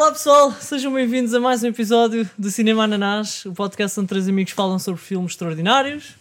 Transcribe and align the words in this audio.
Olá 0.00 0.12
pessoal, 0.12 0.50
sejam 0.52 0.94
bem-vindos 0.94 1.34
a 1.34 1.40
mais 1.40 1.62
um 1.62 1.66
episódio 1.66 2.26
do 2.38 2.50
Cinema 2.50 2.84
Ananás, 2.84 3.44
o 3.44 3.52
podcast 3.52 4.00
onde 4.00 4.08
três 4.08 4.26
amigos 4.26 4.54
falam 4.54 4.78
sobre 4.78 4.98
filmes 4.98 5.32
extraordinários. 5.32 6.14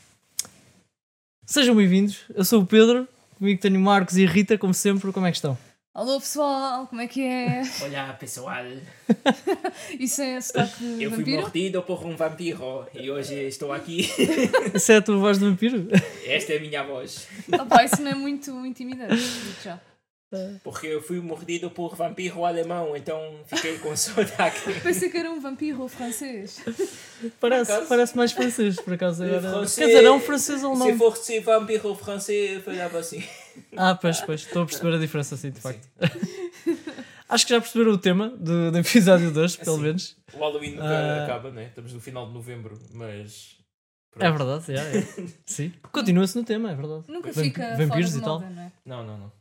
Sejam 1.45 1.73
bem-vindos, 1.73 2.25
eu 2.35 2.43
sou 2.43 2.61
o 2.61 2.65
Pedro, 2.65 3.07
comigo 3.37 3.61
tenho 3.61 3.79
Marcos 3.79 4.17
e 4.17 4.25
a 4.25 4.29
Rita, 4.29 4.57
como 4.57 4.73
sempre, 4.73 5.13
como 5.13 5.25
é 5.25 5.31
que 5.31 5.37
estão? 5.37 5.57
Alô 5.93 6.19
pessoal, 6.19 6.87
como 6.87 6.99
é 6.99 7.07
que 7.07 7.23
é? 7.23 7.61
Olá 7.81 8.11
pessoal, 8.19 8.65
Isso 9.97 10.21
é 10.23 10.41
sotaque 10.41 10.83
de 10.97 11.03
eu 11.03 11.11
fui 11.11 11.19
vampiro? 11.19 11.41
mordido 11.43 11.81
por 11.81 12.05
um 12.05 12.17
vampiro 12.17 12.85
e 12.93 13.09
hoje 13.09 13.33
estou 13.47 13.71
aqui. 13.71 14.09
Essa 14.75 14.91
é 14.91 14.97
a 14.97 15.01
tua 15.01 15.15
voz 15.15 15.39
de 15.39 15.45
vampiro? 15.45 15.87
Esta 16.25 16.51
é 16.51 16.57
a 16.57 16.59
minha 16.59 16.83
voz. 16.83 17.29
Opa, 17.49 17.85
isso 17.85 18.01
não 18.01 18.11
é 18.11 18.15
muito 18.15 18.51
intimidante, 18.65 19.15
digo 19.15 19.55
já. 19.63 19.79
Porque 20.63 20.85
eu 20.87 21.01
fui 21.01 21.19
mordido 21.19 21.71
por 21.71 21.95
vampiro 21.95 22.45
alemão, 22.45 22.95
então 22.95 23.39
fiquei 23.47 23.79
com 23.79 23.93
sotaque. 23.97 24.79
Pensei 24.81 25.09
que 25.09 25.17
era 25.17 25.31
um 25.31 25.39
vampiro 25.39 25.87
francês. 25.87 26.63
Parece, 27.39 27.71
acaso? 27.71 27.87
parece 27.89 28.15
mais 28.17 28.31
francês, 28.31 28.75
por 28.79 28.93
acaso. 28.93 29.23
Agora... 29.23 29.41
Francês- 29.41 29.75
Quer 29.75 29.87
dizer, 29.87 30.05
é 30.05 30.11
um 30.11 30.19
francês 30.19 30.59
Se 30.59 30.65
alemão. 30.65 30.97
fosse 30.97 31.39
vampiro 31.39 31.95
francês, 31.95 32.63
falava 32.63 32.99
assim. 32.99 33.23
Ah, 33.75 33.95
pois, 33.95 34.21
pois, 34.21 34.41
estou 34.41 34.61
a 34.61 34.65
perceber 34.65 34.93
a 34.95 34.99
diferença, 34.99 35.35
sim, 35.35 35.49
de 35.49 35.59
facto. 35.61 35.87
Acho 37.27 37.45
que 37.45 37.53
já 37.53 37.61
perceberam 37.61 37.91
o 37.91 37.97
tema 37.97 38.29
do, 38.29 38.71
do 38.71 38.77
episódio 38.79 39.31
de 39.31 39.39
hoje, 39.39 39.57
pelo 39.57 39.75
Sim. 39.77 39.81
menos. 39.83 40.17
O 40.33 40.39
Halloween 40.39 40.71
nunca 40.71 40.83
Ah. 40.87 41.23
acaba, 41.25 41.51
né? 41.51 41.65
Estamos 41.67 41.93
no 41.93 41.99
final 41.99 42.27
de 42.27 42.33
novembro, 42.33 42.77
mas. 42.93 43.55
É 44.15 44.31
pronto. 44.31 44.37
verdade, 44.65 44.73
é, 44.75 44.97
é. 44.99 45.27
Sim. 45.45 45.71
Continua-se 45.91 46.35
no 46.35 46.43
tema, 46.43 46.71
é 46.71 46.75
verdade. 46.75 47.03
Nunca 47.07 47.31
Vamp- 47.31 47.45
fica 47.45 47.75
vampiros 47.77 47.87
fora 47.89 48.03
de 48.11 48.17
e 48.17 48.21
tal. 48.21 48.39
moda, 48.39 48.49
não 48.49 48.61
é? 48.63 48.71
Não, 48.85 49.03
não, 49.05 49.17
não. 49.17 49.38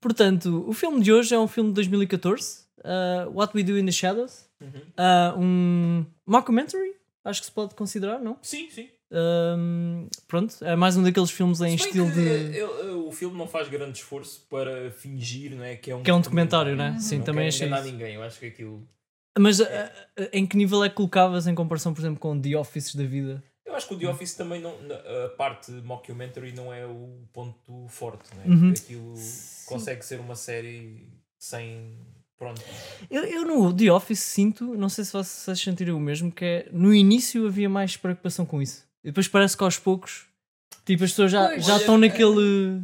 Portanto, 0.00 0.64
o 0.66 0.72
filme 0.72 1.00
de 1.02 1.12
hoje 1.12 1.34
é 1.34 1.38
um 1.38 1.46
filme 1.48 1.70
de 1.70 1.74
2014, 1.74 2.60
uh, 2.78 3.30
What 3.32 3.54
We 3.56 3.62
Do 3.62 3.78
in 3.78 3.84
the 3.86 3.92
Shadows. 3.92 4.48
Uhum. 4.60 4.68
Uh, 4.68 5.38
um 5.40 6.06
mockumentary, 6.26 6.94
acho 7.24 7.40
que 7.40 7.46
se 7.46 7.52
pode 7.52 7.74
considerar, 7.74 8.18
não? 8.18 8.38
Sim, 8.42 8.68
sim. 8.70 8.88
Um, 9.12 10.06
pronto, 10.28 10.54
é 10.64 10.76
mais 10.76 10.96
um 10.96 11.02
daqueles 11.02 11.30
filmes 11.32 11.60
em 11.60 11.74
estilo 11.74 12.10
de. 12.12 12.20
ele- 12.20 12.62
o 12.92 13.10
filme 13.10 13.36
não 13.36 13.46
faz 13.48 13.68
grande 13.68 13.98
esforço 13.98 14.46
para 14.48 14.90
fingir 14.92 15.54
não 15.56 15.64
é, 15.64 15.74
que 15.74 15.90
é 15.90 15.96
um 15.96 16.02
Que 16.02 16.10
é 16.10 16.14
um 16.14 16.20
documentário, 16.20 16.76
né? 16.76 16.90
Uhum. 16.90 17.00
Sim, 17.00 17.18
Não 17.18 17.24
também 17.24 17.48
achei. 17.48 17.68
isso. 17.68 17.84
ninguém, 17.84 18.14
eu 18.14 18.22
acho 18.22 18.38
que 18.38 18.46
aquilo. 18.46 18.86
Mas 19.38 19.58
uh, 19.58 19.64
uh, 19.64 20.28
em 20.32 20.46
que 20.46 20.56
nível 20.56 20.84
é 20.84 20.88
que 20.88 20.94
colocavas 20.94 21.46
em 21.48 21.54
comparação, 21.54 21.92
por 21.92 22.00
exemplo, 22.00 22.20
com 22.20 22.40
The 22.40 22.56
Office 22.56 22.94
da 22.94 23.04
vida? 23.04 23.42
Eu 23.70 23.76
acho 23.76 23.86
que 23.88 23.94
o 23.94 23.98
The 23.98 24.08
Office 24.08 24.34
também 24.34 24.60
não. 24.60 24.74
A 25.24 25.28
parte 25.36 25.70
mockumentary 25.70 26.52
não 26.52 26.72
é 26.72 26.84
o 26.86 27.20
ponto 27.32 27.86
forte, 27.88 28.28
né? 28.36 28.44
Uhum. 28.46 28.72
Porque 28.72 28.80
aquilo 28.92 29.14
consegue 29.66 30.04
ser 30.04 30.18
uma 30.20 30.34
série 30.34 31.06
sem. 31.38 31.96
Pronto. 32.36 32.60
Eu, 33.10 33.24
eu 33.24 33.44
no 33.44 33.72
The 33.74 33.92
Office 33.92 34.20
sinto, 34.20 34.74
não 34.74 34.88
sei 34.88 35.04
se 35.04 35.12
vocês 35.12 35.60
sentiram 35.60 35.96
o 35.96 36.00
mesmo, 36.00 36.32
que 36.32 36.44
é 36.44 36.68
no 36.72 36.92
início 36.94 37.46
havia 37.46 37.68
mais 37.68 37.96
preocupação 37.96 38.44
com 38.46 38.60
isso. 38.62 38.84
E 39.04 39.08
depois 39.08 39.28
parece 39.28 39.56
que 39.56 39.62
aos 39.62 39.78
poucos, 39.78 40.26
tipo, 40.84 41.04
as 41.04 41.10
pessoas 41.10 41.30
já, 41.30 41.48
Pois. 41.48 41.64
já 41.64 41.74
Olha, 41.74 41.80
estão 41.80 41.94
é- 41.96 41.98
naquele. 41.98 42.82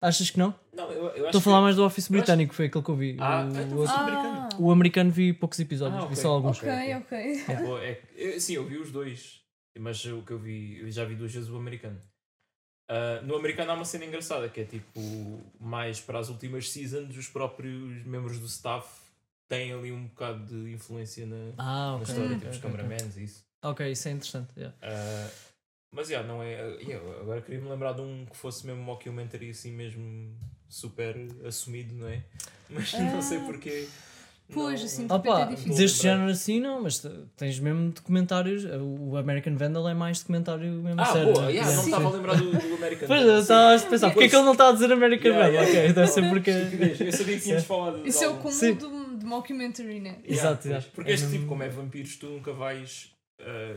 Achas 0.00 0.28
que 0.30 0.38
não? 0.38 0.54
Não, 0.74 0.90
eu, 0.90 1.04
eu 1.04 1.10
acho 1.14 1.24
Estou 1.26 1.38
a 1.38 1.42
falar 1.42 1.56
que... 1.58 1.62
mais 1.64 1.76
do 1.76 1.84
Office 1.84 2.04
eu 2.04 2.06
acho- 2.06 2.12
britânico, 2.12 2.54
foi 2.54 2.66
aquele 2.66 2.84
que 2.84 2.90
eu 2.90 2.96
vi. 2.96 3.16
Ah, 3.18 3.44
o, 3.44 3.48
então 3.50 3.78
o- 3.78 3.88
americano. 3.88 4.48
o 4.58 4.70
americano 4.70 5.10
vi 5.10 5.32
poucos 5.32 5.58
episódios, 5.58 5.98
Ah, 5.98 6.06
vi 6.06 6.12
ok. 6.12 6.16
só 6.22 6.28
alguns. 6.30 6.58
Ok. 6.58 6.68
Ok, 6.96 7.18
é 7.18 8.00
eu- 8.16 8.40
sim, 8.40 8.54
eu 8.54 8.66
vi 8.66 8.76
os 8.78 8.90
dois. 8.90 9.40
Mas 9.78 10.04
o 10.04 10.22
que 10.22 10.32
eu 10.32 10.38
vi, 10.38 10.78
eu 10.80 10.90
já 10.90 11.04
vi 11.04 11.14
duas 11.14 11.32
vezes 11.32 11.48
o 11.48 11.56
americano. 11.56 12.00
Ah, 12.88 13.20
no 13.22 13.34
americano 13.36 13.72
há 13.72 13.74
uma 13.74 13.84
cena 13.84 14.04
engraçada 14.04 14.48
que 14.48 14.60
é 14.60 14.64
tipo, 14.64 15.40
mais 15.60 16.00
para 16.00 16.18
as 16.18 16.28
últimas 16.28 16.70
seasons, 16.70 17.16
os 17.16 17.28
próprios 17.28 18.04
membros 18.04 18.38
do 18.38 18.46
staff 18.46 18.88
têm 19.48 19.72
ali 19.72 19.90
um 19.92 20.06
bocado 20.06 20.44
de 20.46 20.72
influência 20.72 21.26
na, 21.26 21.52
Ah, 21.58 21.90
na 21.92 21.96
ok. 21.96 22.04
história, 22.06 22.36
tipo 22.38 22.50
os 22.50 22.58
cameramans 22.58 23.16
e 23.16 23.24
isso. 23.24 23.44
Ok, 23.62 23.90
isso 23.90 24.08
é 24.08 24.10
interessante. 24.12 24.50
yeah. 24.56 24.76
Ah, 24.82 25.28
mas 25.92 26.08
já, 26.08 26.22
não 26.22 26.42
é. 26.42 26.54
yeah, 26.80 27.20
agora 27.20 27.40
queria-me 27.40 27.68
lembrar 27.68 27.92
de 27.92 28.02
um 28.02 28.26
que 28.26 28.36
fosse 28.36 28.66
mesmo 28.66 28.82
mockumentary 28.82 29.50
assim 29.50 29.72
mesmo 29.72 30.36
super 30.68 31.16
assumido, 31.44 31.94
não 31.94 32.08
é? 32.08 32.22
Mas 32.68 32.92
não 32.98 33.22
sei 33.22 33.38
Ah. 33.38 33.44
Pois, 34.52 34.78
não- 34.80 34.86
assim, 34.86 35.06
de 35.08 35.12
repente 35.12 35.28
Opa, 35.32 35.40
é 35.40 35.46
difícil. 35.46 35.74
deste 35.76 36.02
género 36.04 36.30
assim 36.30 36.60
não, 36.60 36.82
mas 36.82 37.04
tens 37.36 37.58
mesmo 37.58 37.90
documentários. 37.90 38.64
O 38.64 39.16
American 39.16 39.56
Vandal 39.56 39.88
é 39.88 39.94
mais 39.94 40.20
documentário 40.20 40.70
mesmo 40.70 41.00
Ah, 41.00 41.04
sério. 41.06 41.32
boa, 41.32 41.46
né? 41.46 41.52
yeah, 41.52 41.74
não 41.74 41.84
estava 41.84 42.06
a 42.08 42.10
lembrar 42.12 42.36
do, 42.36 42.50
do 42.52 42.74
American. 42.76 43.08
Pois, 43.08 43.22
eu 43.22 43.38
estava 43.40 43.74
a 43.74 43.78
pensar, 43.90 44.10
porque 44.10 44.24
é 44.24 44.28
que 44.28 44.36
ele 44.36 44.44
não 44.44 44.52
está 44.52 44.68
a 44.68 44.72
dizer 44.72 44.92
American 44.92 45.30
Yeah, 45.32 45.46
Vandal? 45.48 45.64
yeah, 45.64 45.80
Ok, 45.80 45.92
deve 45.94 46.06
ser 46.08 46.28
porque. 46.30 46.50
Eu 47.04 47.12
sabia 47.12 47.36
que 47.36 47.42
tínhamos 47.42 47.64
falado 47.66 48.02
de 48.02 48.08
Isso 48.08 48.22
é 48.24 48.28
o 48.28 48.50
Sim. 48.50 48.74
do, 48.74 49.16
de 49.18 49.26
mockumentary, 49.26 49.98
né? 50.00 50.10
Yeah, 50.10 50.24
Exato, 50.28 50.62
pois. 50.62 50.74
exato. 50.76 50.90
Porque 50.94 51.10
É 51.10 51.14
este 51.14 51.24
mesmo- 51.26 51.38
tipo, 51.38 51.48
como 51.48 51.62
é 51.64 51.68
vampiros, 51.68 52.16
tu 52.16 52.26
nunca 52.26 52.52
vais. 52.52 53.10
ah, 53.40 53.74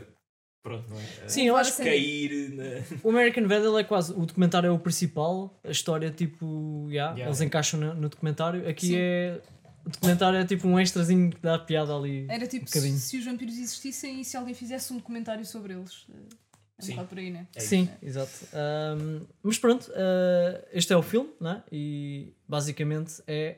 pronto, 0.62 0.84
não 0.88 0.98
é? 1.00 1.02
Ah, 1.24 1.28
Sim, 1.28 1.48
eu 1.48 1.56
acho 1.56 1.76
que 1.76 1.82
cair 1.82 2.50
na. 2.54 2.64
o 3.02 3.10
American 3.10 3.48
Vandal 3.48 3.76
é 3.78 3.82
quase. 3.82 4.12
O 4.12 4.24
documentário 4.24 4.68
é 4.68 4.70
o 4.70 4.78
principal, 4.78 5.58
a 5.64 5.70
história, 5.72 6.10
tipo. 6.10 6.86
Yeah, 6.88 7.12
Yeah. 7.14 7.24
Eles 7.26 7.40
encaixam 7.40 7.80
no, 7.80 7.94
no 7.94 8.08
documentário. 8.08 8.68
Aqui 8.68 8.86
Sim. 8.86 8.96
é. 8.98 9.40
O 9.90 9.92
documentário 9.92 10.38
é 10.38 10.44
tipo 10.44 10.68
um 10.68 10.78
extrazinho 10.78 11.30
que 11.30 11.40
dá 11.42 11.58
piada 11.58 11.94
ali. 11.94 12.26
Era 12.28 12.46
tipo 12.46 12.64
Um 12.64 12.68
se, 12.68 13.00
se 13.00 13.18
os 13.18 13.24
vampiros 13.24 13.58
existissem 13.58 14.20
e 14.20 14.24
se 14.24 14.36
alguém 14.36 14.54
fizesse 14.54 14.92
um 14.92 14.96
documentário 14.96 15.44
sobre 15.44 15.74
eles. 15.74 16.06
É 16.08 16.82
um 16.82 16.86
Sim. 16.86 16.90
bocado 16.92 17.08
por 17.08 17.18
aí, 17.18 17.30
né? 17.30 17.46
É 17.54 17.60
Sim, 17.60 17.88
exato. 18.02 18.32
Ahm, 18.54 19.26
mas 19.42 19.58
pronto, 19.58 19.92
ah, 19.94 20.64
este 20.72 20.92
é 20.92 20.96
o 20.96 21.02
filme, 21.02 21.30
né? 21.40 21.62
E 21.70 22.32
basicamente 22.48 23.22
é 23.26 23.56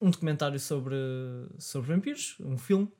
um 0.00 0.10
documentário 0.10 0.58
sobre, 0.58 0.96
sobre 1.58 1.94
vampiros, 1.94 2.36
um 2.40 2.58
filme 2.58 2.90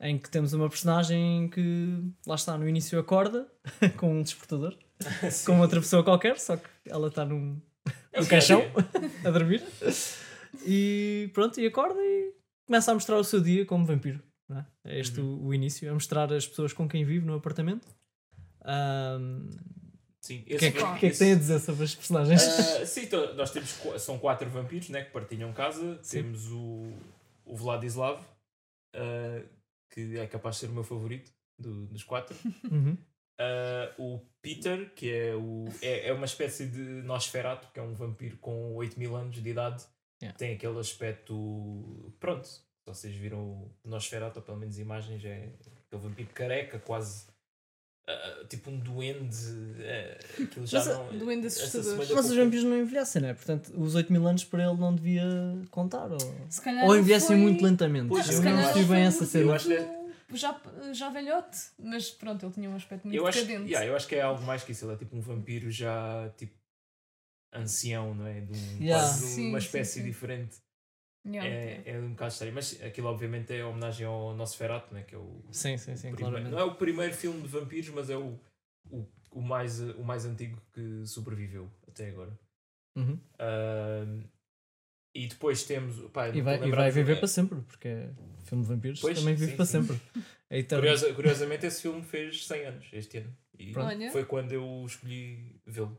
em 0.00 0.18
que 0.18 0.30
temos 0.30 0.52
uma 0.52 0.68
personagem 0.68 1.48
que 1.48 2.02
lá 2.26 2.34
está 2.34 2.56
no 2.56 2.68
início 2.68 2.98
acorda 2.98 3.46
com 3.96 4.12
um 4.18 4.22
despertador, 4.22 4.76
como 5.44 5.62
outra 5.62 5.80
pessoa 5.80 6.04
qualquer, 6.04 6.38
só 6.38 6.56
que 6.56 6.68
ela 6.86 7.08
está 7.08 7.24
num, 7.24 7.60
É 8.12 8.20
é, 8.20 8.26
caixão 8.26 8.60
é. 8.60 8.72
a 9.26 9.30
dormir 9.30 9.62
e 10.64 11.30
pronto, 11.34 11.60
e 11.60 11.66
acorda 11.66 12.00
e 12.00 12.32
começa 12.66 12.90
a 12.90 12.94
mostrar 12.94 13.18
o 13.18 13.24
seu 13.24 13.40
dia 13.40 13.64
como 13.66 13.84
vampiro. 13.86 14.22
não 14.48 14.58
é? 14.58 14.66
É 14.84 15.00
este 15.00 15.20
Uhum. 15.20 15.44
o, 15.44 15.46
o 15.48 15.54
início, 15.54 15.90
a 15.90 15.94
mostrar 15.94 16.32
as 16.32 16.46
pessoas 16.46 16.72
com 16.72 16.88
quem 16.88 17.04
vive 17.04 17.24
no 17.26 17.34
apartamento. 17.34 17.86
Ahm, 18.64 19.48
Sim, 20.20 20.40
o 20.40 20.44
que, 20.44 20.54
é 20.54 20.58
que, 20.72 21.06
é 21.06 21.10
que 21.10 21.18
tem 21.18 21.32
a 21.32 21.36
dizer 21.36 21.60
sobre 21.60 21.84
as 21.84 21.94
personagens? 21.94 22.42
Ah, 22.42 22.84
sim, 22.86 23.02
então, 23.02 23.34
nós 23.34 23.52
temos 23.52 23.70
são 24.00 24.18
quatro 24.18 24.48
vampiros 24.50 24.88
né, 24.88 25.04
que 25.04 25.12
partilham 25.12 25.52
casa. 25.52 26.00
Sim. 26.02 26.22
Temos 26.22 26.50
o, 26.50 26.92
o 27.44 27.54
Vladislav, 27.56 28.20
ah, 28.94 29.42
que 29.92 30.18
é 30.18 30.26
capaz 30.26 30.56
de 30.56 30.60
ser 30.62 30.66
o 30.70 30.72
meu 30.72 30.82
favorito 30.82 31.30
do- 31.58 31.86
dos 31.86 32.02
quatro. 32.02 32.36
Uhum. 32.70 32.96
Ah, 33.38 33.92
o 33.98 34.20
Peter, 34.42 34.92
que 34.94 35.12
é, 35.12 35.34
o, 35.36 35.66
é, 35.80 36.08
é 36.08 36.12
uma 36.12 36.24
espécie 36.26 36.66
de 36.66 36.80
Nosferatu, 37.02 37.68
que 37.72 37.78
é 37.78 37.82
um 37.82 37.94
vampiro 37.94 38.36
com 38.38 38.74
8 38.74 38.98
mil 38.98 39.14
anos 39.14 39.40
de 39.40 39.48
idade. 39.48 39.84
Yeah. 40.22 40.36
Tem 40.38 40.54
aquele 40.54 40.78
aspecto. 40.78 42.12
Pronto, 42.18 42.46
se 42.46 42.62
vocês 42.86 43.14
viram 43.14 43.38
o 43.40 43.70
Nosferatu, 43.84 44.38
ou 44.38 44.44
pelo 44.44 44.56
menos 44.58 44.78
imagens, 44.78 45.24
é 45.24 45.50
aquele 45.86 46.02
vampiro 46.02 46.28
careca, 46.32 46.78
quase. 46.78 47.26
ah, 48.08 48.44
tipo 48.48 48.70
um 48.70 48.78
duende. 48.78 49.36
ah, 49.82 50.42
aquilo 50.42 50.66
já 50.66 50.78
Mas, 50.78 50.88
não. 50.88 51.18
duende 51.18 51.46
essa 51.48 51.64
assustador. 51.64 51.96
Mas 52.14 52.30
os 52.30 52.36
vampiros 52.36 52.64
não 52.64 52.78
envelhecem, 52.78 53.20
não 53.22 53.28
é? 53.28 53.34
Portanto, 53.34 53.72
os 53.76 53.94
8 53.94 54.12
mil 54.12 54.26
anos 54.26 54.44
para 54.44 54.64
ele 54.64 54.78
não 54.80 54.94
devia 54.94 55.24
contar. 55.70 56.10
Ou, 56.10 56.18
Se 56.48 56.62
calhar 56.62 56.84
ou 56.86 56.96
envelhecem 56.96 57.28
foi- 57.28 57.36
muito 57.36 57.62
lentamente. 57.64 58.08
Pois, 58.08 58.28
eu 58.30 58.42
não 58.42 58.56
percebi 58.62 58.84
bem 58.86 59.02
essa 59.02 59.24
Eu 59.24 59.28
cena. 59.28 59.54
acho 59.54 59.68
que- 59.68 60.06
Já, 60.36 60.60
já 60.92 61.08
velhote, 61.08 61.58
mas 61.78 62.10
pronto, 62.10 62.44
ele 62.44 62.52
tinha 62.52 62.68
um 62.68 62.74
aspecto 62.74 63.04
muito 63.06 63.16
Eu 63.16 63.26
acho, 63.28 63.44
decadente. 63.44 63.70
yeah, 63.70 63.86
eu 63.86 63.94
acho 63.94 64.08
que 64.08 64.14
é 64.16 64.22
algo 64.22 64.42
mais 64.42 64.64
que 64.64 64.72
isso. 64.72 64.84
Ele 64.84 64.94
é 64.94 64.96
tipo 64.96 65.14
um 65.16 65.20
vampiro 65.20 65.70
já 65.70 66.28
tipo 66.36 66.52
ancião, 67.58 68.14
não 68.14 68.26
é? 68.26 68.40
De 68.40 68.52
um, 68.52 68.82
Yeah. 68.82 69.02
quase 69.04 69.26
Sim, 69.26 69.48
uma 69.50 69.60
sim, 69.60 69.66
espécie 69.66 70.00
sim. 70.00 70.04
diferente. 70.04 70.56
Yeah. 71.26 71.48
É, 71.48 71.82
é 71.86 71.98
um 71.98 72.10
bocado 72.10 72.32
estranho. 72.32 72.54
Mas 72.54 72.80
aquilo, 72.82 73.08
obviamente, 73.08 73.52
é 73.52 73.64
homenagem 73.64 74.06
ao 74.06 74.34
Nosferatu, 74.34 74.94
né? 74.94 75.02
que 75.02 75.14
é 75.14 75.18
o. 75.18 75.42
Sim, 75.50 75.76
sim, 75.76 75.96
sim, 75.96 76.12
primeiro- 76.14 76.48
não 76.48 76.58
é 76.58 76.64
o 76.64 76.74
primeiro 76.76 77.12
filme 77.14 77.42
de 77.42 77.48
vampiros, 77.48 77.88
mas 77.90 78.08
é 78.10 78.16
o, 78.16 78.38
o, 78.90 79.04
o, 79.32 79.42
mais, 79.42 79.80
o 79.80 80.02
mais 80.04 80.24
antigo 80.24 80.60
que 80.72 81.04
sobreviveu 81.06 81.68
até 81.88 82.08
agora. 82.10 82.38
Uhum. 82.96 83.18
Ahm, 83.40 84.22
e 85.14 85.26
depois 85.26 85.64
temos. 85.64 85.98
Pá, 86.12 86.28
E 86.28 86.40
vai, 86.40 86.62
e 86.64 86.70
vai 86.70 86.90
viver 86.90 87.12
é, 87.16 87.18
para 87.18 87.26
sempre, 87.28 87.60
porque 87.62 87.88
é 87.88 88.10
filme 88.44 88.62
de 88.62 88.68
vampiros 88.70 89.00
Pois, 89.00 89.18
também 89.18 89.34
vive 89.34 89.50
sim, 89.52 89.56
para 89.56 89.64
sim. 89.66 89.82
sempre. 89.82 90.00
É. 90.48 90.62
Curiosa- 90.62 91.12
curiosamente, 91.12 91.66
esse 91.66 91.82
filme 91.82 92.02
fez 92.04 92.46
100 92.46 92.64
anos 92.66 92.86
este 92.92 93.18
ano. 93.18 93.36
E 93.58 93.72
Pronto. 93.72 94.10
Foi 94.12 94.24
quando 94.24 94.52
eu 94.52 94.84
escolhi 94.86 95.60
vê-lo. 95.66 95.98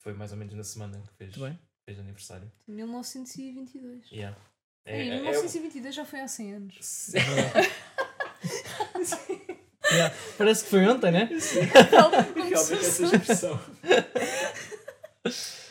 Foi 0.00 0.12
mais 0.14 0.32
ou 0.32 0.38
menos 0.38 0.54
na 0.54 0.64
semana 0.64 0.98
que 1.06 1.14
fez, 1.14 1.36
Muito 1.36 1.50
bem. 1.50 1.58
fez 1.84 1.98
aniversário. 1.98 2.50
1922. 2.66 4.10
Yeah. 4.10 4.36
Ei, 4.86 5.10
É, 5.10 5.14
é, 5.16 5.20
1922 5.20 5.94
já 5.94 6.04
foi 6.04 6.20
há 6.20 6.28
100 6.28 6.54
anos. 6.54 7.12
É 7.14 7.20
verdade. 7.20 7.70
Yeah, 9.92 10.14
Parece 10.38 10.64
que 10.64 10.70
foi 10.70 10.86
ontem, 10.86 11.10
né? 11.10 11.28
Realmente 11.90 12.54
essa 12.54 13.04
expressão. 13.04 13.60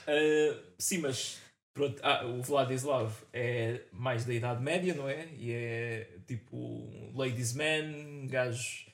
Ah, 0.08 0.62
sim, 0.78 0.98
mas 0.98 1.40
Pronto, 1.74 2.02
ah, 2.04 2.26
o 2.26 2.42
Vladislav 2.42 3.14
é 3.32 3.84
mais 3.94 4.26
da 4.26 4.34
Idade 4.34 4.62
Média, 4.62 4.94
não 4.94 5.08
é? 5.08 5.30
E 5.38 5.54
é 5.54 6.10
tipo 6.28 6.58
um 6.58 7.14
ladies 7.16 7.54
man, 7.54 8.28
gajo. 8.28 8.88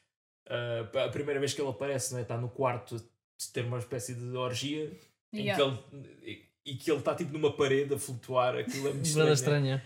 ah, 0.47 1.05
a 1.05 1.09
primeira 1.09 1.39
vez 1.39 1.53
que 1.55 1.61
ele 1.61 1.69
aparece, 1.71 2.11
não 2.11 2.19
é? 2.19 2.21
Está 2.21 2.37
no 2.37 2.47
quarto 2.49 2.97
de 2.97 3.51
ter 3.51 3.65
uma 3.65 3.79
espécie 3.79 4.13
de 4.13 4.37
orgia 4.37 4.91
Yeah. 5.41 5.63
que 5.63 5.69
ele, 5.93 6.45
e, 6.65 6.75
que 6.75 6.89
ele 6.91 6.99
está 6.99 7.13
tipo 7.15 7.31
numa 7.33 7.51
parede 7.55 7.93
a 7.93 7.99
flutuar. 7.99 8.55
Aquilo 8.55 8.87
é 8.89 8.93
muito 8.93 9.05
estranho. 9.05 9.27
né? 9.27 9.33
estranha. 9.33 9.83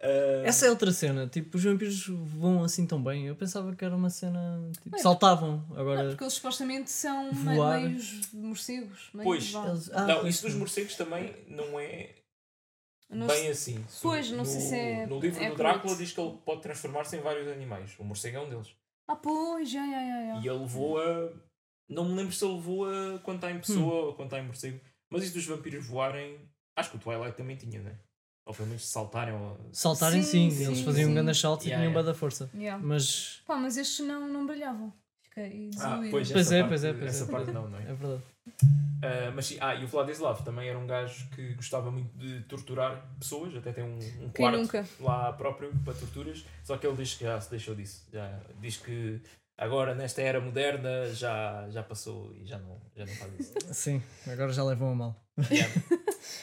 Ah, 0.00 0.42
Essa 0.44 0.66
é 0.66 0.70
outra 0.70 0.92
cena. 0.92 1.26
Tipo, 1.26 1.56
os 1.56 1.64
vampiros 1.64 2.06
voam 2.06 2.62
assim 2.62 2.86
tão 2.86 3.02
bem. 3.02 3.26
Eu 3.26 3.34
pensava 3.34 3.74
que 3.74 3.84
era 3.84 3.96
uma 3.96 4.10
cena. 4.10 4.70
Tipo, 4.82 4.94
Ué, 4.96 5.02
saltavam. 5.02 5.64
Não, 5.70 5.76
Agora. 5.80 6.08
porque 6.10 6.22
eles 6.22 6.34
supostamente 6.34 6.90
são 6.90 7.32
Voar. 7.32 7.80
meios 7.80 8.32
morcegos. 8.32 9.10
Meios, 9.12 9.50
Pois. 9.52 9.54
eles- 9.66 9.90
ah, 9.92 10.06
não, 10.06 10.20
pois, 10.20 10.34
isso 10.36 10.46
dos 10.46 10.54
morcegos 10.54 10.94
também 10.94 11.34
não 11.48 11.80
é 11.80 12.14
Não 13.10 13.26
bem 13.26 13.48
assim. 13.48 13.84
Pois, 14.00 14.30
não 14.30 14.38
no, 14.38 14.44
sei 14.46 14.60
se 14.60 14.74
é- 14.76 15.06
No 15.06 15.18
livro 15.18 15.42
é 15.42 15.50
do 15.50 15.56
Drácula 15.56 15.82
correto. 15.82 16.02
diz 16.02 16.12
que 16.12 16.20
ele 16.20 16.38
pode 16.44 16.62
transformar-se 16.62 17.16
em 17.16 17.20
vários 17.20 17.48
animais. 17.48 17.96
O 17.98 18.04
morcego 18.04 18.36
é 18.36 18.40
um 18.40 18.48
deles. 18.50 18.68
Ah, 19.08 19.16
pois, 19.16 19.68
já, 19.70 19.80
já, 19.84 19.90
já, 19.90 20.34
já. 20.34 20.40
E 20.44 20.48
ele 20.48 20.66
voa. 20.66 21.32
Não 21.88 22.04
me 22.04 22.14
lembro 22.14 22.32
se 22.32 22.44
ele 22.44 22.60
voa 22.60 23.20
quando 23.24 23.36
está 23.36 23.50
em 23.50 23.58
pessoa 23.58 24.06
ou 24.06 24.14
quando 24.14 24.26
está 24.26 24.38
em 24.38 24.46
morcego. 24.46 24.80
Mas 25.10 25.24
isso 25.24 25.34
dos 25.34 25.46
vampiros 25.46 25.86
voarem. 25.86 26.38
Acho 26.76 26.90
que 26.90 26.96
o 26.96 27.00
Twilight 27.00 27.36
também 27.36 27.56
tinha, 27.56 27.80
né? 27.80 27.98
Ou 28.44 28.54
pelo 28.54 28.68
menos 28.68 28.86
saltarem. 28.86 29.34
Ou... 29.34 29.58
Saltarem 29.72 30.22
Sim, 30.22 30.50
sim, 30.50 30.64
eles 30.64 30.78
sim, 30.78 30.84
faziam 30.84 31.06
sim. 31.06 31.10
um 31.10 31.14
grande 31.14 31.38
salto 31.38 31.64
e 31.64 31.68
Yeah, 31.68 31.82
tinham 31.82 31.92
yeah. 31.92 32.12
da 32.12 32.18
força. 32.18 32.50
Yeah. 32.54 32.84
Mas 32.84 33.42
Pá, 33.46 33.56
mas 33.56 33.76
estes 33.76 34.06
não, 34.06 34.28
não 34.28 34.46
brilhavam. 34.46 34.92
Fiquei 35.22 35.70
Ah, 35.80 35.98
pois, 36.10 36.30
Pois 36.30 36.46
essa 36.46 36.56
é, 36.56 36.60
parte, 36.60 36.68
pois 36.68 36.84
é, 36.84 36.92
pois 36.92 37.14
essa 37.14 37.24
é. 37.24 37.26
parte 37.26 37.50
não, 37.52 37.68
não 37.68 37.78
é? 37.78 37.82
é 37.82 37.94
verdade. 37.94 38.22
Ah, 39.02 39.30
mas 39.34 39.46
sim, 39.46 39.58
ah, 39.60 39.74
e 39.74 39.84
o 39.84 39.86
Vladislav 39.86 40.42
também 40.42 40.68
era 40.68 40.78
um 40.78 40.86
gajo 40.86 41.28
que 41.30 41.54
gostava 41.54 41.90
muito 41.90 42.16
de 42.18 42.40
torturar 42.42 43.06
pessoas, 43.18 43.54
até 43.54 43.72
tem 43.72 43.84
um, 43.84 43.98
um 44.24 44.30
quarto 44.30 44.58
nunca? 44.58 44.86
lá 44.98 45.32
próprio 45.32 45.72
para 45.84 45.94
torturas, 45.94 46.44
só 46.64 46.76
que 46.76 46.86
ele 46.86 46.96
diz 46.96 47.14
que 47.14 47.24
já 47.24 47.40
se 47.40 47.50
deixou 47.50 47.74
disso. 47.74 48.06
Já 48.12 48.40
diz 48.60 48.76
que 48.76 49.20
agora 49.58 49.94
nesta 49.94 50.22
era 50.22 50.40
moderna 50.40 51.12
já, 51.12 51.68
já 51.68 51.82
passou 51.82 52.34
e 52.36 52.46
já 52.46 52.58
não, 52.58 52.80
já 52.96 53.04
não 53.04 53.14
faz 53.14 53.34
isso. 53.40 53.52
Sim, 53.74 54.02
agora 54.26 54.52
já 54.52 54.64
levam 54.64 54.90
a 54.92 54.94
mal. 54.94 55.24
Yeah. 55.50 55.74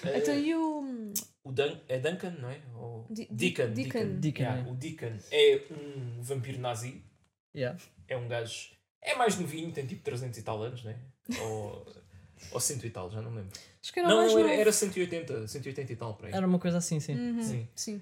Ah, 0.04 0.10
Então 0.18 0.36
e 0.36 0.54
o. 0.56 1.14
o 1.44 1.52
Dun 1.52 1.80
é 1.88 1.98
Duncan, 2.00 2.32
não 2.40 2.50
é? 2.50 2.62
Ou... 2.76 3.08
Di- 3.10 3.28
Deacon. 3.32 3.74
Deacon. 3.74 4.20
Deacon, 4.20 4.42
Yeah, 4.44 4.62
é. 4.68 4.72
O 4.72 4.76
Deacon 4.76 5.18
é 5.32 5.62
um 5.72 6.22
vampiro 6.22 6.60
nazi, 6.60 7.02
Yeah. 7.56 7.80
é 8.08 8.18
um 8.18 8.28
gajo. 8.28 8.76
É 9.02 9.16
mais 9.16 9.38
novinho, 9.40 9.72
tem 9.72 9.86
tipo 9.86 10.04
300 10.04 10.38
e 10.38 10.42
tal 10.44 10.62
anos, 10.64 10.84
né? 10.84 10.98
Ou, 11.40 11.86
ou 12.52 12.60
100 12.60 12.86
e 12.86 12.90
tal, 12.90 13.10
já 13.12 13.22
não 13.22 13.32
me 13.32 13.38
lembro. 13.38 13.58
Acho 13.82 13.94
que 13.94 14.00
era 14.00 14.10
Não, 14.10 14.18
mais 14.18 14.32
não, 14.34 14.40
era, 14.40 14.48
novo. 14.50 14.62
era 14.62 14.72
180, 14.72 15.48
180 15.48 15.94
e 15.94 15.96
tal 15.96 16.14
para 16.16 16.28
aí. 16.28 16.34
Era 16.34 16.48
uma 16.48 16.58
coisa 16.60 16.78
assim, 16.80 17.00
sim. 17.00 17.16
Uhum, 17.16 17.42
Sim. 17.42 17.68
sim. 17.76 18.02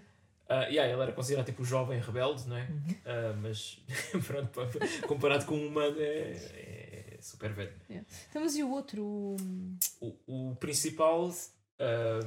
Ah, 0.50 0.63
yeah, 0.68 0.92
ele 0.92 1.01
era 1.01 1.12
considerado 1.13 1.45
tipo 1.45 1.62
o 1.62 1.66
jovem 1.66 2.00
rebelde, 2.00 2.48
não 2.48 2.57
é? 2.57 2.68
Ah, 3.06 3.34
mas 3.42 3.80
pronto, 4.28 4.60
comparado 5.07 5.45
com 5.45 5.56
um 5.56 5.68
humano 5.68 5.95
é, 6.00 7.16
é 7.16 7.18
super 7.22 7.54
velho. 7.54 7.74
Então, 7.90 8.42
mas 8.42 8.56
e 8.56 8.63
o 8.63 8.69
outro? 8.69 9.04
o- 9.04 9.38
O, 10.28 10.51
o 10.51 10.56
principal, 10.57 11.31
ah, 11.80 12.19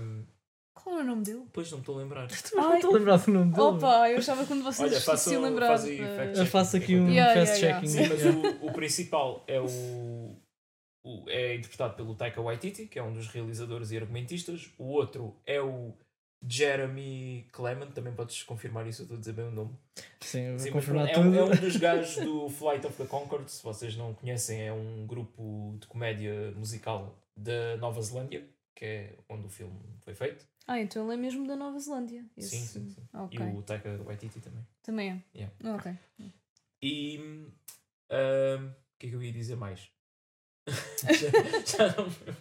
Qual 0.75 0.95
era 0.97 1.05
o 1.05 1.07
nome 1.09 1.23
dele? 1.25 1.45
pois 1.53 1.71
não 1.71 1.79
me 1.79 1.83
estou 1.83 1.95
a 1.97 1.99
lembrar. 2.03 2.29
Não 2.55 2.75
estou 2.77 2.91
a 2.91 2.99
lembrar 2.99 3.17
do 3.19 3.31
nome 3.33 3.51
dele. 3.53 3.63
Opa, 3.63 4.11
eu 4.11 4.19
achava 4.19 4.43
que 4.43 4.49
quando 4.49 4.63
vocês 4.65 4.91
Olha, 4.91 4.99
se 5.01 5.07
faço- 5.07 5.33
iam 5.33 5.43
lembrar. 5.43 5.79
faz 5.79 6.39
Eu 6.39 6.47
faço 6.47 6.77
aqui 6.79 6.97
um 6.97 7.09
Yeah, 7.11 7.35
fast 7.35 7.61
yeah, 7.61 7.81
checking. 7.81 7.89
Sim, 8.03 8.09
mas 8.09 8.21
Yeah. 8.23 8.39
o, 8.63 8.67
o 8.67 8.73
principal 8.73 9.45
é 9.47 9.61
o, 9.61 10.37
o- 11.05 11.25
é 11.29 11.55
interpretado 11.55 11.95
pelo 11.95 12.15
Taika 12.15 12.41
Waititi, 12.43 12.87
que 12.87 12.99
é 12.99 13.03
um 13.03 13.13
dos 13.13 13.29
realizadores 13.29 13.91
e 13.91 13.97
argumentistas. 13.99 14.71
O 14.79 14.85
outro 14.85 15.37
é 15.47 15.61
o 15.61 15.95
Jeremy 16.49 17.49
Clement, 17.53 17.91
também 17.93 18.15
podes 18.15 18.43
confirmar 18.43 18.87
isso, 18.87 19.03
eu 19.03 19.05
estou 19.05 19.17
a 19.17 19.21
dizer 19.21 19.33
bem 19.33 19.47
o 19.47 19.51
nome. 19.51 19.77
Sim, 20.21 20.41
eu 20.43 20.51
vou 20.57 20.67
Sim, 20.67 20.73
confirmar 20.73 21.09
é, 21.09 21.19
um- 21.19 21.35
é 21.35 21.43
um 21.45 21.51
dos 21.51 21.77
gajos 21.79 22.25
do 22.25 22.49
Flight 22.49 22.87
of 22.87 22.97
the 22.97 23.07
Conchords, 23.07 23.53
se 23.55 23.63
vocês 23.65 23.97
não 23.97 24.15
conhecem, 24.15 24.61
é 24.67 24.73
um 24.73 25.07
grupo 25.07 25.77
de 25.81 25.87
comédia 25.87 26.51
musical 26.53 27.19
da 27.37 27.77
Nova 27.79 28.01
Zelândia, 28.03 28.49
que 28.75 28.85
é 28.85 29.19
onde 29.29 29.47
o 29.47 29.51
filme 29.51 29.79
foi 30.01 30.15
feito. 30.15 30.47
Ah, 30.67 30.81
então 30.81 31.05
ele 31.05 31.15
é 31.15 31.17
mesmo 31.17 31.47
da 31.47 31.55
Nova 31.57 31.79
Zelândia. 31.79 32.25
Esse- 32.37 32.57
Sim, 32.57 32.67
sim, 32.67 32.89
sim. 32.91 33.09
Ok. 33.15 33.39
E 33.41 33.43
o 33.57 33.63
Taika 33.63 33.97
Waititi 34.03 34.41
também. 34.41 34.67
Também 34.83 35.11
é. 35.11 35.39
Yeah. 35.39 35.77
Ok. 35.77 35.93
E 36.83 37.19
o 37.19 38.75
que 38.99 39.07
é 39.07 39.11
que 39.11 39.15
eu 39.17 39.23
ia 39.23 39.33
dizer 39.33 39.57
mais? 39.57 39.89
já, 40.69 41.31
já 41.67 41.97
não 41.97 42.07
me 42.09 42.17
lembro. 42.27 42.37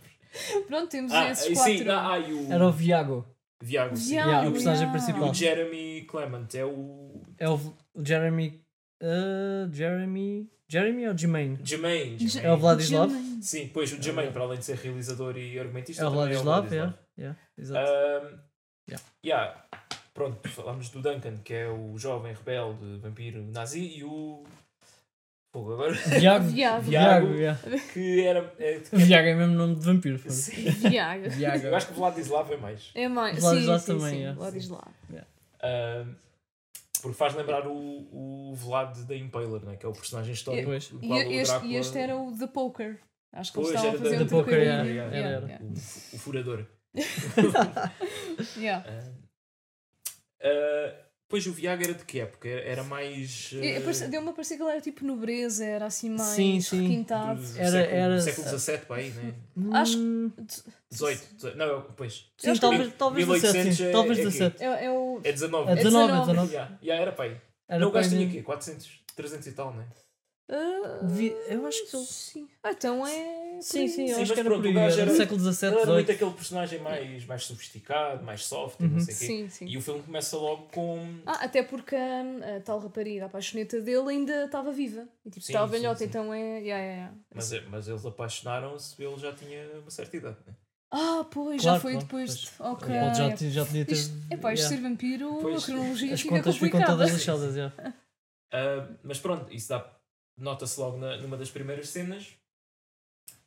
Pronto, 0.68 0.90
temos 0.90 1.12
Ah, 1.14 1.30
esses 1.32 1.54
quatro. 1.58 1.78
sim, 1.78 1.88
ah, 1.90 2.12
ah, 2.14 2.20
e 2.20 2.34
o 2.34 2.52
Era 2.52 2.68
o 2.68 2.72
Viago. 2.72 3.26
Viago, 3.64 3.96
sim. 3.96 4.16
Yeah, 4.16 4.48
o 4.48 4.52
personagem 4.52 4.84
yeah. 4.88 4.98
E 4.98 5.02
principal. 5.02 5.30
o 5.30 5.34
Jeremy 5.34 6.02
Clement 6.06 6.48
é 6.56 6.66
o 6.66 7.22
É 7.38 7.50
o, 7.50 7.60
Jeremy. 8.04 8.62
uh, 9.02 9.74
Jeremy. 9.74 10.50
Jeremy 10.68 11.08
ou 11.08 11.18
Jermaine? 11.18 11.60
Jermaine. 11.64 12.18
É 12.42 12.52
o 12.52 12.58
Vladislav? 12.58 13.10
Jermaine. 13.12 13.44
Sim, 13.44 13.70
pois 13.74 13.94
o 13.94 14.02
Jermaine, 14.02 14.32
para 14.32 14.44
além 14.44 14.58
de 14.60 14.66
ser 14.66 14.78
realizador 14.78 15.38
e 15.38 15.60
argumentista, 15.60 16.04
É 16.04 16.08
o 16.08 16.12
Vladislav, 16.12 16.74
é 16.76 16.84
o 16.84 16.96
é. 17.18 17.36
Vladislav. 17.56 18.40
Yeah. 19.26 19.66
Pronto, 20.14 20.48
falamos 20.50 20.90
do 20.90 21.02
Duncan, 21.02 21.38
que 21.44 21.54
é 21.54 21.68
o 21.70 21.98
jovem 21.98 22.34
rebelde 22.34 22.98
vampiro 23.00 23.44
nazi, 23.44 23.98
e 23.98 24.04
o. 24.04 24.44
Fogo, 25.56 25.72
agora. 25.72 25.94
Viago. 25.94 26.46
Viago. 26.50 26.82
Viago, 26.84 27.28
Viago. 27.34 27.60
que 27.94 28.26
era. 28.26 28.54
É, 28.60 28.78
Viago 28.92 29.28
é 29.30 29.36
mesmo 29.36 29.54
nome 29.56 29.76
de 29.76 29.86
vampiro. 29.86 30.20
sim. 30.30 30.70
Viago. 30.70 31.30
Viago. 31.30 31.68
Eu 31.68 31.74
acho 31.78 31.88
que 31.88 31.94
o 31.94 31.96
Vladislav 31.96 32.52
é 32.52 32.58
mais. 32.58 32.92
É 32.94 33.08
mais. 33.08 33.40
Vladislav 33.40 33.80
sim, 33.80 33.86
sim, 33.86 33.98
também, 33.98 34.16
sim. 34.16 34.24
é. 34.26 34.34
Vladislav. 34.34 34.92
Ahm, 35.64 36.16
porque 37.02 37.18
faz 37.18 37.34
lembrar 37.36 37.66
o, 37.68 37.72
o 38.52 38.54
Vlad 38.54 38.98
da 39.08 39.16
Impaler, 39.16 39.64
né? 39.64 39.78
que 39.78 39.86
é 39.86 39.90
o 39.90 39.94
personagem 39.94 40.34
histórico. 40.34 40.66
Pois. 40.68 40.90
do 40.90 41.00
E 41.02 41.08
qual 41.08 41.20
este, 41.22 41.52
Drácula- 41.52 41.72
e 41.72 41.76
este 41.78 41.98
era 42.00 42.18
o 42.18 42.38
The 42.38 42.48
Poker. 42.48 43.00
Acho 43.32 43.54
que 43.54 43.60
eles 43.60 43.70
Pois, 43.70 43.80
estavam 43.80 43.96
a 43.96 44.04
fazer 44.04 44.18
da- 44.18 44.24
um 44.24 44.28
The 44.28 44.36
Poker, 44.36 44.60
yeah, 44.62 44.84
Yeah, 44.84 45.18
era, 45.18 45.46
yeah. 45.48 45.64
O, 45.64 46.16
o 46.16 46.20
furador. 46.20 46.66
Yeah. 48.58 48.86
Ah, 48.90 49.12
ah, 50.44 51.05
pois 51.28 51.46
o 51.48 51.52
Viago 51.54 51.84
era 51.84 51.94
de 51.94 52.04
que 52.06 52.20
época? 52.20 52.48
Era 52.48 52.84
mais. 52.84 53.52
Parece- 53.84 54.08
Deu-me 54.08 54.30
a 54.30 54.34
parecer 54.34 54.58
que 54.58 54.64
ele 54.64 54.72
era 54.72 54.82
tipo 54.82 55.06
nobreza, 55.06 55.66
era 55.66 55.86
assim 55.86 56.10
mais 56.10 56.30
Sim, 56.30 56.60
sim. 56.62 56.82
requintado. 56.88 57.42
do 57.42 57.58
Era- 57.60 57.72
século, 57.72 57.96
era- 57.98 58.22
século 58.22 58.48
XVII 58.60 58.78
para 58.80 58.96
aí, 58.98 59.10
né? 59.12 59.34
Acho- 59.74 59.98
Hum, 59.98 60.32
18. 60.92 61.36
18 61.36 61.58
não, 61.58 61.82
pois. 61.96 62.14
Sim, 62.38 62.50
acho 62.50 62.54
que 62.54 62.60
talvez, 62.62 62.94
talvez 62.98 63.28
1800 63.28 63.54
17. 63.64 63.76
Sim. 63.78 63.84
é- 63.86 63.92
Talvez 63.92 64.18
é 64.20 64.22
quê? 64.22 64.28
17. 64.30 64.64
É, 64.64 64.86
é 64.86 64.92
o. 64.92 65.20
É 65.24 65.32
19. 65.32 65.72
É 65.72 65.76
19, 65.76 66.04
é 66.04 66.06
19. 66.16 66.26
19. 66.32 66.52
Yeah, 66.54 66.78
yeah, 66.82 67.02
era 67.02 67.12
para 67.12 67.26
aí. 67.26 67.38
Era 67.68 67.80
não, 67.80 67.88
o 67.88 67.92
gajo 67.92 68.10
tinha 68.10 68.28
o 68.28 68.32
quê? 68.32 68.42
400, 68.44 68.90
300 69.16 69.48
e 69.48 69.52
tal, 69.54 69.74
né? 69.74 69.86
Vi- 71.04 71.36
Eu 71.50 71.66
acho 71.66 71.84
que. 71.90 71.98
Sim. 71.98 72.48
Ah, 72.64 72.72
então 72.72 73.06
é. 73.08 73.45
Sim, 73.62 73.88
sim, 73.88 73.88
Sim, 73.88 74.02
eu 74.04 74.20
mas 74.20 74.22
acho 74.24 74.34
que 74.34 74.40
era 74.40 74.50
pronto, 74.50 74.62
por 74.62 74.66
o 74.66 74.70
aí. 74.70 74.74
gajo 74.76 75.00
Era 75.02 75.10
era- 75.12 75.18
século 75.18 75.40
XVII, 75.40 75.70
era 75.78 75.94
muito 75.94 76.12
aquele 76.12 76.32
personagem 76.32 76.80
mais, 76.80 77.26
mais 77.26 77.44
sofisticado, 77.46 78.24
mais 78.24 78.46
soft, 78.46 78.80
e 78.80 78.84
não 78.84 78.94
Uhum. 78.94 79.00
sei 79.00 79.14
o 79.16 79.18
quê. 79.18 79.26
Sim, 79.26 79.50
sim. 79.50 79.66
E 79.68 79.78
o 79.78 79.82
filme 79.82 80.02
começa 80.04 80.38
logo 80.38 80.68
com. 80.74 81.20
Ah, 81.26 81.44
até 81.46 81.64
porque 81.64 81.96
hum, 81.96 82.40
a, 82.44 82.60
tal 82.62 82.80
rapariga, 82.80 83.26
a 83.26 83.30
paixoneta 83.30 83.80
dele, 83.82 84.10
ainda 84.10 84.46
estava 84.46 84.72
viva. 84.72 85.08
E 85.26 85.30
tipo, 85.30 85.46
Sim, 85.46 85.52
estava 85.54 85.68
sim, 85.68 85.72
velhota, 85.80 86.00
sim. 86.00 86.06
então 86.06 86.34
é. 86.34 86.40
Yeah, 86.40 86.64
yeah, 86.64 86.94
yeah. 86.94 87.14
Mas, 87.34 87.52
é- 87.54 87.62
mas 87.70 87.88
eles 87.88 88.06
apaixonaram-se, 88.06 89.02
ele 89.04 89.18
já 89.18 89.34
tinha 89.34 89.80
uma 89.80 89.90
certa 89.92 90.18
idade. 90.18 90.38
Né? 90.46 90.54
Ah, 90.92 91.26
pois, 91.30 91.62
Claro, 91.62 91.76
já 91.78 91.82
foi 91.82 91.92
claro, 91.94 92.06
depois. 92.08 92.30
pois. 92.30 92.42
de- 92.42 92.62
Ok. 92.74 92.96
Já, 92.96 93.36
já 93.50 93.66
podia 93.66 93.86
ter. 93.86 93.94
Isto, 93.94 94.14
epá, 94.32 94.54
isto 94.54 94.64
yeah. 94.64 94.76
ser 94.84 94.90
vampiro, 94.90 95.40
Pois. 95.42 95.64
a 95.64 95.66
cronologia 95.66 96.14
As 96.14 96.22
fica 96.22 96.36
contas 96.36 96.58
ficam 96.58 96.84
todas 96.84 97.12
lixadas. 97.12 97.56
já. 97.56 97.72
Ah, 98.54 98.88
mas 99.04 99.20
pronto, 99.20 99.52
isso 99.54 99.68
dá, 99.70 99.86
nota-se 100.38 100.80
logo 100.80 100.98
na- 100.98 101.18
numa 101.18 101.36
das 101.36 101.50
primeiras 101.50 101.90
cenas 101.90 102.28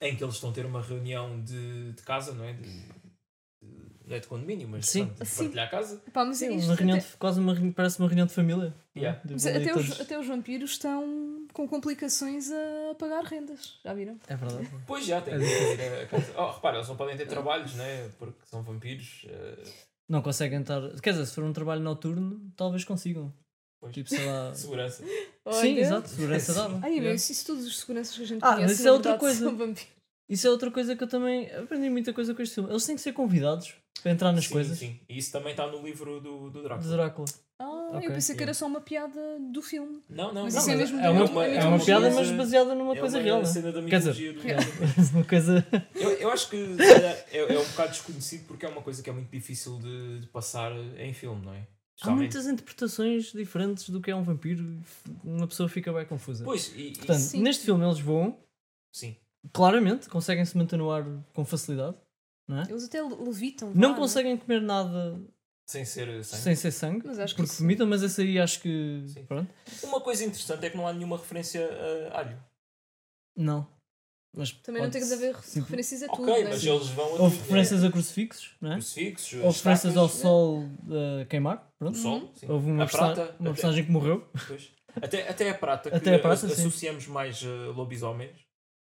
em 0.01 0.17
que 0.17 0.23
eles 0.23 0.35
estão 0.37 0.51
a 0.51 0.53
ter 0.53 0.65
uma 0.67 0.81
reunião 0.83 1.41
de, 1.43 1.93
de 1.93 2.03
casa, 2.03 2.33
não 2.33 2.45
é? 2.45 2.53
De, 2.53 2.63
de, 2.71 2.99
não 4.07 4.17
é 4.17 4.21
de 4.21 4.27
condomínio, 4.27 4.69
mas 4.69 4.87
Sim. 4.87 5.07
pronto, 5.07 5.23
de 5.23 5.29
Sim. 5.29 5.43
partilhar 5.45 5.67
a 5.67 5.71
casa. 5.71 6.03
Pá, 6.13 6.25
mas 6.25 6.37
Sim, 6.39 6.57
isto 6.57 6.69
uma 6.69 6.75
reunião 6.77 6.97
até, 6.99 7.07
de- 7.07 7.17
quase 7.17 7.41
uma 7.41 7.73
parece 7.73 7.99
uma 7.99 8.09
reunião 8.09 8.27
de 8.27 8.33
família. 8.33 8.75
Yeah. 8.97 9.21
De- 9.25 9.33
mas 9.35 9.47
até 9.47 9.75
os, 9.77 10.01
até 10.01 10.19
os 10.19 10.27
vampiros 10.27 10.71
estão 10.71 11.47
com 11.53 11.69
complicações 11.69 12.51
a 12.51 12.95
pagar 12.99 13.23
rendas. 13.25 13.79
Já 13.85 13.93
viram? 13.95 14.19
É 14.29 14.37
verdade. 14.37 14.69
Pois 14.87 15.05
já, 15.05 15.21
tem 15.21 15.35
É 15.35 15.39
que 15.39 15.45
ir 15.45 16.03
a 16.03 16.07
casa. 16.07 16.33
Oh, 16.39 16.51
repara, 16.53 16.77
eles 16.79 16.89
não 16.89 16.97
podem 16.97 17.17
ter 17.17 17.27
trabalhos, 17.27 17.75
né? 17.75 18.09
Porque 18.19 18.39
são 18.47 18.63
vampiros. 18.63 19.27
ah, 19.29 19.71
Não 20.09 20.23
conseguem 20.23 20.61
estar. 20.61 20.81
Quer 21.03 21.11
dizer, 21.11 21.27
se 21.27 21.35
for 21.35 21.45
um 21.45 21.53
trabalho 21.53 21.83
noturno, 21.83 22.41
talvez 22.57 22.85
consigam. 22.85 23.33
Pois. 23.81 23.95
Tipo, 23.95 24.09
sei 24.11 24.25
lá. 24.25 24.53
segurança. 24.55 25.03
Sim, 25.05 25.13
Olha. 25.45 25.81
exato, 25.81 26.09
segurança 26.09 26.55
dava. 26.55 26.81
Ai, 26.83 27.01
meu, 27.01 27.15
isso, 27.15 27.33
isso 27.33 27.47
todos 27.47 27.67
os 27.67 27.79
seguranças 27.79 28.17
que 28.17 28.23
a 28.23 28.27
gente 28.27 28.41
Ah, 28.43 28.55
conhece. 28.55 28.63
mas 28.63 28.79
isso 28.79 28.89
é 28.89 28.93
outra 28.93 29.17
coisa. 29.19 29.75
Isso 30.29 30.47
é 30.47 30.51
outra 30.51 30.71
coisa 30.71 30.95
que 30.95 31.03
eu 31.03 31.09
também 31.09 31.51
aprendi 31.55 31.89
muita 31.89 32.13
coisa 32.13 32.35
com 32.35 32.43
este 32.43 32.57
filme. 32.57 32.69
Eles 32.71 32.85
têm 32.85 32.95
que 32.97 33.01
ser 33.01 33.13
convidados 33.13 33.75
para 34.03 34.13
entrar 34.13 34.31
nas 34.33 34.45
sim, 34.45 34.53
coisas 34.53 34.79
sim. 34.79 35.01
E 35.09 35.17
isso 35.17 35.33
também 35.33 35.53
está 35.53 35.67
no 35.67 35.81
livro 35.83 36.21
do, 36.21 36.51
do 36.51 36.63
Drácula. 36.63 36.97
Drácula. 36.97 37.27
Ah, 37.61 37.89
Ok. 37.95 38.09
eu 38.09 38.13
pensei 38.13 38.37
que 38.37 38.43
era 38.43 38.53
só 38.53 38.67
uma 38.67 38.81
piada 38.81 39.19
do 39.51 39.63
filme. 39.63 40.03
Não, 40.09 40.33
não, 40.35 40.45
Mas 40.45 40.55
não, 40.55 40.61
isso 40.61 40.71
é 40.71 40.77
mesmo 40.77 41.01
é 41.01 41.09
uma, 41.09 41.27
do- 41.27 41.41
é 41.41 41.47
é 41.47 41.55
mesmo 41.55 41.69
uma 41.71 41.79
do 41.79 41.85
piada, 41.87 42.11
mas 42.11 42.31
baseada 42.31 42.75
numa 42.75 42.95
é 42.95 43.01
coisa 43.01 43.17
uma 43.17 43.25
real. 43.25 43.39
né? 43.39 43.45
cena 43.47 43.73
da 43.73 43.81
mitologia 43.81 44.33
do 44.35 44.41
uma 45.17 45.25
coisa. 45.25 45.67
Eu, 45.95 46.11
eu 46.11 46.31
acho 46.31 46.51
que 46.51 46.57
é, 47.33 47.39
é 47.55 47.59
um 47.59 47.65
bocado 47.65 47.91
desconhecido 47.93 48.47
porque 48.47 48.67
é 48.67 48.69
uma 48.69 48.83
coisa 48.83 49.03
que 49.03 49.09
é 49.09 49.13
muito 49.13 49.31
difícil 49.31 49.79
de, 49.79 50.21
de 50.21 50.27
passar 50.27 50.71
em 50.99 51.15
filme, 51.15 51.45
não 51.47 51.55
é? 51.55 51.67
Há 52.03 52.11
muitas 52.11 52.47
interpretações 52.47 53.33
diferentes 53.33 53.89
do 53.91 54.01
que 54.01 54.11
é 54.11 54.15
um 54.15 54.23
vampiro. 54.23 54.81
Uma 55.25 55.47
pessoa 55.49 55.69
fica 55.69 55.93
bem 55.93 56.07
confusa. 56.07 56.45
Pois, 56.45 56.73
e, 56.77 56.93
Portanto, 56.93 57.19
Sim. 57.19 57.43
neste 57.43 57.65
filme 57.65 57.85
eles 57.85 57.99
voam, 57.99 58.39
sim. 58.93 59.17
claramente, 59.53 60.09
conseguem 60.09 60.45
se 60.45 60.57
manter 60.57 60.77
no 60.77 60.91
ar 60.91 61.05
com 61.35 61.45
facilidade. 61.45 61.97
Não, 62.47 62.61
é? 62.61 62.71
Eles 62.71 62.85
até 62.85 63.03
levitam. 63.03 63.73
não 63.75 63.93
é? 63.93 63.97
conseguem 63.97 64.37
comer 64.37 64.61
nada 64.63 65.21
Sem 65.67 65.85
ser 65.85 66.25
sangue. 66.25 66.43
sem 66.43 66.55
ser 66.57 66.71
sangue, 66.71 67.03
Mas 67.07 67.19
acho 67.19 67.35
que 67.35 67.43
porque 67.43 67.53
isso- 67.53 67.63
vomitam, 67.63 67.87
mas 67.87 68.03
esse 68.03 68.23
aí 68.23 68.39
acho 68.39 68.61
que. 68.63 69.05
Sim. 69.09 69.25
Pronto. 69.27 69.53
Uma 69.83 70.01
coisa 70.01 70.25
interessante 70.25 70.65
é 70.67 70.71
que 70.71 70.77
não 70.77 70.87
há 70.87 70.93
nenhuma 70.93 71.17
referência 71.19 71.69
a 72.13 72.19
alho. 72.21 72.43
Não. 73.37 73.67
Mas 74.37 74.53
Também 74.53 74.83
não 74.83 74.91
tem 74.91 75.05
que 75.05 75.13
haver 75.13 75.35
sim. 75.43 75.61
referências 75.61 76.03
a 76.03 76.09
tudo. 76.09 76.31
Ok, 76.31 76.45
né? 76.45 76.51
mas 76.51 76.65
eles 76.65 76.89
vão 76.89 77.05
a 77.07 77.09
Houve 77.23 77.37
tudo, 77.37 77.43
referências 77.47 77.83
a 77.85 77.91
crucifixos, 77.91 78.51
não 78.61 78.69
é, 78.71 78.73
é? 78.73 78.77
crucifixos, 78.77 79.33
Houve 79.43 79.57
referências 79.57 79.97
ao 79.97 80.09
sol 80.09 80.65
a 81.21 81.25
queimar. 81.25 81.57
o 81.57 81.79
Pronto. 81.79 81.99
sol, 81.99 82.31
sim. 82.35 82.47
Houve 82.49 82.71
uma, 82.71 82.85
a 82.85 82.87
persa- 82.87 82.99
prata, 82.99 83.23
uma 83.23 83.51
até- 83.51 83.53
personagem 83.53 83.85
que 83.85 83.91
morreu. 83.91 84.29
pois. 84.47 84.71
Até, 85.01 85.29
até 85.29 85.51
a 85.51 85.55
prata, 85.55 85.91
que 85.91 85.97
Até 85.97 86.15
a 86.15 86.19
prata, 86.19 86.47
sim. 86.49 86.53
associamos 86.53 87.07
mais 87.07 87.43
a 87.45 87.71
lobisomens. 87.73 88.37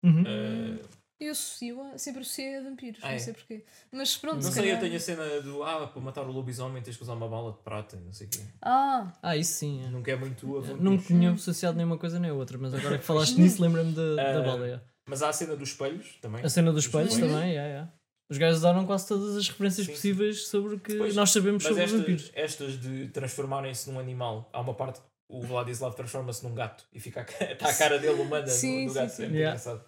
Uhum. 0.03 0.25
eh, 0.27 0.79
Eu 1.21 1.31
associo, 1.33 1.81
a- 1.81 1.97
sempre 1.99 2.23
associei 2.23 2.57
a 2.57 2.63
vampiros, 2.63 3.01
Ah, 3.03 3.09
não 3.09 3.15
é? 3.15 3.19
sei 3.19 3.33
porquê. 3.35 3.65
Mas 3.93 4.17
pronto, 4.17 4.35
não 4.37 4.43
se 4.43 4.53
sei, 4.53 4.63
eu 4.63 4.67
calhar- 4.67 4.81
tenho 4.81 4.97
a 4.97 5.01
cena 5.01 5.41
do 5.43 5.63
ah, 5.63 5.87
para 5.87 6.03
matar 6.03 6.23
o 6.27 6.33
lobisomem 6.33 6.83
tens 6.83 6.97
que 6.97 7.03
usar 7.03 7.15
uma 7.15 7.29
bala 7.29 7.53
de 7.53 7.59
prata 7.59 7.97
e 7.97 8.01
não 8.01 8.13
sei 8.13 8.27
o 8.27 8.31
quê. 8.31 8.41
Ah, 8.61 9.13
Ah, 9.23 9.37
isso 9.37 9.53
sim. 9.55 9.85
é. 9.85 9.89
Nunca 9.89 10.11
é 10.11 10.17
muito 10.17 10.57
a 10.57 10.61
vampiros. 10.61 10.81
Não 10.83 10.99
tinha 10.99 11.31
associado 11.33 11.77
nenhuma 11.77 11.97
coisa 11.99 12.19
nem 12.19 12.31
outra, 12.33 12.59
mas 12.59 12.75
agora 12.75 12.99
que 12.99 13.05
falaste 13.07 13.37
nisso, 13.39 13.63
lembra-me 13.63 13.93
da, 13.93 14.15
da 14.17 14.39
Ah, 14.39 14.43
bala. 14.43 14.94
É. 15.07 15.11
Mas 15.11 15.23
há 15.23 15.29
a 15.29 15.33
cena 15.33 15.57
dos 15.57 15.71
espelhos 15.71 16.17
também. 16.21 16.45
A 16.45 16.49
cena 16.49 16.73
dos 16.73 16.85
Dos 16.85 16.87
espelhos 16.87 17.13
espelhos. 17.15 17.33
também, 17.35 17.57
é, 17.57 17.61
é. 17.61 17.89
Os 18.31 18.39
gajos 18.39 18.59
usaram 18.59 18.87
quase 18.87 19.07
todas 19.07 19.37
as 19.37 19.47
referências 19.49 19.87
Sim, 19.87 19.93
sim. 19.93 19.97
possíveis 19.97 20.47
sobre 20.49 20.75
o 20.77 20.81
que 20.81 20.97
Pois, 20.97 21.15
nós 21.15 21.31
sabemos 21.31 21.63
Mas 21.63 21.69
sobre 21.69 21.83
estas, 21.85 21.99
vampiros. 22.01 22.31
estas 22.35 22.81
de 22.81 23.09
transformarem-se 23.09 23.91
num 23.91 23.99
animal, 23.99 24.49
há 24.53 24.61
uma 24.61 24.73
parte 24.75 25.01
que 25.01 25.07
o 25.29 25.41
Vladislav 25.43 25.95
transforma-se 25.95 26.43
num 26.43 26.55
gato 26.55 26.85
e 26.93 26.99
fica 26.99 27.21
a, 27.21 27.53
está 27.53 27.69
a 27.69 27.75
cara 27.75 27.99
dele 27.99 28.21
humana 28.23 28.47
Sim, 28.47 28.81
no, 28.81 28.83
no 28.87 28.89
sim, 28.89 28.95
gato. 28.95 29.11
sim. 29.11 29.23
É 29.23 29.27
muito 29.27 29.39
Yeah. 29.39 29.61
engraçado. 29.61 29.85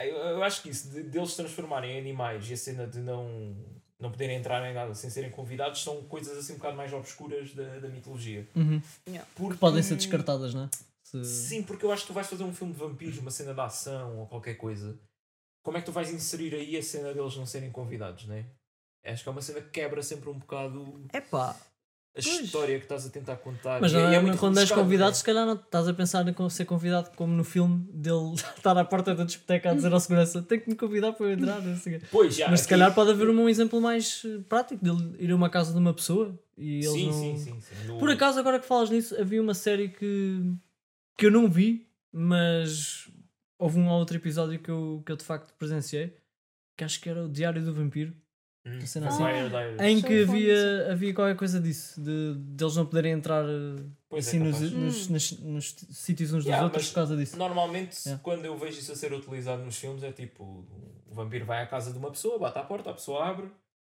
Eu, 0.00 0.16
eu 0.16 0.42
acho 0.42 0.62
que 0.62 0.70
isso, 0.70 0.88
de, 0.90 1.02
deles 1.02 1.30
se 1.30 1.36
transformarem 1.36 1.96
em 1.96 1.98
animais 2.00 2.48
e 2.48 2.54
a 2.54 2.56
cena 2.56 2.86
de 2.86 2.98
não, 3.00 3.56
não 4.00 4.10
poderem 4.10 4.36
entrar 4.36 4.64
em 4.68 4.74
nada 4.74 4.94
sem 4.94 5.10
serem 5.10 5.30
convidados, 5.30 5.82
são 5.82 6.02
coisas 6.04 6.36
assim 6.38 6.54
um 6.54 6.56
bocado 6.56 6.76
mais 6.76 6.92
obscuras 6.92 7.52
da, 7.54 7.78
da 7.80 7.88
mitologia. 7.88 8.48
Uhum. 8.54 8.80
Porque, 9.34 9.58
Podem 9.58 9.82
ser 9.82 9.96
descartadas, 9.96 10.54
não 10.54 10.64
é? 10.64 10.68
Se- 11.12 11.24
Sim, 11.24 11.62
porque 11.62 11.84
eu 11.84 11.92
acho 11.92 12.02
que 12.02 12.08
tu 12.08 12.14
vais 12.14 12.26
fazer 12.26 12.44
um 12.44 12.54
filme 12.54 12.72
de 12.72 12.78
vampiros, 12.78 13.18
uma 13.18 13.30
cena 13.30 13.52
de 13.54 13.60
ação 13.60 14.18
ou 14.18 14.26
qualquer 14.26 14.54
coisa. 14.54 14.98
Como 15.62 15.76
é 15.76 15.80
que 15.80 15.86
tu 15.86 15.92
vais 15.92 16.10
inserir 16.12 16.54
aí 16.54 16.76
a 16.76 16.82
cena 16.82 17.12
deles 17.12 17.36
não 17.36 17.46
serem 17.46 17.70
convidados, 17.70 18.26
né? 18.26 18.46
Acho 19.04 19.22
que 19.22 19.28
é 19.28 19.32
uma 19.32 19.42
cena 19.42 19.60
que 19.60 19.70
quebra 19.70 20.02
sempre 20.02 20.28
um 20.30 20.38
bocado 20.38 21.06
Epá, 21.12 21.50
a 21.50 21.56
Pois. 22.14 22.26
história 22.26 22.78
que 22.78 22.84
estás 22.84 23.06
a 23.06 23.10
tentar 23.10 23.36
contar. 23.36 23.80
mas 23.80 23.92
E- 23.92 23.94
não, 23.96 24.12
e 24.12 24.14
é, 24.14 24.20
muito 24.20 24.38
quando 24.38 24.58
és 24.58 24.70
convidado, 24.70 25.10
né? 25.10 25.14
se 25.16 25.24
calhar 25.24 25.46
não 25.46 25.54
estás 25.54 25.88
a 25.88 25.94
pensar 25.94 26.26
em 26.28 26.50
ser 26.50 26.64
convidado 26.66 27.10
como 27.16 27.32
no 27.32 27.42
filme 27.44 27.86
dele 27.92 28.34
estar 28.56 28.76
à 28.76 28.84
porta 28.84 29.14
da 29.14 29.24
discoteca 29.24 29.70
a 29.70 29.74
dizer 29.74 29.90
ao 29.94 29.98
segurança 30.00 30.42
tem 30.42 30.60
que 30.60 30.68
me 30.68 30.76
convidar 30.76 31.12
para 31.14 31.26
eu 31.26 31.32
entrar. 31.32 31.60
não. 31.62 31.78
Pois, 32.10 32.34
já, 32.36 32.48
Mas 32.50 32.60
se 32.60 32.68
calhar 32.68 32.94
pode 32.94 33.10
haver 33.10 33.28
um 33.28 33.48
exemplo 33.48 33.80
mais 33.80 34.22
eh, 34.24 34.38
prático 34.48 34.84
dele 34.84 35.16
ir 35.18 35.30
a 35.30 35.36
uma 35.36 35.48
casa 35.50 35.72
de 35.72 35.78
uma 35.78 35.94
pessoa 35.94 36.38
e 36.58 36.76
eles 36.84 36.92
Sim, 36.92 37.06
não... 37.06 37.12
sim, 37.12 37.36
sim, 37.36 37.60
sim. 37.60 37.86
No- 37.86 37.98
Por 37.98 38.10
acaso, 38.10 38.38
agora 38.38 38.60
que 38.60 38.66
falas 38.66 38.90
nisso, 38.90 39.18
havia 39.20 39.40
uma 39.42 39.54
série 39.54 39.88
que, 39.88 40.52
que 41.16 41.26
eu 41.26 41.30
não 41.30 41.48
vi, 41.48 41.86
mas 42.10 43.08
houve 43.58 43.78
um 43.78 43.88
ou 43.88 43.98
outro 43.98 44.16
episódio 44.16 44.58
que 44.58 44.70
eu, 44.70 45.02
que 45.04 45.12
eu 45.12 45.16
de 45.16 45.24
facto 45.24 45.52
presenciei, 45.58 46.16
que 46.76 46.84
acho 46.84 47.00
que 47.00 47.08
era 47.08 47.24
o 47.24 47.28
Diário 47.28 47.64
do 47.64 47.72
Vampiro, 47.72 48.14
Hum, 48.64 48.78
assim. 48.80 49.00
Diaries. 49.00 49.80
em 49.80 50.00
que 50.00 50.22
havia, 50.22 50.92
havia 50.92 51.12
qualquer 51.12 51.34
coisa 51.34 51.60
disso, 51.60 52.00
de, 52.00 52.36
de 52.36 52.62
eles 52.62 52.76
não 52.76 52.86
poderem 52.86 53.10
entrar 53.10 53.44
eh, 53.44 53.82
Pois 54.08 54.24
é, 54.24 54.28
assim 54.28 54.38
nos, 54.38 54.54
capaz. 54.54 54.72
nos, 54.72 55.08
nos, 55.08 55.40
nos 55.40 55.76
sítios 55.90 56.30
uns 56.32 56.36
dos 56.44 56.46
Yeah, 56.46 56.64
outros 56.66 56.84
mas 56.84 56.90
por 56.90 56.94
causa 56.94 57.16
disso. 57.16 57.36
Normalmente, 57.36 57.96
Yeah. 58.06 58.22
quando 58.22 58.44
eu 58.44 58.56
vejo 58.56 58.78
isso 58.78 58.92
a 58.92 58.94
ser 58.94 59.12
utilizado 59.12 59.64
nos 59.64 59.76
filmes, 59.76 60.04
é 60.04 60.12
tipo: 60.12 60.44
o 61.10 61.12
vampiro 61.12 61.44
vai 61.44 61.60
à 61.60 61.66
casa 61.66 61.90
de 61.92 61.98
uma 61.98 62.12
pessoa, 62.12 62.38
bate 62.38 62.56
à 62.56 62.62
porta, 62.62 62.90
a 62.90 62.94
pessoa 62.94 63.26
abre 63.26 63.48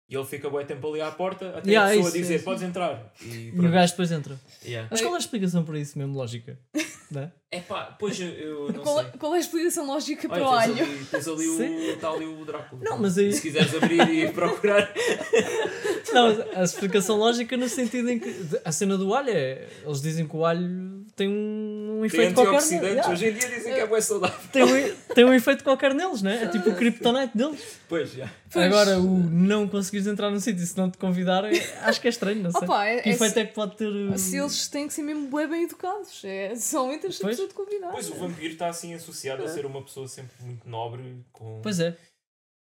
e 0.09 0.15
ele 0.15 0.25
fica 0.25 0.49
bem 0.49 0.65
tempo 0.65 0.87
ali 0.89 1.01
à 1.01 1.11
porta 1.11 1.49
até 1.57 1.69
Yeah, 1.69 1.87
a 1.87 1.93
pessoa 1.95 2.09
isso, 2.09 2.17
dizer: 2.17 2.35
isso. 2.35 2.43
Podes 2.45 2.63
entrar. 2.63 3.13
E, 3.21 3.51
E 3.53 3.59
o 3.59 3.69
gajo 3.71 3.91
depois 3.93 4.11
entra. 4.11 4.39
Yeah. 4.63 4.87
Mas 4.89 5.01
qual 5.01 5.13
é 5.13 5.15
a 5.15 5.19
explicação 5.19 5.63
para 5.65 5.79
isso 5.79 5.97
mesmo, 5.97 6.15
lógica? 6.15 6.57
Não 7.11 7.21
é? 7.21 7.31
Epá, 7.49 7.95
pois 7.97 8.19
eu, 8.19 8.27
eu 8.27 8.73
não 8.73 8.81
qual, 8.83 8.97
sei. 8.99 9.05
qual 9.17 9.33
é 9.33 9.37
a 9.37 9.39
explicação 9.39 9.87
lógica 9.87 10.27
para 10.27 10.43
o 10.43 10.45
Olha, 10.47 10.65
tens 10.67 10.79
alho? 10.81 10.83
ali, 10.91 11.05
tens 11.05 11.27
ali 11.29 11.47
o, 11.47 11.93
está 11.93 12.09
ali 12.09 12.25
o 12.25 12.43
Drácula. 12.43 12.81
Não, 12.83 12.97
mas 12.97 13.17
aí- 13.17 13.31
Se 13.31 13.41
quiseres 13.41 13.73
abrir 13.73 14.01
e 14.09 14.29
procurar. 14.33 14.91
Não, 16.13 16.27
a 16.59 16.63
explicação 16.63 17.17
lógica 17.17 17.55
no 17.55 17.69
sentido 17.69 18.09
em 18.09 18.19
que 18.19 18.35
a 18.65 18.71
cena 18.73 18.97
do 18.97 19.13
alho 19.13 19.29
é. 19.29 19.67
Eles 19.85 20.01
dizem 20.01 20.27
que 20.27 20.35
o 20.35 20.43
alho 20.45 21.05
tem 21.15 21.29
um, 21.29 21.76
um 21.97 22.01
Tem 22.01 22.05
efeito 22.07 22.33
qualquer. 22.35 22.55
antioxidantes. 22.55 22.89
Yeah. 22.89 23.11
Hoje 23.11 23.27
em 23.27 23.33
dia 23.33 23.49
dizem 23.49 23.73
que 23.73 23.79
é 23.79 23.87
bem 23.87 24.01
saudável. 24.01 24.39
tem, 24.51 24.63
um, 24.63 24.95
tem 25.15 25.25
um 25.25 25.33
efeito 25.33 25.63
qualquer 25.63 25.93
neles, 25.93 26.21
né? 26.21 26.43
É 26.43 26.47
tipo 26.47 26.69
o 26.69 26.75
kryptonite 26.75 27.37
deles. 27.37 27.79
Pois, 27.89 28.11
já. 28.11 28.29
Pois. 28.51 28.65
Agora, 28.65 28.99
o 28.99 29.17
não 29.17 29.67
conseguires 29.67 30.07
entrar 30.07 30.29
no 30.29 30.39
sítio 30.39 30.65
se 30.65 30.77
não 30.77 30.89
te 30.91 30.97
convidarem, 30.97 31.51
acho 31.81 31.99
que 32.01 32.07
é 32.07 32.09
estranho, 32.09 32.43
não 32.43 32.51
sei. 32.51 32.61
Opa, 32.63 32.85
é, 32.85 33.01
que 33.01 33.09
é 33.09 33.11
efeito 33.13 33.33
se, 33.33 33.39
é 33.39 33.45
que 33.45 33.53
pode 33.53 33.75
ter. 33.77 34.17
se 34.19 34.37
eles 34.37 34.67
têm 34.67 34.87
que 34.87 34.93
ser 34.93 35.01
mesmo 35.03 35.29
bem, 35.35 35.47
bem 35.47 35.63
educados. 35.63 36.21
É, 36.23 36.55
só 36.55 36.91
entras 36.93 37.15
se 37.17 37.21
a 37.23 37.25
Pois. 37.25 37.35
pessoa 37.35 37.49
te 37.49 37.53
convidar. 37.55 37.91
Pois 37.91 38.09
o 38.09 38.15
vampiro 38.15 38.53
está 38.53 38.69
assim 38.69 38.93
associado 38.93 39.43
a 39.43 39.47
ser 39.47 39.65
uma 39.65 39.81
pessoa 39.83 40.07
sempre 40.07 40.33
muito 40.41 40.67
nobre, 40.69 41.23
com, 41.31 41.59
Pois 41.61 41.79
é. 41.79 41.95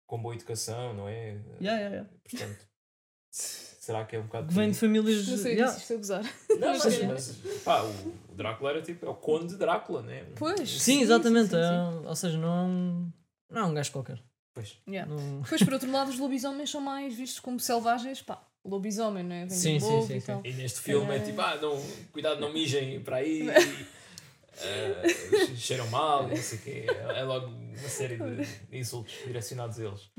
com 0.07 0.21
boa 0.21 0.35
educação, 0.35 0.93
não 0.93 1.07
é? 1.09 1.37
Yeah, 1.61 1.79
yeah, 1.79 1.89
yeah. 1.89 2.09
Portanto, 2.29 2.65
será 3.85 4.03
que 4.03 4.15
é 4.15 4.19
um 4.19 4.23
bocado. 4.23 4.47
Que 4.47 4.53
vem 4.53 4.71
de 4.71 4.77
famílias. 4.77 5.27
Não 5.27 5.37
sei 5.37 5.53
yeah. 5.53 5.71
se 5.71 5.81
isto 5.81 5.93
é 5.93 5.97
gozar. 5.97 6.23
Não, 6.49 6.67
Mas 6.69 6.85
mas, 6.85 6.99
é. 7.01 7.07
mas 7.07 7.31
pá, 7.63 7.83
o, 7.83 8.35
Drácula 8.35 8.71
era 8.71 8.81
tipo. 8.81 9.05
É 9.05 9.09
o 9.09 9.13
Conde 9.13 9.55
Drácula, 9.55 10.01
né? 10.01 10.25
Pois. 10.35 10.69
Sim, 10.69 11.01
exatamente. 11.01 11.49
sim, 11.49 11.55
sim, 11.55 12.05
é- 12.05 12.07
ou 12.09 12.15
seja, 12.15 12.37
não 12.37 12.47
é 12.47 12.61
um. 12.63 13.11
Não 13.49 13.61
é 13.61 13.65
um 13.65 13.73
gajo 13.73 13.91
qualquer. 13.91 14.19
Pois. 14.53 14.77
Yeah. 14.87 15.11
Não- 15.13 15.41
Depois, 15.41 15.61
por 15.63 15.73
outro 15.73 15.91
lado, 15.91 16.09
os 16.09 16.17
lobisomens 16.17 16.69
são 16.71 16.81
mais 16.81 17.15
vistos 17.15 17.39
como 17.39 17.59
selvagens. 17.59 18.21
Pá, 18.21 18.41
lobisomem, 18.63 19.23
não 19.23 19.35
é? 19.35 19.39
Vem 19.45 19.49
Sim, 19.51 19.79
sim, 19.79 20.01
sim, 20.01 20.15
e 20.17 20.21
sim. 20.21 20.25
tal. 20.25 20.41
E 20.43 20.53
neste 20.53 20.79
filme 20.79 21.11
é 21.13 21.17
É. 21.17 21.19
tipo, 21.19 21.39
ah, 21.41 21.55
não, 21.61 21.79
cuidado, 22.11 22.39
não 22.41 22.51
mijem 22.51 22.99
para 23.01 23.17
aí. 23.17 23.47
eh, 24.61 25.03
cheiram 25.55 25.87
mal, 25.89 26.25
e 26.27 26.35
não 26.35 26.37
sei 26.37 26.57
o 26.57 26.61
quê. 26.61 26.85
É 27.15 27.23
logo 27.23 27.47
uma 27.47 27.89
série 27.89 28.17
de 28.17 28.77
insultos 28.77 29.13
direcionados 29.25 29.79
a 29.79 29.83
eles. 29.85 30.09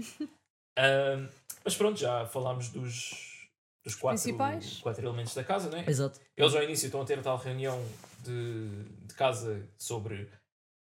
Ahm, 0.79 1.29
mas 1.65 1.75
pronto, 1.77 1.99
já 1.99 2.27
falámos 2.27 2.69
dos, 2.69 3.36
dos 3.87 3.95
quatro, 3.95 4.21
Principais. 4.21 4.81
quatro 4.83 5.07
elementos 5.07 5.33
da 5.33 5.45
casa, 5.45 5.71
não 5.71 5.79
é? 5.79 5.85
Exato. 5.89 6.21
Eles 6.37 6.55
ao 6.57 6.63
início 6.65 6.87
estão 6.87 7.03
a 7.03 7.05
ter 7.05 7.23
tal 7.23 7.37
reunião 7.37 7.81
de, 8.25 8.69
de 9.07 9.15
casa 9.15 9.65
sobre 9.79 10.29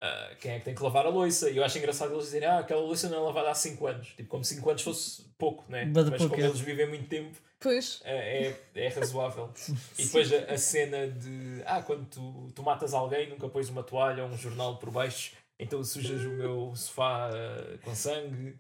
ah, 0.01 0.31
quem 0.39 0.53
é 0.53 0.57
que 0.57 0.65
tem 0.65 0.73
que 0.73 0.81
lavar 0.81 1.05
a 1.05 1.09
louça. 1.09 1.51
E 1.51 1.57
eu 1.57 1.63
acho 1.63 1.77
engraçado 1.77 2.11
eles 2.11 2.23
dizerem 2.25 2.47
ah, 2.47 2.57
aquela 2.57 2.81
louça 2.81 3.07
não 3.07 3.19
é 3.19 3.21
lavada 3.21 3.51
há 3.51 3.53
5 3.53 3.85
anos. 3.85 4.07
Tipo, 4.07 4.27
como 4.27 4.43
5 4.43 4.67
anos 4.67 4.81
fosse 4.81 5.21
pouco, 5.37 5.71
né? 5.71 5.85
Mas 5.85 6.09
pouco, 6.09 6.29
como 6.29 6.41
é. 6.41 6.47
eles 6.47 6.59
vivem 6.61 6.89
muito 6.89 7.07
tempo, 7.07 7.37
Pois. 7.59 8.01
é, 8.03 8.47
é, 8.47 8.59
é 8.73 8.87
razoável. 8.87 9.53
e 9.95 10.05
depois 10.05 10.33
a, 10.33 10.37
a 10.51 10.57
cena 10.57 11.07
de 11.07 11.61
ah, 11.67 11.83
quando 11.83 12.07
tu, 12.09 12.51
tu 12.55 12.63
matas 12.63 12.95
alguém, 12.95 13.29
nunca 13.29 13.47
pões 13.49 13.69
uma 13.69 13.83
toalha 13.83 14.23
ou 14.23 14.31
um 14.31 14.37
jornal 14.37 14.79
por 14.79 14.89
baixo, 14.89 15.33
então 15.59 15.83
sujas 15.83 16.25
o 16.25 16.29
meu 16.31 16.75
sofá 16.75 17.29
ah, 17.29 17.77
com 17.83 17.93
sangue. 17.93 18.57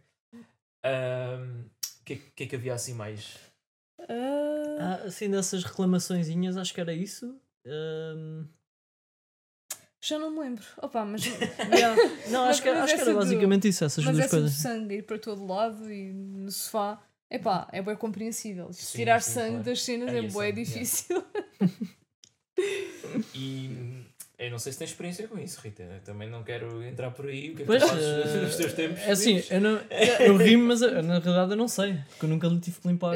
O 0.85 2.03
que, 2.05 2.15
que 2.15 2.43
é 2.43 2.47
que 2.47 2.55
havia 2.55 2.75
assim 2.75 2.93
mais? 2.93 3.48
Ah, 4.09 5.01
assim, 5.05 5.29
dessas 5.29 5.63
reclamaçõezinhas, 5.63 6.57
acho 6.57 6.73
que 6.73 6.81
era 6.81 6.93
isso. 6.93 7.39
Ahm, 7.65 8.45
já 10.01 10.17
não 10.17 10.31
me 10.31 10.39
lembro. 10.39 10.63
Opa, 10.81 11.03
mas, 11.05 11.25
yeah. 11.73 11.95
Não, 12.29 12.45
Mas- 12.45 12.51
acho 12.55 12.63
que, 12.63 12.69
acho 12.69 12.95
que 12.95 13.01
era 13.01 13.11
do- 13.11 13.17
basicamente 13.19 13.67
isso, 13.67 13.83
essas 13.83 14.03
mas 14.03 14.13
duas 14.15 14.25
essa 14.25 14.35
do 14.37 14.41
coisas. 14.43 14.57
sangue 14.57 14.95
ir 14.95 15.03
para 15.03 15.19
todo 15.19 15.45
lado 15.45 15.91
e 15.91 16.13
no 16.13 16.49
sofá. 16.51 17.01
Epá, 17.29 17.67
é 17.71 17.81
bem 17.81 17.95
compreensível. 17.95 18.71
Sim, 18.73 18.97
Tirar 18.97 19.21
sim, 19.21 19.31
sangue 19.33 19.49
claro. 19.51 19.63
das 19.65 19.83
cenas 19.83 20.13
é 20.13 20.17
é 20.19 20.21
bem 20.23 20.53
difícil. 20.53 21.23
E 23.33 24.03
eu 24.37 24.51
não 24.51 24.59
sei 24.59 24.71
se 24.73 24.79
tens 24.79 24.89
experiência 24.89 25.27
com 25.27 25.37
isso, 25.39 25.59
Rita. 25.61 25.83
Eu 25.83 26.01
também 26.01 26.29
não 26.29 26.43
quero 26.43 26.83
entrar 26.83 27.11
por 27.11 27.27
aí. 27.27 27.51
O 27.51 27.55
que 27.55 27.63
é 27.63 27.65
que 27.65 27.65
Pois, 27.65 27.81
tu 27.83 27.87
fazes 27.89 28.05
eh, 28.35 28.41
nos 28.41 28.55
teus 28.57 28.73
tempos? 28.73 28.99
É 29.01 29.11
assim, 29.11 29.41
eu, 29.49 29.61
não, 29.61 29.79
eu 30.19 30.37
rimo, 30.37 30.67
mas 30.67 30.81
eu, 30.81 31.01
na 31.03 31.19
realidade 31.19 31.51
eu 31.51 31.57
não 31.57 31.67
sei, 31.67 31.93
porque 32.09 32.25
eu 32.25 32.29
nunca 32.29 32.47
lhe 32.47 32.59
tive 32.59 32.79
que 32.79 32.87
limpar. 32.87 33.15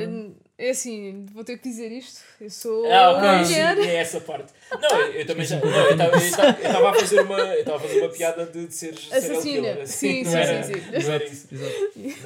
É 0.55 0.69
assim, 0.69 1.25
vou 1.33 1.43
ter 1.43 1.57
que 1.57 1.67
dizer 1.67 1.91
isto. 1.91 2.21
Eu 2.39 2.47
sou 2.49 2.85
Ah, 2.91 3.09
uma 3.17 3.17
ok, 3.37 3.45
sim, 3.45 3.53
mulher. 3.53 3.77
é 3.79 3.95
essa 3.95 4.21
parte. 4.21 4.53
Não, 4.79 4.99
eu, 5.01 5.11
eu 5.13 5.25
também 5.25 5.45
já. 5.45 5.59
Não, 5.59 5.65
eu 5.67 6.21
estava- 6.21 6.89
a 6.91 6.93
fazer 6.93 7.21
uma. 7.21 7.39
Eu 7.39 7.59
estava 7.61 7.77
a 7.77 7.79
fazer 7.79 7.99
uma 8.01 8.09
piada 8.09 8.45
de, 8.45 8.67
de 8.67 8.73
seres 8.75 9.11
Assassina. 9.11 9.71
assim, 9.81 9.85
Sim, 9.85 10.23
sim, 10.25 10.35
era- 10.37 10.63
sim, 10.63 10.73
sim. 10.73 10.81
Não 10.91 11.13
era 11.13 11.23
isso. 11.25 11.47
Exato. 11.51 11.73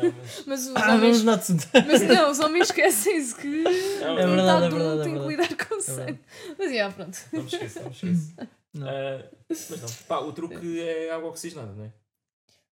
Não, 0.03 0.13
mas. 0.13 0.43
Mas 0.45 0.67
os 0.67 0.75
Ah, 0.75 0.79
vamos 0.97 1.21
homens. 1.21 1.27
assunto. 1.39 1.67
Mas 1.87 2.01
não, 2.01 2.31
os 2.31 2.39
homens 2.39 2.65
esquecem-se 2.67 3.35
que 3.35 3.47
Não, 3.47 4.19
É 4.19 4.27
verdade, 4.27 4.27
é 4.27 4.27
metade 4.27 4.69
do 4.69 4.75
verdade, 4.75 4.89
mundo 4.89 4.99
é 4.99 5.03
tem 5.03 5.13
que 5.13 5.19
verdade. 5.19 5.29
lidar 5.53 5.65
com 5.67 5.75
Não 5.75 5.81
sei. 5.81 6.19
Mas, 6.59 6.71
yeah, 6.71 6.93
pronto. 6.93 7.17
Não 7.31 7.41
me 7.43 7.47
esqueço, 7.47 7.79
não 7.79 7.85
me 7.85 7.91
esqueço. 7.93 8.33
Não. 8.73 8.87
Ah, 8.89 9.23
mas 9.49 9.81
não. 9.81 9.89
Pá, 10.07 10.19
o 10.19 10.33
truque 10.33 10.81
é 10.81 11.11
água 11.11 11.29
oxigenada, 11.29 11.71
não 11.71 11.85
é? 11.85 11.91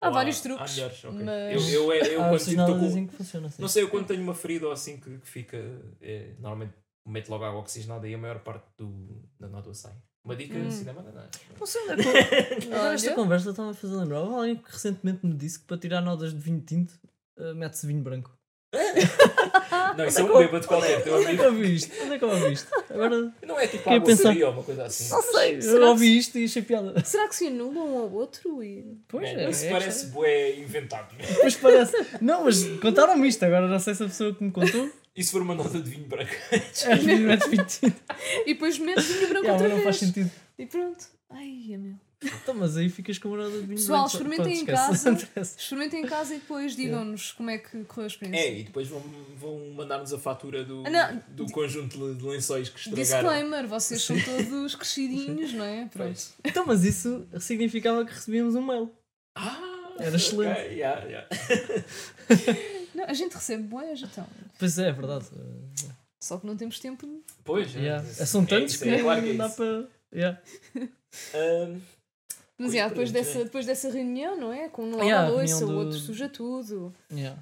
Há 0.02 0.08
Ou 0.08 0.14
vários 0.14 0.40
Há 0.40 0.44
truques, 0.44 0.76
melhores, 0.76 1.04
ok. 1.06 1.24
mas- 1.24 1.74
Eu, 1.74 1.84
eu, 1.84 1.94
eu, 1.94 2.06
eu 2.06 2.24
ah, 2.24 2.30
quando 2.30 2.46
tipo, 2.46 2.66
tô 2.66 2.72
com- 2.74 2.80
dizem 2.80 3.08
que 3.08 3.16
funciona 3.16 3.48
assim. 3.48 3.62
Não 3.62 3.68
sei, 3.70 3.84
eu 3.84 3.90
quando 3.90 4.08
tenho 4.08 4.22
uma 4.24 4.34
ferida 4.34 4.66
ou 4.68 4.72
assim 4.72 4.98
que, 4.98 5.18
que 5.18 5.28
fica. 5.28 5.58
é, 6.02 6.34
normalmente 6.40 6.74
meto 7.06 7.30
logo 7.30 7.44
água 7.44 7.60
oxigenada 7.60 8.08
e 8.08 8.14
a 8.14 8.18
maior 8.18 8.40
parte 8.40 8.66
do, 8.78 9.22
da 9.40 9.48
nódoa 9.50 9.74
sai. 9.74 9.94
Uma 10.24 10.36
dica 10.36 10.54
Hum. 10.58 10.68
assim 10.68 10.84
da 10.86 10.94
banana. 10.94 11.30
Não 11.60 11.66
sei 11.66 11.82
onde 11.90 12.08
é 12.08 12.56
que. 12.56 12.68
Agora 12.74 12.94
esta 12.94 13.14
conversa 13.16 13.50
está-me 13.50 13.72
a 13.72 13.74
fazer 13.74 13.96
lembrar. 13.96 14.20
Houve 14.22 14.36
alguém 14.36 14.56
que 14.58 14.72
recentemente 14.72 15.26
me 15.26 15.34
disse 15.34 15.60
que 15.60 15.66
para 15.66 15.78
tirar 15.78 16.02
nodas 16.02 16.34
de 16.34 16.40
vinho 16.40 16.62
tinto 16.62 16.94
uh, 17.38 17.54
mete-se 17.56 17.86
vinho 17.88 18.02
branco. 18.02 18.38
Não, 19.98 20.06
isso 20.06 20.20
é 20.20 20.24
um 20.24 20.38
bêbado 20.38 20.68
qualquer, 20.68 21.02
Onde 21.12 21.26
é 21.32 21.36
que 21.36 21.42
ouvi 21.42 21.76
isto? 21.76 21.92
Onde 22.04 22.14
é 22.14 22.18
que 22.20 22.24
eu 22.24 22.30
ouvi 22.30 22.54
isto? 22.54 22.68
Agora. 22.90 23.34
Não 23.46 23.60
é 23.60 23.68
tipo 23.68 23.90
água 23.90 24.06
pensar- 24.06 24.32
fria 24.32 24.48
ou 24.48 24.54
uma 24.54 24.64
coisa 24.64 24.84
assim. 24.86 25.10
Não 25.10 25.22
sei, 25.24 25.60
eu 25.62 25.88
ouvi 25.88 26.18
isto 26.18 26.38
e 26.38 26.46
achei 26.46 26.62
piada. 26.62 27.04
Será 27.04 27.28
que 27.28 27.36
se 27.36 27.48
anulam 27.48 27.96
um 27.96 27.98
ao 27.98 28.12
outro? 28.12 28.64
E... 28.64 28.98
Pois 29.08 29.24
Man, 29.34 29.40
é. 29.42 29.50
isso 29.50 29.66
é 29.66 29.70
parece 29.72 30.06
bué 30.08 30.52
inventado. 30.60 31.16
Pois 31.42 31.56
parece. 31.56 31.94
Não, 32.22 32.44
mas 32.46 32.64
contaram-me 32.80 33.28
isto. 33.28 33.44
Agora 33.44 33.68
não 33.68 33.80
sei 33.80 33.96
se 33.96 34.04
a 34.04 34.08
pessoa 34.08 34.34
que 34.36 34.44
me 34.44 34.52
contou 34.52 34.90
E 35.16 35.24
se 35.24 35.32
for 35.32 35.42
uma 35.42 35.56
nota 35.56 35.80
de 35.82 35.90
vinho 35.90 36.06
branco? 36.06 36.32
é 36.52 36.96
de 36.96 37.06
vinho 37.06 37.28
vinho 37.50 37.66
tinto. 37.66 38.02
e 38.46 38.54
depois 38.54 38.78
metes 38.78 39.06
vinho 39.08 39.30
branco 39.30 39.46
Yeah, 39.46 39.52
outra 39.54 39.68
mas 39.68 39.78
não 39.78 39.84
faz 39.84 40.00
vez. 40.00 40.14
sentido. 40.14 40.32
E 40.60 40.66
pronto. 40.68 41.06
Ai, 41.32 41.76
meu. 41.78 41.96
Então, 42.22 42.54
mas 42.54 42.76
aí 42.76 42.90
ficas 42.90 43.18
com 43.18 43.30
uma 43.30 43.38
nota 43.38 43.52
de 43.52 43.58
vinho 43.60 43.76
Pessoal, 43.78 44.02
branco. 44.10 44.16
experimentem 44.18 44.66
Pronto, 44.66 44.72
em 44.72 44.76
casa. 44.76 45.12
Não. 45.36 45.42
Experimentem 45.42 46.02
em 46.04 46.06
casa 46.06 46.36
e 46.36 46.40
depois 46.40 46.76
digam-nos 46.76 47.32
como 47.32 47.50
é 47.50 47.58
que 47.58 47.84
correu 47.86 48.04
a 48.04 48.08
experiência. 48.08 48.40
É, 48.46 48.60
e 48.60 48.64
depois 48.64 48.88
vão, 48.90 49.02
vão 49.38 49.70
mandar-nos 49.74 50.12
a 50.14 50.20
fatura 50.20 50.64
do, 50.66 50.84
Ah, 50.86 50.90
não. 50.90 51.24
do 51.30 51.46
conjunto 51.52 52.14
de 52.16 52.26
lençóis 52.26 52.68
que 52.68 52.78
estragaram. 52.78 53.04
Disclaimer, 53.30 53.68
vocês 53.68 54.02
são 54.02 54.18
todos 54.20 54.76
crescidinhos, 54.76 55.54
não 55.54 55.64
é? 55.64 55.86
Pronto. 55.92 56.08
Pois. 56.08 56.34
Então, 56.44 56.66
mas 56.66 56.84
isso 56.84 57.26
significava 57.40 58.04
que 58.06 58.12
recebíamos 58.14 58.54
um 58.56 58.66
mail. 58.66 58.92
Ah, 59.36 59.96
Era 60.00 60.16
excelente. 60.18 60.60
ok, 60.60 60.74
yeah, 60.74 61.06
yeah. 61.06 61.28
Não, 62.94 63.06
a 63.06 63.14
gente 63.14 63.34
recebe 63.34 63.64
boas, 63.64 64.02
então. 64.02 64.28
Pois 64.58 64.78
é, 64.78 64.90
é 64.90 64.92
verdade. 64.92 65.26
Só 66.22 66.38
que 66.38 66.46
não 66.46 66.58
temos 66.58 66.80
tempo. 66.80 67.08
Pois, 67.46 67.74
é, 67.76 67.80
Yeah. 67.80 68.04
isso- 68.06 68.26
São 68.26 68.42
é 68.44 68.46
tantos 68.46 68.74
isso, 68.74 68.84
que 68.84 68.90
é 68.90 69.00
claro 69.02 69.22
que 69.22 69.30
é 69.30 69.34
dá 69.36 69.48
para. 69.48 69.88
Yeah. 70.14 70.42
Ahm, 71.34 71.80
Mas 72.60 72.74
yeah, 72.74 72.90
depois, 72.90 73.12
dessa, 73.12 73.40
é. 73.40 73.44
depois 73.46 73.66
dessa 73.66 73.90
reunião, 73.90 74.36
não 74.38 74.52
é? 74.54 74.68
Com 74.70 74.84
um 74.84 75.02
Yeah, 75.04 75.30
louça, 75.30 75.64
o 75.66 75.68
do- 75.70 75.78
outro 75.78 75.98
suja 75.98 76.28
tudo. 76.28 76.94
Yeah. 77.12 77.42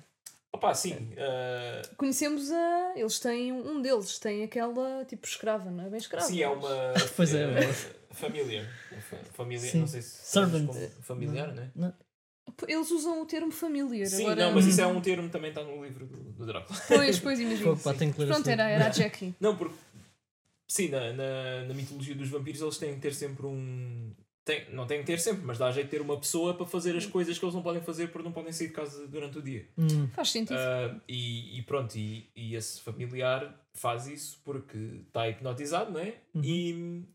opa, 0.54 0.74
sim. 0.76 1.10
ah, 1.18 1.82
Conhecemos 1.98 2.52
a. 2.52 2.94
Eles 2.96 3.20
têm. 3.20 3.52
Um 3.52 3.82
deles 3.82 4.20
tem 4.20 4.44
aquela 4.44 5.04
tipo 5.06 5.26
escrava, 5.28 5.72
não 5.72 5.86
é 5.86 5.90
bem 5.90 5.98
escrava. 5.98 6.26
sim, 6.26 6.42
é 6.42 6.48
uma 6.48 6.70
Pois 7.18 7.34
é, 7.34 7.48
mas- 7.48 7.88
família. 8.12 8.70
Fa- 9.10 9.18
Família, 9.34 9.70
Sim. 9.72 9.80
não 9.82 9.88
sei 9.88 10.02
se 10.02 10.26
Servant. 10.26 10.70
familiar? 11.02 11.54
Não. 11.76 11.94
Eles 12.68 12.90
usam 12.92 13.22
o 13.22 13.26
termo 13.26 13.52
familiar. 13.52 14.08
Sim, 14.08 14.24
agora... 14.24 14.46
não, 14.48 14.56
mas 14.56 14.66
isso 14.66 14.82
é 14.82 14.88
um 14.88 15.00
termo 15.02 15.30
também 15.30 15.50
está 15.50 15.64
no 15.64 15.84
livro 15.84 16.06
do, 16.08 16.18
do 16.32 16.46
Drácula. 16.46 16.80
Pois, 16.88 17.20
pois, 17.20 17.40
imagino. 17.40 17.78
Pá, 17.78 17.94
Pronto, 17.94 18.50
era, 18.50 18.70
era 18.70 18.86
a 18.88 18.90
Jackie. 18.90 19.36
Não, 19.40 19.56
porque 19.56 19.76
sim, 20.68 20.90
na, 20.90 21.12
na, 21.14 21.64
na 21.68 21.74
mitologia 21.74 22.16
dos 22.16 22.30
vampiros 22.30 22.62
eles 22.62 22.78
têm 22.78 22.96
que 22.96 23.02
ter 23.02 23.14
sempre 23.14 23.46
um. 23.46 24.12
Tem, 24.48 24.66
não 24.72 24.88
têm 24.88 25.02
que 25.02 25.06
ter 25.06 25.20
sempre, 25.20 25.44
mas 25.44 25.58
dá 25.58 25.70
jeito 25.72 25.88
de 25.88 25.92
ter 25.92 26.02
uma 26.02 26.18
pessoa 26.18 26.54
para 26.54 26.66
fazer 26.66 26.96
as 26.96 27.06
coisas 27.06 27.38
que 27.38 27.44
eles 27.44 27.54
não 27.54 27.62
podem 27.62 27.82
fazer 27.82 28.08
porque 28.08 28.26
não 28.26 28.32
podem 28.32 28.54
sair 28.54 28.68
de 28.68 28.74
casa 28.74 29.06
durante 29.06 29.40
o 29.40 29.42
dia. 29.42 29.68
Hum. 29.78 30.08
Faz 30.14 30.32
sentido. 30.32 30.58
Ah, 30.58 30.98
e, 31.06 31.60
e 31.60 31.62
pronto, 31.64 31.94
e, 31.98 32.32
e 32.34 32.56
esse 32.56 32.80
familiar 32.80 33.62
faz 33.74 34.08
isso 34.08 34.40
porque 34.46 34.78
está 35.06 35.28
hipnotizado, 35.28 35.92
não 35.92 36.00
é? 36.00 36.16
Uhum. 36.34 36.42
E, 36.46 37.06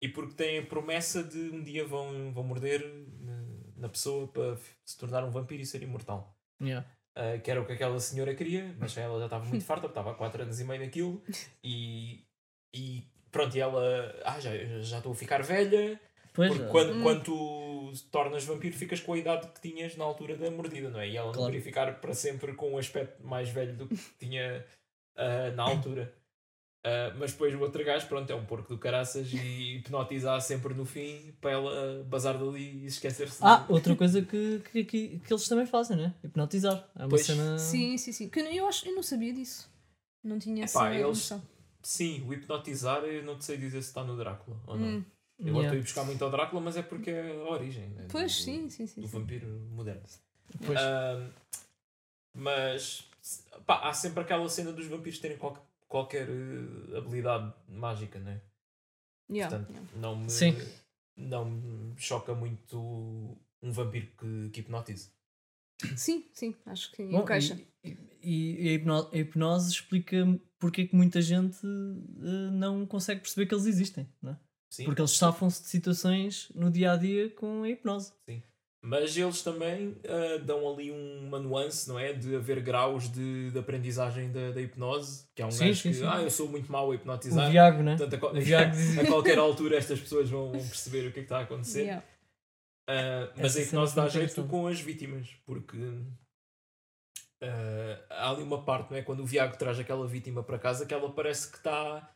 e 0.00 0.08
porque 0.08 0.32
tem 0.32 0.60
a 0.60 0.62
promessa 0.64 1.22
de 1.22 1.36
um 1.36 1.62
dia 1.62 1.86
vão, 1.86 2.32
vão 2.32 2.42
morder 2.42 2.82
na, 3.20 3.44
na 3.76 3.88
pessoa 3.90 4.26
para 4.28 4.56
se 4.82 4.96
tornar 4.96 5.22
um 5.24 5.30
vampiro 5.30 5.60
e 5.60 5.66
ser 5.66 5.82
imortal. 5.82 6.34
Yeah. 6.58 6.88
Uh, 7.18 7.38
que 7.42 7.50
era 7.50 7.60
o 7.60 7.66
que 7.66 7.72
aquela 7.72 8.00
senhora 8.00 8.34
queria, 8.34 8.74
mas 8.78 8.96
ela 8.96 9.18
já 9.18 9.26
estava 9.26 9.44
muito 9.44 9.60
farta, 9.66 9.88
porque 9.88 9.98
estava 9.98 10.12
há 10.12 10.14
4 10.14 10.44
anos 10.44 10.58
e 10.58 10.64
meio 10.64 10.80
naquilo, 10.80 11.22
e, 11.62 12.24
e 12.74 13.06
pronto, 13.30 13.54
e 13.54 13.60
ela, 13.60 14.18
ah, 14.24 14.40
já, 14.40 14.56
já 14.80 14.96
estou 14.96 15.12
a 15.12 15.14
ficar 15.14 15.42
velha, 15.42 16.00
Pois 16.32 16.48
porque 16.50 16.64
é. 16.64 16.68
quando, 16.68 16.92
Hum. 16.94 17.02
quando 17.02 17.22
tu 17.24 17.92
tornas 18.10 18.44
vampiro 18.44 18.74
ficas 18.76 19.00
com 19.00 19.12
a 19.12 19.18
idade 19.18 19.48
que 19.48 19.60
tinhas 19.70 19.96
na 19.96 20.04
altura 20.04 20.36
da 20.36 20.50
mordida, 20.50 20.88
não 20.90 20.98
é? 21.00 21.08
E 21.10 21.16
ela 21.16 21.26
não 21.26 21.32
Claro. 21.34 21.50
queria 21.52 21.62
ficar 21.64 22.00
para 22.00 22.14
sempre 22.14 22.54
com 22.54 22.72
um 22.72 22.78
aspecto 22.78 23.22
mais 23.26 23.48
velho 23.50 23.76
do 23.76 23.86
que 23.88 23.96
tinha 24.18 24.64
uh, 25.16 25.54
na 25.54 25.62
altura. 25.64 26.14
Uh, 26.84 27.14
mas 27.16 27.30
depois 27.32 27.54
o 27.54 27.60
outro 27.60 27.84
gajo, 27.84 28.08
pronto, 28.08 28.28
é 28.28 28.34
um 28.34 28.44
porco 28.44 28.68
do 28.68 28.76
caraças 28.76 29.32
e 29.32 29.76
hipnotizar 29.76 30.40
sempre 30.40 30.74
no 30.74 30.84
fim 30.84 31.32
para 31.40 31.52
ela 31.52 32.02
bazar 32.08 32.36
dali 32.36 32.82
e 32.82 32.86
esquecer-se 32.86 33.38
Ah, 33.40 33.64
outra 33.68 33.94
coisa 33.94 34.20
que, 34.22 34.60
que, 34.72 34.84
que, 34.84 35.18
que 35.20 35.32
eles 35.32 35.46
também 35.46 35.64
fazem, 35.66 35.96
né? 35.96 36.12
Hipnotizar. 36.24 36.88
É 36.96 37.02
uma 37.02 37.08
Pois. 37.10 37.24
cena. 37.24 37.56
Sim, 37.58 37.96
sim, 37.98 38.10
sim. 38.10 38.28
Que 38.28 38.40
eu, 38.40 38.46
eu 38.46 38.66
acho, 38.66 38.88
eu 38.88 38.94
não 38.96 39.02
sabia 39.02 39.32
disso. 39.32 39.70
Não 40.24 40.38
tinha 40.40 40.64
Epá, 40.64 40.86
essa 40.88 40.94
eles- 40.94 41.06
noção. 41.06 41.42
Sim, 41.84 42.24
o 42.26 42.32
hipnotizar 42.32 43.04
eu 43.04 43.22
não 43.22 43.36
te 43.38 43.44
sei 43.44 43.56
dizer 43.56 43.80
se 43.82 43.88
está 43.88 44.02
no 44.02 44.16
Drácula 44.16 44.56
ou 44.66 44.76
não. 44.76 44.86
Hum. 44.88 45.04
Eu 45.44 45.48
Yeah. 45.48 45.62
estou 45.62 45.72
a 45.76 45.78
ir 45.78 45.82
buscar 45.82 46.04
muito 46.04 46.24
ao 46.24 46.30
Drácula, 46.30 46.60
mas 46.62 46.76
é 46.76 46.82
porque 46.82 47.10
é 47.10 47.32
a 47.32 47.50
origem 47.50 47.88
né, 47.88 48.06
Pois, 48.08 48.36
do, 48.36 48.42
sim, 48.44 48.70
sim, 48.70 48.86
sim. 48.86 49.00
do 49.00 49.08
vampiro 49.08 49.48
moderno. 49.72 50.02
Pois. 50.64 50.78
Ahm, 50.80 51.30
mas 52.34 53.08
pá, 53.66 53.88
há 53.88 53.92
sempre 53.92 54.20
aquela 54.22 54.48
cena 54.48 54.72
dos 54.72 54.86
vampiros 54.86 55.18
terem 55.18 55.36
qual- 55.36 55.66
qualquer 55.88 56.28
eh, 56.28 56.96
habilidade 56.96 57.52
mágica, 57.68 58.18
né? 58.18 58.40
Yeah, 59.30 59.50
Portanto, 59.58 59.70
yeah. 59.70 59.90
não 59.98 60.16
me, 60.16 60.30
Sim. 60.30 60.56
não 61.16 61.44
me 61.44 61.94
choca 62.00 62.34
muito 62.34 62.78
um 63.62 63.72
vampiro 63.72 64.08
que, 64.18 64.50
que 64.50 64.60
hipnotize. 64.60 65.10
Sim, 65.96 66.24
sim, 66.32 66.54
acho 66.66 66.92
que 66.92 67.04
Bom, 67.04 67.22
encaixa. 67.22 67.58
E, 67.84 67.96
e- 68.22 68.66
e 68.66 68.68
a, 68.68 68.72
hipno- 68.74 69.10
a 69.12 69.16
hipnose 69.18 69.72
explica 69.72 70.16
porque 70.58 70.82
é 70.82 70.86
que 70.86 70.94
muita 70.94 71.20
gente 71.20 71.58
eh, 71.66 72.50
não 72.52 72.86
consegue 72.86 73.20
perceber 73.20 73.46
que 73.46 73.54
eles 73.54 73.66
existem, 73.66 74.08
não 74.22 74.32
é? 74.32 74.36
Sim. 74.72 74.86
Porque 74.86 75.02
eles 75.02 75.10
safam-se 75.10 75.60
de 75.64 75.68
situações 75.68 76.50
no 76.54 76.70
dia 76.70 76.92
a 76.92 76.96
dia 76.96 77.28
com 77.28 77.62
a 77.62 77.68
hipnose. 77.68 78.10
Mas 78.82 79.14
eles 79.14 79.42
também 79.42 79.94
ah, 80.08 80.38
dão 80.42 80.66
ali 80.72 80.90
uma 80.90 81.38
nuance, 81.38 81.86
não 81.86 81.98
é? 81.98 82.14
De 82.14 82.34
haver 82.34 82.62
graus 82.62 83.12
de, 83.12 83.50
de 83.50 83.58
aprendizagem 83.58 84.32
da, 84.32 84.50
da 84.50 84.62
hipnose. 84.62 85.26
Que 85.34 85.42
é 85.42 85.46
um 85.46 85.50
Sim, 85.50 85.66
gajo 85.66 85.82
sim, 85.82 85.88
que, 85.90 85.94
sim. 85.96 86.06
ah, 86.06 86.22
eu 86.22 86.30
sou 86.30 86.48
muito 86.48 86.72
mau 86.72 86.90
a 86.90 86.94
hipnotizar. 86.94 87.48
O 87.48 87.50
Viago, 87.50 87.82
né? 87.82 87.98
Portanto, 87.98 88.26
a, 88.28 88.40
Viago 88.40 88.70
diz- 88.72 88.96
a 88.98 89.06
qualquer 89.06 89.38
altura 89.38 89.76
estas 89.76 90.00
pessoas 90.00 90.30
vão 90.30 90.50
vão 90.52 90.66
perceber 90.66 91.06
o 91.06 91.12
que 91.12 91.20
é 91.20 91.22
que 91.22 91.26
está 91.26 91.40
a 91.40 91.42
acontecer. 91.42 91.82
Yeah. 91.82 92.04
Ah, 92.88 93.30
mas 93.36 93.44
Essa 93.44 93.58
a 93.58 93.62
hipnose 93.64 93.92
cena 93.92 94.06
dá 94.06 94.10
jeito 94.10 94.42
com 94.44 94.66
as 94.66 94.80
vítimas, 94.80 95.28
porque 95.44 95.76
ah, 97.42 97.98
há 98.08 98.30
ali 98.30 98.42
uma 98.42 98.64
parte, 98.64 98.90
não 98.90 98.96
é? 98.96 99.02
Quando 99.02 99.20
o 99.20 99.26
Viago 99.26 99.54
traz 99.58 99.78
aquela 99.78 100.06
vítima 100.06 100.42
para 100.42 100.58
casa, 100.58 100.86
que 100.86 100.94
ela 100.94 101.12
parece 101.12 101.50
que 101.50 101.58
está. 101.58 102.08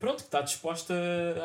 Pronto, 0.00 0.16
que 0.16 0.22
está 0.22 0.40
disposta 0.40 0.94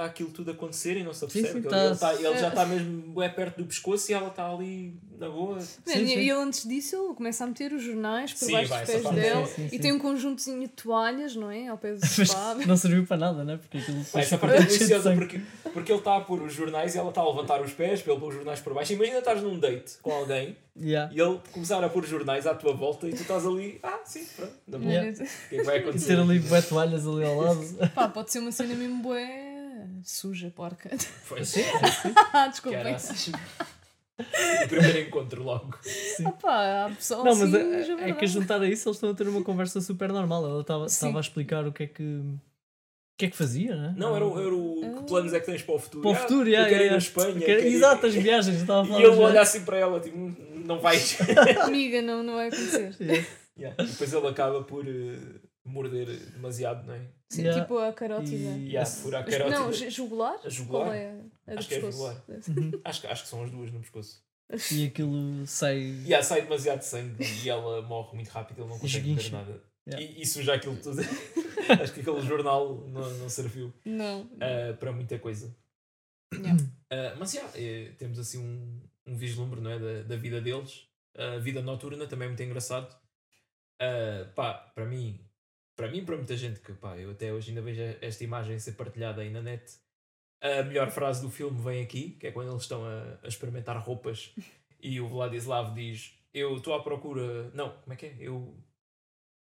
àquilo 0.03 0.29
tudo 0.31 0.49
acontecer 0.49 0.95
e 0.95 1.03
não 1.03 1.13
se 1.13 1.19
Sim, 1.19 1.25
apercebe. 1.25 1.53
sim, 1.55 1.61
que 1.61 1.67
tá- 1.67 1.85
ele, 1.85 1.95
tá- 1.97 2.13
ele 2.13 2.39
já 2.39 2.47
está 2.47 2.65
mesmo 2.65 3.21
é 3.21 3.27
perto 3.27 3.57
do 3.57 3.65
pescoço 3.65 4.09
e 4.09 4.13
ela 4.13 4.29
está 4.29 4.49
ali 4.49 4.97
na 5.19 5.29
boa. 5.29 5.55
Man, 5.55 5.59
Sim, 5.61 5.75
e- 5.85 6.07
sim. 6.07 6.13
E 6.19 6.29
ele 6.29 6.31
antes 6.31 6.65
disso 6.65 6.95
ele 6.95 7.13
começa 7.15 7.43
a 7.43 7.47
meter 7.47 7.73
os 7.73 7.83
jornais 7.83 8.31
por 8.31 8.45
Sim, 8.45 8.51
baixo 8.53 8.69
vai, 8.69 8.85
dos 8.85 8.89
pés 8.91 9.03
sim, 9.03 9.55
sim, 9.55 9.65
e 9.65 9.69
sim. 9.71 9.79
tem 9.79 9.91
um 9.91 9.99
conjuntozinho 9.99 10.61
de 10.61 10.69
toalhas, 10.69 11.35
não 11.35 11.51
é? 11.51 11.67
Ao 11.67 11.77
pé 11.77 11.95
do 11.95 11.99
sofá. 12.07 12.55
não 12.65 12.77
serviu 12.77 13.05
para 13.05 13.17
nada, 13.17 13.43
né? 13.43 13.57
Porque 13.57 13.77
aquilo 13.77 13.97
depois 13.99 14.25
Essa 14.25 14.37
parte 14.37 14.55
é 14.55 14.61
deliciosa 14.63 15.13
porque, 15.13 15.41
porque 15.73 15.91
ele 15.91 15.99
está 15.99 16.15
a 16.15 16.21
pôr 16.21 16.41
os 16.41 16.53
jornais 16.53 16.95
e 16.95 16.97
ela 16.97 17.09
está 17.09 17.19
a 17.19 17.27
levantar 17.27 17.61
os 17.61 17.73
pés 17.73 18.01
para 18.01 18.13
ele 18.13 18.21
pôr 18.21 18.29
os 18.29 18.35
jornais 18.35 18.61
por 18.61 18.73
baixo. 18.73 18.93
Imagina 18.93 19.19
estás 19.19 19.41
num 19.43 19.59
date 19.59 19.97
com 20.01 20.11
alguém 20.13 20.55
Yeah. 20.77 21.09
e 21.15 21.21
ele 21.21 21.39
começar 21.53 21.81
a 21.81 21.87
pôr 21.87 22.03
os 22.03 22.09
jornais 22.09 22.45
à 22.45 22.53
tua 22.53 22.73
volta 22.73 23.07
e 23.07 23.11
tu 23.13 23.21
estás 23.21 23.45
ali, 23.45 23.79
ah, 23.81 23.99
sim, 24.03 24.25
pronto, 24.35 24.51
na 24.67 24.77
boa. 24.77 24.91
Yeah. 24.91 25.09
O 25.11 25.15
que 25.15 25.55
é 25.55 25.57
que 25.59 25.63
vai 25.63 25.77
E 25.77 25.79
acontecer? 25.79 26.07
ter 26.07 26.19
ali 26.19 26.61
toalhas 26.67 27.07
ali 27.07 27.23
ao 27.23 27.35
lado. 27.39 27.89
Pá, 27.95 28.09
pode 28.09 28.29
ser 28.29 28.41
uma 28.45 28.51
cena 28.51 28.75
mesmo 28.75 29.01
bué 29.01 29.87
suja, 30.03 30.51
porca. 30.55 30.89
Foi 31.23 31.43
Sim, 31.45 31.63
Ah, 32.33 32.47
Desculpem. 32.47 32.83
Caraças. 32.83 33.27
O 34.17 34.67
primeiro 34.69 34.99
encontro 34.99 35.43
logo. 35.43 35.77
sim. 35.83 36.23
Ah, 36.25 36.31
pá, 36.31 36.85
há 36.85 36.89
pessoal 36.89 37.23
Não, 37.25 37.35
mas 37.35 37.53
assim, 37.53 37.73
é, 37.73 37.83
já 37.83 37.99
é 38.07 38.13
que 38.13 38.27
juntar 38.27 38.61
a 38.61 38.67
isso 38.69 38.87
eles 38.87 38.95
estão 38.97 39.09
a 39.09 39.13
ter 39.13 39.27
uma 39.27 39.43
conversa 39.43 39.81
super 39.81 40.09
normal. 40.11 40.45
Ela 40.45 40.61
estava 40.61 41.17
a 41.17 41.19
explicar 41.19 41.67
o 41.67 41.73
que 41.73 41.83
é 41.83 41.87
que 41.87 42.03
o 42.03 43.17
que 43.17 43.25
é 43.25 43.29
que 43.29 43.35
fazia, 43.37 43.75
né? 43.75 43.93
Não, 43.97 44.13
era, 44.15 44.25
o- 44.25 44.39
era 44.39 44.53
o 44.55 44.81
Ah. 44.83 44.97
que 44.99 45.07
planos 45.07 45.33
é 45.33 45.39
que 45.39 45.45
tens 45.45 45.61
para 45.63 45.75
o 45.75 45.79
futuro. 45.79 46.01
Para 46.01 46.11
o 46.11 46.13
Ah, 46.13 46.17
futuro, 46.17 46.47
eu 46.49 46.53
yeah, 46.53 46.69
ir 46.69 46.75
yeah, 46.75 46.95
à 46.95 46.97
Espanha. 46.97 47.39
quero 47.39 47.61
ir- 47.61 47.73
Exato, 47.75 48.05
as 48.05 48.13
viagens, 48.15 48.55
eu 48.55 48.61
estava 48.61 48.81
a 48.81 48.83
E 48.85 48.87
falar 48.87 48.99
ele 49.01 49.09
das 49.09 49.19
olha 49.19 49.41
assim 49.41 49.63
para 49.65 49.77
ela, 49.77 49.99
tipo, 50.01 50.17
"Hum, 50.17 50.35
não 50.65 50.79
vais. 50.79 51.17
Amiga, 51.63 52.01
não, 52.01 52.23
não 52.23 52.35
vai 52.35 52.47
acontecer. 52.47 52.93
Yeah. 53.01 53.27
Yeah. 53.57 53.83
E 53.83 53.87
depois 53.87 54.13
ele 54.13 54.27
acaba 54.27 54.63
por 54.63 54.85
eh, 54.87 55.17
morder 55.65 56.07
demasiado, 56.31 56.85
não 56.85 56.93
é? 56.93 57.01
Sim, 57.29 57.41
Yeah. 57.43 57.61
tipo 57.61 57.77
a 57.77 57.91
carótida. 57.91 58.57
E- 58.57 58.77
a 58.77 58.85
furar 58.85 59.21
a 59.21 59.25
carótida. 59.25 59.59
Não, 59.59 59.73
ju- 59.73 59.89
jugular? 59.89 60.39
A 60.43 60.49
jugular? 60.49 60.85
Qual 60.85 60.93
é? 60.93 61.11
A 61.47 61.53
do 61.53 61.59
Acho 61.59 61.67
que 61.67 61.75
é 61.75 61.81
jugular. 61.81 62.23
Uhum. 62.27 62.71
Acho, 62.85 63.01
que- 63.01 63.07
acho 63.07 63.23
que 63.23 63.29
são 63.29 63.43
as 63.43 63.51
duas 63.51 63.71
no 63.71 63.79
pescoço. 63.79 64.23
E 64.71 64.85
aquilo 64.85 65.45
sai. 65.47 65.77
E 65.79 66.03
yeah, 66.03 66.23
sai 66.23 66.41
demasiado 66.43 66.81
sangue 66.83 67.23
e 67.43 67.49
ela 67.49 67.81
morre 67.81 68.13
muito 68.15 68.27
rápido, 68.29 68.61
ele 68.61 68.69
não 68.69 68.77
consegue 68.79 69.09
Esguincha. 69.11 69.31
nada. 69.37 69.61
Yeah. 69.87 70.05
E, 70.05 70.21
e 70.21 70.25
suja 70.25 70.53
aquilo 70.53 70.77
tudo. 70.77 71.01
Acho 71.81 71.93
que 71.93 72.01
aquele 72.01 72.21
jornal 72.21 72.75
não, 72.87 73.09
não 73.17 73.27
serviu 73.29 73.73
Não. 73.83 74.29
ah, 74.39 74.73
para 74.77 74.91
muita 74.91 75.17
coisa. 75.17 75.55
Yeah. 76.33 76.61
Ah, 76.91 77.15
mas 77.17 77.31
já, 77.31 77.43
eh, 77.55 77.91
temos 77.97 78.19
assim 78.19 78.37
um, 78.39 78.81
um 79.07 79.15
vislumbre 79.17 79.59
não 79.61 79.71
é, 79.71 79.79
da, 79.79 80.03
da 80.03 80.15
vida 80.15 80.39
deles. 80.39 80.87
A 81.17 81.37
vida 81.39 81.61
noturna 81.61 82.05
também 82.07 82.25
é 82.27 82.29
muito 82.29 82.43
engraçado. 82.43 82.95
Ah, 83.81 84.27
pá, 84.35 84.53
para 84.53 84.85
mim, 84.85 85.19
para 85.75 85.89
mim, 85.89 86.05
para 86.05 86.15
muita 86.15 86.35
gente 86.37 86.59
que 86.59 86.73
pá, 86.73 86.97
eu 86.97 87.11
até 87.11 87.33
hoje 87.33 87.49
ainda 87.49 87.61
vejo 87.61 87.81
esta 88.01 88.23
imagem 88.23 88.57
ser 88.59 88.73
partilhada 88.73 89.21
aí 89.21 89.29
na 89.29 89.41
net. 89.41 89.63
A 90.41 90.63
melhor 90.63 90.91
frase 90.91 91.21
do 91.21 91.29
filme 91.29 91.59
vem 91.61 91.81
aqui, 91.81 92.11
que 92.11 92.27
é 92.27 92.31
quando 92.31 92.51
eles 92.51 92.63
estão 92.63 92.85
a, 92.85 93.19
a 93.23 93.27
experimentar 93.27 93.77
roupas 93.77 94.33
e 94.85 95.01
o 95.01 95.07
Vladislav 95.09 95.73
diz: 95.73 96.13
Eu 96.33 96.57
estou 96.57 96.73
à 96.73 96.83
procura. 96.83 97.49
Não, 97.53 97.71
como 97.77 97.93
é 97.93 97.95
que 97.95 98.05
é? 98.05 98.15
Eu. 98.19 98.55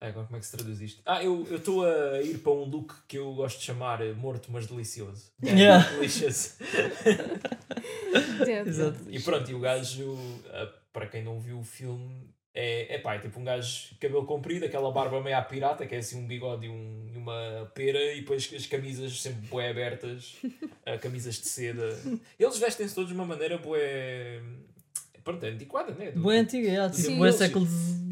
Ah, 0.01 0.09
agora 0.09 0.27
como 0.27 0.37
é 0.37 0.41
que 0.41 0.47
se 0.47 0.57
traduz 0.57 0.81
isto? 0.81 1.03
Ah, 1.07 1.25
eu 1.25 1.47
eu 1.51 1.57
estou 1.57 1.85
a 1.85 2.23
ir 2.23 2.39
para 2.39 2.53
um 2.53 2.65
look 2.65 2.95
que 3.09 3.19
eu 3.19 3.35
gosto 3.35 3.59
de 3.59 3.65
chamar 3.65 4.01
eh, 4.03 4.13
morto, 4.13 4.53
mas 4.53 4.67
delicioso. 4.67 5.33
Yeah. 5.43 5.89
Delicious. 5.93 6.59
Exato. 8.67 9.11
E 9.11 9.19
pronto, 9.21 9.51
e 9.51 9.55
o 9.55 9.61
gajo, 9.61 10.17
ah, 10.51 10.73
para 10.93 11.09
quem 11.09 11.25
não 11.25 11.41
viu 11.41 11.59
o 11.59 11.65
filme, 11.65 12.29
é, 12.59 12.95
é 12.95 12.99
pá, 12.99 13.15
é 13.17 13.19
tipo 13.19 13.39
um 13.39 13.45
gajo 13.45 13.91
de 13.93 13.95
cabelo 13.97 14.25
comprido, 14.25 14.65
aquela 14.65 14.91
barba 14.91 15.21
meio 15.21 15.37
à 15.37 15.43
pirata, 15.43 15.85
que 15.87 15.95
é 15.95 15.99
assim 15.99 16.19
um 16.19 16.27
bigode 16.27 16.65
e, 16.67 16.69
um- 16.71 17.11
e 17.15 17.19
uma 17.19 17.71
pera, 17.75 18.03
e 18.15 18.21
depois 18.21 18.51
as 18.57 18.67
camisas 18.67 19.21
sempre 19.21 19.47
bué 19.49 19.69
abertas, 19.69 20.37
ah, 20.87 20.97
camisas 20.97 21.35
de 21.39 21.49
seda. 21.49 21.87
Eles 22.39 22.59
vestem-se 22.59 22.95
todos 22.95 23.11
de 23.11 23.15
uma 23.15 23.27
maneira 23.27 23.59
bué. 23.59 24.41
Pronto, 25.23 25.45
é 25.45 25.49
antiquada, 25.51 25.93
né? 25.93 26.13
Do- 26.13 26.21
Boa 26.23 26.35
antiga, 26.35 26.69
yeah, 26.69 26.89
tipo, 26.95 27.11
Eles- 27.25 27.35
século. 27.35 27.67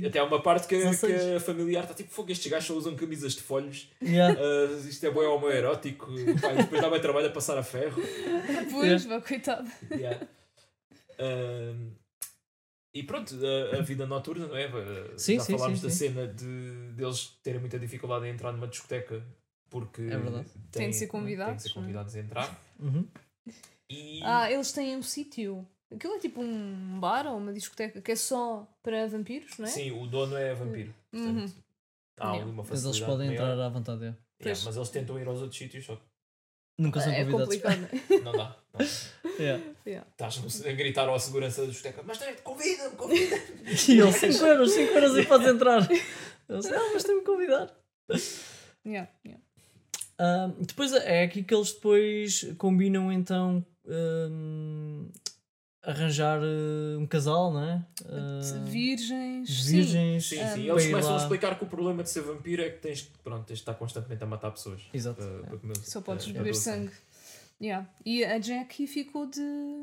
Até 0.05 0.19
há 0.19 0.25
uma 0.25 0.43
parte 0.43 0.67
que, 0.69 0.77
que 0.79 1.13
a 1.37 1.41
familiar 1.41 1.85
está 1.85 1.95
tipo, 1.95 2.11
fogo, 2.11 2.31
estes 2.31 2.51
gajos 2.51 2.67
só 2.67 2.75
usam 2.75 2.95
camisas 2.97 3.35
de 3.35 3.41
folhos, 3.41 3.89
Yeah. 4.03 4.37
ah, 4.39 4.87
isto 4.89 5.07
é 5.07 5.11
bué 5.11 5.27
homoerótico, 5.27 6.07
pá, 6.43 6.53
e 6.53 6.57
depois 6.57 6.83
dá-me 6.83 7.01
trabalho 7.01 7.29
a 7.29 7.31
passar 7.31 7.57
a 7.57 7.63
ferro. 7.63 8.03
Pois, 8.71 9.05
vá, 9.07 9.21
coitado. 9.23 9.71
Yeah. 9.91 10.21
Ahm, 11.19 11.93
e 12.95 13.03
pronto, 13.03 13.35
a, 13.45 13.79
a 13.79 13.83
vida 13.83 14.07
noturna, 14.07 14.47
não 14.47 14.57
é? 14.57 14.69
Sim, 15.19 15.35
Já 15.37 15.45
sim, 15.45 15.59
falámos 15.59 15.81
sim, 15.81 15.87
da 15.87 15.91
sim. 15.91 15.97
cena 16.09 16.27
de 16.29 16.93
deles 16.93 17.39
terem 17.43 17.61
muita 17.61 17.79
dificuldade 17.79 18.27
em 18.27 18.31
entrar 18.31 18.53
numa 18.53 18.69
discoteca 18.69 19.23
porque 19.69 20.03
É. 20.03 20.45
Têm 20.71 20.91
de 20.91 20.97
ser 20.97 21.01
têm 21.01 21.09
convidados, 21.09 21.57
de 21.57 21.63
ser 21.65 21.71
é? 21.71 21.73
convidados 21.75 22.15
a 22.15 22.21
entrar. 22.21 22.61
Uhum. 22.79 23.07
E 23.91 24.21
Ah, 24.23 24.51
eles 24.51 24.73
têm 24.73 24.97
um 24.97 25.03
sítio. 25.03 25.67
Aquilo 25.93 26.15
é 26.15 26.19
tipo 26.19 26.41
um 26.41 26.99
bar 27.01 27.27
ou 27.27 27.37
uma 27.37 27.53
discoteca 27.53 28.01
que 28.01 28.13
é 28.13 28.17
só 28.17 28.67
para 28.83 29.07
vampiros, 29.09 29.59
não 29.59 29.67
é? 29.67 29.69
sim, 29.69 29.91
o 29.93 30.07
dono 30.07 30.37
é 30.37 30.55
vampiro. 30.55 30.95
Uhum. 31.13 31.35
Portanto, 31.35 31.65
há 32.21 32.25
Yeah. 32.27 32.43
ali 32.43 32.51
uma 32.53 32.63
Mas 32.63 32.85
eles 32.85 32.99
facilidade 32.99 33.13
podem 33.13 33.27
maior. 33.29 33.43
entrar 33.53 33.65
à 33.65 33.69
vontade. 33.69 34.01
Yeah, 34.03 34.19
Pois. 34.41 34.65
mas 34.65 34.77
eles 34.77 34.89
tentam 34.91 35.19
ir 35.21 35.27
aos 35.29 35.41
outros 35.41 35.59
sítios, 35.59 35.85
só 35.85 35.97
que 35.97 36.03
Nunca 36.79 37.01
são 37.01 37.13
É 37.13 37.25
convidados. 37.25 37.45
complicado. 37.57 37.81
né? 37.81 38.03
não 38.25 38.33
dá. 38.33 38.57
Não 38.73 38.79
dá. 38.81 38.87
Yeah. 39.39 39.63
Estás 40.13 40.67
a 40.67 40.73
gritar 40.73 41.09
à 41.09 41.19
segurança 41.19 41.63
da 41.63 41.69
discoteca, 41.69 42.03
mas 42.05 42.19
convida-me, 42.43 42.97
convida-me. 42.97 43.43
E 43.89 44.01
ele 44.01 44.13
5 44.13 44.47
euros, 44.47 44.73
5 44.73 44.93
euros 44.93 45.19
e 45.19 45.25
podes 45.27 45.49
entrar. 45.49 45.89
Eles, 46.49 46.67
ah, 46.67 46.91
mas 46.93 47.05
tem-me 47.05 47.23
convidar. 47.23 47.73
Yeah, 48.87 49.09
yeah. 49.25 49.43
Ah, 50.19 50.51
depois 50.61 50.93
é 50.93 51.23
aqui 51.23 51.43
que 51.43 51.55
eles 51.55 51.73
depois 51.73 52.47
combinam 52.59 53.11
então 53.13 53.65
hum, 53.87 55.09
arranjar 55.87 56.40
eh, 56.42 56.97
um 56.99 57.07
casal, 57.07 57.53
não 57.53 57.64
é? 57.64 57.85
Ah, 58.07 58.40
Virgens. 58.64 59.64
sim. 59.64 59.73
virgens. 59.77 60.27
Sim, 60.29 60.37
Um, 60.40 60.47
sim. 60.49 60.49
para 60.49 60.61
Eles 60.61 60.87
começam 60.87 61.11
a 61.11 61.16
lá. 61.16 61.23
explicar 61.23 61.59
que 61.59 61.64
o 61.64 61.66
problema 61.66 62.03
de 62.03 62.11
ser 62.11 62.23
vampiro 62.23 62.62
é 62.62 62.70
que 62.70 62.79
tens, 62.79 63.03
pronto, 63.23 63.44
tens 63.47 63.57
de 63.59 63.62
estar 63.62 63.75
constantemente 63.75 64.23
a 64.23 64.27
matar 64.27 64.51
pessoas. 64.51 64.81
Exato. 64.92 65.16
para- 65.23 65.57
é. 65.57 65.59
para 65.75 65.75
Só 65.83 66.01
podes 66.01 66.29
eh, 66.29 66.33
beber 66.33 66.55
sangue. 66.55 66.92
Yeah. 67.62 67.88
E 68.05 68.25
a 68.25 68.38
Jackie 68.40 68.87
ficou 68.87 69.27
de, 69.27 69.40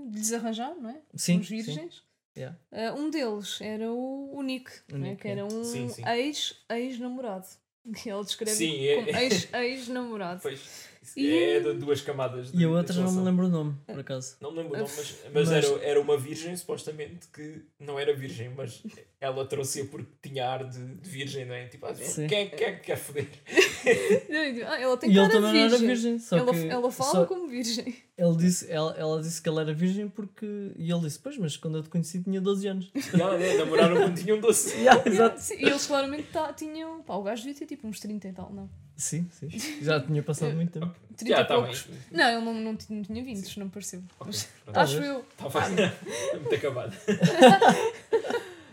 de 0.09 0.17
lhes 0.17 0.33
arranjar, 0.33 0.75
não 0.75 0.89
é? 0.89 0.97
Sim, 1.15 1.39
Os 1.39 1.47
sim. 1.47 1.55
virgens. 1.61 2.03
Yeah. 2.37 2.57
Ah, 2.71 2.93
um 2.93 3.09
deles 3.09 3.59
era 3.61 3.91
o, 3.91 4.31
o 4.35 4.41
Nick, 4.43 4.71
O 4.91 4.95
é? 4.95 4.99
Nick, 4.99 5.21
que 5.21 5.27
era 5.27 5.45
um 5.45 5.63
Sim, 5.63 5.89
sim. 5.89 6.03
ex- 6.07 6.55
ex-namorado. 6.69 7.45
que 7.95 8.09
ele 8.11 8.23
descreve 8.23 8.55
Sim, 8.55 8.85
é- 8.85 8.95
como 9.05 9.17
ex- 9.17 9.53
ex-namorado. 9.53 10.39
Pois, 10.43 10.59
isso 10.59 10.69
E- 10.69 10.90
é 11.17 11.59
de 11.59 11.73
duas 11.73 12.01
camadas. 12.01 12.51
de- 12.51 12.61
E 12.61 12.65
a 12.65 12.69
outra 12.69 12.93
não 13.01 13.11
me 13.11 13.21
lembro 13.23 13.45
o 13.47 13.49
nome, 13.49 13.75
por 13.85 13.99
acaso. 13.99 14.35
Não 14.41 14.51
me 14.51 14.57
lembro 14.59 14.75
o 14.75 14.77
nome, 14.79 14.89
mas, 14.95 15.15
mas, 15.33 15.49
Mas- 15.49 15.65
Era, 15.65 15.83
era 15.85 16.01
uma 16.01 16.17
virgem, 16.17 16.55
supostamente, 16.55 17.27
que 17.33 17.61
não 17.79 17.99
era 17.99 18.13
virgem, 18.15 18.49
mas 18.55 18.81
ela 19.19 19.45
trouxe-a 19.45 19.85
porque 19.85 20.09
tinha 20.21 20.47
ar 20.49 20.63
de, 20.67 20.79
de 20.95 21.09
virgem, 21.09 21.45
não 21.45 21.53
é? 21.55 21.67
Tipo, 21.67 21.85
ah, 21.87 21.93
quem, 21.93 22.37
é- 22.39 22.45
quem 22.45 22.67
é 22.67 22.71
que 22.73 22.79
quer 22.85 22.97
foder? 22.97 23.27
Não, 24.29 24.35
eu 24.43 24.53
digo, 24.53 24.65
ah, 24.67 24.79
ela 24.79 24.97
tem 24.97 25.09
E 25.09 25.13
ele 25.17 25.21
cara 25.27 25.31
também 25.33 25.53
não 25.53 25.59
era 25.59 25.69
virgem. 25.69 25.87
virgem. 25.87 26.19
Só 26.19 26.37
ela, 26.37 26.53
que, 26.53 26.67
ela 26.67 26.91
fala 26.91 27.11
só- 27.11 27.25
como 27.25 27.47
virgem. 27.47 27.95
ele 28.17 28.35
disse, 28.37 28.71
ela, 28.71 28.95
ela 28.97 29.19
disse 29.21 29.41
que 29.41 29.49
ele 29.49 29.59
era 29.59 29.73
virgem 29.73 30.07
porque. 30.07 30.45
E 30.77 30.91
ele 30.91 30.99
disse: 31.01 31.17
Pois, 31.17 31.35
mas 31.39 31.57
quando 31.57 31.77
eu 31.79 31.83
te 31.83 31.89
conheci 31.89 32.21
tinha 32.21 32.39
12 32.39 32.67
anos. 32.67 32.91
E 33.13 33.19
ela, 33.19 33.37
né, 33.39 33.55
namoraram 33.57 33.95
quando 33.97 34.15
tinham 34.21 34.39
doce. 34.39 34.75
Yeah, 34.77 35.01
Yeah, 35.01 35.09
exato. 35.09 35.41
sim, 35.41 35.55
e 35.55 35.63
eles 35.65 35.85
claramente 35.87 36.27
tá- 36.31 36.53
tinham. 36.53 37.01
Pá, 37.01 37.15
o 37.15 37.23
gajo 37.23 37.43
devia 37.43 37.57
ter 37.57 37.65
tipo 37.65 37.87
uns 37.87 37.99
30 37.99 38.27
e 38.27 38.33
tal, 38.33 38.53
não. 38.53 38.69
Sim, 39.01 39.27
sim. 39.31 39.49
Já 39.81 39.99
tinha 39.99 40.21
passado 40.21 40.53
muito 40.53 40.71
tempo. 40.79 40.95
30 41.17 41.35
Já, 41.35 41.41
e 41.41 41.45
tá 41.47 41.55
poucos. 41.55 41.81
bem. 41.87 41.99
Não, 42.11 42.27
ele 42.29 42.45
não, 42.45 42.53
não, 42.53 42.75
tinha, 42.75 42.97
não 42.97 43.03
tinha 43.03 43.23
20, 43.23 43.57
não 43.57 43.65
me 43.65 43.71
pareceu. 43.71 43.99
Ok, 44.19 44.27
Mas 44.27 44.43
pronto. 44.63 44.77
acho 44.77 44.93
Talvez. 44.93 45.11
eu. 45.11 45.25
Estava 45.47 46.39
muito 46.39 46.55
acabado. 46.55 46.95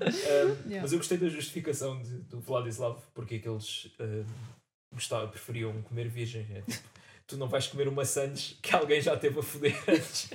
Um, 0.01 0.69
Yeah. 0.69 0.83
Mas 0.83 0.93
eu 0.93 0.99
gostei 0.99 1.19
da 1.19 1.29
justificação 1.29 2.01
de, 2.01 2.09
do 2.19 2.39
Vladislav, 2.39 2.99
porque 3.13 3.35
é 3.35 3.39
que 3.41 3.49
eles 3.49 3.91
um, 3.99 4.25
gostavam, 4.95 5.29
preferiam 5.29 5.73
comer 5.83 6.09
virgem. 6.09 6.47
É 6.55 6.61
tipo, 6.61 6.89
tu 7.27 7.37
não 7.37 7.49
vais 7.49 7.67
comer 7.67 7.89
uma 7.89 8.05
sandes 8.05 8.57
que 8.63 8.73
alguém 8.77 9.01
já 9.01 9.17
teve 9.17 9.41
a 9.41 9.43
foder 9.43 9.77
antes. 9.89 10.31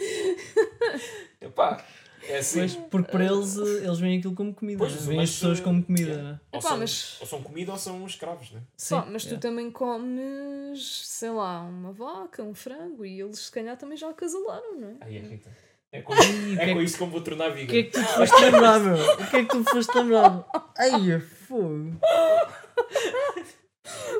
Epá, 1.38 1.84
é 2.28 2.38
assim. 2.38 2.58
Pois, 2.60 2.74
porque 2.90 3.10
para 3.12 3.24
eles, 3.24 3.56
eles 3.56 3.98
veem 3.98 4.18
aquilo 4.18 4.34
como 4.34 4.54
comida. 4.54 4.78
Pois, 4.78 4.92
mas- 4.94 5.04
Veem 5.06 5.20
as 5.22 5.30
pessoas 5.30 5.60
como 5.60 5.82
comida. 5.82 6.08
yeah. 6.10 6.28
né? 6.32 6.40
Ou, 6.52 6.58
Epá, 6.60 6.68
são, 6.68 6.78
mas- 6.78 7.16
ou 7.20 7.26
são 7.26 7.42
comida 7.42 7.72
ou 7.72 7.78
são 7.78 8.06
escravos, 8.06 8.50
né? 8.52 8.60
Sim, 8.76 8.94
Pá, 8.96 9.06
mas 9.10 9.22
tu 9.22 9.28
yeah. 9.28 9.40
também 9.42 9.70
comes, 9.70 11.02
sei 11.06 11.30
lá, 11.30 11.62
uma 11.62 11.92
vaca, 11.92 12.42
um 12.42 12.54
frango 12.54 13.04
e 13.04 13.20
eles 13.20 13.38
se 13.38 13.50
calhar 13.52 13.76
também 13.76 13.96
já 13.96 14.08
acasalaram, 14.10 14.78
não 14.80 14.88
é? 14.90 14.96
Aí 15.00 15.16
é 15.16 15.20
Rita. 15.20 15.50
É 15.90 16.02
com, 16.02 16.12
o 16.12 16.16
que 16.16 16.22
é 16.22 16.64
é 16.64 16.72
com 16.74 16.78
que- 16.78 16.84
isso 16.84 16.98
como 16.98 17.12
vou 17.12 17.22
tornar 17.22 17.50
O 17.50 17.54
vegan. 17.54 17.66
que 17.72 17.78
é 17.78 17.82
que 17.84 17.90
tu 17.92 18.00
te 18.04 18.12
foste 18.12 18.40
lembrar, 18.42 18.78
meu? 18.80 18.94
O 18.94 19.30
que 19.30 19.36
é 19.36 19.42
que 19.44 19.48
tu 19.48 19.64
te 19.64 19.70
foste 19.70 19.96
lembrar? 19.96 20.46
Ai, 20.76 21.12
é 21.12 21.18
fogo. 21.20 21.92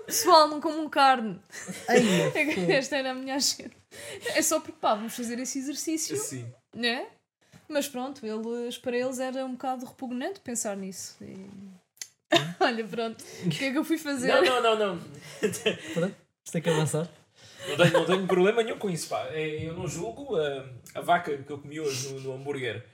Pessoal, 0.07 0.49
não 0.49 0.61
comam 0.61 0.89
carne. 0.89 1.39
Ai, 1.87 1.99
é. 2.35 2.73
Esta 2.79 2.97
era 2.97 3.11
a 3.11 3.15
minha 3.15 3.35
agenda. 3.35 3.71
É 4.35 4.41
só 4.41 4.61
porque 4.61 4.79
pá, 4.81 4.95
vamos 4.95 5.15
fazer 5.15 5.39
esse 5.39 5.59
exercício, 5.59 6.17
Sim. 6.17 6.47
né? 6.75 7.07
Mas 7.69 7.87
pronto, 7.89 8.25
eles, 8.25 8.79
para 8.79 8.97
eles 8.97 9.19
era 9.19 9.45
um 9.45 9.53
bocado 9.53 9.85
repugnante 9.85 10.41
pensar 10.41 10.77
nisso. 10.77 11.17
E- 11.23 11.47
Olha, 12.61 12.87
pronto, 12.87 13.23
o 13.45 13.49
que 13.51 13.65
é 13.67 13.73
que 13.73 13.79
eu 13.79 13.85
fui 13.85 13.99
fazer? 13.99 14.29
Não, 14.29 14.43
não, 14.45 14.63
não, 14.63 14.77
não. 14.97 15.05
Pronto, 15.95 16.17
tem 16.51 16.63
que 16.63 16.69
avançar. 16.71 17.09
Não 17.69 17.77
tenho, 17.77 17.93
não 17.93 18.05
tenho 18.07 18.27
problema 18.27 18.63
nenhum 18.63 18.79
com 18.79 18.89
isso, 18.89 19.09
pá. 19.09 19.27
É, 19.31 19.67
Eu 19.67 19.75
não 19.75 19.87
julgo 19.87 20.37
a, 20.37 20.69
a 20.95 21.01
vaca 21.01 21.37
que 21.37 21.51
eu 21.51 21.59
comi 21.59 21.79
hoje 21.81 22.13
no, 22.15 22.21
no 22.21 22.33
hambúrguer. 22.35 22.85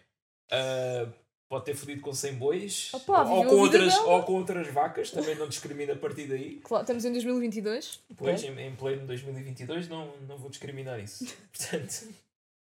ah, 0.50 1.06
pode 1.48 1.66
ter 1.66 1.74
fodido 1.74 2.00
com 2.00 2.12
100 2.12 2.34
bois. 2.34 2.90
Opa, 2.94 3.22
ou, 3.22 3.44
com 3.46 3.56
outras, 3.56 3.94
ou 3.98 4.22
com 4.24 4.32
outras 4.34 4.66
vacas, 4.68 5.10
também 5.10 5.34
não 5.37 5.48
discrimina 5.48 5.92
a 5.92 5.96
partir 5.96 6.26
daí. 6.26 6.60
Claro, 6.64 6.82
estamos 6.82 7.04
em 7.04 7.12
2022. 7.12 8.00
Pois, 8.16 8.42
em, 8.42 8.58
em 8.58 8.74
pleno 8.74 9.06
2022, 9.06 9.88
não, 9.88 10.16
não 10.28 10.37
vou 10.37 10.48
discriminar 10.50 10.98
isso. 10.98 11.24
Portanto. 11.56 12.08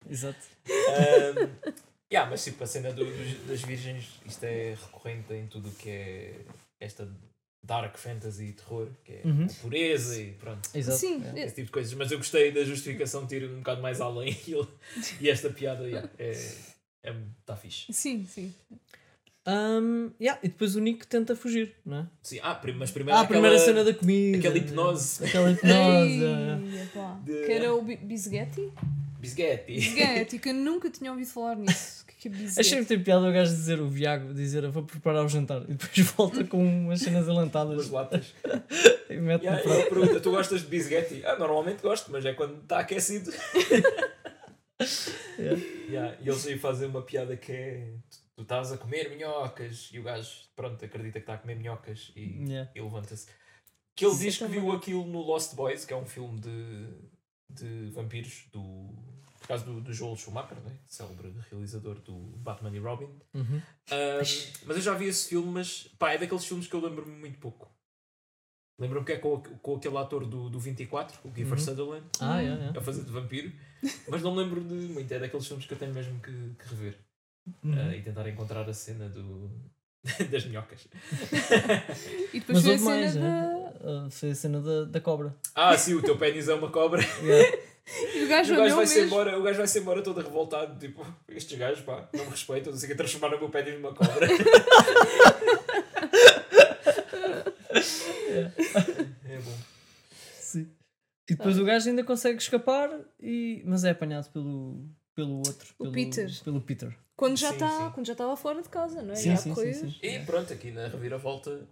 Exato. 0.10 0.40
Um, 0.68 1.72
yeah, 2.12 2.30
mas 2.30 2.44
tipo, 2.44 2.64
a 2.64 2.68
cena 2.68 2.92
do- 2.92 3.06
dos- 3.06 3.48
das 3.48 3.62
virgens, 3.62 4.20
isto 4.26 4.44
é 4.44 4.76
recorrente 4.82 5.34
em 5.34 5.48
tudo 5.48 5.70
o 5.70 5.72
que 5.72 5.90
é 5.90 6.42
esta 6.80 7.08
dark 7.64 7.96
fantasy 7.98 8.46
e 8.46 8.54
terror, 8.54 8.88
que 9.06 9.12
é 9.14 9.22
Uhum. 9.24 9.46
a 9.46 9.62
pureza 9.62 10.20
e 10.20 10.32
pronto. 10.34 10.68
Exato. 10.74 10.98
Sim, 10.98 11.24
é. 11.36 11.44
Esse 11.44 11.56
tipo 11.56 11.68
de 11.68 11.72
coisas. 11.72 11.94
Mas 11.94 12.12
eu 12.12 12.18
gostei 12.18 12.52
da 12.52 12.64
justificação 12.64 13.26
de 13.26 13.36
ir 13.36 13.50
um 13.50 13.58
bocado 13.58 13.82
mais 13.82 14.02
além 14.02 14.30
e, 14.48 14.68
e 15.22 15.30
esta 15.30 15.50
piada 15.52 15.88
yeah, 15.88 16.10
é, 16.18 16.32
é, 17.04 17.16
tá 17.46 17.56
fixe. 17.56 17.92
Sim, 17.94 18.26
sim. 18.26 18.54
Um, 19.48 20.12
yeah, 20.22 20.40
e 20.44 20.50
depois 20.50 20.76
o 20.76 20.80
Nick 20.80 21.08
tenta 21.08 21.36
fugir, 21.36 21.74
não 21.84 21.98
é? 22.02 22.08
Sim, 22.22 22.40
ah, 22.44 22.60
mas 22.76 22.92
primeiro 22.92 23.18
Ah, 23.20 23.22
a 23.24 23.26
primeira 23.28 23.56
aquela- 23.56 23.66
cena 23.74 23.84
da 23.84 23.94
comida. 23.94 24.38
aquela 24.38 24.58
hipnose. 24.58 25.24
Aquela 25.26 25.52
hipnose. 25.52 26.24
é. 26.24 26.60
Ei, 26.76 26.82
epá. 26.84 27.20
De- 27.24 27.46
Que 27.46 27.52
era 27.52 27.74
o 27.74 27.82
Bi- 27.82 27.96
Bisguete. 29.22 29.72
Bisgetti, 29.72 30.40
que 30.40 30.50
eu 30.50 30.54
nunca 30.56 30.90
tinha 30.90 31.12
ouvido 31.12 31.30
falar 31.30 31.56
nisso. 31.56 32.06
Que 32.06 32.28
é 32.28 32.32
que 32.32 32.44
é 32.44 32.60
Achei 32.60 32.80
que 32.80 32.86
tem 32.86 33.02
piada 33.04 33.28
o 33.28 33.32
gajo 33.32 33.52
dizer, 33.52 33.80
o 33.80 33.88
Viago, 33.90 34.34
dizer 34.34 34.68
vou 34.70 34.84
preparar 34.84 35.24
o 35.26 35.30
jantar 35.30 35.62
e 35.64 35.74
depois 35.74 35.98
volta 36.16 36.44
com 36.44 36.64
umas 36.64 37.00
cenas 37.00 37.28
alantadas 37.30 37.90
latas. 37.90 38.34
e 39.10 39.16
mete 39.18 39.44
Yeah, 39.44 39.64
no 39.64 39.74
prato. 39.76 39.90
pergunta: 39.90 40.20
tu 40.20 40.32
gostas 40.32 40.62
de 40.62 40.68
bisguete? 40.68 41.26
Ah, 41.26 41.36
normalmente 41.38 41.82
gosto, 41.82 42.12
mas 42.12 42.26
é 42.26 42.34
quando 42.34 42.62
está 42.62 42.80
aquecido. 42.80 43.32
Yeah. 45.38 45.62
Yeah, 45.90 46.18
E 46.22 46.28
eles 46.30 46.46
aí 46.48 46.58
fazem 46.58 46.88
uma 46.88 47.02
piada 47.04 47.38
que 47.38 47.52
é: 47.52 47.94
tu, 48.36 48.42
estás 48.42 48.72
a 48.72 48.78
comer 48.78 49.10
minhocas 49.10 49.90
e 49.94 50.00
o 50.00 50.04
gajo, 50.04 50.30
pronto, 50.56 50.84
acredita 50.84 51.14
que 51.20 51.24
está 51.24 51.36
a 51.36 51.38
comer 51.38 51.56
minhocas 51.56 52.12
e, 52.16 52.44
Yeah. 52.48 52.72
e 52.76 52.82
levanta-se. 52.82 53.28
Que 53.96 54.06
ele 54.06 54.16
Sim, 54.16 54.24
diz 54.26 54.38
que 54.38 54.44
também. 54.46 54.60
viu 54.60 54.72
aquilo 54.72 55.06
no 55.06 55.22
Lost 55.22 55.54
Boys, 55.56 55.86
que 55.86 55.94
é 55.94 55.98
um 55.98 56.06
filme 56.06 56.40
de, 56.40 56.88
de 57.50 57.92
vampiros 57.92 58.46
do, 58.52 58.90
causa 59.52 59.66
do, 59.66 59.82
do 59.82 59.94
Joel 59.94 60.16
Schumacher, 60.16 60.58
né? 60.62 60.78
célebre 60.88 61.34
realizador 61.50 61.96
do 62.02 62.14
Batman 62.38 62.72
e 62.76 62.80
Robin. 62.80 63.10
Uhum. 63.34 63.62
Ahm, 63.92 64.20
mas 64.66 64.78
eu 64.78 64.82
já 64.82 64.94
vi 64.94 65.06
esse 65.06 65.30
filme, 65.30 65.52
mas 65.52 65.88
pá, 66.00 66.14
é 66.14 66.18
daqueles 66.18 66.46
filmes 66.46 66.68
que 66.68 66.74
eu 66.76 66.82
lembro-me 66.82 67.12
muito 67.16 67.38
pouco. 67.40 67.70
Lembro-me 68.80 69.06
que 69.06 69.12
é 69.12 69.18
com, 69.18 69.40
com 69.42 69.76
aquele 69.76 69.98
ator 69.98 70.26
do, 70.26 70.50
do 70.50 70.60
24, 70.60 71.20
o 71.24 71.32
Kiefer 71.32 71.54
Uhum. 71.54 71.60
Sutherland, 71.60 72.06
Ah, 72.20 72.40
yeah, 72.40 72.60
yeah. 72.62 72.80
a 72.80 72.82
fazer 72.84 73.04
de 73.04 73.12
vampiro, 73.12 73.52
mas 74.08 74.22
não 74.24 74.34
lembro 74.34 74.60
de 74.64 74.74
muito. 74.92 75.12
É 75.14 75.20
daqueles 75.20 75.46
filmes 75.46 75.66
que 75.68 75.74
eu 75.74 75.78
tenho 75.78 75.94
mesmo 75.94 76.20
que, 76.20 76.32
que 76.32 76.70
rever 76.70 76.98
Uhum. 77.64 77.74
ah, 77.78 77.96
e 77.96 78.02
tentar 78.02 78.28
encontrar 78.30 78.68
a 78.70 78.74
cena 78.74 79.08
do, 79.10 79.52
das 80.32 80.46
minhocas. 80.46 80.88
E 82.34 82.40
depois 82.40 82.64
Mas 82.64 82.64
foi 82.64 82.76
a 82.76 82.80
mais, 82.80 83.16
da. 83.16 83.20
né? 83.22 83.74
Ah, 83.84 84.08
foi 84.10 84.32
a 84.32 84.36
cena 84.36 84.62
da, 84.62 84.86
da 84.86 85.02
cobra. 85.02 85.36
Ah, 85.54 85.78
sim, 85.78 85.94
o 85.96 86.02
teu 86.02 86.18
pênis 86.18 86.48
é 86.48 86.54
uma 86.56 86.72
cobra. 86.72 87.02
Yeah. 87.22 87.58
E 88.16 88.20
o 88.20 88.24
E 88.24 88.28
gajo 88.28 88.54
o 88.54 88.58
gajo 88.58 88.76
vai-se 88.76 88.96
mesmo. 88.96 89.08
embora, 89.08 89.40
o 89.40 89.44
gajo 89.44 89.58
vai-se 89.58 89.80
embora 89.80 90.02
todo 90.02 90.22
revoltado, 90.22 90.80
tipo, 90.80 91.06
estes 91.30 91.58
gajos, 91.58 91.82
pá, 91.84 92.08
não 92.14 92.24
me 92.26 92.32
respeitam, 92.32 92.72
não 92.72 92.80
sei 92.80 92.88
o 92.88 92.92
que, 92.92 92.98
transformaram 92.98 93.38
o 93.38 93.40
meu 93.42 93.50
pênis 93.50 93.74
numa 93.74 93.94
cobra. 93.94 94.28
é 99.26 99.38
bom. 99.40 99.58
Sim. 100.40 100.68
E 101.30 101.36
depois 101.36 101.58
o 101.58 101.66
gajo 101.66 101.90
ainda 101.90 102.04
consegue 102.04 102.38
escapar, 102.38 102.90
e... 103.20 103.62
mas 103.66 103.84
é 103.84 103.92
apanhado 103.92 104.30
pelo, 104.32 104.86
pelo 105.16 105.38
outro. 105.38 105.74
O 105.80 105.84
pelo, 105.84 105.92
Peter. 105.94 106.32
Pelo 106.44 106.62
Peter. 106.62 106.96
Quando 107.16 107.38
já 107.38 107.50
Sim, 107.50 107.54
está 107.54 107.70
sim. 107.70 107.92
quando 107.94 108.06
já 108.08 108.14
estava 108.14 108.36
fora 108.36 108.62
de 108.62 108.70
casa, 108.70 109.02
não 109.02 109.14
é? 109.14 109.16
Sim, 109.16 109.32
Já 109.32 109.38
sim, 109.38 109.54
sim, 109.56 109.74
sim. 109.74 109.96
E 110.02 110.20
pronto, 110.20 110.52
aqui 110.52 110.72
na 110.72 110.88
reviravolta, 110.88 111.68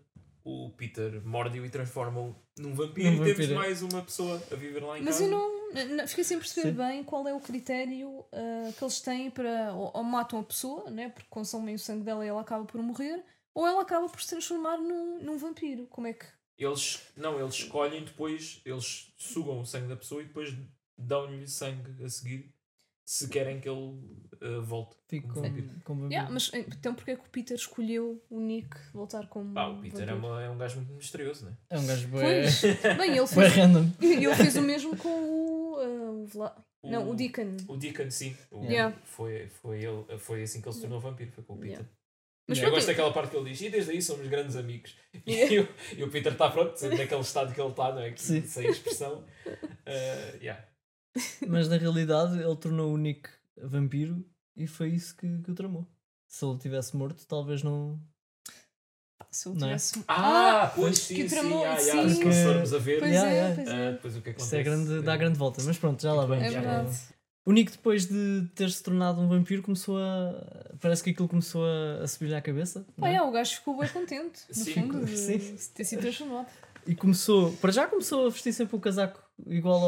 o 0.50 0.70
Peter 0.72 1.22
morde-o 1.26 1.66
e 1.66 1.70
transforma-o 1.70 2.36
num 2.58 2.74
vampiro. 2.74 3.12
Num 3.12 3.28
e 3.28 3.36
temos 3.36 3.52
mais 3.52 3.82
uma 3.82 4.02
pessoa 4.02 4.42
a 4.52 4.56
viver 4.56 4.84
lá 4.84 4.98
em 4.98 5.04
Mas 5.04 5.20
casa. 5.20 5.26
eu 5.26 5.32
não, 5.32 5.74
não- 5.96 6.08
fiquei 6.08 6.24
sem 6.24 6.38
perceber 6.40 6.70
Sim. 6.70 6.76
bem 6.76 7.04
qual 7.04 7.28
é 7.28 7.34
o 7.34 7.40
critério 7.40 8.26
ah, 8.32 8.72
que 8.78 8.84
eles 8.84 9.00
têm 9.02 9.30
para. 9.30 9.74
Ou, 9.74 9.92
ou 9.94 10.04
matam 10.04 10.40
a 10.40 10.44
pessoa, 10.44 10.90
né? 10.90 11.10
porque 11.10 11.28
consomem 11.30 11.76
o 11.76 11.80
sangue 11.80 12.04
dela 12.04 12.26
e 12.26 12.28
ela 12.30 12.42
acaba 12.42 12.66
por 12.66 12.82
morrer, 12.82 13.24
ou 13.54 13.68
ela 13.68 13.82
acaba 13.82 14.08
por 14.10 14.22
se 14.22 14.30
transformar 14.30 14.78
num, 14.78 15.22
num 15.22 15.38
vampiro. 15.38 15.86
Como 15.88 16.08
é 16.08 16.14
que. 16.14 16.26
Eles, 16.58 17.02
não, 17.16 17.40
eles 17.40 17.56
escolhem 17.56 18.04
depois, 18.04 18.62
eles 18.66 19.14
sugam 19.18 19.62
o 19.62 19.66
sangue 19.66 19.88
da 19.88 19.96
pessoa 19.96 20.22
e 20.22 20.26
depois 20.26 20.54
dão-lhe 20.98 21.48
sangue 21.48 22.04
a 22.04 22.10
seguir 22.10 22.54
se 23.12 23.28
querem 23.28 23.60
que 23.60 23.67
ele 23.67 23.98
eh, 24.39 24.60
volte. 24.60 24.95
Fico 25.08 25.30
como 25.30 25.41
com, 25.41 25.50
vampiro. 25.50 25.67
com 25.84 25.93
vampiro. 25.95 26.12
Yeah, 26.13 26.32
mas 26.32 26.52
então 26.54 26.93
porque 26.93 27.10
é 27.12 27.15
que 27.15 27.26
o 27.26 27.30
Peter 27.32 27.56
escolheu 27.58 28.24
o 28.30 28.39
Nick 28.39 28.78
voltar 28.93 29.28
como. 29.28 29.52
Pá, 29.56 29.67
o 29.67 29.82
Peter 29.82 30.08
é, 30.08 30.13
uma- 30.13 30.43
é 30.43 30.48
um 30.48 30.58
gajo 30.60 30.76
muito 30.76 30.93
misterioso, 30.93 31.45
né? 31.45 31.58
É 31.72 31.80
um 31.80 31.88
gajo 31.88 32.08
bem, 32.10 32.22
Pois. 32.22 32.62
Bem, 32.98 33.17
ele 33.17 33.26
fez, 33.28 33.54
random. 33.56 33.91
ele 34.00 34.36
fez 34.36 34.56
o 34.56 34.62
mesmo 34.62 34.95
com 34.95 35.10
o. 35.10 35.76
ah, 35.80 36.12
o 36.12 36.26
Vla... 36.28 36.65
Não, 36.84 37.10
o 37.10 37.15
Deacon. 37.15 37.58
O 37.67 37.76
Deacon, 37.78 38.12
sim. 38.12 38.38
O- 38.52 38.63
Yeah. 38.63 38.95
foi, 39.04 39.48
foi, 39.48 39.84
ele, 39.84 40.17
foi 40.19 40.43
assim 40.43 40.62
que 40.62 40.67
ele 40.67 40.76
se 40.76 40.82
tornou 40.82 41.00
vampiro, 41.00 41.32
foi 41.32 41.43
com 41.43 41.54
o 41.54 41.58
Peter. 41.58 41.72
Yeah. 41.72 41.89
Mas 42.48 42.60
eu 42.60 42.69
gosto 42.72 42.88
daquela 42.88 43.12
parte 43.12 43.32
que 43.32 43.38
ele 43.38 43.50
diz, 43.50 43.62
e 43.62 43.69
desde 43.69 43.91
aí 43.91 44.02
somos 44.02 44.28
grandes 44.28 44.56
amigos. 44.56 44.95
Yeah. 45.28 45.54
E, 45.56 45.60
o, 45.60 45.67
e 45.98 46.04
o 46.04 46.12
Peter 46.12 46.32
está 46.32 46.50
pronto, 46.52 46.80
naquele 46.88 47.22
estado 47.22 47.54
que 47.56 47.60
ele 47.60 47.69
está, 47.69 47.91
não 47.91 48.02
é? 48.02 48.12
Que, 48.12 48.22
sem 48.22 48.69
expressão. 48.69 49.26
Eh, 49.86 50.38
yeah. 50.41 50.63
Mas 51.48 51.67
na 51.67 51.78
realidade 51.78 52.39
ele 52.41 52.56
tornou 52.56 52.93
o 52.93 52.98
Nick 52.98 53.30
vampiro 53.62 54.24
e 54.56 54.67
foi 54.67 54.89
isso 54.89 55.15
que, 55.15 55.28
que 55.39 55.52
o 55.52 55.56
tramou. 55.56 55.88
Se 56.28 56.45
ele 56.45 56.58
tivesse 56.60 56.95
morto, 56.95 57.26
talvez 57.28 57.63
não. 57.63 58.00
se 59.32 59.48
eu 59.48 59.54
Não 59.56 59.62
é? 59.67 59.69
tivesse. 59.72 60.04
Ah, 60.08 60.72
pois 60.76 61.00
que 61.08 61.15
sim, 61.15 61.28
sim, 61.28 61.36
tramou, 61.36 61.65
ah, 61.65 61.78
sim. 61.78 61.88
yeah, 61.89 62.10
se 62.13 62.24
nós 62.24 62.38
formos 62.38 62.74
a 62.74 62.78
ver, 62.78 63.00
Pois 63.00 63.12
Yeah, 63.12 63.30
é, 63.32 63.34
yeah. 63.36 63.56
pois 63.56 63.67
é. 63.69 63.91
depois 63.93 64.15
o 64.17 64.22
que 64.22 64.30
acontece. 64.30 64.45
Isto 64.45 64.56
é 64.56 64.63
grande, 64.63 65.02
dá 65.02 65.13
eh, 65.13 65.17
grande 65.17 65.38
volta. 65.39 65.63
Mas 65.63 65.78
pronto, 65.78 66.02
já 66.02 66.13
lá 66.13 66.26
vamos. 66.26 66.43
bem, 66.43 66.48
É 66.56 66.62
verdade. 66.62 66.98
O 67.45 67.52
Nick, 67.52 67.72
depois 67.72 68.06
de 68.06 68.48
ter 68.54 68.69
se 68.69 68.84
tornado 68.84 69.19
um 69.19 69.28
vampiro, 69.28 69.63
começou 69.63 69.98
a. 69.98 70.76
Parece 70.80 71.04
que 71.04 71.10
aquilo 71.10 71.28
começou 71.28 71.65
a, 71.65 72.04
a 72.04 72.08
subir-lhe 72.08 72.36
à 72.36 72.41
cabeça. 72.41 72.86
não 72.95 73.08
é? 73.08 73.15
é, 73.15 73.22
o 73.24 73.32
gajo 73.32 73.56
ficou 73.56 73.76
bem 73.80 73.89
contente, 73.89 74.41
no 74.50 74.54
Sim, 74.54 74.74
fundo, 74.74 75.04
de, 75.06 75.17
sim. 75.17 75.38
de 75.38 75.69
ter 75.69 75.84
sido 75.84 76.02
transformado. 76.02 76.48
E 76.88 76.96
começou. 76.96 77.52
Para 77.54 77.72
já 77.72 77.88
começou 77.88 78.26
a 78.28 78.30
vestir 78.30 78.54
sempre 78.54 78.76
o 78.76 78.80
casaco 78.80 79.22
igual 79.48 79.80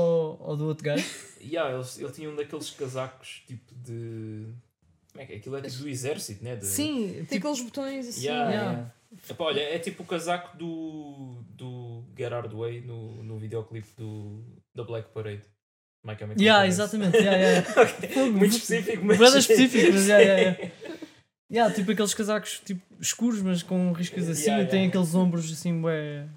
ao, 0.41 0.49
ao 0.51 0.57
do 0.57 0.65
outro 0.67 0.83
gajo. 0.83 1.05
Yeah, 1.43 1.75
ele, 1.75 1.83
ele 1.97 2.11
tinha 2.13 2.29
um 2.29 2.35
daqueles 2.35 2.69
casacos 2.69 3.41
tipo 3.47 3.73
de. 3.73 4.45
Como 5.11 5.23
é 5.23 5.25
que 5.25 5.33
é? 5.33 5.35
Aquilo 5.37 5.57
é 5.57 5.61
tipo 5.61 5.77
do 5.81 5.89
exército, 5.89 6.43
né? 6.43 6.55
De... 6.55 6.67
Sim, 6.67 7.13
Tem 7.13 7.23
tipo. 7.23 7.35
aqueles 7.47 7.61
botões 7.61 8.07
assim. 8.07 8.25
Yeah, 8.27 8.49
Yeah. 8.51 8.71
yeah. 8.71 8.93
Epá, 9.27 9.43
olha, 9.45 9.59
é 9.59 9.79
tipo 9.79 10.03
o 10.03 10.05
casaco 10.05 10.55
do, 10.55 11.43
do 11.49 12.03
Gerard 12.15 12.55
Way 12.55 12.81
no, 12.81 13.23
no 13.23 13.39
videoclipe 13.39 13.89
do, 13.97 14.43
da 14.75 14.83
Black 14.83 15.09
Parade. 15.11 15.41
My 16.05 16.15
Chemical 16.15 16.41
Yeah, 16.41 16.59
Romance. 16.61 16.79
exatamente. 16.81 17.17
Yeah, 17.17 17.37
yeah. 17.37 17.81
Ok, 17.81 18.31
Muito 18.31 18.55
específico, 18.57 19.03
mas. 19.05 19.17
Boeda 19.17 19.37
específico, 19.39 19.91
mas 19.93 20.07
yeah, 20.07 20.23
yeah, 20.23 20.41
yeah. 20.59 20.71
Yeah, 21.51 21.73
tipo 21.75 21.91
aqueles 21.91 22.13
casacos 22.13 22.61
tipo, 22.63 22.81
escuros, 23.01 23.41
mas 23.41 23.61
com 23.63 23.91
riscos 23.93 24.29
assim, 24.29 24.43
Yeah, 24.45 24.63
e 24.63 24.67
tem 24.67 24.79
yeah. 24.83 24.89
aqueles 24.89 25.13
ombros 25.15 25.51
assim, 25.51 25.81
bué. 25.81 26.27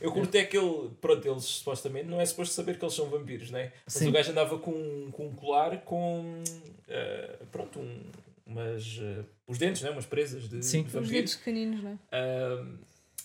Sim. 0.00 0.06
Eu 0.06 0.12
curto 0.12 0.34
é 0.34 0.44
que 0.44 0.56
ele, 0.56 0.90
pronto, 1.00 1.28
eles 1.28 1.44
supostamente 1.44 2.06
não 2.08 2.20
é 2.20 2.24
suposto 2.26 2.54
saber 2.54 2.78
que 2.78 2.84
eles 2.84 2.94
são 2.94 3.08
vampiros, 3.10 3.50
né? 3.50 3.72
Mas 3.84 3.94
Sim. 3.94 4.08
o 4.08 4.12
gajo 4.12 4.30
andava 4.30 4.58
com, 4.58 5.10
com 5.12 5.28
um 5.28 5.32
colar 5.34 5.76
com. 5.82 6.42
eh, 6.88 7.38
pronto, 7.52 7.78
um, 7.78 8.02
umas. 8.46 8.98
eh, 9.00 9.24
os 9.46 9.58
dentes, 9.58 9.82
né? 9.82 9.90
Umas 9.90 10.06
presas 10.06 10.48
de, 10.48 10.62
Sim. 10.64 10.82
de 10.82 10.88
Os 10.88 10.92
vampiro. 10.94 11.12
dedos 11.14 11.36
pequeninos, 11.36 11.82
não 11.82 11.90
é? 11.90 11.98
Ahm, 12.18 12.78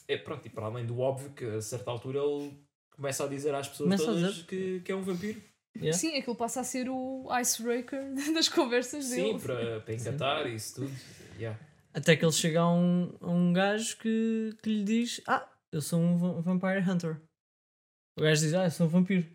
é 0.08 0.18
pronto, 0.18 0.46
e 0.46 0.50
para 0.50 0.66
além 0.66 0.86
do 0.86 1.00
óbvio 1.00 1.30
que 1.32 1.46
a 1.46 1.62
certa 1.62 1.90
altura 1.92 2.20
ele 2.20 2.52
começa 2.96 3.24
a 3.24 3.28
dizer 3.28 3.54
às 3.56 3.68
pessoas 3.68 3.88
Começa 3.88 4.06
todas 4.06 4.42
que, 4.44 4.82
que 4.84 4.92
é 4.92 4.96
um 4.96 5.02
vampiro. 5.02 5.42
Yeah. 5.78 5.98
Sim, 5.98 6.16
aquilo 6.18 6.36
passa 6.38 6.62
a 6.62 6.64
ser 6.64 6.88
o 6.90 7.28
icebreaker 7.42 8.02
das 8.34 8.48
conversas 8.48 9.06
Sim, 9.06 9.24
dele. 9.34 9.40
para, 9.40 9.80
para 9.82 9.94
engatar 9.94 10.48
e 10.48 10.56
isso 10.56 10.76
tudo. 10.76 10.92
Yeah. 11.38 11.60
Até 11.94 12.16
que 12.16 12.24
ele 12.26 12.32
chega 12.32 12.62
a 12.62 12.70
um, 12.74 13.14
a 13.22 13.30
um 13.30 13.52
gajo 13.54 13.98
que, 13.98 14.56
que 14.64 14.70
lhe 14.70 14.84
diz: 14.84 15.22
Ah, 15.28 15.46
eu 15.76 15.82
sou 15.82 16.00
um 16.00 16.18
va- 16.18 16.42
Vampire 16.42 16.80
Hunter. 16.90 17.18
O 18.18 18.22
gajo 18.22 18.42
diz: 18.42 18.54
Ah, 18.54 18.66
eu 18.66 18.72
sou 18.72 18.88
um 18.88 18.90
vampiro. 18.90 19.26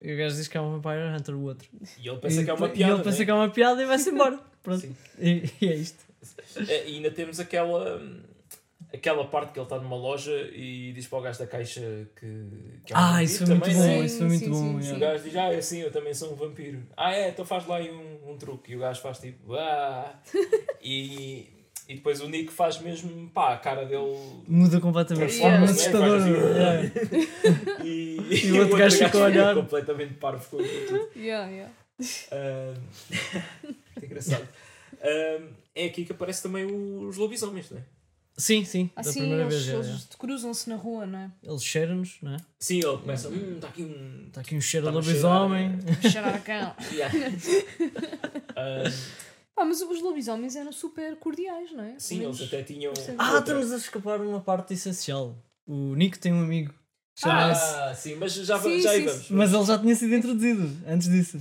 E 0.00 0.14
o 0.14 0.18
gajo 0.18 0.34
diz 0.36 0.48
que 0.48 0.56
é 0.56 0.60
um 0.60 0.72
Vampire 0.80 1.14
Hunter, 1.16 1.34
o 1.36 1.42
outro. 1.42 1.68
E 1.98 2.08
ele 2.08 2.18
pensa 2.18 2.40
e, 2.40 2.44
que 2.44 2.50
é 2.50 2.54
uma 2.54 2.68
e 2.68 2.72
piada. 2.72 2.94
ele 2.94 3.02
pensa 3.04 3.18
né? 3.20 3.24
que 3.24 3.30
é 3.30 3.34
uma 3.34 3.50
piada 3.50 3.82
e 3.82 3.86
vai-se 3.86 4.10
embora. 4.10 4.38
Pronto. 4.62 4.80
Sim. 4.80 4.96
E, 5.18 5.42
e 5.60 5.68
é 5.68 5.74
isto. 5.76 6.04
É, 6.68 6.88
E 6.88 6.96
ainda 6.96 7.10
temos 7.10 7.38
aquela. 7.40 8.00
Aquela 8.92 9.26
parte 9.26 9.52
que 9.52 9.58
ele 9.58 9.64
está 9.64 9.78
numa 9.78 9.96
loja 9.96 10.32
e 10.52 10.92
diz 10.92 11.06
para 11.06 11.18
o 11.18 11.22
gajo 11.22 11.38
da 11.38 11.46
caixa 11.46 11.80
que, 12.14 12.26
que 12.84 12.92
é 12.92 12.96
um 12.96 12.98
Ah, 13.00 13.06
vampiro 13.12 13.24
isso 13.24 13.38
foi 13.38 13.46
muito 13.54 13.62
também, 13.64 13.76
bom. 13.76 13.82
né? 13.86 13.98
Sim, 13.98 14.04
Isso 14.04 14.18
foi 14.18 14.26
muito 14.26 14.44
sim, 14.44 14.50
bom. 14.50 14.56
sim, 14.58 14.76
E 14.76 14.82
yeah. 14.82 14.96
o 14.96 15.00
gajo 15.00 15.24
diz, 15.24 15.36
ah, 15.36 15.52
é 15.52 15.56
assim, 15.56 15.78
eu 15.80 15.90
também 15.90 16.12
sou 16.14 16.32
um 16.32 16.36
vampiro. 16.36 16.82
Ah, 16.94 17.14
é, 17.14 17.28
então 17.30 17.44
faz 17.44 17.66
lá 17.66 17.76
aí 17.76 17.90
um, 17.90 18.30
um 18.32 18.36
truque. 18.36 18.72
E 18.72 18.76
o 18.76 18.80
gajo 18.80 19.00
faz 19.00 19.18
tipo, 19.18 19.54
ah. 19.54 20.20
e, 20.82 21.48
e 21.92 21.96
depois 21.96 22.20
o 22.20 22.28
Nick 22.28 22.50
faz 22.52 22.80
mesmo, 22.80 23.28
pá, 23.30 23.52
a 23.54 23.56
cara 23.58 23.84
dele. 23.84 24.16
Muda 24.48 24.80
completamente. 24.80 25.34
Yeah. 25.36 25.64
Assim, 25.64 25.90
yeah. 26.32 26.90
E, 27.84 28.46
E 28.46 28.52
o 28.52 28.60
outro 28.60 28.76
gajo 28.78 28.96
fica 28.96 29.18
a 29.18 29.22
olhar. 29.24 29.54
completamente 29.54 30.14
parvo 30.14 30.48
com 30.48 30.56
tudo. 30.56 31.10
Yeah, 31.16 31.50
yeah. 31.50 31.72
Ah, 32.32 32.74
muito 33.62 34.04
engraçado. 34.04 34.48
Ah, 35.02 35.40
é 35.74 35.84
aqui 35.86 36.04
que 36.04 36.12
aparece 36.12 36.42
também 36.42 36.64
os 36.64 37.16
lobisomens, 37.16 37.70
não 37.70 37.78
é? 37.78 37.82
Sim, 38.34 38.64
sim. 38.64 38.90
Da 38.94 39.02
Assim, 39.02 39.20
primeira 39.20 39.42
eles, 39.44 39.66
vez. 39.66 39.86
eles 39.88 40.08
cruzam-se 40.18 40.68
na 40.70 40.76
rua, 40.76 41.04
não 41.04 41.18
é? 41.18 41.30
Eles 41.42 41.62
cheiram-nos, 41.62 42.16
não 42.22 42.34
é? 42.34 42.38
Sim, 42.58 42.78
ele 42.78 42.96
começa, 42.96 43.28
hum, 43.28 43.52
está 43.56 43.68
aqui 43.68 43.82
um. 43.82 44.24
Está 44.28 44.40
aqui 44.40 44.56
um 44.56 44.60
cheiro 44.60 44.90
de 44.90 44.98
Está-me 44.98 45.06
a 45.06 45.12
lobisomem. 45.12 45.78
Cheirar 46.10 46.34
a 46.34 46.38
cão. 46.38 46.74
Ah, 49.54 49.60
Pá, 49.60 49.64
mas 49.64 49.80
os 49.82 50.00
lobisomens 50.00 50.56
eram 50.56 50.72
super 50.72 51.16
cordiais, 51.16 51.72
não 51.72 51.84
é? 51.84 51.98
sim, 51.98 52.24
eles 52.24 52.40
até 52.40 52.62
tinham. 52.62 52.92
Percebe? 52.92 53.16
Ah, 53.20 53.34
outra- 53.34 53.54
estamos 53.54 53.72
a 53.72 53.76
escapar 53.76 54.20
uma 54.20 54.40
parte 54.40 54.74
essencial. 54.74 55.36
O 55.66 55.94
Nick 55.94 56.18
tem 56.18 56.32
um 56.32 56.42
amigo. 56.42 56.74
Ah, 57.24 57.92
sim, 57.94 58.16
mas 58.16 58.32
já, 58.32 58.58
Sim, 58.58 58.80
já 58.80 58.90
aí 58.90 59.00
sim, 59.00 59.06
vamos. 59.06 59.30
Mas 59.30 59.52
ele 59.52 59.64
já 59.64 59.78
tinha 59.78 59.94
sido 59.94 60.14
introduzido 60.14 60.70
antes 60.86 61.08
disso. 61.08 61.38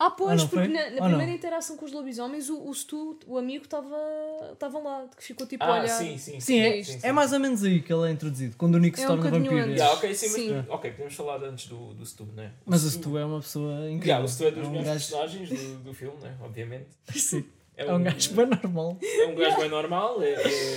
Ah, 0.00 0.10
pois, 0.12 0.40
Ah, 0.42 0.46
porque 0.46 0.66
foi? 0.66 0.68
na, 0.68 0.90
na 0.90 1.02
primeira 1.02 1.26
não? 1.26 1.34
interação 1.34 1.76
com 1.76 1.84
os 1.84 1.90
lobisomens, 1.92 2.48
o, 2.48 2.68
o 2.68 2.72
Stu, 2.72 3.18
o 3.26 3.36
amigo, 3.36 3.64
estava 3.64 4.78
lá, 4.78 5.08
que 5.16 5.24
ficou 5.24 5.44
tipo 5.44 5.64
a 5.64 5.66
Ah, 5.66 5.80
olhar. 5.80 5.88
sim, 5.88 6.16
sim. 6.16 6.38
Sim, 6.38 6.60
é, 6.60 6.82
sim, 6.84 7.00
é 7.02 7.10
mais 7.10 7.32
ou 7.32 7.40
menos 7.40 7.64
aí 7.64 7.82
que 7.82 7.92
ele 7.92 8.08
é 8.08 8.12
introduzido. 8.12 8.54
Quando 8.56 8.76
o 8.76 8.78
Nick 8.78 8.96
se 8.96 9.02
É 9.04 9.06
um 9.06 9.16
torna 9.16 9.24
bocadinho 9.24 9.50
vampiro. 9.50 9.70
é. 9.72 9.74
Yeah, 9.74 9.94
ok, 9.94 10.14
sim, 10.14 10.26
mas 10.28 10.34
Sim. 10.42 10.64
ok, 10.68 10.90
podemos 10.92 11.14
falar 11.14 11.42
antes 11.42 11.66
do, 11.66 11.94
do 11.94 12.06
Stu, 12.06 12.26
né? 12.26 12.52
Mas 12.64 12.84
o 12.84 12.90
Stu 12.90 13.18
é 13.18 13.24
uma 13.24 13.40
pessoa 13.40 13.90
incrível. 13.90 14.06
Yeah, 14.06 14.24
o 14.24 14.28
Stu 14.28 14.44
é 14.44 14.50
dos 14.52 14.66
um 14.68 14.70
melhores 14.70 14.88
gajo... 14.92 15.06
personagens 15.08 15.50
do, 15.50 15.78
do 15.80 15.94
filme, 15.94 16.22
né? 16.22 16.36
Obviamente. 16.42 16.88
Sim, 17.18 17.44
é 17.76 17.92
um 17.92 18.02
gajo 18.04 18.34
bem 18.34 18.46
normal. 18.46 18.98
é 19.02 19.26
um 19.26 19.34
gajo 19.34 19.56
bem 19.56 19.68
normal, 19.68 20.22
é, 20.22 20.32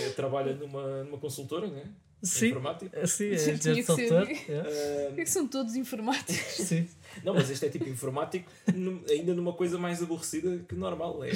é- 0.07 0.09
trabalha 0.15 0.55
numa, 0.55 1.03
numa 1.03 1.19
consultora, 1.19 1.67
né? 1.67 1.83
Sim, 2.23 2.47
Informática. 2.49 3.07
sim, 3.07 3.25
é 3.31 3.35
Tinha 3.35 3.53
engenheiro 3.55 3.75
de 3.81 3.83
software. 3.83 4.37
Ah, 4.51 5.07
Por 5.09 5.15
que 5.15 5.25
são 5.25 5.47
todos 5.47 5.75
informáticos? 5.75 6.65
Sim. 6.67 6.87
não, 7.23 7.33
mas 7.33 7.49
este 7.49 7.65
é 7.65 7.69
tipo 7.69 7.89
informático, 7.89 8.49
num- 8.73 9.03
ainda 9.09 9.33
numa 9.33 9.53
coisa 9.53 9.77
mais 9.77 10.01
aborrecida 10.03 10.59
que 10.67 10.75
normal. 10.75 11.23
É, 11.23 11.31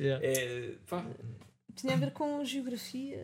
Yeah. 0.00 0.24
é, 0.26 0.70
pá, 0.88 1.04
Tinha 1.76 1.94
a 1.94 1.96
ver 1.96 2.10
com 2.12 2.42
geografia, 2.44 3.18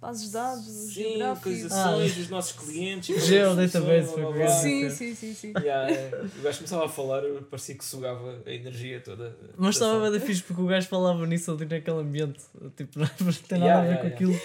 bases 0.00 0.26
de 0.26 0.32
dados, 0.32 0.64
Sim, 0.66 0.90
geográficos. 0.92 1.52
localizações 1.62 2.14
dos 2.16 2.28
nossos 2.28 2.52
clientes. 2.52 3.24
Geo 3.24 3.54
blá, 3.54 3.64
database, 3.64 4.12
foi 4.12 4.20
blá, 4.22 4.30
o 4.30 4.32
que 4.32 4.38
blá. 4.40 4.46
eu 4.48 4.50
Sim, 4.62 4.90
sim, 4.90 5.14
sim, 5.14 5.34
sim. 5.34 5.52
Yeah, 5.58 5.90
é. 5.92 6.10
o 6.38 6.42
gajo 6.42 6.58
começava 6.58 6.84
a 6.86 6.88
falar, 6.88 7.22
parecia 7.50 7.74
que 7.76 7.84
sugava 7.84 8.42
a 8.44 8.52
energia 8.52 9.00
toda. 9.00 9.36
Mas 9.56 9.76
estava 9.76 10.00
bem 10.00 10.18
da 10.18 10.24
fixe 10.24 10.42
porque 10.42 10.60
o 10.62 10.66
gajo 10.66 10.86
falava 10.88 11.24
nisso 11.26 11.50
ali 11.52 11.64
naquele 11.66 11.98
ambiente. 11.98 12.40
Tipo, 12.76 12.98
não 12.98 13.06
tem 13.06 13.58
nada 13.58 13.64
Yeah, 13.64 13.78
a 13.78 13.82
ver 13.82 13.88
yeah, 13.88 14.00
com 14.02 14.06
aquilo. 14.14 14.40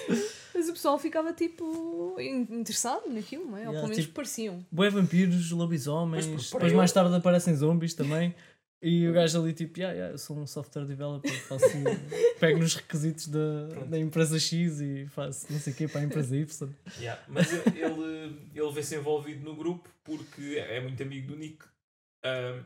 Mas 0.68 0.70
o 0.70 0.74
pessoal 0.74 1.00
ficava 1.00 1.32
tipo 1.34 2.16
in- 2.20 2.48
interessado 2.60 3.08
naquilo, 3.10 3.46
não 3.46 3.58
é? 3.58 3.62
Ou 3.62 3.68
Yeah, 3.68 3.80
pelo 3.80 3.90
menos 3.90 4.04
tipo- 4.04 4.14
pareciam. 4.16 4.66
Bué 4.72 4.90
vampiros, 4.90 5.52
lobisomens, 5.52 6.26
Mas, 6.28 6.52
depois 6.52 6.72
eu- 6.74 6.78
mais 6.78 6.92
tarde 6.92 7.16
aparecem 7.16 7.56
zombies 7.56 7.94
também. 7.94 8.36
E 8.82 9.08
o 9.08 9.14
gajo 9.14 9.42
ali 9.42 9.54
tipo, 9.54 9.80
yeah, 9.80 9.94
yeah, 9.96 10.14
eu 10.14 10.18
sou 10.20 10.38
um 10.38 10.46
software 10.46 10.86
developer, 10.86 11.32
faço, 11.48 11.66
pego 12.40 12.60
nos 12.60 12.76
requisitos 12.76 13.28
da, 13.28 13.68
Pronto. 13.70 13.88
da 13.90 13.98
empresa 13.98 14.38
X 14.40 14.80
e 14.82 15.08
faço 15.08 15.48
não 15.52 15.60
sei 15.60 15.74
o 15.74 15.76
quê 15.76 15.88
para 15.88 16.02
a 16.02 16.04
empresa 16.04 16.36
Y. 16.36 16.70
Yeah, 17.00 17.20
Mas 17.28 17.52
ele, 17.52 18.40
ele 18.54 18.72
vê-se 18.72 18.96
envolvido 18.96 19.44
no 19.44 19.56
grupo 19.56 19.90
porque 20.04 20.58
é 20.60 20.80
muito 20.80 21.02
amigo 21.02 21.28
do 21.30 21.36
Nick. 21.38 21.64
Ahm, 22.24 22.62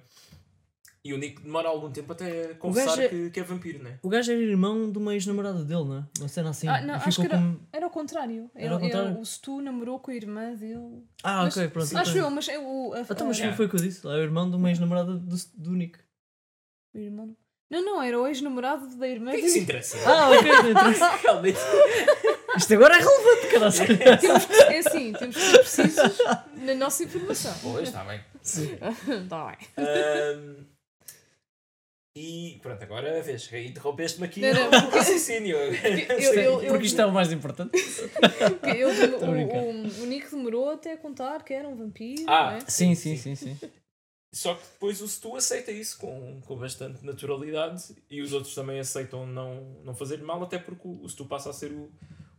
e 1.03 1.13
o 1.13 1.17
Nick 1.17 1.41
demora 1.41 1.67
algum 1.69 1.91
tempo 1.91 2.11
até 2.13 2.53
confessar 2.55 2.99
é- 2.99 3.07
que, 3.09 3.29
que 3.31 3.39
é 3.39 3.43
vampiro, 3.43 3.83
né? 3.83 3.97
O 4.03 4.09
gajo 4.09 4.31
era 4.31 4.39
irmão 4.41 4.91
de 4.91 4.97
uma 4.99 5.13
ex-namorada 5.13 5.63
dele, 5.63 5.83
não 5.83 5.97
é? 5.97 6.03
Uma 6.19 6.27
cena 6.27 6.49
assim. 6.51 6.67
Ah, 6.67 6.79
não, 6.81 6.93
acho 6.95 7.19
que 7.21 7.27
era- 7.27 7.37
como- 7.37 7.67
Era 7.73 7.87
o 7.87 7.89
contrário. 7.89 8.51
Era 8.53 8.73
ao 8.73 8.79
Ele- 8.79 8.85
ele- 8.87 8.93
contrário? 8.93 9.19
o 9.19 9.25
Stu 9.25 9.61
namorou 9.61 9.99
com 9.99 10.11
a 10.11 10.15
irmã 10.15 10.53
dele. 10.53 11.03
Ah, 11.23 11.43
Mas- 11.43 11.57
ok, 11.57 11.67
pronto. 11.69 11.97
Acho 11.97 12.11
então. 12.11 12.23
eu, 12.23 12.29
mas 12.31 12.47
é 12.47 12.59
o. 12.59 12.93
A, 12.93 12.99
Então, 13.01 13.27
mas 13.27 13.37
Yeah. 13.37 13.57
foi 13.57 13.65
o 13.65 13.69
que 13.69 13.75
eu 13.77 13.79
disse. 13.81 14.05
É 14.05 14.09
o 14.09 14.17
irmão 14.21 14.49
de 14.49 14.55
uma 14.55 14.69
ex-namorada 14.69 15.13
do, 15.15 15.35
do 15.55 15.71
Nick. 15.71 15.97
o 16.93 16.97
irmão. 16.99 17.35
Não, 17.71 17.81
não, 17.85 18.01
era 18.03 18.19
o 18.19 18.27
ex-namorado 18.27 18.85
da 18.97 19.07
irmã 19.07 19.31
O 19.31 19.33
que 19.33 19.37
é 19.37 19.41
que 19.41 19.47
dele. 19.47 19.53
se 19.53 19.59
interessa? 19.61 19.97
Ah, 20.05 20.29
ok, 20.29 20.51
não 20.51 20.69
interessa. 20.71 21.09
Realmente. 21.23 21.59
Isto 22.57 22.73
agora 22.73 22.95
é 22.95 22.99
relevante, 22.99 23.47
caralho. 23.47 24.19
Temos 24.19 24.45
que- 24.45 24.53
é 24.61 24.77
assim, 24.79 25.13
temos 25.13 25.35
que 25.37 25.41
ser 25.41 25.57
precisos 25.59 26.17
na 26.57 26.75
nossa 26.75 27.03
informação. 27.05 27.53
Pois, 27.63 27.87
está 27.87 28.03
bem. 28.03 28.19
Tá 29.29 29.45
bem. 29.55 29.67
Ahm, 29.77 30.65
e 32.15 32.59
pronto, 32.61 32.83
agora 32.83 33.21
vês, 33.21 33.49
aí 33.53 33.67
interrompeste-me 33.67 34.25
aqui 34.25 34.41
Não, 34.41 34.53
não, 34.53 34.69
porque- 34.81 34.97
raciocínio. 34.99 35.55
eu- 35.55 35.73
eu- 35.73 36.61
eu- 36.63 36.71
Porque 36.71 36.85
isto 36.87 36.99
é 36.99 37.05
o 37.05 37.11
mais 37.11 37.31
importante. 37.31 37.71
Brincar. 38.61 39.63
o, 39.63 39.71
o, 39.71 40.03
o 40.03 40.05
Nick 40.05 40.29
demorou 40.29 40.69
até 40.71 40.93
a 40.93 40.97
contar 40.97 41.43
que 41.43 41.53
era 41.53 41.67
um 41.67 41.75
vampiro. 41.75 42.23
Ah, 42.27 42.51
não 42.51 42.57
é? 42.57 42.59
Sim, 42.67 42.95
sim, 42.95 43.15
sim, 43.15 43.35
sim. 43.35 43.57
Só 44.33 44.53
que 44.55 44.63
depois 44.73 45.01
o 45.01 45.07
Stu 45.07 45.35
aceita 45.35 45.71
isso 45.71 45.97
com, 45.99 46.39
com 46.45 46.55
bastante 46.57 47.05
naturalidade 47.05 47.83
e 48.09 48.21
os 48.21 48.31
outros 48.33 48.55
também 48.55 48.79
aceitam 48.79 49.25
não, 49.27 49.81
não 49.83 49.93
fazer 49.93 50.21
mal, 50.21 50.41
até 50.43 50.57
porque 50.57 50.87
o 50.87 51.07
Stu 51.07 51.25
passa 51.25 51.49
a 51.49 51.53
ser 51.53 51.71
o, 51.71 51.91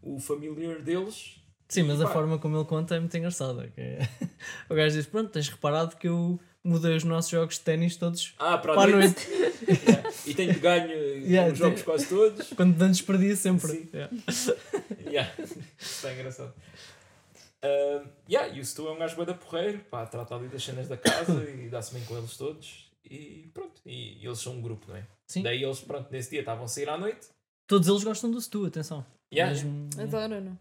o 0.03 0.19
familiar 0.19 0.81
deles. 0.81 1.37
Sim, 1.69 1.85
mas 1.85 2.01
a 2.01 2.07
Pá. 2.07 2.13
forma 2.13 2.39
como 2.39 2.57
ele 2.57 2.65
conta 2.67 2.97
é 2.97 3.01
muito 3.01 3.17
engraçada. 3.17 3.69
que 3.69 3.81
é- 3.81 3.99
O 4.71 4.75
gajo 4.75 4.97
diz: 4.97 5.07
Pronto, 5.07 5.31
tens 5.31 5.49
reparado 5.49 5.97
que 5.97 6.09
eu 6.09 6.39
mudei 6.65 6.97
os 6.97 7.05
nossos 7.05 7.31
jogos 7.31 7.55
de 7.57 7.61
ténis 7.63 7.97
todos 7.97 8.35
Ah, 8.39 8.57
para 8.59 8.73
a 8.73 8.77
para 8.77 8.93
a 8.95 8.97
noite. 8.99 9.29
noite. 9.29 9.83
Yeah. 9.89 10.11
E 10.27 10.35
tenho 10.35 10.61
ganho 10.61 10.93
Yeah, 11.27 11.53
os 11.53 11.59
jogos 11.59 11.77
tem- 11.77 11.85
quase 11.85 12.07
todos. 12.09 12.49
Quando 12.55 12.81
antes 12.83 13.01
perdia 13.03 13.35
sempre. 13.37 13.69
Sim. 13.69 13.89
Yeah. 13.93 14.13
Yeah. 15.13 15.31
Isso 15.79 16.07
é 16.07 16.15
engraçado. 16.15 16.55
Ah, 17.63 18.03
yeah, 18.29 18.55
e 18.57 18.61
o 18.61 18.65
Stu 18.65 18.89
é 18.89 18.93
um 18.93 18.99
gajo 18.99 19.15
bué 19.17 19.25
da 19.27 19.35
porreiro, 19.35 19.79
pá, 19.91 20.07
trata 20.07 20.35
ali 20.35 20.49
das 20.49 20.63
cenas 20.65 20.89
da 20.89 20.97
casa 20.97 21.45
e 21.51 21.69
dá-se 21.69 21.93
bem 21.95 22.05
com 22.05 22.17
eles 22.17 22.37
todos. 22.37 22.91
E 23.05 23.51
pronto, 23.53 23.81
e 23.85 24.25
eles 24.25 24.39
são 24.39 24.55
um 24.55 24.63
grupo, 24.63 24.87
não 24.89 24.97
é? 24.97 25.07
Sim. 25.29 25.43
Daí 25.43 25.63
eles, 25.63 25.81
pronto, 25.81 26.11
nesse 26.11 26.31
dia 26.31 26.41
estavam 26.41 26.65
a 26.65 26.69
sair 26.69 26.89
à 26.89 26.97
noite. 26.97 27.29
Todos 27.69 27.89
eles 27.89 28.03
gostam 28.05 28.31
do 28.31 28.41
Stu, 28.41 28.67
atenção. 28.67 29.05
Yeah, 29.33 29.53
Mesmo- 29.53 29.89
Adoro, 30.01 30.41
não? 30.41 30.59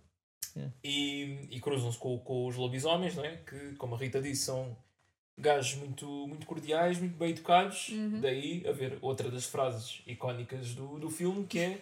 e, 0.84 1.48
e 1.50 1.60
cruzam-se 1.62 1.98
com, 1.98 2.20
com 2.20 2.46
os 2.48 2.56
lobisomens, 2.56 3.16
não 3.16 3.24
é? 3.24 3.38
que, 3.38 3.74
como 3.76 3.96
a 3.96 3.98
Rita 3.98 4.22
disse, 4.22 4.46
são 4.46 4.76
gajos 5.42 5.76
muito, 5.80 6.06
muito 6.28 6.46
cordiais, 6.46 6.98
muito 7.00 7.18
bem 7.18 7.32
educados. 7.32 7.90
Uhum. 7.90 8.22
Daí 8.22 8.66
haver 8.68 8.98
outra 9.02 9.30
das 9.30 9.46
frases 9.46 10.02
icónicas 10.08 10.74
do, 10.76 11.00
do 11.00 11.10
filme 11.10 11.46
que 11.46 11.60
é 11.60 11.78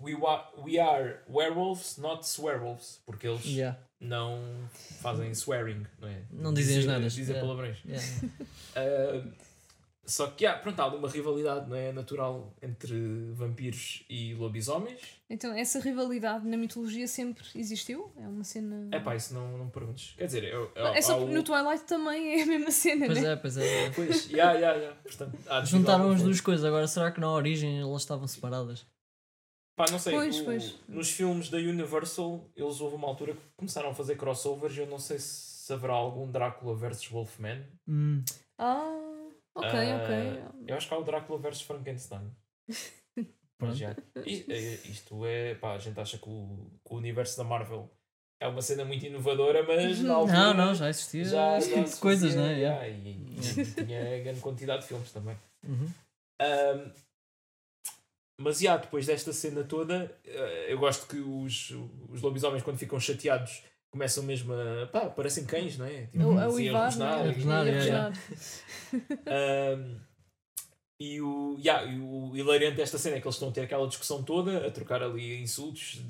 we, 0.00 0.14
wa- 0.14 0.50
we 0.58 0.78
are 0.80 1.20
werewolves, 1.28 1.98
not 1.98 2.26
swearwolves, 2.26 3.00
porque 3.06 3.26
eles 3.28 3.44
Yeah. 3.44 3.78
não 4.00 4.40
fazem 5.00 5.32
swearing, 5.34 5.86
não 6.00 6.08
é? 6.08 6.22
Não 6.30 6.52
dizem 6.52 6.74
as 6.78 6.80
Dizem- 6.82 6.94
neiras, 6.96 7.12
Dizem 7.14 7.34
yeah. 7.36 7.48
palavrões. 7.48 7.78
Yeah. 7.84 8.06
Ah, 8.74 9.51
só 10.04 10.26
que, 10.26 10.44
yeah, 10.44 10.60
pronto, 10.60 10.80
há 10.80 10.84
ali 10.86 10.96
uma 10.96 11.08
rivalidade 11.08 11.68
não 11.70 11.76
é, 11.76 11.92
natural 11.92 12.52
entre 12.60 13.30
vampiros 13.32 14.04
e 14.10 14.34
lobisomens. 14.34 15.00
Então, 15.30 15.52
essa 15.54 15.78
rivalidade 15.80 16.46
na 16.46 16.56
mitologia 16.56 17.06
sempre 17.06 17.44
existiu? 17.54 18.12
É 18.16 18.26
uma 18.28 18.44
cena. 18.44 18.88
É 18.90 18.98
pá, 19.00 19.14
isso 19.16 19.32
não, 19.32 19.56
não 19.56 19.64
me 19.66 19.70
perguntes. 19.70 20.14
Quer 20.16 20.26
dizer, 20.26 20.44
eu, 20.44 20.70
eu, 20.74 20.86
é 20.88 21.00
só 21.00 21.12
há 21.14 21.16
porque 21.18 21.32
o- 21.32 21.34
no 21.36 21.42
Twilight 21.42 21.84
também 21.84 22.38
é 22.40 22.42
a 22.42 22.46
mesma 22.46 22.70
cena, 22.70 23.06
Pois 23.06 23.22
né? 23.22 23.32
é, 23.32 23.36
pois 23.36 23.56
é. 23.56 23.90
Pois, 23.90 24.30
yeah, 24.30 24.52
yeah, 24.54 24.78
yeah. 24.78 25.00
Portanto, 25.02 25.38
há 25.46 25.64
Juntaram 25.64 26.10
as 26.10 26.22
duas 26.22 26.40
coisas. 26.40 26.64
Agora, 26.64 26.86
será 26.88 27.10
que 27.12 27.20
na 27.20 27.30
origem 27.30 27.80
elas 27.80 28.02
estavam 28.02 28.26
separadas? 28.26 28.84
Pá, 29.74 29.86
não 29.90 29.98
sei, 29.98 30.12
Pois, 30.14 30.38
o- 30.40 30.44
pois. 30.44 30.74
nos 30.86 31.10
filmes 31.10 31.48
da 31.48 31.56
Universal, 31.56 32.46
eles 32.54 32.80
houve 32.80 32.94
uma 32.96 33.08
altura 33.08 33.32
que 33.34 33.40
começaram 33.56 33.90
a 33.90 33.94
fazer 33.94 34.16
crossovers 34.16 34.76
e 34.76 34.80
eu 34.80 34.86
não 34.86 34.98
sei 34.98 35.18
se 35.18 35.72
haverá 35.72 35.94
algum 35.94 36.30
Drácula 36.30 36.76
versus 36.76 37.06
Wolfman. 37.08 37.64
Hum. 37.88 38.22
Ah, 38.58 39.01
ok, 39.54 39.70
Ah, 39.74 39.96
ok. 39.96 40.64
Eu 40.66 40.76
acho 40.76 40.88
que 40.88 40.94
há 40.94 40.98
o 40.98 41.04
Drácula 41.04 41.38
versus 41.38 41.62
Frankenstein. 41.62 42.30
Pronto. 43.58 43.74
Já, 43.76 43.90
é- 43.90 44.80
isto 44.88 45.24
é, 45.24 45.54
pá, 45.54 45.74
a 45.74 45.78
gente 45.78 45.98
acha 46.00 46.18
que 46.18 46.28
o, 46.28 46.70
que 46.84 46.92
o 46.94 46.96
universo 46.96 47.36
da 47.36 47.44
Marvel 47.44 47.88
é 48.40 48.46
uma 48.48 48.60
cena 48.60 48.84
muito 48.84 49.06
inovadora, 49.06 49.62
mas 49.62 50.00
na 50.00 50.14
altura 50.14 50.36
Não, 50.36 50.54
não, 50.54 50.74
já 50.74 50.88
existia 50.90 51.24
já, 51.24 51.60
já 51.60 51.86
se 51.86 52.00
coisas, 52.00 52.34
fazia, 52.34 52.46
né? 52.48 52.58
Yeah. 52.58 52.84
yeah, 52.86 53.08
e, 53.08 53.60
e 53.60 53.72
tinha 53.72 54.22
grande 54.24 54.40
quantidade 54.40 54.82
de 54.82 54.88
filmes 54.88 55.12
também. 55.12 55.36
Uhum. 55.62 55.88
Ahm, 56.40 56.92
mas 58.40 58.58
já, 58.58 58.76
depois 58.76 59.06
desta 59.06 59.32
cena 59.32 59.62
toda, 59.62 60.18
eh, 60.24 60.66
eu 60.72 60.78
gosto 60.78 61.06
que 61.06 61.18
os, 61.20 61.70
os 62.08 62.20
lobisomens, 62.20 62.62
quando 62.64 62.78
ficam 62.78 62.98
chateados, 62.98 63.62
começam 63.92 64.24
mesmo 64.24 64.52
a. 64.54 64.86
pá, 64.86 65.10
parecem 65.10 65.44
cães, 65.44 65.76
não 65.78 65.86
é? 65.86 66.06
Tipo, 66.06 66.36
A, 66.36 66.42
a 66.42 66.46
assim, 66.46 66.56
uivar, 66.56 67.02
a 67.02 67.26
é? 67.26 67.38
E 67.38 67.90
a 67.90 68.12
e 71.02 71.20
o, 71.20 71.56
yeah, 71.58 71.84
e 71.84 71.98
o 71.98 72.36
hilariante 72.36 72.76
desta 72.76 72.96
cena 72.96 73.16
é 73.16 73.20
que 73.20 73.26
eles 73.26 73.34
estão 73.34 73.48
a 73.48 73.52
ter 73.52 73.62
aquela 73.62 73.88
discussão 73.88 74.22
toda, 74.22 74.64
a 74.64 74.70
trocar 74.70 75.02
ali 75.02 75.42
insultos, 75.42 76.00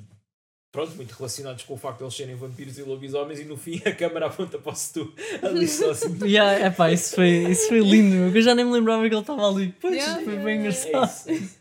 pronto, 0.70 0.94
muito 0.96 1.12
relacionados 1.12 1.64
com 1.64 1.72
o 1.72 1.76
facto 1.78 1.98
de 1.98 2.04
eles 2.04 2.14
serem 2.14 2.34
vampiros 2.34 2.76
e 2.76 2.82
lobisomens, 2.82 3.40
e 3.40 3.44
no 3.44 3.56
fim 3.56 3.80
a 3.86 3.94
câmara 3.94 4.26
aponta 4.26 4.58
para 4.58 4.72
o 4.72 4.76
Stu 4.76 5.14
ali 5.42 5.66
só 5.66 5.92
assim. 5.92 6.18
Yeah, 6.28 6.66
epá, 6.66 6.92
isso 6.92 7.14
foi, 7.14 7.30
isso 7.50 7.68
foi 7.68 7.80
lindo, 7.80 8.36
eu 8.36 8.42
já 8.42 8.54
nem 8.54 8.66
me 8.66 8.72
lembrava 8.72 9.08
que 9.08 9.14
ele 9.14 9.20
estava 9.20 9.48
ali. 9.48 9.74
Pois, 9.80 9.94
Yeah, 9.94 10.22
foi 10.22 10.34
yeah, 10.34 10.44
bem 10.44 10.60
yeah. 10.60 10.76
É 10.76 10.88
engraçado. 10.90 11.10
isso, 11.10 11.30
é 11.30 11.32
isso. 11.32 11.58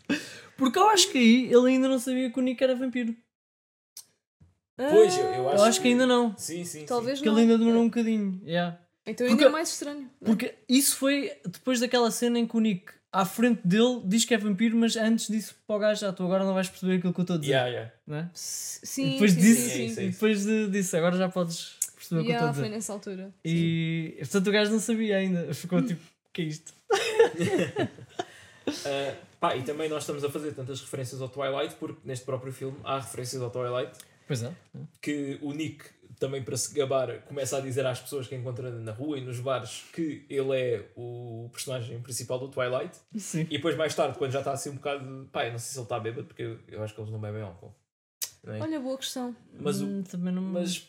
Porque 0.57 0.77
eu 0.77 0.89
acho 0.89 1.10
que 1.10 1.17
aí 1.17 1.53
ele 1.53 1.69
ainda 1.69 1.88
não 1.88 1.99
sabia 1.99 2.29
que 2.29 2.38
o 2.38 2.41
Nick 2.41 2.62
era 2.62 2.75
vampiro. 2.75 3.15
Pois, 4.77 5.17
eu- 5.17 5.23
eu 5.25 5.34
Eu 5.43 5.49
Acho 5.51 5.63
acho 5.63 5.81
que 5.81 5.88
ainda 5.89 6.05
não. 6.07 6.36
Sim, 6.38 6.63
sim. 6.65 6.86
Talvez 6.86 7.19
Porque 7.19 7.29
não. 7.29 7.38
ele 7.38 7.43
ainda 7.51 7.57
demorou 7.57 7.81
um 7.84 7.88
bocadinho. 7.89 8.41
Yeah. 8.45 8.77
Então 9.05 9.25
ainda 9.25 9.38
Porque- 9.38 9.49
é 9.49 9.51
mais 9.51 9.69
estranho. 9.71 10.10
Porque 10.23 10.55
isso 10.69 10.95
foi 10.97 11.31
depois 11.45 11.79
daquela 11.79 12.10
cena 12.12 12.39
em 12.39 12.47
que 12.47 12.55
o 12.55 12.60
Nick, 12.60 12.86
à 13.12 13.25
frente 13.25 13.62
dele, 13.65 14.01
diz 14.05 14.23
que 14.25 14.34
é 14.34 14.38
vampiro, 14.38 14.77
mas 14.77 14.95
antes 14.95 15.27
disse 15.27 15.53
para 15.67 15.75
o 15.75 15.79
gajo: 15.79 16.05
ah, 16.05 16.13
tu 16.13 16.23
agora 16.23 16.43
não 16.45 16.53
vais 16.53 16.69
perceber 16.69 16.97
aquilo 16.97 17.13
que 17.13 17.19
eu 17.19 17.23
estou 17.23 17.36
a 17.36 17.39
dizer. 17.39 17.51
Yeah, 17.51 17.69
yeah. 17.69 17.91
Não 18.07 18.17
é? 18.17 18.21
E 18.21 18.29
Sim, 18.34 19.12
depois 19.13 19.31
sim, 19.34 19.39
disse, 19.39 19.69
sim, 19.69 19.89
sim. 19.89 20.01
é 20.01 20.03
e 20.05 20.10
depois 20.12 20.45
de- 20.45 20.67
disse: 20.69 20.95
agora 20.97 21.17
já 21.17 21.27
podes 21.29 21.75
perceber 21.95 22.21
o 22.21 22.23
que 22.25 22.31
eu 22.31 22.34
estou 22.36 22.47
Yeah, 22.47 22.49
a 22.49 22.53
foi 22.53 22.63
dizer. 22.63 22.75
nessa 22.75 22.93
altura. 22.93 23.34
E 23.45 24.15
portanto 24.19 24.47
o 24.47 24.51
gajo 24.51 24.71
não 24.71 24.79
sabia 24.79 25.17
ainda. 25.17 25.53
Ficou 25.53 25.81
tipo: 25.86 26.01
o 26.01 26.31
que 26.34 26.41
é 26.43 26.45
isto? 26.45 26.73
Uh, 28.67 29.15
pá, 29.39 29.55
e 29.55 29.63
também 29.63 29.89
nós 29.89 30.03
estamos 30.03 30.23
a 30.23 30.29
fazer 30.29 30.53
tantas 30.53 30.79
referências 30.81 31.21
ao 31.21 31.27
Twilight, 31.29 31.75
porque 31.79 31.99
neste 32.05 32.23
próprio 32.25 32.53
filme 32.53 32.77
há 32.84 32.99
referências 32.99 33.41
ao 33.41 33.49
Twilight, 33.49 33.91
Pois 34.27 34.43
é. 34.43 34.51
que 35.01 35.38
o 35.41 35.51
Nick, 35.53 35.84
também 36.19 36.43
para 36.43 36.55
se 36.55 36.73
gabar, 36.73 37.21
começa 37.23 37.57
a 37.57 37.60
dizer 37.62 37.86
às 37.86 37.99
pessoas 37.99 38.27
que 38.27 38.36
encontra 38.36 38.69
na 38.71 38.91
rua 38.91 39.17
e 39.17 39.21
nos 39.21 39.39
bares 39.39 39.84
que 39.93 40.26
ele 40.30 40.55
é 40.57 40.86
o 40.95 41.49
personagem 41.51 41.99
principal 42.01 42.38
do 42.39 42.47
Twilight. 42.47 42.95
Sim. 43.17 43.41
E 43.41 43.57
depois, 43.57 43.76
mais 43.76 43.93
tarde, 43.95 44.17
quando 44.17 44.32
já 44.32 44.39
está 44.39 44.51
assim 44.51 44.69
um 44.69 44.76
bocado. 44.76 45.30
Pá, 45.32 45.45
eu 45.45 45.51
não 45.51 45.59
sei 45.59 45.72
se 45.74 45.78
ele 45.78 45.84
está 45.86 45.99
bêbado, 45.99 46.28
porque 46.28 46.43
eu, 46.43 46.59
eu 46.67 46.84
acho 46.84 46.93
que 46.93 47.01
eles 47.01 47.11
não 47.11 47.19
bebem 47.19 47.41
álcool. 47.41 47.74
Não 48.43 48.53
é? 48.53 48.61
Olha, 48.61 48.80
boa 48.80 48.97
questão. 48.97 49.36
Mas, 49.59 49.82
o, 49.82 49.86
Hum, 49.86 50.03
também 50.03 50.34
não. 50.34 50.41
mas 50.41 50.88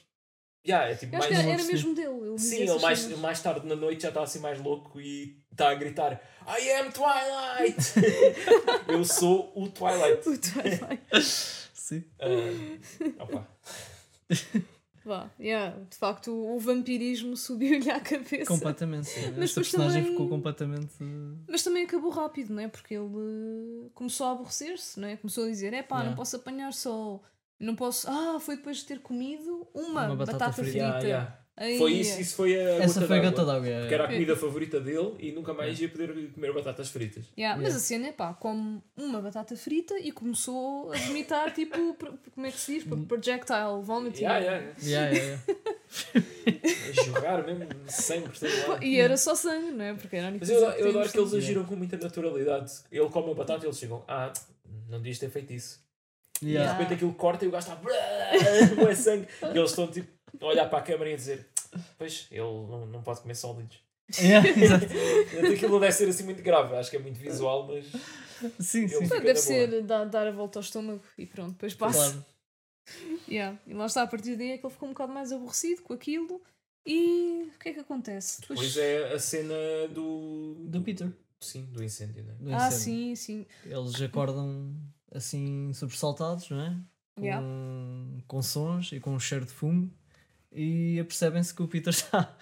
yeah, 0.66 0.88
é 0.90 0.94
tipo 0.94 1.14
Eu 1.14 1.18
acho 1.18 1.32
mais. 1.32 1.44
era, 1.44 1.52
era 1.54 1.64
mesmo 1.64 1.94
dele. 1.94 2.28
Ele 2.28 2.38
Sim, 2.38 2.62
ele 2.62 2.78
mais, 2.78 2.98
cenas. 3.00 3.18
mais 3.18 3.42
tarde 3.42 3.66
na 3.66 3.74
noite 3.74 4.02
já 4.02 4.08
está 4.08 4.22
assim 4.22 4.38
mais 4.38 4.60
louco 4.60 5.00
e 5.00 5.42
está 5.50 5.70
a 5.70 5.74
gritar 5.74 6.20
I 6.46 6.70
am 6.72 6.90
Twilight! 6.90 7.92
eu 8.88 9.04
sou 9.04 9.52
o 9.54 9.68
Twilight. 9.68 10.28
O 10.28 10.38
Twilight. 10.38 11.02
Sim. 11.82 12.04
Ah, 12.20 13.24
opa. 13.24 13.48
Vá, 15.04 15.28
yeah, 15.40 15.76
de 15.90 15.96
facto 15.96 16.30
o 16.32 16.60
vampirismo 16.60 17.36
subiu-lhe 17.36 17.90
à 17.90 17.98
cabeça. 17.98 18.46
Completamente. 18.46 19.08
sim. 19.08 19.32
Mas 19.32 19.50
Esta 19.50 19.60
personagem 19.62 20.00
também- 20.02 20.12
ficou 20.12 20.28
completamente. 20.28 20.94
Mas 21.48 21.64
também 21.64 21.84
acabou 21.84 22.10
rápido, 22.12 22.54
não 22.54 22.62
é? 22.62 22.68
Porque 22.68 22.94
ele 22.94 23.06
eh, 23.06 23.90
começou 23.94 24.28
a 24.28 24.30
aborrecer-se, 24.30 25.00
não 25.00 25.08
é? 25.08 25.16
Começou 25.16 25.44
a 25.44 25.48
dizer: 25.48 25.72
é 25.74 25.82
pá, 25.82 25.96
Yeah. 25.96 26.10
não 26.10 26.16
posso 26.16 26.36
apanhar 26.36 26.72
sol, 26.72 27.24
não 27.58 27.74
posso. 27.74 28.08
Ah, 28.08 28.38
foi 28.38 28.56
depois 28.56 28.76
de 28.76 28.84
ter 28.84 29.00
comido 29.00 29.66
uma, 29.74 30.06
Uma 30.06 30.14
batata 30.16 30.38
batata, 30.38 30.52
frita. 30.52 30.70
frita. 30.70 30.78
Yeah, 30.86 31.00
yeah. 31.04 31.41
Aí, 31.54 31.76
Foi 31.76 31.92
isso, 31.92 32.18
isso 32.18 32.34
foi 32.34 32.58
a 32.58 32.76
Essa 32.82 32.94
gota 33.00 33.06
foi 33.08 33.18
a 33.18 33.22
gota 33.30 33.44
d'água. 33.44 33.68
é. 33.68 33.80
Porque 33.80 33.94
era 33.94 34.04
a 34.04 34.08
comida 34.08 34.34
favorita 34.34 34.80
dele 34.80 35.14
e 35.18 35.32
nunca 35.32 35.52
mais 35.52 35.78
ia 35.78 35.88
poder 35.88 36.30
comer 36.32 36.50
batatas 36.54 36.88
fritas. 36.88 37.26
Yeah, 37.38 37.56
Mas 37.60 37.74
Yeah. 37.74 37.76
a 37.76 37.78
cena 37.80 38.06
é 38.08 38.12
pá, 38.12 38.32
come 38.32 38.82
uma 38.96 39.20
batata 39.20 39.54
frita 39.54 39.98
e 39.98 40.10
começou 40.12 40.90
a 40.92 40.96
vomitar, 40.96 41.52
tipo, 41.54 41.76
como 42.34 42.46
é 42.46 42.50
que 42.50 42.58
se 42.58 42.74
diz? 42.76 42.84
Pro- 42.84 43.04
Projectile 43.04 43.82
vomiting. 43.82 44.22
Yeah, 44.22 44.38
yeah, 44.38 44.72
Yeah, 44.82 45.10
yeah, 45.14 45.26
yeah. 45.26 45.42
yeah. 46.16 46.90
A 46.98 47.04
jogar 47.04 47.46
mesmo 47.46 47.66
sangue 47.86 48.28
por 48.30 48.38
todo 48.38 48.68
lado. 48.68 48.82
E 48.84 48.98
era 48.98 49.16
só 49.18 49.34
sangue, 49.34 49.72
não 49.72 49.84
é? 49.84 49.92
Porque 49.94 50.16
era 50.16 50.26
a 50.26 50.30
única 50.30 50.46
Mas 50.46 50.50
eu, 50.54 50.60
coisa 50.62 50.78
eu 50.78 50.88
adoro 50.88 51.10
que 51.10 51.18
eles 51.18 51.34
agiram 51.34 51.64
com 51.64 51.76
muita 51.76 51.96
naturalidade. 51.98 52.72
Ele 52.90 53.08
come 53.10 53.30
a 53.30 53.34
batata 53.34 53.64
e 53.64 53.68
eles 53.68 53.78
chegam, 53.78 54.02
ah, 54.08 54.32
não 54.88 54.98
devias 54.98 55.18
ter 55.18 55.28
feito 55.28 55.52
isso. 55.52 55.80
E 56.40 56.46
de 56.46 56.52
Yeah. 56.52 56.72
repente 56.72 56.94
aquilo 56.94 57.12
corta 57.14 57.44
e 57.44 57.48
o 57.48 57.50
gajo 57.52 57.68
está 57.70 57.76
com 58.74 58.88
é 58.88 58.94
sangue. 58.94 59.28
E 59.54 59.58
eles 59.58 59.70
estão 59.70 59.86
tipo 59.86 60.08
olhar 60.46 60.68
para 60.68 60.78
a 60.78 60.82
câmara 60.82 61.10
e 61.10 61.14
a 61.14 61.16
dizer, 61.16 61.46
pois, 61.98 62.26
ele 62.30 62.40
não, 62.42 62.86
não 62.86 63.02
pode 63.02 63.20
comer 63.20 63.34
sólidos. 63.34 63.78
Yeah. 64.20 64.46
Portanto, 64.46 65.52
Aquilo 65.54 65.72
não 65.72 65.80
deve 65.80 65.92
ser 65.92 66.08
assim 66.08 66.24
muito 66.24 66.42
grave. 66.42 66.74
Acho 66.76 66.90
que 66.90 66.96
é 66.96 67.00
muito 67.00 67.18
visual, 67.18 67.66
mas. 67.66 67.86
Sim, 68.58 68.86
sim. 68.88 69.06
Deve 69.08 69.36
ser 69.36 69.82
dar, 69.84 70.04
dar 70.04 70.26
a 70.26 70.30
volta 70.30 70.58
ao 70.58 70.62
estômago 70.62 71.00
e 71.16 71.24
pronto, 71.24 71.52
depois 71.52 71.74
passa. 71.74 72.10
Claro. 72.10 72.24
Yeah. 73.28 73.56
E 73.66 73.72
lá 73.72 73.86
está, 73.86 74.02
a 74.02 74.06
partir 74.08 74.36
daí 74.36 74.50
é 74.50 74.58
que 74.58 74.66
ele 74.66 74.72
ficou 74.72 74.88
um 74.88 74.92
bocado 74.92 75.12
mais 75.12 75.30
aborrecido 75.32 75.82
com 75.82 75.94
aquilo. 75.94 76.42
E 76.84 77.48
o 77.54 77.58
que 77.60 77.68
é 77.68 77.72
que 77.74 77.80
acontece? 77.80 78.40
Depois- 78.40 78.58
Pois 78.58 78.76
é 78.76 79.14
a 79.14 79.18
cena 79.20 79.54
do. 79.94 80.56
Do 80.66 80.82
Peter. 80.82 81.08
Sim, 81.40 81.64
do 81.66 81.82
incêndio, 81.82 82.24
né? 82.24 82.34
do 82.40 82.50
Ah, 82.52 82.66
incêndio. 82.68 82.76
sim, 82.78 83.14
sim. 83.14 83.46
Eles 83.64 84.00
acordam 84.02 84.74
assim 85.12 85.72
sobressaltados, 85.72 86.50
não 86.50 86.60
é? 86.60 86.76
Com, 87.16 87.24
Yeah. 87.24 87.46
com 88.26 88.42
sons 88.42 88.90
e 88.92 88.98
com 89.00 89.12
um 89.14 89.20
cheiro 89.20 89.44
de 89.46 89.52
fumo 89.52 89.90
e 90.54 90.98
apercebem-se 91.00 91.54
que 91.54 91.62
o 91.62 91.68
Peter 91.68 91.90
está, 91.94 92.36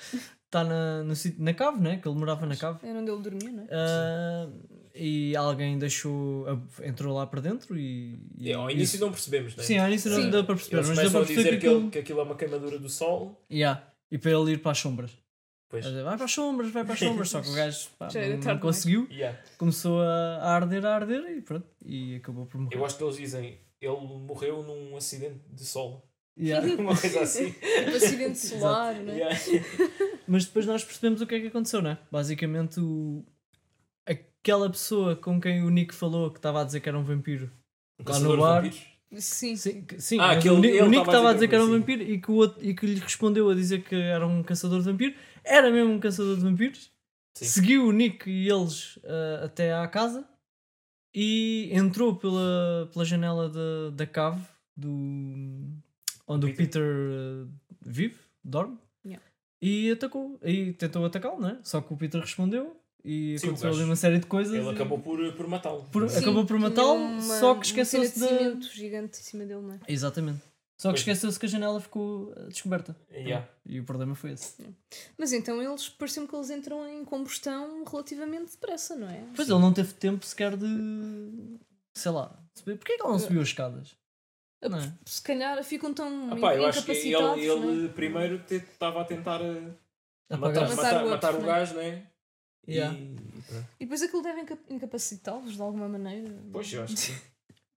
está 0.46 0.64
na, 0.64 1.02
no 1.04 1.14
sítio- 1.16 1.42
na 1.42 1.54
cave, 1.54 1.80
né? 1.80 1.98
Que 1.98 2.08
ele 2.08 2.18
morava 2.18 2.46
na 2.46 2.56
cave. 2.56 2.78
Era 2.86 2.98
onde 2.98 3.10
ele 3.10 3.22
dormia, 3.22 3.50
não 3.52 3.62
é? 3.64 3.66
Ah, 3.70 4.48
e 4.94 5.36
alguém 5.36 5.78
deixou, 5.78 6.46
entrou 6.82 7.14
lá 7.16 7.26
para 7.26 7.40
dentro 7.40 7.78
e. 7.78 8.18
e 8.36 8.50
É, 8.50 8.54
ao 8.54 8.70
início 8.70 8.96
isso- 8.96 9.04
não 9.04 9.12
percebemos, 9.12 9.54
né? 9.56 9.62
Sim, 9.62 9.78
ao 9.78 9.86
início 9.88 10.12
Sim. 10.14 10.24
não 10.24 10.30
dá 10.30 10.42
para 10.44 10.54
perceber, 10.56 10.76
Eles 10.78 10.88
mas 10.88 10.98
começam 10.98 11.20
a 11.20 11.24
dizer 11.24 11.50
que, 11.50 11.56
que, 11.58 11.66
ele- 11.66 11.90
que 11.90 11.98
aquilo 12.00 12.20
é 12.20 12.22
uma 12.24 12.34
queimadura 12.36 12.78
do 12.78 12.88
sol. 12.88 13.40
Yeah. 13.50 13.82
E 14.10 14.18
para 14.18 14.32
ele 14.32 14.52
ir 14.52 14.58
para 14.60 14.72
as 14.72 14.78
sombras. 14.78 15.12
Pois. 15.68 15.84
Vai 15.86 16.16
para 16.16 16.24
as 16.24 16.32
sombras, 16.32 16.70
vai 16.72 16.82
para 16.84 16.94
as 16.94 16.98
sombras. 16.98 17.28
Só 17.28 17.40
que 17.40 17.48
o 17.48 17.52
gajo 17.54 17.88
pá, 17.96 18.06
não, 18.06 18.12
não 18.12 18.20
tarde 18.28 18.40
demais. 18.40 18.60
conseguiu, 18.60 19.06
Yeah. 19.08 19.38
começou 19.56 20.00
a, 20.02 20.36
a 20.38 20.54
arder, 20.56 20.84
a 20.84 20.94
arder 20.96 21.22
e 21.38 21.40
pronto. 21.42 21.66
E 21.84 22.16
acabou 22.16 22.44
por 22.46 22.60
morrer. 22.60 22.74
Eu 22.76 22.84
acho 22.84 22.98
que 22.98 23.04
eles 23.04 23.16
dizem, 23.16 23.60
ele 23.80 23.96
morreu 24.26 24.64
num 24.64 24.96
acidente 24.96 25.38
de 25.48 25.64
sol. 25.64 26.09
Yeah. 26.38 26.66
Uma 26.80 26.96
coisa 26.98 27.20
assim. 27.20 27.50
Tipo 27.84 27.96
acidente 27.96 28.38
solar, 28.38 28.94
não 28.94 29.12
é? 29.12 29.16
Yeah. 29.16 29.38
Mas 30.26 30.44
depois 30.46 30.66
nós 30.66 30.84
percebemos 30.84 31.20
o 31.20 31.26
que 31.26 31.34
é 31.34 31.40
que 31.40 31.46
aconteceu, 31.48 31.82
não 31.82 31.90
é? 31.90 31.98
Basicamente, 32.10 32.80
o... 32.80 33.24
aquela 34.06 34.70
pessoa 34.70 35.16
com 35.16 35.40
quem 35.40 35.62
o 35.62 35.70
Nick 35.70 35.94
falou 35.94 36.30
que 36.30 36.38
estava 36.38 36.60
a 36.60 36.64
dizer 36.64 36.80
que 36.80 36.88
era 36.88 36.98
um 36.98 37.02
vampiro. 37.04 37.46
Um 37.98 38.02
Lá 38.02 38.06
caçador 38.06 38.28
no 38.30 38.36
de 38.36 38.40
bar. 38.42 38.62
vampiros. 38.62 38.86
Sim. 39.18 39.56
Sim, 39.56 39.84
sim 39.98 40.20
Ah, 40.20 40.32
aquele- 40.32 40.54
o, 40.54 40.58
Ni- 40.60 40.68
ele 40.68 40.82
o 40.82 40.88
Nick 40.88 41.02
estava 41.06 41.30
a 41.30 41.34
dizer 41.34 41.48
que 41.48 41.54
era 41.54 41.64
um 41.64 41.66
que 41.66 41.72
sim. 41.74 41.80
vampiro 41.80 42.02
e 42.02 42.20
que, 42.20 42.30
o 42.30 42.34
outro, 42.34 42.64
e 42.64 42.74
que 42.74 42.86
lhe 42.86 43.00
respondeu 43.00 43.50
a 43.50 43.54
dizer 43.54 43.82
que 43.82 43.94
era 43.96 44.24
um 44.26 44.42
caçador 44.42 44.78
de 44.78 44.84
vampiros. 44.84 45.16
Era 45.44 45.70
mesmo 45.70 45.92
um 45.92 45.98
caçador 45.98 46.36
de 46.36 46.42
vampiros. 46.42 46.92
Sim. 47.36 47.44
Seguiu 47.44 47.86
o 47.86 47.92
Nick 47.92 48.30
e 48.30 48.48
eles 48.48 48.98
ah, 49.04 49.44
até 49.46 49.74
à 49.74 49.86
casa 49.88 50.26
e 51.14 51.70
entrou 51.72 52.14
pela, 52.14 52.88
pela 52.92 53.04
janela 53.04 53.48
da, 53.48 53.90
da 53.92 54.06
cave 54.06 54.40
do, 54.76 54.88
onde 56.30 56.46
o 56.46 56.48
Peter. 56.54 56.66
Peter 56.66 56.82
ah, 56.82 57.46
vive, 57.82 58.16
dorme. 58.44 58.78
Yeah. 59.04 59.24
E 59.60 59.90
atacou. 59.90 60.38
E 60.42 60.72
tentou 60.72 61.04
atacá-lo, 61.04 61.40
não 61.40 61.48
é? 61.50 61.58
Só 61.62 61.80
que 61.80 61.92
o 61.92 61.96
Peter 61.96 62.20
respondeu 62.20 62.76
e 63.04 63.36
Sim, 63.38 63.48
aconteceu 63.48 63.70
ali 63.70 63.82
uma 63.82 63.96
série 63.96 64.18
de 64.18 64.26
coisas. 64.26 64.54
Ele 64.54 64.66
e- 64.66 64.70
acabou 64.70 64.98
por, 64.98 65.32
por 65.34 65.46
matá-lo. 65.48 65.84
Por- 65.90 66.08
Sim, 66.08 66.18
acabou 66.20 66.44
por 66.46 66.58
matá-lo, 66.58 67.20
só 67.20 67.54
que 67.54 67.66
esqueceu-se 67.66 68.14
de 68.14 68.20
da- 68.20 68.28
cimento 68.28 68.66
gigante 68.72 69.18
em 69.18 69.22
cima 69.22 69.44
dele, 69.44 69.62
não 69.62 69.74
é? 69.74 69.80
Exatamente. 69.88 70.42
Só 70.78 70.92
que 70.94 70.98
esqueceu-se 71.00 71.38
que 71.38 71.44
a 71.44 71.48
janela 71.48 71.78
ficou 71.78 72.32
eh, 72.34 72.46
descoberta. 72.48 72.96
Yeah. 73.12 73.46
E 73.66 73.78
o 73.80 73.84
problema 73.84 74.14
foi 74.14 74.30
esse. 74.32 74.54
Mas 75.18 75.30
então 75.30 75.60
eles 75.62 75.90
parecem 75.90 76.26
que 76.26 76.34
eles 76.34 76.48
entram 76.48 76.88
em 76.88 77.04
combustão 77.04 77.84
relativamente 77.84 78.52
depressa, 78.52 78.96
não 78.96 79.06
é? 79.06 79.22
Pois 79.36 79.46
ele 79.50 79.58
não 79.58 79.74
teve 79.74 79.92
tempo 79.92 80.24
sequer 80.24 80.56
de. 80.56 80.66
sei 81.94 82.10
lá. 82.10 82.34
Porquê 82.64 82.96
que 82.96 83.02
ele 83.02 83.12
não 83.12 83.18
subiu 83.18 83.42
as 83.42 83.48
escadas? 83.48 83.94
Não 84.62 84.78
é? 84.78 84.92
Se 85.06 85.22
calhar 85.22 85.62
ficam 85.64 85.92
tão 85.94 86.32
Ah, 86.32 86.36
pá, 86.36 86.54
eu 86.54 86.66
acho 86.66 86.84
que 86.84 86.92
incapacitados. 86.92 87.38
ele, 87.42 87.54
não 87.60 87.70
é? 87.70 87.72
ele 87.72 87.88
primeiro 87.90 88.38
te- 88.40 88.54
estava 88.56 89.00
a 89.00 89.04
tentar 89.04 89.40
Apagar. 89.40 90.38
matar, 90.38 90.60
Matar 90.60 90.76
matar, 90.76 90.92
o 90.92 90.96
outro, 90.96 91.10
matar 91.10 91.34
o 91.34 91.40
né? 91.40 91.46
gajo, 91.46 91.74
né? 91.76 92.06
Yeah. 92.68 92.96
E, 92.96 93.16
e 93.80 93.84
depois 93.86 94.02
aquilo 94.02 94.22
deve 94.22 94.40
inca- 94.42 94.58
incapacitá-los 94.68 95.54
de 95.56 95.62
alguma 95.62 95.88
maneira. 95.88 96.30
Pois, 96.52 96.70
eu 96.72 96.82
acho 96.82 96.94
que 96.94 97.00
sim. 97.00 97.14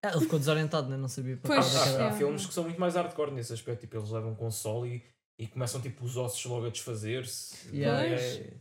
Ah, 0.06 0.10
ele 0.12 0.20
ficou 0.20 0.38
desorientado, 0.38 0.90
né? 0.90 0.98
não 0.98 1.08
sabia 1.08 1.38
para 1.38 1.56
Pois, 1.56 1.74
é 1.76 1.78
Há, 2.02 2.08
há 2.10 2.10
é. 2.10 2.18
filmes 2.18 2.46
que 2.46 2.54
são 2.54 2.66
muito 2.66 2.78
mais 2.78 2.96
hardcore 2.96 3.32
nesse 3.32 3.54
aspecto, 3.54 3.80
tipo, 3.80 3.96
eles 3.96 4.10
levam 4.10 4.36
com 4.36 4.52
sol 4.52 4.86
e, 4.86 5.02
e 5.40 5.48
começam 5.48 5.80
tipo 5.80 6.04
os 6.04 6.18
ossos 6.18 6.44
logo 6.44 6.66
a 6.66 6.70
desfazer-se. 6.70 7.70
Yeah. 7.74 8.04
É- 8.06 8.54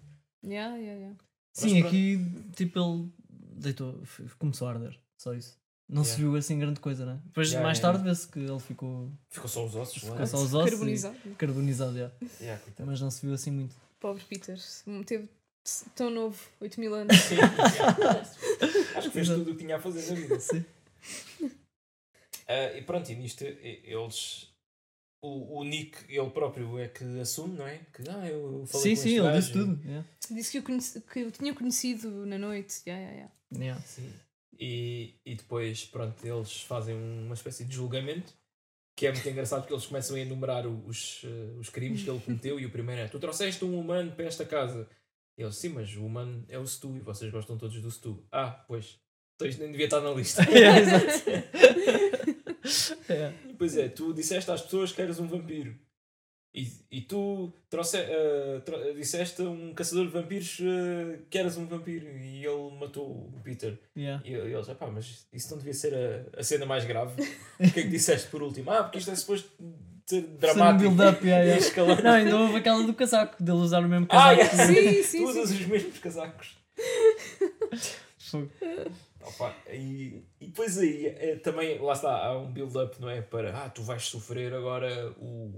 Yeah, 0.45 0.77
yeah, 0.77 0.99
yeah. 1.01 1.17
Sim, 1.53 1.83
aqui 1.83 2.19
tipo 2.55 2.79
ele 2.79 3.13
deitou, 3.57 4.01
começou 4.39 4.69
a 4.69 4.71
arder. 4.73 4.97
Só 5.19 5.35
isso. 5.35 5.61
Não 5.93 6.05
se 6.05 6.17
viu 6.17 6.35
assim 6.37 6.59
grande 6.59 6.81
coisa, 6.81 7.05
né? 7.05 7.21
Depois 7.27 7.49
Yeah, 7.49 7.67
mais 7.67 7.79
yeah, 7.79 7.93
tarde 7.99 8.09
vê-se 8.09 8.27
que 8.27 8.39
ele 8.39 8.59
ficou 8.61 9.11
Ficou 9.29 9.49
só 9.49 9.67
os 9.67 9.77
ossos. 9.77 10.03
Ficou 10.03 10.27
só 10.27 10.39
os 10.39 10.55
ossos 10.55 10.71
Carbonizado. 10.71 11.17
e 11.27 11.31
carbonizado, 11.35 11.99
já. 11.99 12.11
Yeah, 12.41 12.63
mas 12.81 13.01
não 13.01 13.11
se 13.11 13.25
viu 13.27 13.35
assim 13.35 13.51
muito. 13.51 13.75
Pobre 14.01 14.25
Peter. 14.25 14.59
Teve 15.07 15.29
tão 15.95 16.11
novo, 16.11 16.43
8 16.61 16.81
mil 16.81 16.95
anos. 16.95 17.15
Sim. 17.17 17.37
Acho 18.97 19.09
que 19.09 19.15
fez 19.15 19.29
Exato. 19.29 19.39
tudo 19.41 19.51
o 19.51 19.55
que 19.55 19.63
tinha 19.63 19.77
a 19.77 19.81
fazer 19.81 20.09
na 20.09 20.15
vida. 20.21 20.41
Sim. 20.41 20.65
Ah, 22.49 22.73
e 22.77 22.83
pronto, 22.83 23.11
e 23.11 23.15
nisto 23.15 23.43
eles. 23.45 24.49
O, 25.25 25.59
o 25.61 25.65
Nick, 25.65 25.97
ele 26.09 26.31
próprio 26.31 26.79
é 26.81 26.89
que 26.89 27.05
assume, 27.21 27.57
não 27.57 27.67
é? 27.67 27.79
Que 27.93 28.03
ah, 28.11 28.27
eu 28.29 28.65
falei 28.67 28.97
Sim, 28.97 29.03
com 29.03 29.09
sim, 29.09 29.19
ele 29.21 29.33
disse 29.39 29.53
tudo. 29.53 29.81
yeah. 29.87 30.09
Disse 30.31 30.51
que 30.51 30.59
eu, 30.59 30.63
conheci, 30.65 31.01
que 31.01 31.21
eu 31.21 31.31
tinha 31.31 31.55
conhecido 31.55 32.27
na 32.27 32.37
noite. 32.39 32.83
Yeah, 32.85 33.01
yeah, 33.01 33.31
yeah. 33.53 33.65
Yeah. 33.65 33.83
Sim. 33.87 34.13
E, 34.65 35.17
e 35.27 35.35
depois, 35.35 35.85
pronto, 35.87 36.25
eles 36.25 36.63
fazem 36.63 36.95
uma 36.95 37.35
espécie 37.35 37.65
de 37.65 37.75
julgamento 37.75 38.33
que 38.97 39.09
é 39.09 39.13
muito 39.13 39.29
engraçado 39.29 39.63
porque 39.63 39.75
eles 39.75 39.87
começam 39.87 40.15
a 40.15 40.21
enumerar 40.21 40.69
os, 40.69 41.23
eh, 41.25 41.59
os 41.59 41.69
crimes 41.69 42.05
que 42.05 42.11
ele 42.11 42.21
cometeu 42.21 42.61
e 42.61 42.67
o 42.67 42.71
primeiro 42.71 43.01
é 43.01 43.09
tu 43.09 43.19
trouxeste 43.19 43.65
um 43.65 43.77
humano 43.77 44.13
para 44.13 44.27
esta 44.27 44.45
casa. 44.45 44.89
E 45.37 45.43
eles, 45.43 45.57
sim, 45.57 45.71
mas 45.71 45.97
o 45.97 46.07
humano 46.07 46.45
é 46.49 46.59
o 46.61 46.67
Stu 46.67 46.97
e 46.97 47.01
vocês 47.01 47.29
gostam 47.33 47.59
todos 47.59 47.83
do 47.83 47.91
Stu. 47.91 48.25
Ah, 48.31 48.51
pois. 48.69 49.01
Então 49.35 49.49
isto 49.49 49.61
nem 49.61 49.73
devia 49.73 49.87
estar 49.87 50.01
na 50.01 50.11
lista. 50.11 50.43
Yeah, 50.49 50.79
exato. 50.79 51.31
Yeah. 53.09 53.37
E 53.51 53.55
Pois 53.55 53.77
é, 53.77 53.89
tu 53.89 54.15
disseste 54.15 54.49
às 54.49 54.63
pessoas 54.63 54.93
que 54.93 55.03
eras 55.03 55.19
um 55.19 55.27
vampiro. 55.27 55.77
E, 56.55 56.69
e 56.91 57.01
tu 57.01 57.51
trouxe, 57.71 57.97
eh, 57.97 58.61
tro- 58.63 58.93
disseste 58.95 59.41
a 59.41 59.47
um 59.47 59.73
caçador 59.73 60.05
de 60.07 60.13
vampiros 60.13 60.59
eh, 60.61 61.21
que 61.31 61.39
eras 61.39 61.57
um 61.57 61.65
vampiro 61.67 62.07
e 62.19 62.45
ele 62.45 62.71
matou 62.79 63.07
o 63.07 63.41
Peter. 63.43 63.79
Yeah. 63.97 64.23
E 64.27 64.35
eles, 64.35 64.67
pá, 64.69 64.87
mas 64.89 65.27
isso 65.33 65.51
não 65.51 65.57
devia 65.59 65.73
ser 65.73 65.95
a, 65.95 66.41
a 66.41 66.43
cena 66.45 66.67
mais 66.67 66.85
grave. 66.85 67.23
O 67.59 67.73
que 67.73 67.81
é 67.81 67.83
que 67.85 67.89
disseste 67.89 68.29
por 68.29 68.43
último? 68.43 68.71
Ah, 68.71 68.83
porque 68.85 68.99
isto 68.99 69.11
é 69.11 69.15
suposto 69.17 69.51
ser 70.07 70.25
um 70.25 70.37
dramático. 70.37 70.91
build-up, 70.91 71.25
yeah, 71.27 71.43
e 71.45 71.49
yeah. 71.49 71.67
escalando. 71.67 72.03
Não, 72.03 72.11
ainda 72.13 72.37
houve 72.39 72.57
aquela 72.57 72.83
do 72.87 72.93
casaco, 72.93 73.43
dele 73.43 73.57
usar 73.59 73.83
o 73.83 73.89
mesmo 73.89 74.07
Ah, 74.11 74.37
casaco. 74.37 74.41
yeah, 74.41 74.67
Sim, 74.67 75.03
sim, 75.05 75.25
Todos 75.25 75.49
sim. 75.49 75.55
os 75.55 75.67
mesmos 75.67 75.99
casacos. 76.01 76.59
Opa, 79.25 79.55
e, 79.73 80.23
e 80.41 80.47
depois 80.49 80.77
aí 80.79 81.07
é, 81.07 81.37
também, 81.37 81.79
lá 81.79 81.93
está, 81.93 82.27
há 82.27 82.37
um 82.39 82.51
build-up, 82.53 83.01
não 83.01 83.09
é? 83.09 83.23
Para, 83.23 83.57
ah, 83.57 83.71
tu 83.71 83.83
vais 83.83 84.03
sofrer 84.05 84.53
agora 84.53 85.13
o. 85.19 85.51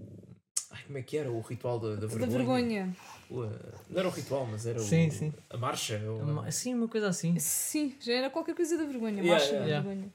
Ai, 0.75 0.83
como 0.87 0.99
é 0.99 1.03
que 1.03 1.17
era? 1.17 1.31
O 1.31 1.41
ritual 1.41 1.79
da, 1.79 1.95
da 1.95 2.07
vergonha. 2.07 2.27
Da 2.27 2.37
vergonha. 2.37 2.97
O, 3.31 3.41
uh, 3.45 3.51
não 3.89 3.99
era 4.01 4.09
o 4.09 4.11
ritual, 4.11 4.47
mas 4.51 4.67
era 4.67 4.79
Sim, 4.81 5.09
o, 5.09 5.13
sim. 5.13 5.33
a 5.51 5.57
marcha. 5.57 6.03
ou- 6.07 6.21
Uma- 6.21 6.51
Sim, 6.51 6.75
uma 6.75 6.89
coisa 6.89 7.09
assim. 7.09 7.39
Sim, 7.39 7.95
já 8.01 8.13
era 8.13 8.31
qualquer 8.31 8.55
coisa 8.55 8.77
da 8.77 8.85
vergonha. 8.85 9.23
Yeah, 9.23 9.31
marcha 9.33 9.47
yeah. 9.53 9.61
da 9.65 9.67
Yeah. 9.69 9.89
vergonha. 9.89 10.13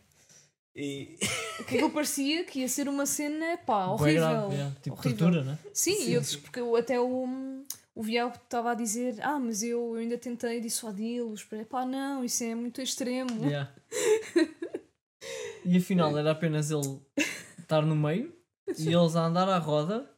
E, 0.76 1.18
Que 1.68 1.76
aquilo 1.76 1.90
parecia 1.90 2.44
que 2.46 2.60
ia 2.60 2.68
ser 2.70 2.88
uma 2.88 3.06
cena, 3.06 3.58
pá, 3.66 3.88
horrível. 3.88 4.22
grave, 4.22 4.54
yeah. 4.54 4.76
Tipo 4.82 4.96
horrível. 4.98 5.18
tortura, 5.18 5.44
né? 5.44 5.58
Sim, 5.74 5.96
Sim, 5.96 6.16
e 6.18 6.24
sim. 6.24 6.40
porque 6.40 6.62
o- 6.62 6.76
até 6.76 7.00
o, 7.00 7.64
o 7.96 8.04
Vial 8.04 8.30
estava 8.30 8.72
a 8.72 8.76
dizer: 8.76 9.16
Ah, 9.22 9.40
mas 9.40 9.64
eu, 9.64 9.96
eu 9.96 10.02
ainda 10.02 10.18
tentei 10.18 10.62
dissuadi-los. 10.62 11.48
Pá, 11.70 11.86
não, 11.86 12.24
isso 12.24 12.44
é 12.44 12.54
muito 12.56 12.82
extremo. 12.82 13.46
Yeah. 13.46 13.72
E 15.66 15.78
afinal 15.78 16.16
era 16.18 16.32
apenas 16.32 16.72
ele 16.72 17.00
estar 17.60 17.82
no 17.82 17.96
meio 17.96 18.32
e 18.78 18.94
eles 18.94 19.16
a 19.16 19.26
andar 19.26 19.50
à 19.50 19.58
roda 19.58 20.10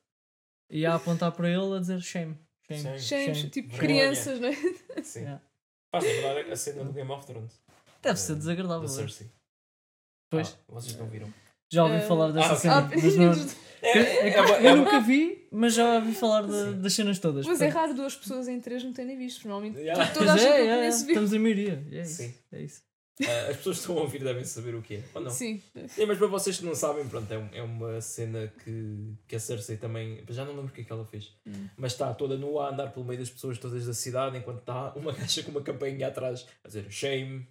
e 0.71 0.85
a 0.85 0.95
apontar 0.95 1.31
para 1.33 1.49
ele 1.49 1.75
a 1.75 1.79
dizer 1.79 2.01
shame. 2.01 2.35
Shame. 2.67 2.99
Shame. 2.99 3.35
Shame. 3.35 3.49
tipo 3.49 3.67
Vergonha. 3.69 3.79
crianças, 3.79 4.39
né? 4.39 4.51
Sim. 5.03 5.19
Yeah. 5.21 5.41
Faz 5.91 6.03
lembrar 6.05 6.51
a 6.51 6.55
cena 6.55 6.83
do 6.85 6.93
Game 6.93 7.11
of 7.11 7.25
Thrones. 7.27 7.61
Deve 8.01 8.17
ser 8.19 8.33
Da 8.33 8.39
desagradável. 8.39 8.85
é? 8.85 8.87
Cersei. 8.87 9.27
Pois, 10.31 10.57
Ah, 10.69 10.73
vocês 10.73 10.95
não 10.97 11.07
viram. 11.07 11.31
já 11.71 11.83
ouvi 11.83 11.95
Eh, 11.97 12.01
falar 12.01 12.31
dessa 12.31 12.53
ah, 12.53 12.55
cena. 12.55 12.81
Mas 12.89 13.15
não- 13.17 13.33
É, 13.83 13.97
É 13.97 14.29
é 14.29 14.67
é 14.67 14.71
eu 14.71 14.75
nunca 14.77 14.99
vi, 15.01 15.47
mas 15.51 15.73
já 15.73 15.95
ouvi 15.95 16.13
falar 16.13 16.43
de- 16.43 16.75
das 16.75 16.93
cenas 16.93 17.17
todas. 17.17 17.47
Mas 17.47 17.59
é 17.59 17.65
portanto- 17.65 17.81
raro 17.81 17.95
duas 17.95 18.15
pessoas 18.15 18.47
em 18.47 18.61
três 18.61 18.83
não 18.83 18.93
terem 18.93 19.17
visto. 19.17 19.47
Normalmente 19.47 19.79
Yeah. 19.79 20.05
to- 20.05 20.19
toda 20.19 20.33
a 20.33 20.37
gente 20.37 20.51
é, 20.51 20.65
é, 20.67 20.85
é, 20.85 20.87
estamos 20.87 21.33
em 21.33 21.39
maioria. 21.39 21.83
É 21.91 22.01
isso. 22.01 22.13
Sim. 22.21 22.33
É 22.51 22.61
isso. 22.61 22.81
Ah, 23.23 23.49
as 23.51 23.57
pessoas 23.57 23.77
que 23.77 23.81
estão 23.81 23.97
a 23.97 24.01
ouvir 24.01 24.23
devem 24.23 24.43
saber 24.43 24.73
o 24.73 24.81
que 24.81 24.95
é. 24.95 25.03
Ou 25.13 25.21
não? 25.21 25.29
Sim. 25.29 25.61
É, 25.97 26.05
mas 26.05 26.17
para 26.17 26.27
vocês 26.27 26.57
que 26.57 26.65
não 26.65 26.73
sabem, 26.73 27.07
pronto, 27.07 27.31
é, 27.31 27.37
um- 27.37 27.49
é 27.53 27.61
uma 27.61 28.01
cena 28.01 28.51
que, 28.63 29.13
que 29.27 29.35
a 29.35 29.39
Cersei 29.39 29.77
também. 29.77 30.23
Já 30.29 30.43
não 30.43 30.53
lembro 30.55 30.67
o 30.71 30.73
que 30.73 30.81
é 30.81 30.83
que 30.83 30.91
ela 30.91 31.05
fez. 31.05 31.31
Hum. 31.45 31.67
Mas 31.77 31.91
está 31.91 32.13
toda 32.13 32.35
nua 32.37 32.67
a 32.67 32.69
andar 32.71 32.91
pelo 32.91 33.05
meio 33.05 33.19
das 33.19 33.29
pessoas 33.29 33.57
todas 33.59 33.85
da 33.85 33.93
cidade 33.93 34.37
enquanto 34.37 34.59
está 34.59 34.93
uma 34.93 35.11
gaja 35.13 35.43
com 35.43 35.51
uma 35.51 35.61
campainha 35.61 36.07
atrás 36.07 36.47
a 36.63 36.67
dizer 36.67 36.89
shame, 36.91 37.47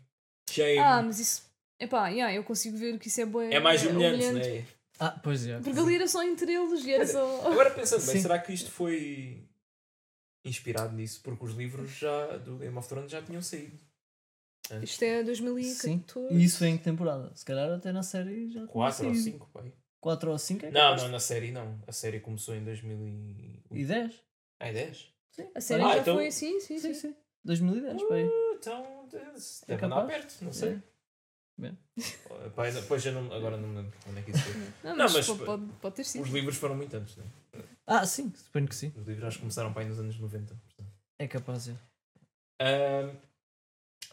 shame. 0.51 0.79
Ah, 0.79 1.03
mas 1.03 1.21
isso. 1.21 1.49
Epá, 1.79 2.09
yeah, 2.09 2.35
eu 2.35 2.43
consigo 2.45 2.77
ver 2.77 2.99
que 2.99 3.09
isso 3.09 3.21
é 3.21 3.27
boa. 3.27 3.45
é 3.45 3.61
mais 3.61 3.85
humilhante, 3.85 4.27
não 4.33 4.41
é? 4.41 4.65
Ah, 4.99 5.19
pois 5.23 5.47
é. 5.47 5.59
Porque 5.61 5.79
ali 5.79 5.95
era 5.95 6.07
só 6.09 6.23
entre 6.23 6.53
eles 6.53 6.85
e 6.85 6.93
era 6.93 7.07
só. 7.07 7.47
Agora 7.47 7.71
pensando 7.71 8.05
bem, 8.05 8.17
Sim. 8.17 8.21
será 8.23 8.39
que 8.39 8.53
isto 8.53 8.71
foi 8.71 9.47
inspirado 10.45 10.95
nisso? 10.95 11.21
Porque 11.23 11.45
os 11.45 11.55
livros 11.55 11.91
já, 11.93 12.37
do 12.39 12.57
Game 12.57 12.77
of 12.77 12.89
Thrones 12.89 13.11
já 13.11 13.23
tinham 13.23 13.41
saído. 13.41 13.79
Isto 14.83 15.03
é 15.05 15.19
Sim. 15.19 15.25
2014. 15.25 16.35
E 16.35 16.45
isso 16.45 16.65
é 16.65 16.69
em 16.69 16.79
que 16.79 16.85
temporada? 16.85 17.33
Se 17.35 17.45
calhar 17.45 17.71
até 17.71 17.93
na 17.93 18.03
série 18.03 18.49
já 18.51 18.67
4 18.67 19.07
ou 19.09 19.15
5, 19.15 19.49
pai. 19.53 19.73
4 20.01 20.31
ou 20.31 20.39
5 20.39 20.67
é 20.67 20.71
Não, 20.71 20.97
não, 20.97 21.09
na 21.09 21.21
série 21.21 21.51
não. 21.51 21.79
A 21.87 21.93
série 21.93 22.21
começou 22.21 22.55
em 22.55 22.65
2000 22.65 23.63
E 23.73 23.85
10? 23.85 24.15
Ah, 24.61 24.69
é 24.69 24.73
10? 24.73 25.13
A 25.55 25.61
série 25.61 25.83
Ah, 25.83 25.95
já 25.95 25.99
então- 25.99 26.17
foi 26.17 26.27
assim, 26.29 26.61
sim, 26.61 26.79
sim. 26.79 26.95
Sim, 26.95 26.95
sim. 26.95 27.17
2010, 27.45 28.03
pai. 28.09 28.29
Então, 28.55 29.09
deve 29.11 29.25
É 29.69 29.75
andar 29.85 30.07
perto, 30.07 30.45
não 30.45 30.53
sei. 30.53 30.73
É. 30.75 30.83
Bem. 31.59 31.79
Pai, 32.57 32.73
depois 32.73 33.05
eu 33.05 33.13
não, 33.13 33.31
agora 33.33 33.57
não 33.59 33.69
me 33.69 33.77
lembro 33.77 33.93
onde 34.09 34.19
é 34.21 34.23
que 34.23 34.31
isso 34.31 34.41
foi. 34.43 34.53
Não, 34.83 34.97
Não, 34.97 35.05
mas, 35.05 35.13
mas- 35.15 35.27
pode, 35.27 35.45
pode, 35.45 35.67
pode 35.81 35.95
ter 35.97 36.05
sido. 36.05 36.23
Os 36.23 36.31
livros 36.31 36.57
foram 36.57 36.75
muito 36.75 36.95
antes, 36.97 37.17
né? 37.17 37.25
Ah, 37.87 38.07
sim, 38.07 38.33
suponho 38.35 38.67
que 38.67 38.75
sim. 38.75 38.91
Os 38.97 39.07
livros 39.07 39.25
acho 39.27 39.37
que 39.37 39.43
começaram 39.43 39.71
para 39.73 39.83
aí 39.83 39.89
nos 39.89 39.99
anos 40.01 40.19
90. 40.19 40.55
portanto. 40.55 40.91
É 41.19 41.29
capaz 41.29 41.65
de. 41.65 41.73
Ahm, 42.61 43.15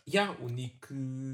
yeah, 0.08 0.36
o 0.41 0.47
Nick 0.47 0.88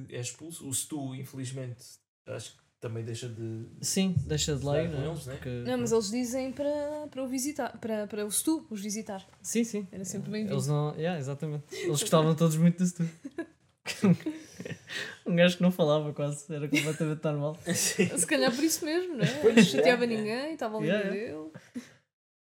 é 0.09 0.19
expulso. 0.19 0.67
O 0.67 0.74
Stu, 0.74 1.15
infelizmente, 1.15 1.84
acho 2.28 2.51
que 2.51 2.63
também 2.80 3.03
deixa 3.03 3.30
de. 3.30 3.67
Sim, 3.82 4.15
deixa 4.26 4.53
de 4.55 4.59
Estar 4.59 4.89
com 4.89 4.97
né? 4.97 5.07
eles, 5.07 5.26
né? 5.26 5.34
Porque- 5.36 5.63
Não, 5.65 5.78
mas 5.78 5.91
eles 5.91 6.11
dizem 6.11 6.51
para, 6.51 7.07
para 7.09 7.24
o 7.24 7.28
visitar, 7.28 7.78
para, 7.80 8.07
para 8.07 8.26
o 8.26 8.32
Stu 8.32 8.65
os 8.69 8.82
visitar. 8.82 9.26
Sim, 9.41 9.63
sim. 9.63 9.88
Era 9.91 10.03
sempre 10.03 10.30
bem-vindo. 10.30 10.53
Eles 10.53 10.67
não. 10.67 10.93
Yeah, 10.95 11.17
exatamente. 11.17 11.63
Eles 11.71 12.01
gostavam 12.01 12.36
todos 12.36 12.57
muito 12.57 12.84
disso 12.84 12.95
tudo. 12.97 13.09
um 15.26 15.36
gajo 15.36 15.57
que 15.57 15.63
não 15.63 15.71
falava 15.71 16.13
quase, 16.13 16.53
era 16.53 16.67
completamente 16.67 17.24
normal. 17.24 17.57
Se 17.74 18.26
calhar 18.26 18.53
por 18.53 18.63
isso 18.63 18.84
mesmo, 18.86 19.15
não 19.15 19.24
é? 19.24 19.53
Não 19.53 19.63
chateava 19.63 20.03
é, 20.03 20.05
é. 20.05 20.07
ninguém, 20.07 20.53
estava 20.53 20.78
ali 20.78 20.88
Yeah. 20.88 21.43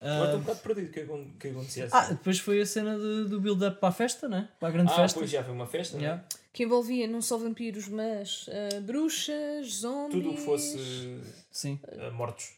Agora 0.02 0.24
estou 0.24 0.38
um 0.40 0.42
Ah, 0.42 0.46
bocado 0.46 0.60
perdido 0.62 0.88
o 0.90 0.92
que, 0.92 1.00
o 1.02 1.38
que 1.38 1.48
acontecia 1.50 1.86
assim. 1.86 1.96
ah, 1.96 2.10
depois 2.14 2.40
foi 2.40 2.60
a 2.62 2.66
cena 2.66 2.98
de- 2.98 3.30
do 3.30 3.40
build-up 3.40 3.80
para 3.80 3.90
a 3.90 3.92
festa, 3.92 4.28
né? 4.28 4.50
Para 4.60 4.70
a 4.70 4.72
grande 4.72 4.92
Ah, 4.92 4.96
festa. 4.96 5.20
pois 5.20 5.30
já 5.30 5.44
foi 5.44 5.54
uma 5.54 5.68
festa, 5.68 5.96
né? 5.98 6.04
Yeah. 6.04 6.26
Que 6.52 6.64
envolvia 6.64 7.08
não 7.08 7.22
só 7.22 7.38
vampiros, 7.38 7.88
mas 7.88 8.50
ah, 8.50 8.80
bruxas, 8.82 9.68
zombies. 9.76 10.12
Tudo 10.24 10.32
o 10.32 10.36
que 10.36 10.42
fosse 10.42 11.22
Sim. 11.52 11.80
ah, 12.00 12.10
mortos, 12.12 12.54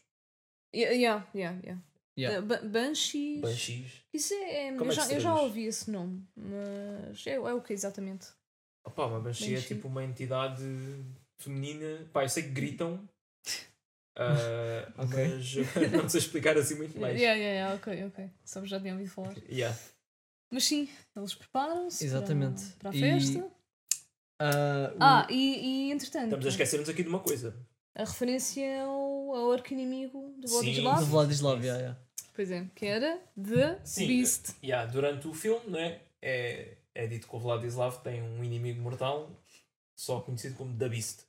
Yeah, 0.74 0.94
yeah, 0.96 1.26
yeah. 1.34 1.58
yeah. 1.62 1.82
Yeah. 2.16 2.38
Ah, 2.38 2.40
ba- 2.42 2.60
Banshees. 2.66 3.40
banshees. 3.40 3.92
Isso 4.12 4.32
é. 4.34 4.70
Eu, 4.70 4.74
é 4.76 4.78
que 4.88 4.90
já, 4.92 5.08
eu 5.12 5.20
já 5.20 5.34
ouvi 5.40 5.64
esse 5.66 5.90
nome, 5.90 6.24
mas 6.36 7.26
é, 7.26 7.34
é 7.34 7.52
o 7.54 7.60
que 7.60 7.72
exatamente? 7.72 8.26
Opa, 8.86 9.06
uma 9.06 9.20
banshee 9.20 9.52
é 9.52 9.56
Banshee. 9.56 9.68
tipo 9.74 9.88
uma 9.88 10.02
entidade 10.04 10.64
feminina. 11.38 12.06
Pá, 12.12 12.22
eu 12.24 12.28
sei 12.28 12.44
que 12.44 12.50
gritam. 12.50 13.06
Ok. 14.98 15.16
Mas 15.28 15.54
não 15.92 16.08
sei 16.08 16.20
explicar 16.20 16.56
assim 16.56 16.76
muito 16.76 16.98
mais. 16.98 17.18
Yeah, 17.20 17.38
yeah, 17.38 17.54
yeah, 17.58 17.74
ok, 17.74 18.04
ok. 18.06 18.30
Só 18.44 18.64
já 18.64 18.78
tinha 18.80 18.92
ouvido 18.92 19.10
falar. 19.10 19.34
Yeah. 19.50 19.76
Mas 20.50 20.64
sim, 20.64 20.88
eles 21.16 21.34
preparam-se 21.34 22.04
Exatamente. 22.04 22.62
para, 22.78 22.78
para 22.78 22.90
a 22.90 22.94
E- 22.94 23.00
festa. 23.00 23.50
Ah, 24.40 24.92
o- 24.94 24.98
Ah, 25.00 25.26
e, 25.30 25.88
e 25.88 25.92
entretanto, 25.92 26.24
Estamos 26.26 26.46
a 26.46 26.48
esquecer-nos 26.50 26.88
aqui 26.88 27.02
de 27.02 27.08
uma 27.08 27.20
coisa. 27.20 27.56
a 27.94 28.04
referência 28.04 28.82
ao, 28.82 29.34
ao 29.34 29.52
arco-inimigo 29.52 30.34
do 30.38 30.46
Sim. 30.48 30.54
Vladislav. 30.56 31.00
do 31.00 31.06
Vladislav, 31.06 31.60
yeah, 31.64 31.80
yeah. 31.80 32.00
Pois 32.34 32.50
é, 32.50 32.66
que 32.74 32.86
era 32.86 33.20
The 33.40 33.80
Sim. 33.84 34.06
Beast. 34.08 34.54
Yeah, 34.62 34.90
durante 34.90 35.26
o 35.28 35.34
filme, 35.34 35.70
não 35.70 35.78
é? 35.78 36.00
É, 36.20 36.76
é 36.94 37.06
dito 37.06 37.28
que 37.28 37.36
o 37.36 37.38
Vladislav 37.38 37.98
tem 38.02 38.22
um 38.22 38.42
inimigo 38.42 38.80
mortal, 38.80 39.30
só 39.96 40.20
conhecido 40.20 40.56
como 40.56 40.76
The 40.76 40.88
Beast. 40.88 41.20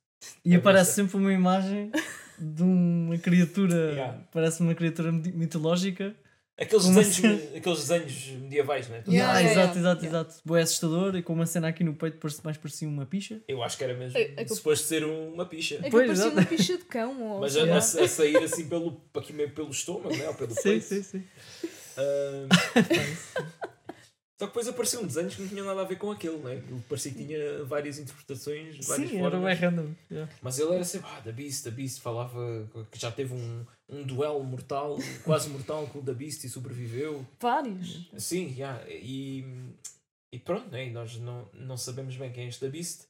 E 0.43 0.55
aparece 0.55 0.93
sempre 0.93 1.17
uma 1.17 1.34
imagem 1.34 1.91
de 2.38 2.63
uma 2.63 3.17
criatura, 3.17 3.76
Yeah. 3.93 4.19
parece 4.32 4.61
uma 4.61 4.76
criatura 4.76 5.11
mitológica. 5.11 6.15
Aqueles 6.57 6.86
desenhos, 6.86 7.15
cena- 7.17 7.57
aqueles 7.57 7.80
desenhos 7.80 8.28
medievais, 8.43 8.88
não 8.88 8.95
é? 8.95 9.03
Yeah, 9.07 9.34
Ah, 9.34 9.39
yeah, 9.39 9.51
exato, 9.61 9.78
exato, 9.80 10.05
Yeah. 10.05 10.19
exato. 10.30 10.41
Boa 10.45 10.59
assustador 10.61 11.15
e 11.17 11.21
com 11.21 11.34
uma 11.34 11.45
cena 11.45 11.67
aqui 11.67 11.84
no 11.84 11.93
peito 11.95 12.17
parece 12.17 12.39
mais 12.45 12.55
parecia 12.55 12.88
uma 12.88 13.05
picha. 13.05 13.41
Eu 13.45 13.61
acho 13.61 13.78
que 13.78 13.84
era 13.84 13.93
mesmo 13.93 14.17
É- 14.17 14.32
é 14.38 14.45
que- 14.45 14.55
suposto 14.55 14.86
ser 14.88 15.03
uma 15.03 15.45
picha. 15.45 15.76
É 15.76 15.82
que 15.84 15.89
Pois, 15.89 16.05
parecia 16.07 16.26
exato. 16.28 16.38
uma 16.39 16.45
picha 16.45 16.78
de 16.78 16.86
cão. 16.86 17.21
Ou 17.23 17.41
Mas 17.41 17.57
a, 17.57 17.76
a- 17.78 17.82
sair 18.07 18.38
assim 18.38 18.69
pelo, 18.69 19.01
aqui 19.17 19.34
meio 19.34 19.49
pelo 19.49 19.69
estômago, 19.69 20.15
né? 20.15 20.30
Ou 20.30 20.34
pelo 20.36 20.51
Sim, 20.55 20.61
peito. 20.63 20.86
sim, 20.86 21.03
sim. 21.03 21.23
Ahm, 21.97 22.47
Só 24.38 24.47
que 24.47 24.51
depois 24.51 24.67
apareciam 24.67 25.05
desenhos 25.05 25.33
que 25.36 25.41
não 25.41 25.47
tinham 25.47 25.65
nada 25.65 25.79
a 25.81 25.86
ver 25.86 25.97
com 25.97 26.11
aquele, 26.11 26.38
né? 26.39 26.55
Ele 26.55 26.83
parecia 26.89 27.11
que 27.13 27.25
tinha 27.25 27.63
várias 27.63 27.97
interpretações, 27.97 28.86
várias 28.86 29.09
Sim, 29.09 29.17
era 29.19 29.31
formas. 29.31 29.59
bem 29.59 29.69
random. 29.69 29.95
yeah. 30.11 30.33
Mas 30.41 30.59
ele 30.59 30.73
era 30.73 30.83
sempre, 30.83 31.09
ah, 31.09 31.21
The 31.21 31.31
Beast, 31.31 31.63
The 31.63 31.71
Beast, 31.71 32.01
falava 32.01 32.69
que 32.91 32.99
já 32.99 33.09
teve 33.11 33.33
um, 33.33 33.65
um 33.88 34.03
duelo 34.03 34.43
mortal, 34.43 34.97
quase 35.23 35.49
mortal 35.49 35.88
com 35.88 35.99
o 35.99 36.03
The 36.03 36.13
Beast 36.13 36.43
e 36.43 36.49
sobreviveu. 36.49 37.25
Vários. 37.39 38.09
Sim, 38.17 38.53
yeah, 38.57 38.83
e, 38.89 39.45
e 40.33 40.38
pronto, 40.39 40.69
né? 40.69 40.88
e 40.88 40.91
nós 40.91 41.17
não, 41.17 41.47
não 41.53 41.77
sabemos 41.77 42.17
bem 42.17 42.29
quem 42.33 42.43
é 42.43 42.47
este 42.49 42.59
The 42.59 42.69
Beast. 42.69 43.03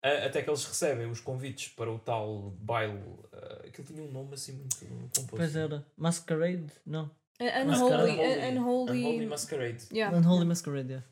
Até 0.00 0.42
que 0.42 0.50
eles 0.50 0.64
recebem 0.64 1.10
os 1.10 1.20
convites 1.20 1.68
para 1.70 1.90
o 1.90 1.98
tal 1.98 2.50
baile. 2.60 3.02
ah, 3.32 3.62
aquilo 3.66 3.86
tinha 3.86 4.02
um 4.02 4.12
nome 4.12 4.34
assim 4.34 4.52
muito 4.52 4.76
composto. 5.16 5.36
Pois 5.36 5.56
era. 5.56 5.84
Masquerade? 5.96 6.72
Não. 6.86 7.10
Unholy. 7.40 8.10
uh, 8.18 8.48
Unholy. 8.52 9.00
Unholy 9.06 9.26
Masquerade. 9.26 9.84
Yeah. 9.92 10.16
Unholy 10.16 10.44
Masquerade, 10.44 10.88
yeah. 10.92 11.06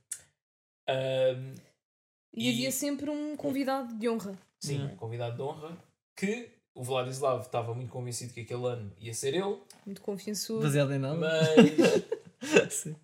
Ahm, 0.89 1.55
E 2.35 2.49
E- 2.49 2.53
havia 2.53 2.71
sempre 2.71 3.09
um 3.11 3.37
convidado 3.37 3.95
de 3.99 4.09
honra. 4.09 4.37
sim, 4.63 4.75
Yeah. 4.75 4.93
um 4.95 4.97
convidado 4.97 5.37
de 5.37 5.43
honra 5.43 5.77
que 6.19 6.51
o 6.75 6.83
Vladislav 6.83 7.41
estava 7.43 7.75
muito 7.75 7.91
convencido 7.91 8.33
que 8.35 8.41
aquele 8.41 8.67
ano 8.67 8.93
ia 8.99 9.15
ser 9.15 9.35
ele, 9.35 9.59
Muito 9.87 10.01
confiançudo. 10.03 10.63
Baseado 10.63 10.93
em 10.93 10.99
nada. 10.99 11.17
mas 11.17 12.85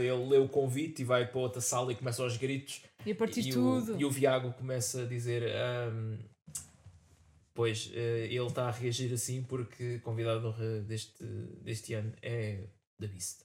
ele 0.00 0.26
lê 0.28 0.38
o 0.38 0.48
convite 0.48 1.02
e 1.02 1.04
vai 1.04 1.26
para 1.26 1.38
outra 1.40 1.60
sala 1.60 1.92
e 1.92 1.94
começa 1.96 2.22
aos 2.22 2.36
gritos. 2.38 2.82
E 3.04 3.12
a 3.12 3.14
partir 3.14 3.40
e, 3.46 3.50
tudo. 3.52 3.96
O, 3.96 4.00
e 4.00 4.04
o 4.04 4.10
Viago 4.10 4.52
começa 4.54 5.02
a 5.02 5.06
dizer: 5.06 5.42
ahm, 5.54 6.18
Pois, 7.54 7.90
eh, 7.92 8.26
ele 8.30 8.46
está 8.46 8.68
a 8.68 8.70
reagir 8.70 9.12
assim 9.12 9.42
porque 9.42 9.98
convidado 10.00 10.52
deste, 10.86 11.22
deste 11.62 11.92
ano 11.94 12.14
é 12.22 12.66
The 13.00 13.06
Beast. 13.08 13.44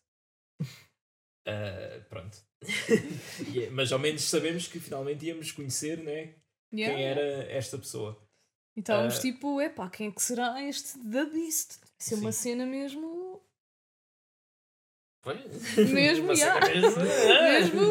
Ah, 1.46 2.00
pronto. 2.10 2.38
E 3.54 3.64
é- 3.66 3.70
mas 3.70 3.92
ao 3.92 4.00
menos 4.00 4.24
sabemos 4.24 4.68
que 4.68 4.80
finalmente 4.80 5.26
íamos 5.26 5.52
conhecer 5.52 5.98
né, 6.04 6.36
Yeah. 6.74 6.96
quem 6.96 7.06
era 7.06 7.22
esta 7.52 7.78
pessoa. 7.78 8.22
E 8.76 8.80
estávamos 8.82 9.18
Ah. 9.18 9.22
tipo, 9.22 9.62
epá, 9.62 9.90
quem 9.90 10.08
é 10.10 10.12
que 10.12 10.22
será 10.22 10.62
este 10.64 11.00
The 11.00 11.26
Beast? 11.26 11.80
Isso 12.00 12.14
é 12.14 12.18
uma 12.18 12.32
cena 12.32 12.66
mesmo. 12.66 13.17
Foi? 15.28 15.84
Mesmo, 15.84 16.34
cena 16.34 16.60
yeah. 16.70 17.42
mesmo. 17.42 17.82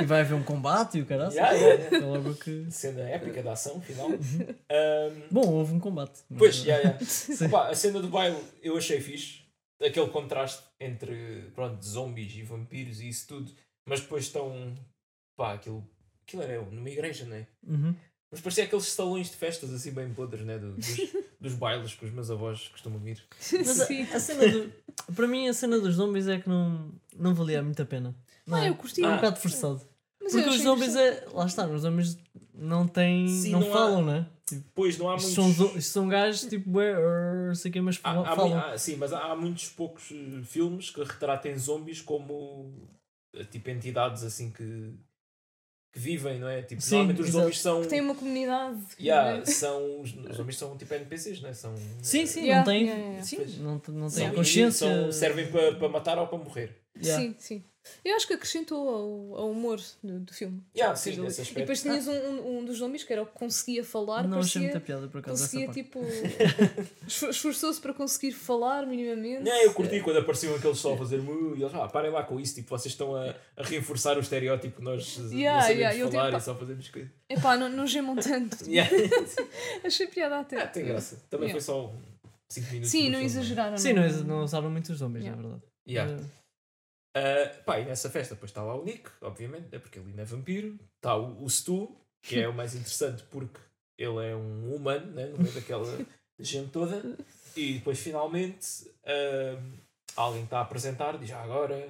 E 0.00 0.04
vai 0.06 0.22
haver 0.22 0.34
um 0.34 0.42
combate 0.42 0.96
e 0.96 1.02
o 1.02 1.06
caralho. 1.06 1.32
Yeah, 1.32 1.52
yeah, 1.52 1.82
yeah. 1.82 1.96
É 1.98 2.00
logo 2.00 2.34
que. 2.34 2.66
Cena 2.70 3.02
épica 3.02 3.42
da 3.42 3.52
ação 3.52 3.78
final. 3.82 4.08
Ahm, 4.08 5.22
Bom, 5.30 5.46
houve 5.46 5.74
um 5.74 5.78
combate. 5.78 6.20
pois, 6.38 6.64
yeah, 6.64 6.82
yeah. 6.82 6.98
Opa, 7.46 7.68
a 7.68 7.74
cena 7.74 8.00
do 8.00 8.08
baile 8.08 8.38
eu 8.62 8.74
achei 8.74 9.02
fixe. 9.02 9.40
Aquele 9.82 10.08
contraste 10.08 10.62
entre 10.78 11.50
pronto, 11.54 11.84
zombies 11.84 12.34
e 12.34 12.42
vampiros 12.42 13.02
e 13.02 13.08
isso 13.10 13.28
tudo. 13.28 13.52
Mas 13.86 14.00
depois 14.00 14.24
estão. 14.24 14.74
Pá, 15.36 15.52
aquilo. 15.52 15.86
Aquilo 16.26 16.42
era 16.42 16.62
numa 16.62 16.88
igreja, 16.88 17.26
não 17.26 17.36
é? 17.36 17.46
Uhum. 17.66 17.94
Mas 18.30 18.40
parecia 18.40 18.64
aqueles 18.64 18.84
salões 18.86 19.28
de 19.30 19.36
festas 19.36 19.72
assim 19.72 19.90
bem 19.90 20.12
podres, 20.14 20.44
né? 20.44 20.56
Do- 20.58 20.72
dos, 20.74 20.86
dos 21.40 21.54
bailes 21.54 21.94
que 21.94 22.04
os 22.04 22.12
meus 22.12 22.30
avós 22.30 22.68
costumam 22.68 23.06
ir. 23.08 23.20
Mas 23.52 23.80
a, 23.80 23.86
Sim. 23.86 24.02
a 24.02 24.20
cena 24.20 24.48
do. 24.48 24.72
Para 25.14 25.26
mim, 25.26 25.48
a 25.48 25.52
cena 25.52 25.78
dos 25.80 25.94
zombies 25.96 26.28
é 26.28 26.38
que 26.38 26.48
não, 26.48 26.92
não 27.16 27.34
valia 27.34 27.62
muito 27.62 27.82
a 27.82 27.86
pena. 27.86 28.14
Não 28.46 28.56
Ah, 28.56 28.64
é? 28.64 28.68
eu 28.68 28.74
curti. 28.76 29.02
É 29.02 29.06
um 29.08 29.12
Ah. 29.12 29.16
bocado 29.16 29.40
forçado. 29.40 29.80
Mas 30.22 30.32
Porque 30.32 30.48
os 30.48 30.62
zombies 30.62 30.94
é. 30.94 31.26
Lá 31.32 31.46
está, 31.46 31.66
os 31.66 31.82
zombies 31.82 32.16
não 32.54 32.86
têm. 32.86 33.26
Sim, 33.28 33.50
não, 33.52 33.60
não 33.60 33.68
há- 33.68 33.72
falam, 33.72 34.04
né? 34.04 34.26
Pois 34.74 34.98
não 34.98 35.08
há 35.08 35.12
muitos. 35.16 35.32
são, 35.32 35.80
são 35.80 36.08
gajos 36.08 36.42
tipo, 36.50 36.70
sei 37.54 37.70
que, 37.70 37.80
mas 37.80 38.00
Há- 38.02 38.20
há 38.20 38.36
falam. 38.36 38.48
mui- 38.50 38.58
há- 38.58 38.76
sim, 38.76 38.96
mas 38.96 39.12
há, 39.12 39.30
há 39.30 39.36
muitos 39.36 39.68
poucos 39.68 40.10
eh, 40.10 40.42
filmes 40.44 40.90
que 40.90 41.00
retratem 41.04 41.56
zombies 41.56 42.00
como 42.02 42.72
eh, 43.32 43.44
tipo 43.44 43.70
entidades 43.70 44.24
assim 44.24 44.50
que, 44.50 44.92
que 45.92 45.98
vivem, 45.98 46.38
não 46.38 46.48
é? 46.48 46.62
Tipo, 46.62 46.80
Sim, 46.80 46.90
normalmente 46.96 47.20
os 47.22 47.28
exato. 47.28 47.42
zombies 47.44 47.60
são. 47.60 47.82
Que 47.82 47.88
tem 47.88 48.00
uma 48.00 48.14
comunidade. 48.14 48.78
Yeah, 49.00 49.38
né? 49.38 49.44
são 49.44 50.00
os, 50.00 50.14
os 50.14 50.36
zombies 50.36 50.56
são 50.58 50.76
tipo 50.76 50.94
NPCs, 50.94 51.40
não 51.42 51.50
é? 51.50 51.52
São, 51.54 51.74
Sim, 52.02 52.26
sim, 52.26 52.40
Yeah, 52.42 52.58
não 52.58 52.64
têm. 52.64 52.84
yeah, 52.86 53.02
yeah. 53.04 53.22
Sim, 53.24 53.62
não, 53.62 53.82
não 53.88 54.08
são- 54.08 54.24
têm 54.26 54.34
consciência. 54.34 54.86
são- 54.86 55.12
servem 55.12 55.50
para 55.50 55.74
para 55.74 55.88
matar 55.88 56.18
ou 56.18 56.26
para 56.28 56.38
morrer. 56.38 56.76
Yeah. 57.02 57.22
Sim, 57.22 57.34
sim. 57.38 57.64
Eu 58.04 58.14
acho 58.14 58.26
que 58.26 58.34
acrescentou 58.34 58.88
ao, 58.88 59.40
ao 59.42 59.50
humor 59.50 59.80
do, 60.04 60.20
do 60.20 60.34
filme. 60.34 60.62
Yeah, 60.76 60.94
Seja, 60.94 61.16
sim, 61.16 61.22
nesse 61.22 61.50
e 61.52 61.54
depois 61.54 61.80
tinhas 61.82 62.06
um, 62.06 62.12
um, 62.12 62.58
um 62.58 62.64
dos 62.64 62.76
zombies 62.78 63.04
que 63.04 63.12
era 63.12 63.22
o 63.22 63.26
que 63.26 63.32
conseguia 63.32 63.82
falar, 63.82 64.28
Não 64.28 64.38
achei 64.40 64.60
muita 64.62 64.78
piada 64.80 65.08
por 65.08 65.18
acaso. 65.18 65.42
Conseguia 65.42 65.68
tipo. 65.68 65.98
esfor- 67.06 67.30
Esforçou-se 67.30 67.80
para 67.80 67.94
conseguir 67.94 68.32
falar 68.32 68.86
minimamente. 68.86 69.42
Não, 69.42 69.62
eu 69.62 69.72
curti 69.72 70.00
quando 70.00 70.18
apareciam 70.18 70.54
aqueles 70.54 70.78
só 70.78 70.94
a 70.94 70.98
fazer 70.98 71.18
mu 71.22 71.56
e 71.56 71.62
eles, 71.62 71.74
ah, 71.74 71.88
parem 71.88 72.10
lá 72.10 72.22
com 72.22 72.38
isso, 72.38 72.54
tipo, 72.54 72.68
vocês 72.68 72.92
estão 72.92 73.14
a, 73.16 73.34
a 73.56 73.62
reforçar 73.62 74.16
o 74.16 74.20
estereótipo 74.20 74.76
que 74.76 74.82
nós 74.84 75.18
eh, 75.18 75.34
Yeah, 75.36 75.54
não 75.60 75.62
sabemos 75.68 75.80
yeah, 75.96 76.10
falar 76.12 76.26
tenho- 76.28 76.38
e 76.38 76.42
só 76.42 76.54
fazemos 76.54 76.88
coisas. 76.88 77.10
Epá, 77.28 77.56
não, 77.56 77.68
não 77.68 77.86
gemam 77.86 78.16
tanto. 78.16 78.58
Yeah. 78.70 78.90
Achei 79.84 80.06
piada 80.06 80.36
Ah, 80.36 80.40
até. 80.40 80.66
tem 80.66 80.84
graça. 80.84 81.16
Também 81.30 81.48
Yeah. 81.48 81.60
foi 81.60 81.74
só 81.74 81.92
5 82.50 82.66
minutos. 82.68 82.90
Sim, 82.90 83.04
do 83.04 83.04
não 83.12 83.18
filme, 83.20 83.24
exageraram. 83.26 83.78
Sim, 83.78 83.92
não, 83.94 84.08
não 84.24 84.44
usaram 84.44 84.70
muitos 84.70 84.98
zombies, 84.98 85.24
Yeah. 85.24 85.40
na 85.42 85.48
verdade. 85.48 85.70
Yeah. 85.88 86.24
Uh, 87.16 87.64
pá, 87.64 87.80
e 87.80 87.84
nessa 87.84 88.08
festa 88.08 88.34
depois 88.34 88.50
está 88.50 88.62
lá 88.62 88.74
o 88.74 88.84
Nick, 88.84 89.10
obviamente, 89.20 89.68
né, 89.72 89.78
porque 89.78 89.98
ele 89.98 90.10
ainda 90.10 90.22
é 90.22 90.24
vampiro. 90.24 90.78
Está 90.96 91.16
o, 91.16 91.42
o 91.42 91.50
Stu, 91.50 91.96
que 92.22 92.40
é 92.40 92.48
o 92.48 92.54
mais 92.54 92.74
interessante 92.74 93.24
porque 93.30 93.58
ele 93.98 94.24
é 94.26 94.36
um 94.36 94.74
humano, 94.74 95.06
né, 95.12 95.26
no 95.26 95.38
meio 95.38 95.52
daquela 95.52 95.84
gente 96.38 96.70
toda. 96.70 97.02
E 97.56 97.74
depois 97.74 97.98
finalmente 97.98 98.88
uh, 99.04 99.60
alguém 100.14 100.44
está 100.44 100.58
a 100.58 100.62
apresentar, 100.62 101.18
diz 101.18 101.32
"Ah, 101.32 101.42
agora 101.42 101.88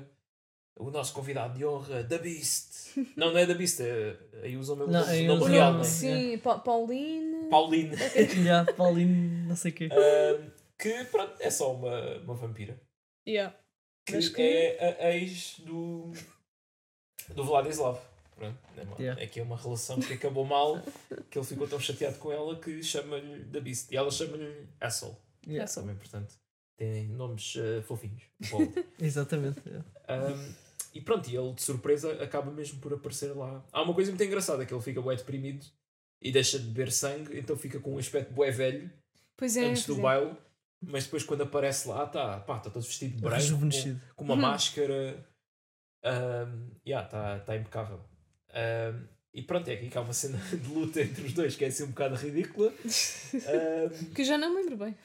o 0.78 0.90
nosso 0.90 1.12
convidado 1.12 1.58
de 1.58 1.64
honra, 1.66 2.02
The 2.04 2.18
Beast. 2.18 2.96
Não, 3.14 3.30
não 3.32 3.38
é 3.38 3.46
The 3.46 3.54
Beast, 3.54 3.80
é, 3.80 4.16
aí 4.42 4.56
usam 4.56 4.76
mesmo 4.76 4.92
Não, 4.92 5.02
o 5.02 5.22
nome 5.38 5.52
real, 5.52 5.74
né? 5.74 5.84
Sim, 5.84 6.38
Pa- 6.38 6.58
Pauline. 6.58 7.50
Pauline. 7.50 7.94
yeah, 8.42 8.72
Pauline, 8.72 9.46
não 9.46 9.54
sei 9.56 9.70
o 9.72 9.74
quê. 9.74 9.88
Uh, 9.92 10.50
que 10.78 11.04
pronto, 11.04 11.34
é 11.40 11.50
só 11.50 11.74
uma, 11.74 12.16
uma 12.20 12.34
vampira. 12.34 12.80
Yeah. 13.28 13.54
Que, 14.06 14.14
Mas 14.14 14.28
que- 14.28 14.42
é 14.42 14.96
a 15.06 15.16
ex 15.16 15.60
do, 15.60 16.12
do 17.34 17.44
Vladislav. 17.44 17.98
Pronto, 18.36 18.58
é, 18.76 18.82
uma, 18.82 18.96
Yeah. 18.98 19.22
é 19.22 19.26
que 19.26 19.38
é 19.38 19.42
uma 19.42 19.56
relação 19.56 20.00
que 20.00 20.14
acabou 20.14 20.44
mal, 20.46 20.82
que 21.30 21.38
ele 21.38 21.46
ficou 21.46 21.68
tão 21.68 21.78
chateado 21.78 22.18
com 22.18 22.32
ela 22.32 22.58
que 22.58 22.82
chama-lhe 22.82 23.44
da 23.44 23.60
Beast. 23.60 23.90
E 23.92 23.96
ela 23.96 24.10
chama-lhe 24.10 24.66
Asshole. 24.80 25.14
Yeah, 25.46 25.70
Também, 25.70 25.94
portanto, 25.96 26.34
tem 26.78 27.06
nomes 27.08 27.54
eh, 27.56 27.82
fofinhos. 27.82 28.22
exatamente. 28.98 29.60
yeah. 29.66 29.84
Um, 30.34 30.54
e 30.94 31.00
pronto, 31.02 31.28
e 31.30 31.36
ele 31.36 31.52
de 31.52 31.62
surpresa 31.62 32.12
acaba 32.22 32.50
mesmo 32.50 32.80
por 32.80 32.92
aparecer 32.94 33.36
lá. 33.36 33.62
Há 33.72 33.82
uma 33.82 33.92
coisa 33.94 34.10
muito 34.10 34.24
engraçada, 34.24 34.64
que 34.64 34.72
ele 34.72 34.82
fica 34.82 35.00
bué 35.02 35.14
deprimido 35.16 35.64
e 36.22 36.32
deixa 36.32 36.58
de 36.58 36.66
beber 36.66 36.90
sangue, 36.90 37.38
então 37.38 37.56
fica 37.56 37.78
com 37.78 37.94
um 37.94 37.98
aspecto 37.98 38.32
bué 38.32 38.50
velho 38.50 38.90
Pois 39.36 39.56
é. 39.56 39.66
antes 39.66 39.84
do 39.86 39.98
é. 39.98 40.00
baile. 40.00 40.36
Mas 40.82 41.04
depois 41.04 41.22
quando 41.24 41.42
aparece 41.42 41.88
lá, 41.88 42.04
está 42.04 42.40
tá 42.40 42.58
todo 42.58 42.80
vestido 42.82 43.16
de 43.16 43.22
branco. 43.22 43.42
com- 43.60 43.98
com 44.16 44.24
uma 44.24 44.34
Uhum. 44.34 44.40
máscara. 44.40 45.26
Um, 46.04 46.70
yeah, 46.86 47.06
está 47.06 47.38
tá 47.40 47.56
impecável. 47.56 48.00
Um, 48.54 49.06
e 49.34 49.42
pronto, 49.42 49.68
é 49.68 49.74
aqui 49.74 49.88
que 49.90 49.98
há 49.98 50.00
uma 50.00 50.12
cena 50.12 50.38
de 50.50 50.68
luta 50.72 51.00
entre 51.02 51.24
os 51.26 51.32
dois 51.34 51.54
que 51.56 51.64
é 51.64 51.68
assim 51.68 51.84
um 51.84 51.88
bocado 51.88 52.14
ridícula. 52.16 52.72
Um, 52.72 54.10
Que 54.14 54.22
eu 54.22 54.24
já 54.26 54.38
não 54.38 54.50
me 54.54 54.62
lembro 54.62 54.76
bem. 54.78 54.96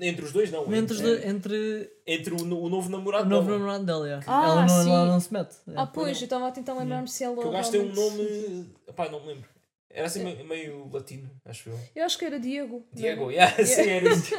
entre 0.00 0.24
os 0.24 0.30
dois, 0.32 0.52
não. 0.52 0.72
Entre, 0.72 0.96
entre, 0.96 1.28
entre 1.28 1.90
entre 2.06 2.34
o, 2.34 2.36
o 2.42 2.68
novo 2.68 2.86
o 2.86 2.90
namorado 2.92 3.28
novo 3.28 3.46
dela. 3.46 3.58
namorado 3.58 3.84
dela, 3.84 4.06
yeah. 4.06 4.24
Ah, 4.28 4.44
ela, 4.44 4.60
não, 4.66 4.68
sim. 4.84 4.90
ela 4.90 5.06
não 5.06 5.18
se 5.20 5.32
mete. 5.32 5.56
Ah, 5.66 5.70
Yeah. 5.70 5.92
pois, 5.92 6.18
eu 6.20 6.24
estava 6.24 6.46
a 6.48 6.52
tentar 6.52 6.74
lembrar-me 6.74 7.08
se 7.08 7.24
ela. 7.24 7.36
Que 7.42 7.48
o 7.48 7.50
gajo 7.50 7.70
tem 7.72 7.80
um 7.80 7.92
nome. 7.92 8.72
Pá, 8.94 9.08
não 9.08 9.20
me 9.20 9.26
lembro. 9.34 9.48
Era 9.94 10.08
assim 10.08 10.24
meio, 10.24 10.44
meio 10.44 10.90
latino, 10.92 11.30
acho 11.44 11.68
eu. 11.68 11.78
Eu 11.94 12.04
acho 12.04 12.18
que 12.18 12.24
era 12.24 12.40
Diego. 12.40 12.84
não 12.92 13.00
Diego, 13.00 13.30
era? 13.32 13.62
yeah, 13.62 13.64
sim, 13.64 13.88
era 13.88 14.12
isso. 14.12 14.34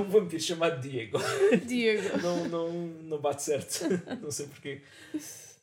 Um 0.00 0.04
vampiro 0.10 0.42
chamado 0.42 0.80
Diego. 0.80 1.16
Diego. 1.64 2.18
não, 2.20 2.48
não, 2.48 2.72
não 2.72 3.20
bate 3.20 3.44
certo. 3.44 3.84
não 4.20 4.32
sei 4.32 4.46
porquê. 4.46 4.82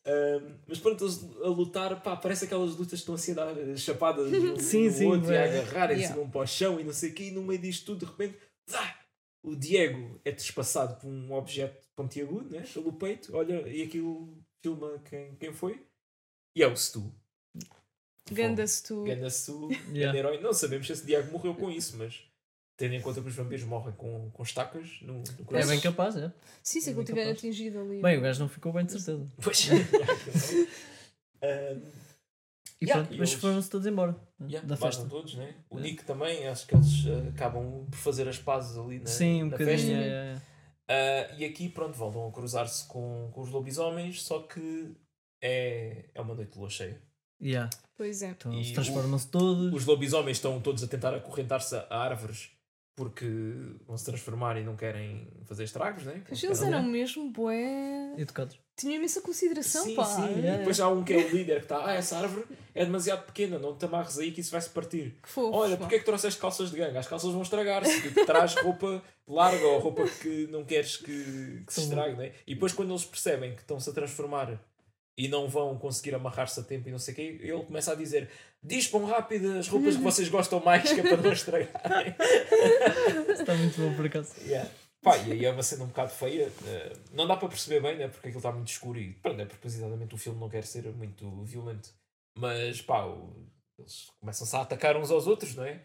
Ahm, 0.06 0.56
mas 0.66 0.80
pronto, 0.80 1.06
a 1.44 1.48
lutar, 1.50 2.02
pá, 2.02 2.16
parece 2.16 2.46
aquelas 2.46 2.72
lutas 2.78 2.92
que 2.92 2.96
estão 2.96 3.16
assim 3.16 3.34
a 3.34 3.36
dar 3.36 3.78
chapadas 3.78 4.32
no, 4.32 4.58
Sim, 4.58 4.86
no 4.86 4.92
sim, 4.94 5.06
outro 5.06 5.34
e 5.34 5.38
a 5.38 5.44
agarrarem-se 5.44 6.04
Yeah. 6.04 6.22
um 6.22 6.30
para 6.30 6.42
o 6.42 6.48
chão 6.48 6.80
e 6.80 6.86
não 6.86 6.94
sei 6.94 7.10
o 7.10 7.14
quê, 7.14 7.24
e 7.26 7.32
no 7.32 7.44
meio 7.44 7.60
disto 7.60 7.88
tudo, 7.88 8.06
de 8.06 8.06
repente, 8.06 8.38
zá, 8.72 8.98
o 9.44 9.54
Diego 9.54 10.22
é 10.24 10.32
trespassado 10.32 10.96
por 11.02 11.08
um 11.08 11.34
objeto 11.34 11.86
pontiagudo, 11.94 12.50
né, 12.50 12.64
pelo 12.74 12.94
peito, 12.94 13.36
olha, 13.36 13.68
e 13.68 13.84
aquilo 13.84 14.38
filma 14.64 15.02
quem, 15.10 15.36
quem 15.36 15.52
foi, 15.52 15.86
e 16.56 16.64
é 16.64 16.68
o 16.68 16.78
Stu. 16.78 17.14
Ganda-se 18.34 18.84
tu. 18.84 19.04
Ganda 19.04 19.30
Stu, 19.30 19.70
Yeah. 19.92 19.96
grande 20.14 20.18
herói. 20.18 20.42
Não 20.42 20.54
sabemos 20.54 20.88
se 20.88 20.94
esse 20.94 21.06
Diego 21.06 21.32
morreu 21.32 21.56
com 21.56 21.70
isso, 21.72 21.98
mas 21.98 22.24
tendo 22.78 22.94
em 22.94 23.02
conta 23.02 23.22
que 23.22 23.28
os 23.28 23.36
vampiros 23.36 23.66
morrem 23.66 23.94
com, 23.96 24.30
com 24.32 24.44
estacas 24.44 25.00
no, 25.02 25.14
no 25.16 25.24
É 25.40 25.44
coração. 25.46 25.70
bem 25.72 25.80
capaz, 25.82 26.16
é. 26.16 26.32
Sim, 26.62 26.80
se 26.82 26.90
É 26.90 26.94
ele 26.94 27.04
tiver 27.04 27.22
capaz. 27.24 27.38
atingido 27.38 27.80
ali. 27.80 28.02
Bem, 28.02 28.18
o 28.18 28.22
gajo 28.22 28.40
não 28.40 28.50
ficou 28.50 28.72
bem 28.74 28.86
de 28.86 28.92
certeza. 28.94 29.26
Pois. 29.42 29.68
Ahm, 31.44 31.82
E 32.80 32.86
Yeah, 32.86 33.02
pronto, 33.02 33.16
e 33.16 33.20
mas 33.20 33.30
eles- 33.32 33.42
foram-se 33.42 33.70
todos 33.72 33.88
embora 33.88 34.12
né, 34.40 34.48
Yeah, 34.52 34.68
da 34.68 34.78
festa. 34.78 35.04
todos, 35.10 35.34
né? 35.34 35.56
O 35.68 35.80
É. 35.80 35.82
Nick 35.82 36.04
também, 36.06 36.48
acho 36.48 36.68
que 36.68 36.76
eles 36.76 37.06
eh, 37.08 37.30
acabam 37.30 37.88
por 37.90 37.98
fazer 37.98 38.28
as 38.30 38.38
pazes 38.38 38.78
ali 38.78 39.00
na, 39.00 39.08
Sim, 39.08 39.42
um 39.42 39.46
na 39.46 39.52
bocadinho. 39.58 39.78
festa. 39.78 39.88
yeah, 39.92 40.06
yeah, 40.06 40.42
yeah. 40.88 41.32
Ah, 41.34 41.36
e 41.40 41.44
aqui, 41.46 41.70
pronto, 41.70 41.98
voltam 41.98 42.28
a 42.28 42.32
cruzar-se 42.32 42.86
com, 42.88 43.32
com 43.34 43.42
os 43.42 43.50
lobisomens, 43.50 44.22
só 44.22 44.44
que 44.44 44.96
é, 45.42 46.06
é 46.14 46.22
uma 46.22 46.36
noite 46.36 46.52
de 46.54 46.60
lua 46.60 46.70
cheia. 46.70 47.02
Yeah. 47.42 47.68
Pois 47.98 48.22
é. 48.22 48.30
Então 48.30 48.54
E 48.54 48.74
transformam-se 48.74 49.28
todos. 49.28 49.74
Os 49.74 49.86
lobisomens 49.86 50.38
estão 50.38 50.60
todos 50.62 50.84
a 50.84 50.88
tentar 50.88 51.14
acorrentar-se 51.16 51.76
a 51.76 51.98
árvores 51.98 52.52
porque 52.96 53.28
vão 53.88 53.96
se 53.96 54.06
transformar 54.06 54.58
e 54.58 54.64
não 54.64 54.76
querem 54.76 55.28
fazer 55.46 55.64
estragos, 55.66 56.04
né? 56.04 56.24
Mas 56.28 56.44
eles 56.44 56.62
eram 56.64 56.82
mesmo 56.82 57.30
bué. 57.30 58.16
Educados. 58.18 58.60
Tinham 58.76 58.96
imensa 58.96 59.22
consideração, 59.22 59.84
Sim, 59.84 59.96
pá. 59.96 60.04
sim. 60.04 60.22
Yeah, 60.22 60.56
E 60.56 60.58
depois 60.60 60.80
há 60.80 60.90
um 60.90 61.04
que 61.04 61.14
é 61.14 61.18
o 61.18 61.30
líder 61.30 61.58
que 61.58 61.66
está, 61.66 61.86
ah, 61.86 61.94
essa 61.94 62.18
árvore 62.18 62.46
é 62.74 62.86
demasiado 62.86 63.24
pequena, 63.26 63.60
não 63.60 63.76
te 63.76 63.86
amarres 63.86 64.18
aí 64.18 64.32
que 64.32 64.42
isso 64.42 64.52
vai 64.52 64.62
se 64.62 64.70
partir. 64.72 65.16
Que 65.22 65.30
fofo. 65.30 65.56
Olha, 65.56 65.78
porque 65.78 65.96
é 65.96 66.00
que 66.00 66.06
trouxeste 66.06 66.40
calças 66.40 66.72
de 66.72 66.78
gangue? 66.78 66.98
As 66.98 67.08
calças 67.08 67.32
vão 67.32 67.44
estragar-se. 67.44 68.02
Tipo, 68.02 68.26
traz 68.26 68.56
roupa 68.56 69.02
larga 69.28 69.66
ou 69.68 69.80
roupa 69.80 70.08
que 70.08 70.48
não 70.52 70.64
queres 70.66 70.98
que, 70.98 71.64
que 71.68 71.74
se 71.74 71.82
estrague, 71.82 72.16
né? 72.16 72.32
E 72.48 72.56
depois, 72.56 72.74
quando 72.74 72.90
eles 72.92 73.06
percebem 73.06 73.54
que 73.54 73.62
estão-se 73.62 73.88
a 73.90 73.94
transformar 73.94 74.60
e 75.18 75.28
não 75.28 75.48
vão 75.48 75.78
conseguir 75.78 76.14
amarrar-se 76.14 76.60
a 76.60 76.64
tempo 76.64 76.88
e 76.88 76.92
não 76.92 77.00
sei 77.00 77.14
o 77.14 77.16
quê, 77.16 77.40
ele 77.42 77.64
começa 77.64 77.92
a 77.92 77.96
dizer: 77.96 78.30
dispam 78.62 79.06
rápido 79.06 79.58
as 79.58 79.68
roupas 79.68 79.96
que 79.96 80.04
vocês 80.04 80.30
gostam 80.30 80.60
mais, 80.60 80.92
que 80.92 81.00
é 81.00 81.04
para 81.04 81.18
não 81.18 81.32
estragarem. 81.32 82.16
Está 83.34 83.56
muito 83.56 83.82
bom 83.82 83.96
por 83.96 84.06
acaso. 84.06 84.34
Yeah. 84.46 84.70
Pá, 85.02 85.18
e 85.18 85.32
aí 85.32 85.46
é 85.46 85.52
uma 85.52 85.64
cena 85.64 85.84
um 85.84 85.88
bocado 85.88 86.12
feia. 86.12 86.52
eh, 86.66 86.94
não 87.14 87.26
dá 87.28 87.38
para 87.38 87.48
perceber 87.48 87.82
bem, 87.82 87.98
né? 87.98 88.08
Porque 88.08 88.28
aquilo 88.28 88.40
está 88.40 88.52
muito 88.52 88.70
escuro 88.70 89.00
e, 89.00 89.14
pronto, 89.14 89.42
é 89.42 89.46
propositadamente 89.46 90.14
o 90.14 90.18
filme 90.18 90.40
não 90.40 90.50
quer 90.50 90.64
ser 90.64 90.84
muito 90.94 91.44
violento. 91.46 91.90
Mas, 92.38 92.82
pá, 92.82 93.06
eles 93.80 94.08
começam-se 94.20 94.56
a 94.56 94.62
atacar 94.62 94.98
uns 94.98 95.12
aos 95.12 95.28
outros, 95.28 95.56
não 95.56 95.64
é? 95.64 95.82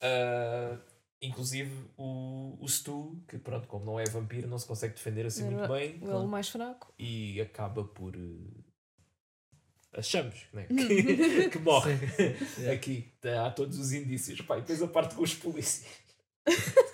Ah, 0.00 0.78
inclusive 1.20 1.70
o, 1.96 2.56
o 2.60 2.68
Stu, 2.68 3.22
que, 3.28 3.38
pronto, 3.38 3.66
como 3.66 3.84
não 3.84 3.98
é 4.00 4.04
vampiro, 4.04 4.48
não 4.48 4.58
se 4.58 4.66
consegue 4.66 4.94
defender 4.94 5.26
assim 5.26 5.46
Era 5.46 5.56
muito 5.56 5.72
bem 5.72 5.98
O 6.02 6.10
elo 6.10 6.28
mais 6.28 6.48
fraco. 6.48 6.92
e 6.98 7.40
acaba 7.40 7.84
por. 7.84 8.14
eh, 8.16 9.98
achamos 9.98 10.46
né? 10.52 10.66
que, 10.68 11.48
que 11.50 11.58
morre 11.58 11.94
aqui. 12.72 13.12
Há 13.44 13.50
todos 13.50 13.78
os 13.78 13.92
indícios. 13.92 14.40
Pá, 14.42 14.56
e 14.58 14.60
depois 14.60 14.82
a 14.82 14.88
parte 14.88 15.14
com 15.14 15.22
os 15.22 15.34
polícias. 15.34 15.86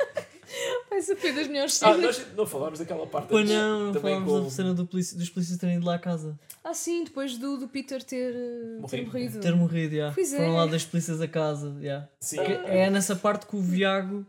Vai 0.95 1.03
ser 1.03 1.15
das 1.35 1.49
melhores 1.49 1.83
Ah, 1.83 1.93
cenas. 1.95 2.19
nós 2.19 2.27
não 2.37 2.47
falámos 2.47 2.79
daquela 2.79 3.07
parte 3.07 3.29
Pois 3.29 3.45
antes, 3.51 3.55
não, 3.57 3.81
não 3.87 3.93
também 3.93 4.15
falámos 4.15 4.33
com- 4.33 4.45
da 4.45 4.51
cena 4.51 4.75
do 4.75 4.87
polici- 4.87 5.17
dos 5.17 5.29
polícias 5.29 5.59
terem 5.59 5.77
ido 5.77 5.87
lá 5.87 5.97
à 5.97 5.99
casa. 5.99 6.39
Ah, 6.63 6.73
sim, 6.73 7.05
depois 7.05 7.37
do, 7.37 7.57
do 7.59 7.69
Peter 7.69 8.03
ter, 8.03 8.33
eh, 8.35 8.77
ter 8.77 8.81
Morrido. 8.81 9.07
morrido. 9.07 9.41
Ter 9.41 9.55
morrido, 9.57 9.95
yeah. 9.95 10.15
Pois 10.15 10.33
é. 10.33 10.37
Foram 10.39 10.55
lá 10.55 10.67
das 10.67 10.85
polícias 10.85 11.21
a 11.21 11.27
casa. 11.29 11.77
Yeah. 11.81 12.09
Sim, 12.21 12.37
Que 12.45 12.53
É 12.53 12.89
nessa 12.91 13.17
parte 13.17 13.47
que 13.47 13.57
o 13.57 13.61
Viago 13.61 14.25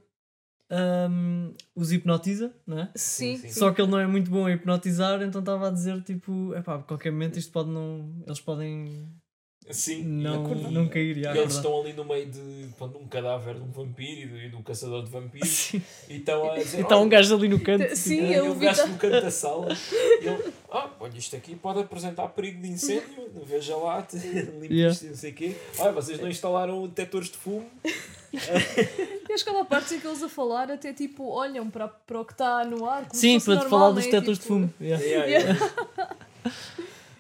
hum, 0.71 1.53
os 1.75 1.91
hipnotiza, 1.91 2.51
não 2.65 2.79
é? 2.79 2.91
Sim, 2.95 3.37
Sim. 3.37 3.49
Só 3.51 3.71
que 3.71 3.81
ele 3.81 3.91
não 3.91 3.99
é 3.99 4.07
muito 4.07 4.29
bom 4.31 4.45
a 4.47 4.51
hipnotizar, 4.51 5.21
então 5.21 5.39
estava 5.39 5.67
a 5.67 5.71
dizer 5.71 6.01
tipo, 6.01 6.53
epá, 6.55 6.75
a 6.75 6.79
qualquer 6.83 7.11
momento 7.11 7.37
isto 7.37 7.51
pode 7.51 7.69
não. 7.69 8.23
Eles 8.25 8.39
podem 8.41 9.07
Sim, 9.71 10.03
não, 10.03 10.87
cairia. 10.87 11.31
e 11.33 11.37
é 11.37 11.41
eles 11.41 11.55
estão 11.55 11.81
ali 11.81 11.91
no 11.93 12.05
meio 12.05 12.27
de 12.27 12.67
pronto, 12.77 12.99
um 12.99 13.07
cadáver 13.07 13.55
de 13.55 13.61
um 13.61 13.71
vampiro 13.71 14.21
e 14.21 14.25
do, 14.27 14.37
e 14.37 14.49
do 14.49 14.61
caçador 14.61 15.03
de 15.03 15.09
vampiros 15.09 15.49
Sim. 15.71 15.81
e 16.07 16.17
estão 16.17 16.51
a 16.51 16.55
dizer: 16.55 16.77
E 16.77 16.81
está 16.81 16.97
um 16.97 17.01
"Olha, 17.01 17.09
gajo 17.09 17.35
ali 17.35 17.47
no 17.49 17.59
canto. 17.59 17.95
Sim, 17.95 18.31
eu 18.31 18.51
o 18.51 18.53
vi 18.53 18.65
gajo 18.65 18.81
tá- 18.83 18.87
no 18.87 18.97
canto 18.97 19.21
da 19.21 19.31
sala 19.31 19.75
e 20.21 20.27
ele, 20.27 20.53
ah, 20.71 20.89
olha, 20.99 21.17
isto 21.17 21.35
aqui 21.35 21.55
pode 21.55 21.79
apresentar 21.79 22.27
perigo 22.27 22.61
de 22.61 22.69
incêndio, 22.69 23.27
veja 23.43 23.75
lá, 23.75 24.05
limpe 24.13 24.73
Yeah. 24.75 24.93
isto 24.93 25.05
e 25.05 25.09
não 25.09 25.15
sei 25.15 25.31
o 25.31 25.33
quê. 25.33 25.55
Olha, 25.79 25.91
vocês 25.93 26.19
não 26.19 26.29
instalaram 26.29 26.85
detectores 26.87 27.29
de 27.31 27.37
fumo. 27.37 27.67
E 28.31 29.33
acho 29.33 29.43
que 29.43 29.49
há 29.49 29.65
partes 29.65 29.91
em 29.93 29.99
que 29.99 30.05
eles 30.07 30.21
a 30.21 30.29
falar 30.29 30.69
até 30.69 30.93
tipo 30.93 31.25
olham 31.27 31.69
para, 31.71 31.87
para 31.87 32.19
o 32.21 32.25
que 32.25 32.33
está 32.33 32.63
no 32.65 32.85
ar. 32.87 33.07
Como 33.07 33.15
Sim, 33.19 33.39
para 33.39 33.55
normal, 33.55 33.69
falar 33.69 33.91
dos 33.93 34.05
né? 34.05 34.11
detectores 34.11 34.37
de 34.37 34.43
Tipo, 34.43 34.53
fumo. 34.53 34.73
Yeah. 34.79 35.03
Yeah, 35.03 35.25
Yeah. 35.25 35.59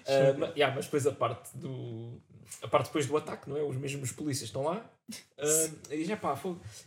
Ah, 0.07 0.51
yeah, 0.55 0.75
mas 0.75 0.85
depois 0.85 1.07
a 1.07 1.11
parte 1.11 1.49
do. 1.57 2.21
A 2.61 2.67
parte 2.67 2.87
depois 2.87 3.05
do 3.05 3.17
ataque, 3.17 3.49
não 3.49 3.57
é? 3.57 3.63
Os 3.63 3.75
mesmos 3.75 4.11
polícias 4.11 4.49
estão 4.49 4.63
lá 4.63 4.89
ah, 5.37 5.69
e 5.91 5.97
dizem: 5.97 6.15
pá, 6.15 6.39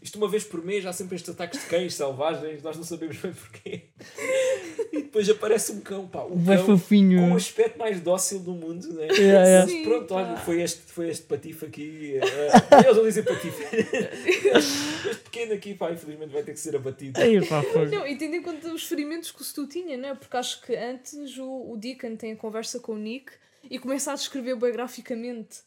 isto 0.03 0.17
uma 0.17 0.29
vez 0.29 0.45
por 0.45 0.65
mês 0.65 0.85
há 0.87 0.93
sempre 0.93 1.17
estes 1.17 1.33
ataques 1.33 1.61
de 1.61 1.67
cães 1.67 1.95
selvagens, 1.95 2.63
nós 2.63 2.77
não 2.77 2.85
sabemos 2.85 3.17
bem 3.17 3.33
porquê. 3.33 3.83
E 4.91 5.03
depois 5.03 5.29
aparece 5.29 5.71
um 5.73 5.81
cão, 5.81 6.07
pá, 6.09 6.23
o 6.23 6.37
Vai 6.37 6.57
cão 6.57 6.67
com 6.67 6.73
o 6.73 6.79
fofinho. 6.79 7.37
aspecto 7.37 7.79
mais 7.79 8.01
dócil 8.01 8.41
do 8.41 8.53
mundo, 8.53 8.91
né? 8.95 9.07
Yeah, 9.09 9.21
yeah. 9.21 9.61
Mas 9.61 9.71
Sim, 9.71 9.83
pronto, 9.83 10.15
olha, 10.15 10.37
foi 10.39 10.63
este, 10.63 10.81
foi 10.81 11.11
este 11.11 11.25
patife 11.25 11.67
aqui. 11.67 12.15
ah, 12.71 12.81
eles 12.83 12.97
não 12.97 13.05
dizem 13.05 13.23
patife. 13.23 13.63
este 14.59 15.21
pequeno 15.25 15.53
aqui, 15.53 15.75
pá, 15.75 15.93
infelizmente 15.93 16.33
vai 16.33 16.43
ter 16.43 16.53
que 16.53 16.61
ser 16.61 16.75
abatido. 16.75 17.21
Ei, 17.21 17.45
pá. 17.47 17.63
Não, 17.91 18.07
e 18.07 18.17
tendo 18.17 18.37
em 18.37 18.43
conta 18.43 18.73
os 18.73 18.85
ferimentos 18.85 19.31
que 19.31 19.43
o 19.43 19.45
Stu 19.45 19.67
tinha, 19.67 19.97
né? 19.99 20.15
Porque 20.15 20.37
acho 20.37 20.63
que 20.63 20.75
antes 20.75 21.37
o, 21.37 21.73
o 21.73 21.77
Deacon 21.77 22.17
tem 22.17 22.33
a 22.33 22.37
conversa 22.37 22.81
com 22.81 22.93
o 22.93 22.99
Nick 22.99 23.33
e 23.71 23.79
começa 23.79 24.13
a 24.13 24.15
descrever 24.15 24.57
bem 24.57 24.73
graficamente. 24.73 25.59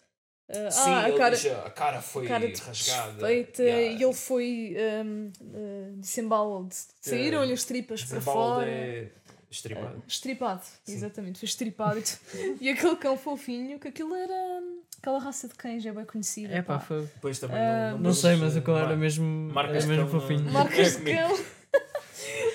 ah, 0.49 0.71
Sim, 0.71 0.89
ah, 0.91 1.05
a 1.07 1.17
cara, 1.17 1.37
a 1.65 1.69
cara 1.69 2.01
foi 2.01 2.25
a 2.25 2.27
cara 2.29 2.51
rasgada. 2.65 3.31
Yeah. 3.31 3.99
e 3.99 4.03
ele 4.03 4.13
foi 4.13 4.75
um, 5.05 5.31
uh, 5.41 5.97
disemboweled. 5.97 6.75
Saíram-lhe 6.99 7.53
as 7.53 7.63
tripas 7.63 8.03
para 8.03 8.21
fora. 8.21 8.69
é 8.69 9.07
estripado. 9.49 10.03
Estripado, 10.07 10.63
Sim. 10.85 10.93
exatamente, 10.93 11.39
foi 11.39 11.45
estripado. 11.45 12.01
e 12.61 12.69
aquele 12.69 12.95
cão 12.95 13.17
fofinho, 13.17 13.79
que 13.79 13.87
aquilo 13.89 14.15
era 14.15 14.33
hum, 14.61 14.79
aquela 14.97 15.19
raça 15.19 15.47
de 15.47 15.53
cães, 15.55 15.85
é 15.85 15.91
bem 15.91 16.05
conhecida. 16.05 16.53
É 16.53 16.61
pá, 16.61 16.79
pá. 16.79 16.95
Depois 16.95 17.37
também 17.39 17.57
Ah, 17.57 17.91
não, 17.91 17.99
Não 17.99 18.13
sei, 18.13 18.35
mas 18.37 18.55
o 18.55 18.59
o 18.59 18.61
cão 18.61 18.77
era 18.77 18.95
mesmo, 18.95 19.25
marcas 19.53 19.83
era 19.83 19.87
mesmo 19.87 20.05
de 20.05 20.11
cão 20.11 20.19
fofinho. 20.21 20.43
não- 20.45 20.51
Marcas 20.53 20.79
É 20.79 20.89
de 20.91 20.97
comigo. 20.97 21.17
cão. 21.19 21.45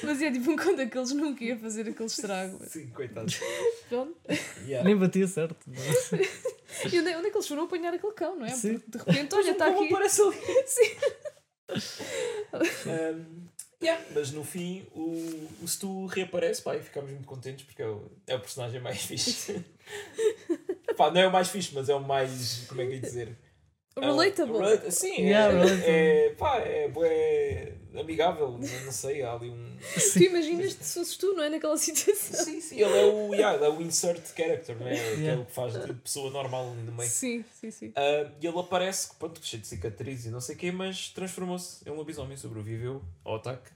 Mas 0.02 0.20
é 0.22 0.30
tipo 0.30 0.50
um 0.52 0.56
cão 0.56 0.74
daqueles 0.76 1.12
nunca 1.12 1.42
ia 1.44 1.56
fazer 1.58 1.88
aquele 1.88 2.06
estrago. 2.06 2.58
Sim, 2.66 2.88
coitado. 2.88 3.32
Pronto. 3.88 4.16
Yeah. 4.66 4.82
Nem 4.88 4.96
batia 4.96 5.26
certo. 5.26 5.56
E 6.92 7.00
onde, 7.00 7.08
é- 7.10 7.16
onde 7.16 7.28
é 7.28 7.30
que 7.30 7.36
eles 7.36 7.48
foram 7.48 7.62
apanhar 7.62 7.94
aquele 7.94 8.12
cão, 8.12 8.36
não 8.36 8.44
é? 8.44 8.50
Sim. 8.50 8.78
Porque 8.78 8.90
de 8.90 8.98
repente, 8.98 9.34
olha, 9.34 9.50
está 9.52 9.66
aqui. 9.68 9.86
aparece 9.88 10.20
ali. 10.20 10.36
Sim. 10.66 10.96
Um, 12.86 13.46
yeah, 13.82 14.02
mas 14.14 14.30
no 14.32 14.44
fim 14.44 14.86
o, 14.94 15.48
o 15.62 15.66
Stu 15.68 16.06
reaparece 16.06 16.62
pá, 16.62 16.76
e 16.76 16.80
ficamos 16.80 17.10
muito 17.10 17.26
contentes 17.26 17.64
porque 17.66 17.82
é 17.82 17.88
o, 17.88 18.10
é 18.26 18.34
o 18.34 18.40
personagem 18.40 18.80
mais 18.80 19.02
fixe. 19.02 19.64
pá, 20.96 21.10
não 21.10 21.20
é 21.20 21.26
o 21.26 21.32
mais 21.32 21.48
fixe, 21.48 21.72
mas 21.74 21.88
é 21.88 21.94
o 21.94 22.00
mais. 22.00 22.64
Como 22.68 22.80
é 22.82 22.86
que 22.86 22.94
é 22.94 22.98
dizer? 22.98 23.36
Relatable. 23.98 24.56
É, 24.56 24.60
relata- 24.60 24.90
sim, 24.90 25.22
Yeah, 25.22 25.54
é, 25.54 25.56
relatable. 25.64 25.84
é, 25.90 26.34
pá, 26.36 26.58
é, 26.58 26.88
bué 26.88 27.72
amigável, 28.00 28.52
não 28.52 28.58
não 28.84 28.92
sei, 28.92 29.22
há 29.22 29.32
ali 29.32 29.48
um. 29.50 29.76
Tu 30.12 30.22
imaginas-te 30.24 30.84
se 30.84 30.94
fosses 30.98 31.16
tu, 31.16 31.32
não 31.34 31.42
é? 31.44 31.48
Naquela 31.50 31.76
situação. 31.78 32.44
Sim, 32.44 32.60
sim, 32.60 32.76
ele 32.76 32.98
é 32.98 33.04
o, 33.04 33.34
yeah, 33.34 33.56
ele 33.56 33.64
é 33.64 33.68
o 33.68 33.80
insert 33.82 34.22
character, 34.36 34.78
não 34.78 34.86
é? 34.86 34.94
Que 34.94 35.00
é 35.00 35.16
Yeah. 35.18 35.42
o 35.42 35.46
que 35.46 35.52
faz 35.52 35.72
de 35.72 35.92
pessoa 35.94 36.30
normal 36.30 36.74
no 36.74 36.92
meio. 36.92 37.08
Sim, 37.10 37.44
sim, 37.60 37.70
sim. 37.70 37.92
Ah, 37.96 38.30
e 38.40 38.46
ele 38.46 38.58
aparece, 38.58 39.14
pronto, 39.18 39.40
cheio 39.44 39.60
de 39.62 39.68
cicatrizes 39.68 40.26
e 40.26 40.30
não 40.30 40.40
sei 40.40 40.54
o 40.54 40.58
quê, 40.58 40.70
mas 40.72 41.08
transformou-se 41.10 41.88
em 41.88 41.92
um 41.92 41.96
lobisomem, 41.96 42.36
sobreviveu 42.36 43.02
ao 43.24 43.36
ataque 43.36 43.70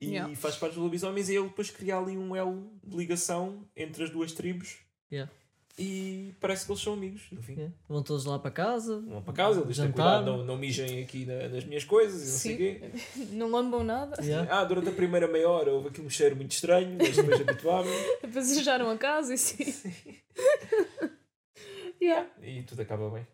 e 0.00 0.06
Yeah. 0.12 0.34
faz 0.36 0.56
parte 0.56 0.74
dos 0.74 0.82
lobisomens 0.82 1.28
e 1.28 1.36
ele 1.36 1.48
depois 1.48 1.70
cria 1.70 1.96
ali 1.98 2.16
um 2.16 2.34
elo 2.34 2.72
de 2.82 2.96
ligação 2.96 3.68
entre 3.76 4.04
as 4.04 4.10
duas 4.10 4.32
tribos 4.32 4.78
Yeah. 5.12 5.30
E 5.78 6.34
parece 6.40 6.66
que 6.66 6.72
eles 6.72 6.82
são 6.82 6.92
amigos, 6.92 7.22
no 7.32 7.42
fim. 7.42 7.52
Yeah. 7.54 7.74
Vão 7.88 8.02
todos 8.02 8.24
lá 8.24 8.38
para 8.38 8.50
casa. 8.50 9.00
Vão 9.00 9.22
para 9.22 9.32
casa, 9.32 9.60
ele 9.60 9.68
diz: 9.68 9.76
"Tem 9.78 9.86
Jantar. 9.86 10.18
cuidado, 10.18 10.36
não, 10.38 10.44
não 10.44 10.56
mijem 10.58 11.02
aqui 11.02 11.24
na- 11.24 11.48
nas 11.48 11.64
minhas 11.64 11.84
coisas 11.84 12.22
e 12.22 12.32
não 12.32 12.38
sei 12.38 12.54
o 12.54 12.56
quê. 12.58 12.90
Não 13.32 13.50
lambam 13.50 13.82
nada. 13.82 14.22
Yeah. 14.22 14.48
Ah, 14.60 14.64
durante 14.64 14.88
a 14.88 14.92
primeira 14.92 15.26
meia 15.26 15.48
hora 15.48 15.72
houve 15.72 15.88
aqui 15.88 16.00
um 16.00 16.10
cheiro 16.10 16.36
muito 16.36 16.52
estranho, 16.52 16.96
mas 16.98 17.16
depois 17.16 17.40
habituámos 17.40 17.90
Depois 18.22 18.50
ajudaram 18.52 18.90
a 18.90 18.98
casa 18.98 19.32
e 19.32 19.34
assim. 19.34 19.64
yeah. 22.00 22.28
e 22.42 22.62
tudo 22.62 22.82
acaba 22.82 23.08
bem. 23.10 23.26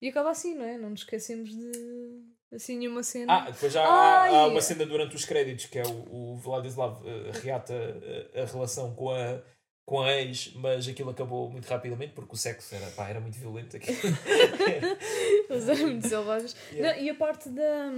E 0.00 0.08
acaba 0.08 0.30
assim, 0.30 0.54
não 0.54 0.64
é? 0.64 0.76
Não 0.78 0.90
nos 0.90 1.00
esquecemos 1.00 1.50
de. 1.50 2.32
Assim, 2.52 2.76
nenhuma 2.76 3.02
cena. 3.02 3.32
Ah, 3.32 3.50
depois 3.50 3.72
já 3.72 3.82
há, 3.82 4.26
há 4.28 4.46
uma 4.46 4.60
cena 4.60 4.84
durante 4.84 5.14
os 5.16 5.24
créditos 5.24 5.66
que 5.66 5.78
é 5.78 5.82
o, 5.86 6.32
o 6.32 6.36
Vladislav 6.36 7.00
eh, 7.06 7.30
reata 7.40 7.72
eh, 7.72 8.42
a 8.42 8.44
relação 8.44 8.94
com 8.94 9.10
a, 9.10 9.40
com 9.84 10.00
a 10.00 10.12
ex, 10.12 10.52
mas 10.54 10.86
aquilo 10.86 11.10
acabou 11.10 11.50
muito 11.50 11.66
rapidamente 11.66 12.12
porque 12.12 12.34
o 12.34 12.38
sexo 12.38 12.74
era, 12.74 12.86
pá, 12.92 13.08
era 13.08 13.20
muito 13.20 13.36
violento. 13.38 13.76
aqui. 13.76 13.90
Eles 15.50 15.68
eram 15.68 15.86
muito 15.88 16.08
selvagens. 16.08 16.56
Yeah. 16.72 16.96
Não, 16.96 17.04
e 17.04 17.10
a 17.10 17.14
parte 17.14 17.48
da, 17.48 17.90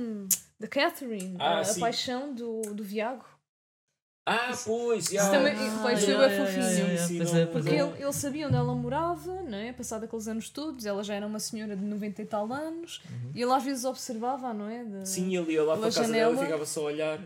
da 0.59 0.67
Catherine, 0.69 1.37
Ah, 1.39 1.61
a, 1.61 1.65
sim. 1.65 1.81
paixão 1.81 2.35
do, 2.35 2.63
do 2.75 2.83
Viago. 2.83 3.25
ah, 4.27 4.53
pois, 4.65 5.05
já. 5.07 5.31
também- 5.31 5.53
Ah, 5.53 5.79
foi- 5.83 5.93
yeah, 5.93 6.07
yeah, 6.07 6.47
fofinho. 6.47 6.63
yeah, 6.67 6.79
yeah. 6.89 7.07
Sim, 7.07 7.17
Pois 7.19 7.33
não- 7.33 7.39
é, 7.41 7.47
pois 7.47 7.65
Porque 7.65 7.79
ele, 7.81 8.03
ele 8.03 8.13
sabia 8.13 8.47
onde 8.49 8.57
ela 8.57 8.75
morava, 8.75 9.43
não 9.43 9.59
é? 9.59 9.73
Passado 9.73 10.05
aqueles 10.05 10.27
anos 10.27 10.49
todos, 10.49 10.87
ela 10.87 11.05
já 11.05 11.15
era 11.15 11.27
uma 11.27 11.39
senhora 11.39 11.77
de 11.77 11.85
90 11.85 12.23
e 12.23 12.27
tal 12.27 12.51
anos, 12.53 13.03
Uhum. 13.11 13.31
e 13.35 13.43
ele 13.43 13.53
às 13.53 13.63
vezes 13.63 13.85
observava, 13.85 14.53
não 14.55 14.69
é? 14.69 14.83
De- 14.85 15.09
Sim, 15.09 15.37
ele 15.37 15.53
ia 15.53 15.63
lá 15.63 15.77
para 15.77 15.89
a 15.89 15.93
casa 15.93 16.05
janela. 16.07 16.31
dela 16.33 16.43
e 16.43 16.47
ficava 16.47 16.67
só 16.67 16.81
a 16.81 16.85
olhar. 16.85 17.21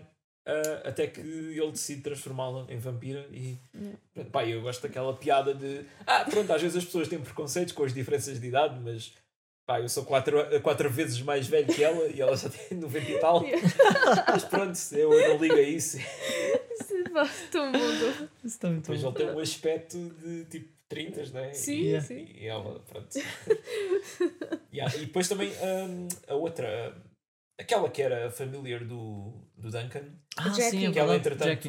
Ah, 0.49 0.89
até 0.89 1.07
que 1.07 1.21
ele 1.21 1.71
decide 1.71 2.01
transformá-la 2.03 2.67
em 2.69 2.79
vampira 2.79 3.27
e 3.31 3.57
Yeah. 3.75 3.99
pronto, 4.15 4.31
pá, 4.31 4.45
eu 4.47 4.61
gosto 4.63 4.83
daquela 4.83 5.15
piada 5.15 5.55
de 5.55 5.85
ah, 6.07 6.25
pronto, 6.29 6.53
às 6.53 6.61
vezes 6.63 6.77
as 6.79 6.85
pessoas 6.85 7.07
têm 7.09 7.21
preconceitos 7.21 7.73
com 7.73 7.85
as 7.85 7.93
diferenças 7.95 8.41
de 8.41 8.47
idade, 8.49 8.81
mas 8.81 9.13
pá, 9.67 9.81
eu 9.81 9.89
sou 9.89 10.05
quatro, 10.05 10.39
quatro 10.63 10.89
vezes 10.91 11.21
mais 11.21 11.47
velho 11.47 11.67
que 11.73 11.85
ela 11.85 12.07
e 12.09 12.21
ela 12.21 12.37
já 12.37 12.49
tem 12.49 12.79
90 12.79 13.11
e 13.11 13.19
tal. 13.21 13.45
Mas 14.27 14.45
pronto, 14.45 14.79
eu 14.93 15.11
não 15.29 15.37
ligo 15.37 15.55
a 15.57 15.61
isso. 15.61 15.99
Pá, 17.13 17.29
Tão 17.53 17.71
bom, 17.73 17.79
Isso 17.79 18.29
está 18.45 18.69
muito 18.71 18.87
bom. 18.91 18.95
ele 19.09 19.13
tem 19.15 19.31
um 19.31 19.39
aspecto 19.39 19.99
de 20.23 20.45
tipo 20.47 20.69
30, 20.89 21.23
não 21.35 21.41
é? 21.41 21.53
Sim, 21.53 21.95
E, 21.95 22.01
sim. 22.01 22.27
e 22.35 22.47
ela, 22.47 22.81
pronto. 22.81 23.09
Yeah, 24.73 24.95
E 24.97 25.01
depois 25.07 25.29
também 25.29 25.51
hum, 25.63 26.09
a 26.29 26.35
outra, 26.35 26.95
aquela 27.59 27.89
que 27.91 28.01
era 28.03 28.31
familiar 28.31 28.85
do, 28.85 29.33
do 29.57 29.71
Duncan, 29.71 30.05
Ah, 30.37 30.49
Jackie. 30.51 30.71
sim, 30.71 30.87
é 30.87 30.93
que 30.93 30.99
ela 30.99 31.17
entretanto 31.17 31.49
Jackie. 31.49 31.69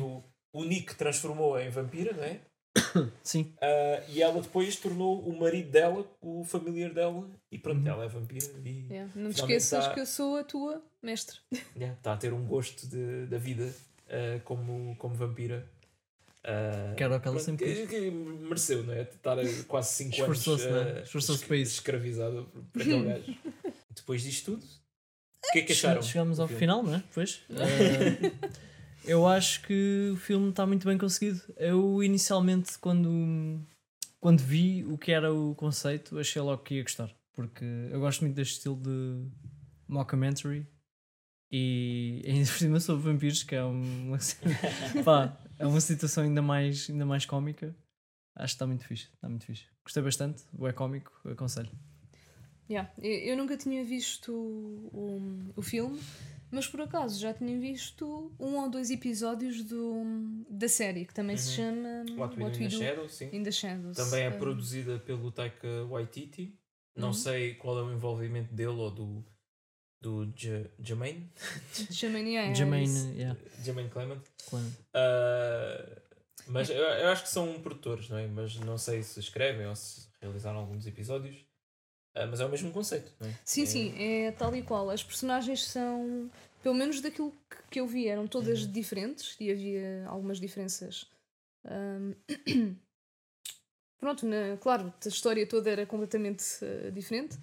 o 0.53 0.63
Nick 0.63 0.95
transformou 0.95 1.59
em 1.59 1.69
vampira, 1.69 2.13
não 2.13 2.23
é? 2.23 2.39
Sim. 3.23 3.53
Ah, 3.61 4.03
e 4.07 4.21
ela 4.21 4.41
depois 4.41 4.75
tornou 4.75 5.19
o 5.27 5.37
marido 5.39 5.71
dela 5.71 6.05
o 6.21 6.43
familiar 6.45 6.93
dela 6.93 7.27
e 7.51 7.57
pronto, 7.57 7.81
Uhum. 7.81 7.87
ela 7.87 8.05
é 8.05 8.07
vampira 8.07 8.45
e 8.63 8.85
Yeah. 8.89 9.11
Não 9.15 9.31
te 9.31 9.39
esqueças 9.41 9.85
tá- 9.85 9.93
que 9.93 9.99
eu 9.99 10.05
sou 10.05 10.37
a 10.37 10.43
tua 10.43 10.81
mestre. 11.01 11.37
yeah, 11.75 11.97
está 11.97 12.13
a 12.13 12.17
ter 12.17 12.31
um 12.33 12.45
gosto 12.45 12.87
de, 12.87 13.25
da 13.25 13.37
vida 13.37 13.73
ah, 14.07 14.39
como, 14.45 14.95
como 14.97 15.15
vampira. 15.15 15.67
Ah, 16.43 16.93
Que 16.95 17.03
era 17.03 17.17
o 17.17 17.19
que 17.19 17.27
ela 17.27 17.35
pronto, 17.37 17.39
sempre 17.43 17.65
que, 17.65 17.87
que 17.87 18.11
mereceu, 18.11 18.83
não 18.83 18.93
é? 18.93 19.01
Estar 19.01 19.35
quase 19.67 19.89
5 19.95 20.23
anos 20.23 20.37
Esforçou-se, 20.37 20.69
não 20.69 20.77
é? 20.81 21.01
Esforçou-se 21.01 21.41
es- 21.41 21.47
para 21.47 21.57
isso. 21.57 21.73
escravizada 21.73 22.43
por, 22.43 22.63
por 22.63 22.81
aquele 22.81 23.03
gajo. 23.03 23.35
Depois 23.95 24.21
disto 24.23 24.53
tudo, 24.53 24.65
o 25.47 25.51
que 25.51 25.59
é 25.59 25.61
que 25.63 25.71
acharam? 25.71 26.01
Chegamos 26.01 26.39
ao 26.39 26.47
final, 26.47 26.83
não 26.83 26.95
é? 26.95 27.03
Pois. 27.13 27.41
Eh, 27.49 28.31
eu 29.05 29.27
acho 29.27 29.61
que 29.63 30.11
o 30.13 30.17
filme 30.17 30.49
está 30.49 30.65
muito 30.65 30.87
bem 30.87 30.97
conseguido. 30.97 31.41
Eu 31.57 32.03
inicialmente 32.03 32.77
quando, 32.77 33.59
quando 34.19 34.41
vi 34.41 34.85
o 34.85 34.97
que 34.97 35.11
era 35.11 35.33
o 35.33 35.55
conceito, 35.55 36.19
achei 36.19 36.41
logo 36.41 36.63
que 36.63 36.75
ia 36.75 36.83
gostar. 36.83 37.09
Porque 37.33 37.63
eu 37.63 37.99
gosto 37.99 38.21
muito 38.21 38.35
deste 38.35 38.55
estilo 38.55 38.75
de 38.75 39.25
mockumentary 39.87 40.67
e 41.51 42.21
ainda 42.27 42.45
por 42.45 42.57
cima 42.57 42.79
sobre 42.79 43.11
vampiros, 43.11 43.43
que 43.43 43.55
é 43.55 43.63
uma, 43.63 44.17
pá, 45.03 45.37
é 45.57 45.65
uma 45.65 45.81
situação 45.81 46.23
ainda 46.23 46.41
mais, 46.41 46.89
ainda 46.89 47.05
mais 47.05 47.25
cómica. 47.25 47.75
Acho 48.35 48.53
que 48.53 48.55
está 48.55 48.67
muito 48.67 48.85
fixe. 48.85 49.09
Está 49.13 49.27
muito 49.27 49.45
fixe. 49.45 49.65
Gostei 49.83 50.03
bastante, 50.03 50.43
é 50.61 50.71
cómico, 50.71 51.11
aconselho. 51.27 51.71
Yeah. 52.69 52.91
Eu, 53.01 53.11
eu 53.11 53.37
nunca 53.37 53.57
tinha 53.57 53.83
visto 53.83 54.31
o, 54.33 55.51
o, 55.55 55.61
filme, 55.61 55.99
mas 56.51 56.67
por 56.67 56.81
acaso 56.81 57.19
já 57.19 57.33
tinha 57.33 57.57
visto 57.59 58.31
um 58.39 58.57
ou 58.57 58.69
dois 58.69 58.91
episódios 58.91 59.63
do, 59.63 60.03
da 60.49 60.67
série, 60.69 61.05
que 61.05 61.13
também 61.13 61.35
se 61.37 61.51
chama 61.53 62.05
Uhum. 62.09 62.17
What 62.19 62.35
We 62.39 62.49
Do 62.49 62.57
in 62.63 62.67
the 62.67 62.69
Shadows, 62.69 63.13
sim. 63.15 63.29
in 63.33 63.43
the 63.43 63.51
Shadows. 63.51 63.97
Também 63.97 64.23
é 64.25 64.29
Um, 64.29 64.37
produzida 64.37 64.99
pelo 64.99 65.31
Taika 65.31 65.67
Waititi. 65.89 66.55
Não 66.95 67.07
Uhum. 67.09 67.13
sei 67.13 67.55
qual 67.55 67.79
é 67.79 67.83
o 67.83 67.91
envolvimento 67.93 68.53
dele 68.53 68.69
ou 68.69 68.91
do, 68.91 69.25
do 70.01 70.25
J- 70.35 70.69
Jermaine, 70.79 71.29
Jermaine, 71.89 72.29
yeah, 72.31 72.51
é. 72.51 72.55
Jermaine, 72.55 73.13
yeah, 73.17 73.39
Jermaine 73.63 73.89
Clement. 73.89 74.21
claro. 74.49 74.65
Ah, 74.93 76.01
mas 76.47 76.69
eu, 76.69 76.77
eu 76.77 77.09
acho 77.09 77.23
que 77.23 77.29
são 77.29 77.59
produtores, 77.61 78.09
não 78.09 78.17
é? 78.17 78.27
Mas 78.27 78.55
não 78.57 78.77
sei 78.77 79.01
se 79.03 79.19
escrevem 79.19 79.65
ou 79.67 79.75
se 79.75 80.07
realizaram 80.21 80.59
alguns 80.59 80.85
episódios. 80.87 81.37
Ah, 82.21 82.25
mas 82.27 82.39
é 82.41 82.45
o 82.45 82.49
mesmo 82.49 82.71
conceito, 82.71 83.11
não 83.19 83.27
é? 83.27 83.33
Sim, 83.45 83.63
É- 83.63 83.65
sim, 83.65 83.93
é 83.97 84.31
tal 84.31 84.55
e 84.55 84.61
qual. 84.61 84.89
As 84.89 85.03
personagens 85.03 85.63
são, 85.65 86.29
pelo 86.61 86.75
menos 86.75 86.99
daquilo 87.01 87.33
que, 87.71 87.79
eu 87.79 87.87
vi, 87.87 88.07
eram 88.07 88.27
todas 88.27 88.63
Uhum. 88.63 88.71
diferentes 88.71 89.35
e 89.39 89.49
havia 89.51 90.05
algumas 90.07 90.39
diferenças. 90.39 91.05
Ahm, 91.65 92.13
Pronto, 93.99 94.25
na- 94.25 94.55
claro, 94.61 94.93
a 95.03 95.07
história 95.09 95.45
toda 95.45 95.69
era 95.69 95.85
completamente 95.85 96.43
eh, 96.61 96.89
diferente, 96.91 97.37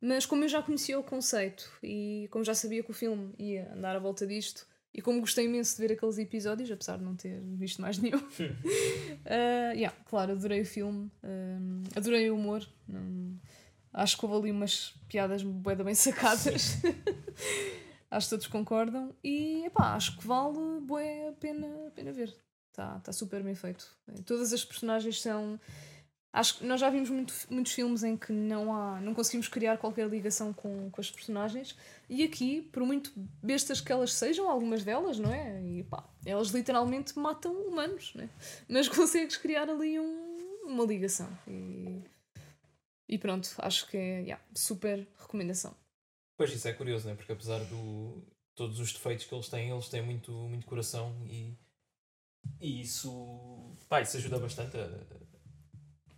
mas 0.00 0.24
como 0.24 0.42
eu 0.44 0.48
já 0.48 0.62
conhecia 0.62 0.98
o 0.98 1.02
conceito 1.04 1.70
e 1.82 2.26
como 2.30 2.42
já 2.42 2.54
sabia 2.54 2.82
que 2.82 2.90
o 2.90 2.94
filme 2.94 3.34
ia 3.38 3.70
andar 3.74 3.94
à 3.96 3.98
volta 3.98 4.26
disto, 4.26 4.66
e 4.94 5.02
como 5.02 5.20
gostei 5.20 5.44
imenso 5.44 5.76
de 5.76 5.86
ver 5.86 5.92
aqueles 5.94 6.16
episódios, 6.18 6.70
apesar 6.70 6.96
de 6.96 7.04
não 7.04 7.14
ter 7.14 7.38
visto 7.58 7.82
mais 7.82 7.98
nenhum, 8.00 8.18
ah, 9.26 9.72
yeah, 9.74 9.94
claro, 10.08 10.32
adorei 10.32 10.62
o 10.62 10.66
filme, 10.66 11.10
ahm, 11.22 11.82
adorei 11.94 12.30
o 12.30 12.34
humor. 12.34 12.66
não- 12.88 13.38
Acho 13.92 14.16
que 14.18 14.24
houve 14.24 14.36
ali 14.38 14.50
umas 14.50 14.94
piadas 15.08 15.42
bué 15.42 15.74
bem 15.74 15.94
sacadas. 15.94 16.76
acho 18.10 18.26
que 18.26 18.30
todos 18.30 18.46
concordam. 18.46 19.14
E 19.22 19.64
epá, 19.66 19.94
acho 19.94 20.16
que 20.18 20.26
vale 20.26 20.80
bué 20.82 21.28
a 21.28 21.32
pena, 21.32 21.66
a 21.88 21.90
pena 21.90 22.12
ver. 22.12 22.34
Está 22.70 23.00
tá 23.00 23.12
super 23.12 23.42
bem 23.42 23.54
feito. 23.54 23.86
Todas 24.24 24.52
as 24.52 24.64
personagens 24.64 25.20
são. 25.20 25.58
Acho 26.32 26.58
que 26.58 26.64
nós 26.64 26.80
já 26.80 26.88
vimos 26.88 27.10
muito- 27.10 27.34
muitos 27.50 27.72
filmes 27.72 28.04
em 28.04 28.16
que 28.16 28.32
não 28.32 28.72
há, 28.72 29.00
não 29.00 29.12
conseguimos 29.12 29.48
criar 29.48 29.76
qualquer 29.78 30.08
ligação 30.08 30.52
com, 30.52 30.88
com 30.88 31.00
as 31.00 31.10
personagens. 31.10 31.76
E 32.08 32.22
aqui, 32.22 32.62
por 32.62 32.84
muito 32.84 33.12
bestas 33.42 33.80
que 33.80 33.90
elas 33.90 34.12
sejam, 34.14 34.48
algumas 34.48 34.84
delas, 34.84 35.18
não 35.18 35.34
é? 35.34 35.60
E 35.60 35.82
pá, 35.82 36.04
elas 36.24 36.50
literalmente 36.50 37.18
matam 37.18 37.52
humanos, 37.52 38.12
não 38.14 38.22
é? 38.22 38.28
Mas 38.68 38.86
consegues 38.88 39.36
criar 39.36 39.68
ali 39.68 39.98
um- 39.98 40.36
uma 40.66 40.84
ligação. 40.84 41.28
E, 41.48 42.00
e 43.10 43.18
pronto, 43.18 43.48
acho 43.58 43.86
que 43.88 43.96
é 43.96 44.20
yeah, 44.20 44.42
super 44.54 45.06
recomendação. 45.18 45.74
Pois 46.36 46.52
isso 46.54 46.66
é 46.68 46.72
curioso, 46.72 47.04
não 47.06 47.12
é? 47.12 47.16
Porque 47.16 47.32
apesar 47.32 47.58
de 47.58 48.22
todos 48.54 48.78
os 48.80 48.92
defeitos 48.92 49.26
que 49.26 49.34
eles 49.34 49.48
têm, 49.48 49.70
eles 49.70 49.88
têm 49.88 50.02
muito, 50.02 50.32
muito 50.32 50.66
coração 50.66 51.14
e, 51.26 51.54
e 52.60 52.80
isso, 52.80 53.76
pá, 53.88 54.00
isso 54.00 54.16
ajuda 54.16 54.38
bastante 54.38 54.76
a, 54.78 54.84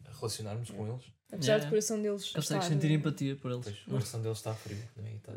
a 0.08 0.12
relacionarmos 0.12 0.70
com 0.70 0.86
eles. 0.86 1.04
Apesar 1.32 1.52
Yeah. 1.54 1.64
do 1.64 1.68
coração 1.70 2.02
deles. 2.02 2.24
Consegues 2.30 2.44
estar, 2.50 2.62
sentir 2.62 2.90
eh, 2.90 2.94
empatia 2.94 3.36
por 3.36 3.50
eles. 3.52 3.64
Pois, 3.64 3.78
o 3.86 3.90
coração 3.90 4.20
deles 4.22 4.38
está 4.38 4.54
frio, 4.54 4.78
não 4.96 5.06
é? 5.06 5.12
E 5.12 5.16
está- 5.16 5.32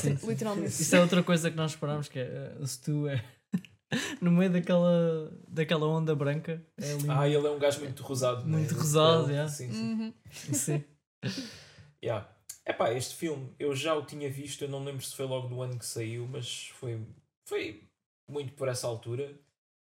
Sim, 0.00 0.16
Sim, 0.16 0.26
literalmente. 0.26 0.68
Isso 0.82 0.96
é 0.96 1.00
outra 1.00 1.22
coisa 1.22 1.50
que 1.50 1.56
nós 1.56 1.72
esperámos, 1.72 2.08
que 2.08 2.18
é 2.18 2.22
eh, 2.22 2.56
o 2.58 2.66
Stu 2.66 3.06
é 3.08 3.22
no 4.22 4.30
meio 4.32 4.50
daquela, 4.50 5.30
daquela 5.46 5.86
onda 5.86 6.14
branca. 6.16 6.66
É. 6.78 6.86
Ah, 7.10 7.28
ele 7.28 7.46
é 7.46 7.50
um 7.50 7.58
gajo 7.58 7.80
muito 7.80 8.02
rosado. 8.02 8.40
não 8.46 8.56
é? 8.56 8.60
Muito 8.62 8.74
rosado, 8.74 9.24
Ele- 9.24 9.32
yeah. 9.34 9.50
Sim, 9.52 9.70
sim. 9.72 9.92
Uhum. 9.92 10.14
Sim. 10.54 10.84
Yeah. 12.02 12.28
Epá, 12.66 12.92
este 12.92 13.14
filme 13.14 13.54
eu 13.58 13.74
já 13.74 13.94
o 13.94 14.04
tinha 14.04 14.28
visto, 14.30 14.62
eu 14.62 14.68
não 14.68 14.84
lembro 14.84 15.02
se 15.02 15.14
foi 15.16 15.26
logo 15.26 15.48
do 15.48 15.62
ano 15.62 15.78
que 15.78 15.86
saiu, 15.86 16.26
mas 16.28 16.68
foi, 16.68 17.00
foi 17.46 17.88
muito 18.28 18.52
por 18.54 18.68
essa 18.68 18.86
altura. 18.86 19.38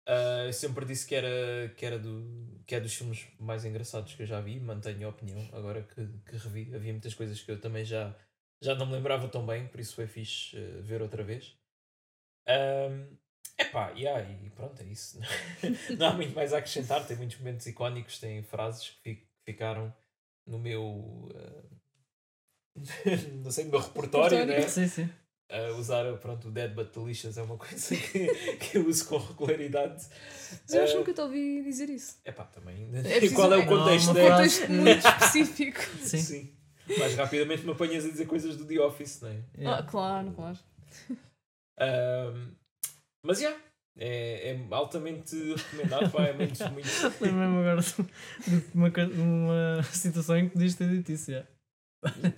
Ah, 0.06 0.44
eu 0.46 0.52
sempre 0.52 0.84
disse 0.86 1.06
que 1.06 1.14
era, 1.14 1.68
que, 1.76 1.86
era 1.86 1.98
do, 1.98 2.62
que 2.66 2.74
é 2.76 2.80
dos 2.80 2.94
filmes 2.94 3.26
mais 3.40 3.64
engraçados 3.64 4.14
que 4.14 4.22
eu 4.22 4.26
já 4.26 4.40
vi, 4.40 4.60
mantenho 4.60 5.06
a 5.06 5.10
opinião 5.10 5.40
agora 5.52 5.82
que, 5.82 6.06
que 6.26 6.36
revi. 6.38 6.74
Havia 6.74 6.92
muitas 6.92 7.14
coisas 7.14 7.42
que 7.42 7.50
eu 7.52 7.60
também 7.60 7.84
já, 7.84 8.14
já 8.62 8.74
não 8.74 8.86
me 8.86 8.94
lembrava 8.94 9.28
tão 9.28 9.46
bem, 9.46 9.68
por 9.68 9.80
isso 9.80 9.94
foi 9.96 10.06
fixe 10.08 10.56
eh, 10.56 10.80
ver 10.82 11.02
outra 11.02 11.24
vez. 11.24 11.56
Ahm, 12.48 13.16
epá, 13.58 13.90
yeah, 13.90 14.22
e 14.44 14.50
pronto, 14.50 14.80
é 14.82 14.86
isso. 14.86 15.18
não 15.98 16.08
há 16.08 16.12
muito 16.14 16.34
mais 16.34 16.52
a 16.52 16.58
acrescentar, 16.58 17.06
tem 17.06 17.16
muitos 17.16 17.38
momentos 17.38 17.66
icónicos, 17.66 18.18
tem 18.18 18.42
frases 18.42 18.90
que 18.90 19.00
fi- 19.02 19.28
ficaram 19.44 19.94
no 20.46 20.58
meu. 20.58 21.28
ah, 21.34 21.62
não 23.42 23.50
sei, 23.50 23.64
no 23.64 23.70
meu 23.72 23.80
repertório, 23.80 24.38
Repertório. 24.38 24.62
né? 24.62 24.68
sim, 24.68 24.86
sim. 24.86 25.08
a 25.50 25.70
usar 25.76 26.04
pronto, 26.18 26.48
o 26.48 26.50
Dead 26.50 26.72
But 26.74 26.92
Delicious 26.92 27.38
é 27.38 27.42
uma 27.42 27.56
coisa 27.56 27.94
que, 27.96 28.26
que 28.56 28.78
eu 28.78 28.86
uso 28.86 29.06
com 29.08 29.16
regularidade. 29.18 30.04
Mas 30.62 30.74
eu 30.74 30.82
acho 30.82 30.92
que 30.92 30.96
Eh, 30.96 30.98
nunca 31.00 31.14
te 31.14 31.20
ouvi 31.20 31.62
dizer 31.62 31.88
isso. 31.90 32.18
Epá, 32.24 32.44
também. 32.44 32.90
É 32.94 33.02
preciso- 33.02 33.34
Qual 33.34 33.52
é 33.52 33.56
o 33.58 33.62
é, 33.62 33.66
contexto? 33.66 34.10
uma 34.10 34.20
Um 34.20 34.28
contexto 34.30 34.66
que- 34.66 34.72
muito 34.72 35.06
específico. 35.08 35.80
Sim. 36.04 36.52
Mais 36.98 37.14
rapidamente 37.16 37.64
me 37.64 37.72
apanhas 37.72 38.04
a 38.04 38.08
dizer 38.10 38.26
coisas 38.26 38.56
do 38.56 38.64
The 38.64 38.78
Office, 38.80 39.20
não 39.20 39.28
é? 39.30 39.42
Yeah. 39.58 39.78
Ah, 39.78 39.82
claro, 39.90 40.32
claro. 40.32 40.58
Mas 43.24 43.40
já, 43.40 43.56
é, 43.98 44.50
é 44.52 44.66
altamente 44.70 45.36
recomendado. 45.54 46.10
Pá, 46.10 46.24
é 46.26 46.32
muito, 46.32 46.72
muito. 46.72 46.88
Lembro-me 47.20 47.60
agora 47.60 47.80
de, 47.82 47.94
uma, 48.74 48.88
uma 48.90 49.82
situação 49.84 50.36
em 50.36 50.46
que 50.48 50.52
podias 50.54 50.74
ter 50.74 50.88
dito 50.88 51.12
isso. 51.12 51.30
yeah. 51.30 51.48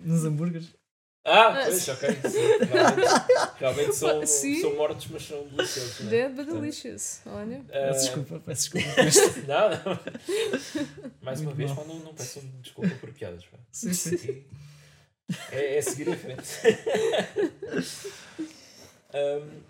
Nos 0.00 0.24
hambúrgueres. 0.24 0.74
Ah, 1.24 1.46
Ah, 1.60 1.64
pois, 1.66 1.88
ok. 1.88 2.08
realmente, 2.08 3.54
realmente 3.60 3.94
são, 3.94 4.26
são 4.26 4.74
mortos, 4.74 5.06
mas 5.06 5.22
são 5.22 5.46
deliciosos. 5.46 6.00
Não, 6.00 6.06
é? 6.08 6.10
Dead 6.10 6.32
but 6.34 6.46
delicious. 6.48 7.20
Olha. 7.26 7.64
Ah, 7.68 7.70
Peço 7.70 8.00
desculpa, 8.06 8.40
peço 8.44 8.70
desculpa. 8.72 9.02
não, 9.46 9.70
não. 9.70 10.00
Mais 11.22 11.40
uma 11.40 11.44
Muito 11.52 11.56
vez, 11.58 11.70
mal. 11.70 11.78
pá, 11.78 11.84
não, 11.92 11.98
não 12.00 12.14
peçam 12.14 12.42
desculpa 12.60 12.92
por 12.96 13.12
piadas. 13.12 13.44
Pá. 13.44 13.56
Sim, 13.70 13.92
sim. 13.92 14.44
É, 15.52 15.76
é 15.76 15.80
seguir 15.80 16.08
em 16.08 16.16
frente. 16.16 16.42
um, 19.14 19.60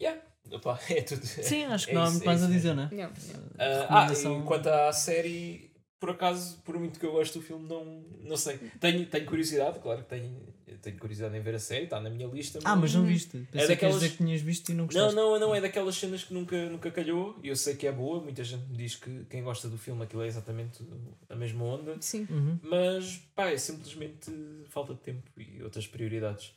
yeah. 0.00 0.20
Opa, 0.54 0.78
é 0.90 1.02
tudo. 1.02 1.24
Sim, 1.26 1.64
acho 1.64 1.86
que 1.86 1.92
É 1.92 1.94
não 1.94 2.02
há 2.04 2.10
muito 2.10 2.22
é 2.22 2.26
mais 2.26 2.42
a 2.42 2.44
isso 2.46 2.52
dizer, 2.54 2.74
né? 2.74 2.88
Yeah, 2.92 3.14
yeah. 3.26 3.86
Ah, 3.88 4.06
ah, 4.08 4.12
e 4.12 4.42
quanto 4.44 4.68
à 4.68 4.92
série, 4.92 5.70
por 6.00 6.10
acaso, 6.10 6.58
por 6.64 6.78
muito 6.78 6.98
que 7.00 7.06
eu 7.06 7.12
gosto 7.12 7.38
do 7.38 7.44
filme, 7.44 7.66
não, 7.68 8.04
não 8.22 8.36
sei. 8.36 8.58
Tenho, 8.80 9.06
tenho 9.06 9.26
curiosidade, 9.26 9.78
claro 9.80 10.02
que 10.02 10.08
tenho, 10.08 10.54
tenho 10.82 10.98
curiosidade 10.98 11.34
em 11.36 11.40
ver 11.40 11.54
a 11.54 11.58
série, 11.58 11.84
está 11.84 11.98
na 12.00 12.10
minha 12.10 12.26
lista. 12.28 12.58
Ah, 12.64 12.76
mas 12.76 12.94
não 12.94 13.04
viste. 13.04 13.30
Pensei 13.30 13.48
que 13.50 13.56
ias 13.58 13.68
daquelas- 13.68 13.94
dizer 14.00 14.10
que 14.10 14.16
tinhas 14.18 14.40
visto 14.42 14.68
e 14.68 14.72
não 14.74 14.78
Não, 14.80 14.86
gostaste. 14.86 15.16
não, 15.16 15.40
não, 15.40 15.54
é 15.54 15.60
daquelas 15.60 15.94
cenas 15.96 16.24
que 16.24 16.34
nunca, 16.34 16.56
nunca 16.68 16.90
calhou. 16.90 17.38
e 17.42 17.48
Eu 17.48 17.56
sei 17.56 17.74
que 17.74 17.86
é 17.86 17.92
boa, 17.92 18.20
muita 18.20 18.44
gente 18.44 18.66
me 18.68 18.76
diz 18.76 18.96
que 18.96 19.24
quem 19.30 19.42
gosta 19.42 19.68
do 19.68 19.78
filme 19.78 20.02
aquilo 20.04 20.22
é 20.22 20.26
exatamente 20.26 20.82
a 21.28 21.34
mesma 21.36 21.64
onda. 21.64 21.96
Sim. 22.00 22.26
Uhum. 22.30 22.58
Mas 22.62 23.16
pá, 23.34 23.50
é 23.50 23.56
simplesmente 23.56 24.30
falta 24.68 24.92
de 24.94 25.00
tempo 25.00 25.22
e 25.38 25.62
outras 25.62 25.86
prioridades. 25.86 26.52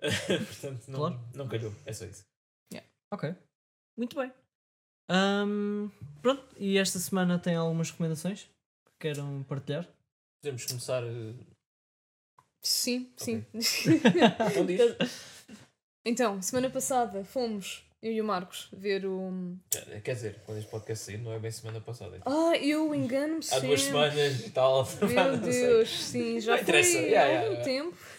Portanto, 0.26 0.84
não, 0.88 0.98
Claro. 1.00 1.20
não 1.34 1.48
calhou, 1.48 1.72
é 1.84 1.92
só 1.92 2.04
isso. 2.04 2.24
Ok. 3.12 3.34
Muito 3.96 4.16
bem. 4.16 4.32
Ahm, 5.10 5.88
pronto, 6.20 6.44
e 6.58 6.76
esta 6.78 6.98
semana 6.98 7.38
tem 7.38 7.56
algumas 7.56 7.90
recomendações 7.90 8.42
que 8.84 8.92
queiram 9.00 9.42
partilhar? 9.48 9.86
Podemos 10.42 10.66
começar. 10.66 11.02
eh, 11.02 11.34
Sim, 12.62 13.10
sim. 13.16 13.44
Então 14.50 14.66
diz. 14.66 14.80
então, 16.04 16.42
semana 16.42 16.68
passada 16.68 17.24
fomos, 17.24 17.82
eu 18.02 18.12
e 18.12 18.20
o 18.20 18.24
Marcos, 18.24 18.68
ver 18.72 19.06
o. 19.06 19.56
Quer 20.04 20.14
dizer, 20.14 20.42
quando 20.44 20.58
este 20.58 20.70
podcast 20.70 21.04
sair, 21.06 21.18
não 21.18 21.32
é 21.32 21.38
bem 21.38 21.50
semana 21.50 21.80
passada. 21.80 22.16
é 22.16 22.18
tipo, 22.18 22.30
Ah, 22.30 22.56
eu 22.58 22.94
engano-me 22.94 23.40
Há 23.50 23.58
duas 23.60 23.82
semanas 23.82 24.46
e 24.46 24.50
tal. 24.50 24.86
Meu 25.00 25.36
não 25.38 25.42
sei. 25.44 25.66
Deus, 25.66 25.88
sim, 26.04 26.40
já 26.40 26.54
Não 26.56 26.62
interessa. 26.62 26.92
foi 26.92 27.00
Yeah, 27.00 27.22
há 27.22 27.26
yeah, 27.26 27.48
algum 27.48 27.62
yeah. 27.62 27.64
tempo. 27.64 28.17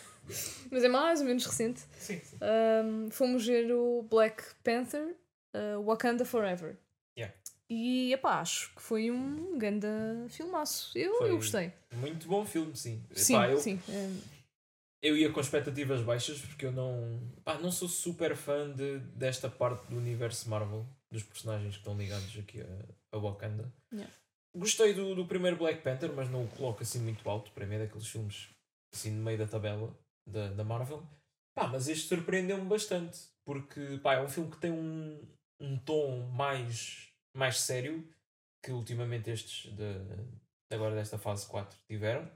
Mas 0.71 0.83
é 0.83 0.87
mais 0.87 1.19
ou 1.19 1.25
menos 1.25 1.45
recente. 1.45 1.81
Sim, 1.97 2.19
sim. 2.19 2.37
Um, 2.41 3.09
fomos 3.11 3.45
ver 3.45 3.71
o 3.71 4.03
Black 4.03 4.43
Panther, 4.63 5.15
uh, 5.55 5.83
Wakanda 5.83 6.25
Forever. 6.25 6.77
Yeah. 7.17 7.35
E 7.69 8.13
epá, 8.13 8.39
acho 8.39 8.73
que 8.73 8.81
foi 8.81 9.11
um 9.11 9.57
grande 9.57 9.87
filmaço. 10.29 10.97
Eu, 10.97 11.17
Foi. 11.19 11.29
eu 11.29 11.35
gostei. 11.35 11.71
Muito 11.93 12.27
bom 12.27 12.43
filme, 12.43 12.75
sim. 12.75 13.03
Sim, 13.13 13.35
Epá, 13.35 13.49
eu, 13.49 13.57
sim. 13.59 13.79
um, 13.87 14.21
eu 15.03 15.15
ia 15.15 15.31
com 15.31 15.39
expectativas 15.39 16.01
baixas 16.01 16.41
porque 16.41 16.65
eu 16.65 16.71
não. 16.71 17.21
Pá, 17.43 17.59
não 17.59 17.71
sou 17.71 17.87
super 17.87 18.35
fã 18.35 18.71
de, 18.71 18.97
desta 19.15 19.49
parte 19.49 19.85
do 19.87 19.97
universo 19.97 20.49
Marvel, 20.49 20.83
dos 21.11 21.21
personagens 21.21 21.75
que 21.75 21.79
estão 21.79 21.95
ligados 21.95 22.35
aqui 22.39 22.61
a, 22.61 23.15
a 23.15 23.19
Wakanda. 23.19 23.71
Yeah. 23.93 24.11
Gostei 24.55 24.95
do, 24.95 25.13
do 25.13 25.27
primeiro 25.27 25.57
Black 25.57 25.83
Panther, 25.83 26.11
mas 26.11 26.27
não 26.31 26.45
o 26.45 26.47
coloco 26.47 26.81
assim 26.81 26.99
muito 26.99 27.29
alto. 27.29 27.51
Para 27.51 27.67
mim 27.67 27.75
é 27.75 27.79
daqueles 27.79 28.07
filmes 28.07 28.49
assim 28.91 29.11
no 29.11 29.23
meio 29.23 29.37
da 29.37 29.45
tabela 29.45 29.95
da, 30.29 30.51
da 30.53 30.63
Marvel. 30.63 31.03
Pá, 31.55 31.67
mas 31.67 31.87
este 31.87 32.07
surpreendeu-me 32.07 32.65
bastante 32.65 33.19
porque 33.45 33.97
pá, 34.03 34.13
é 34.13 34.21
um 34.21 34.27
filme 34.27 34.51
que 34.51 34.59
tem 34.59 34.71
um, 34.71 35.27
um 35.59 35.77
tom 35.79 36.29
mais, 36.29 37.11
mais 37.35 37.59
sério 37.59 38.07
que 38.63 38.71
ultimamente 38.71 39.29
estes 39.31 39.73
de, 39.73 39.95
agora 40.69 40.95
desta 40.95 41.17
fase 41.17 41.47
4 41.47 41.77
tiveram 41.87 42.29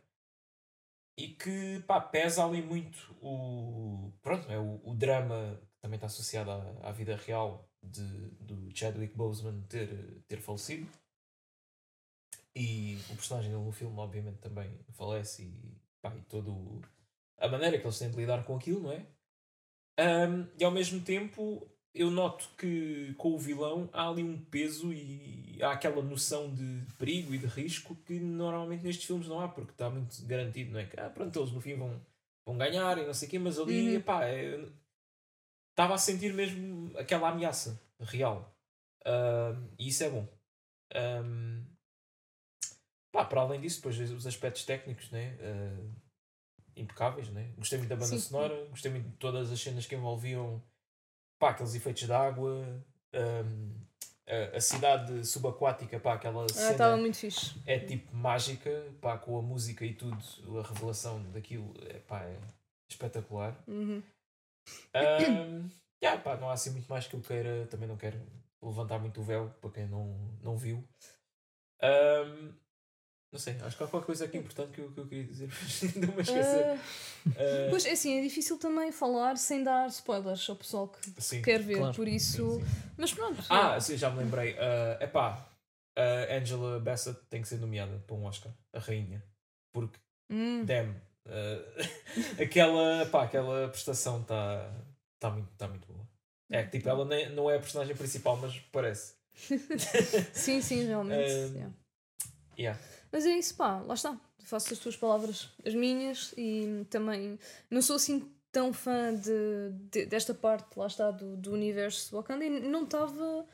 e 1.18 1.28
que 1.28 1.84
pá, 1.86 2.02
pesa 2.02 2.44
ali 2.44 2.62
muito 2.62 3.16
o, 3.22 4.12
pronto, 4.22 4.52
é 4.52 4.58
o, 4.58 4.82
o 4.84 4.96
drama 4.96 5.62
que 5.72 5.82
também 5.82 5.98
está 5.98 6.08
associado 6.08 6.50
à, 6.50 6.90
à 6.90 6.92
vida 6.92 7.16
real 7.16 7.70
de, 7.84 8.30
do 8.40 8.76
Chadwick 8.76 9.16
Boseman 9.16 9.62
ter, 9.70 10.24
ter 10.28 10.42
falecido 10.42 10.90
e 12.56 12.98
o 13.10 13.16
personagem 13.16 13.52
no 13.52 13.72
filme 13.72 14.00
obviamente 14.00 14.40
também 14.40 14.80
falece 14.94 15.44
e, 15.44 15.78
pá, 16.02 16.16
e 16.16 16.22
todo 16.24 16.82
a 17.38 17.48
maneira 17.48 17.78
que 17.80 17.86
eles 17.86 18.00
têm 18.00 18.10
de 18.12 18.18
lidar 18.18 18.44
com 18.46 18.56
aquilo, 18.56 18.82
não 18.84 18.92
é? 18.92 19.06
Ahm, 20.00 20.48
e 20.60 20.64
ao 20.64 20.72
mesmo 20.72 21.02
tempo 21.02 21.70
eu 21.94 22.10
noto 22.10 22.50
que 22.58 23.14
com 23.18 23.34
o 23.34 23.38
vilão 23.40 23.88
há 23.94 24.10
ali 24.10 24.24
um 24.24 24.44
peso 24.46 24.92
e 24.92 25.60
há 25.62 25.72
aquela 25.74 26.02
noção 26.02 26.54
de 26.54 26.82
perigo 26.98 27.34
e 27.36 27.38
de 27.38 27.46
risco 27.46 27.96
que 27.98 28.20
normalmente 28.20 28.84
nestes 28.84 29.06
filmes 29.06 29.28
não 29.28 29.40
há, 29.40 29.48
porque 29.48 29.72
está 29.72 29.90
muito 29.90 30.26
garantido, 30.26 30.72
não 30.72 30.80
é? 30.80 30.86
Que 30.86 31.00
ah, 31.00 31.10
pronto, 31.10 31.38
eles 31.40 31.52
no 31.52 31.62
fim 31.62 31.76
vão, 31.76 32.02
vão 32.46 32.58
ganhar 32.58 32.98
e 32.98 33.06
não 33.06 33.14
sei 33.14 33.28
o 33.28 33.32
quê, 33.32 33.40
mas 33.40 33.60
ali, 33.60 33.90
Uhum. 33.90 33.96
epá, 33.98 34.26
é- 34.26 34.68
estava 35.72 35.94
a 35.96 35.98
sentir 35.98 36.34
mesmo 36.34 36.98
aquela 36.98 37.30
ameaça 37.30 37.80
real. 38.00 38.56
Ah, 39.06 39.54
e 39.78 39.88
isso 39.90 40.04
é 40.04 40.10
bom. 40.10 40.28
Ahm, 40.96 41.64
pá, 43.12 43.26
para 43.26 43.42
além 43.42 43.62
disso, 43.62 43.78
depois 43.78 44.00
os 44.12 44.26
aspectos 44.28 44.66
técnicos, 44.66 45.12
né? 45.12 45.38
Ah, 45.42 46.03
impecáveis, 46.76 47.30
né? 47.30 47.52
Gostei 47.58 47.78
muito 47.78 47.90
da 47.90 47.96
banda 47.96 48.08
Sim. 48.18 48.20
sonora, 48.20 48.66
gostei 48.70 48.92
muito 48.92 49.10
de 49.10 49.16
todas 49.18 49.52
as 49.52 49.60
cenas 49.60 49.86
que 49.86 49.96
envolviam 49.96 50.62
pá, 51.40 51.50
aqueles 51.50 51.76
efeitos 51.76 52.04
de 52.04 52.14
água, 52.14 52.84
ahm, 53.14 53.72
a, 54.28 54.58
a 54.58 54.62
cidade 54.62 55.26
subaquática, 55.26 56.00
pá, 56.00 56.14
aquela 56.14 56.46
Ah, 56.46 56.48
cena 56.54 56.98
muito 56.98 57.18
fixe. 57.18 57.54
é 57.66 57.80
tipo 57.80 58.16
mágica, 58.16 58.72
pá, 59.02 59.18
com 59.18 59.38
a 59.38 59.42
música 59.42 59.86
e 59.86 59.94
tudo, 59.94 60.18
a 60.60 60.64
revelação 60.64 61.22
daquilo, 61.32 61.74
é, 61.90 62.00
pá, 62.00 62.24
é 62.24 62.38
espetacular. 62.90 63.56
Uhum. 63.68 64.02
Um, 64.96 65.70
yeah, 66.02 66.22
pá, 66.22 66.38
não 66.38 66.50
há 66.50 66.54
assim 66.54 66.72
muito 66.72 66.88
mais 66.88 67.08
que 67.08 67.16
eu 67.16 67.22
queira, 67.22 67.68
também 67.68 67.88
não 67.88 67.98
quero 67.98 68.20
levantar 68.62 69.00
muito 69.00 69.20
o 69.20 69.24
véu 69.24 69.50
para 69.60 69.72
quem 69.72 69.88
não, 69.88 70.16
não 70.42 70.58
viu. 70.58 70.88
Um, 71.82 72.54
não 73.34 73.40
sei, 73.40 73.56
acho 73.62 73.76
que 73.76 73.84
há 73.84 73.88
qualquer 73.88 74.06
coisa 74.06 74.26
aqui 74.26 74.38
importante 74.38 74.72
que 74.72 74.82
eu, 74.82 74.92
que 74.92 75.00
eu 75.00 75.08
queria 75.08 75.24
dizer, 75.24 75.50
mas 75.62 75.84
ainda 75.84 76.08
me 76.08 76.22
esquecer. 76.22 76.66
Ah, 76.66 76.78
Uh, 77.26 77.70
pois 77.70 77.86
é 77.86 77.92
assim, 77.92 78.20
é 78.20 78.22
difícil 78.22 78.58
também 78.58 78.92
falar 78.92 79.38
sem 79.38 79.64
dar 79.64 79.88
spoilers 79.88 80.50
ao 80.50 80.58
pessoal 80.58 80.90
que 80.90 81.22
sim. 81.22 81.42
quer 81.42 81.62
ver, 81.62 81.78
Claro. 81.78 81.96
por 81.96 82.06
isso. 82.06 82.60
Sim, 82.60 82.66
sim. 82.66 82.92
Mas 82.98 83.14
pronto. 83.14 83.42
Ah, 83.50 83.80
sim, 83.80 83.96
já 83.96 84.10
me 84.10 84.20
lembrei. 84.20 84.56
É 84.58 84.98
uh, 85.00 85.04
epá, 85.04 85.48
a 85.96 86.36
Angela 86.36 86.82
Bassett 86.82 87.18
tem 87.30 87.42
que 87.42 87.48
ser 87.48 87.60
nomeada 87.60 87.98
para 88.06 88.16
um 88.18 88.26
Oscar, 88.26 88.52
a 88.74 88.80
rainha. 88.80 89.24
Porque 89.72 89.98
Hum, 90.30 90.66
damn, 90.66 90.92
uh, 91.26 91.84
aquela, 92.44 93.06
pá, 93.06 93.24
aquela 93.24 93.70
prestação 93.70 94.20
está 94.22 94.70
tá 95.18 95.30
muito, 95.30 95.50
tá 95.58 95.68
muito 95.70 95.88
boa. 95.88 96.06
É 96.52 96.64
que 96.64 96.72
tipo, 96.72 96.90
ela 96.90 97.06
nem, 97.06 97.30
não 97.30 97.50
é 97.50 97.56
a 97.56 97.60
personagem 97.60 97.96
principal, 97.96 98.36
mas 98.36 98.60
parece. 98.72 99.14
sim, 100.34 100.62
sim, 100.62 100.86
realmente. 100.86 101.30
Yeah. 101.30 101.74
Yeah. 102.60 102.80
Mas 103.14 103.26
é 103.28 103.38
isso, 103.38 103.56
pá, 103.56 103.80
lá 103.86 103.94
está. 103.94 104.20
Faço 104.44 104.74
as 104.74 104.80
tuas 104.80 104.98
palavras 104.98 105.50
as 105.66 105.74
minhas 105.76 106.34
e 106.38 106.86
também 106.90 107.40
não 107.72 107.82
sou 107.82 107.96
assim 107.96 108.30
tão 108.52 108.74
fã 108.74 109.14
de, 109.16 109.70
de- 109.90 110.06
desta 110.06 110.34
parte, 110.34 110.78
lá 110.78 110.88
está, 110.88 111.12
do, 111.12 111.38
do 111.38 111.54
universo 111.54 112.16
Wakanda 112.16 112.44
e 112.44 112.50
não 112.50 112.84
estava 112.84 113.46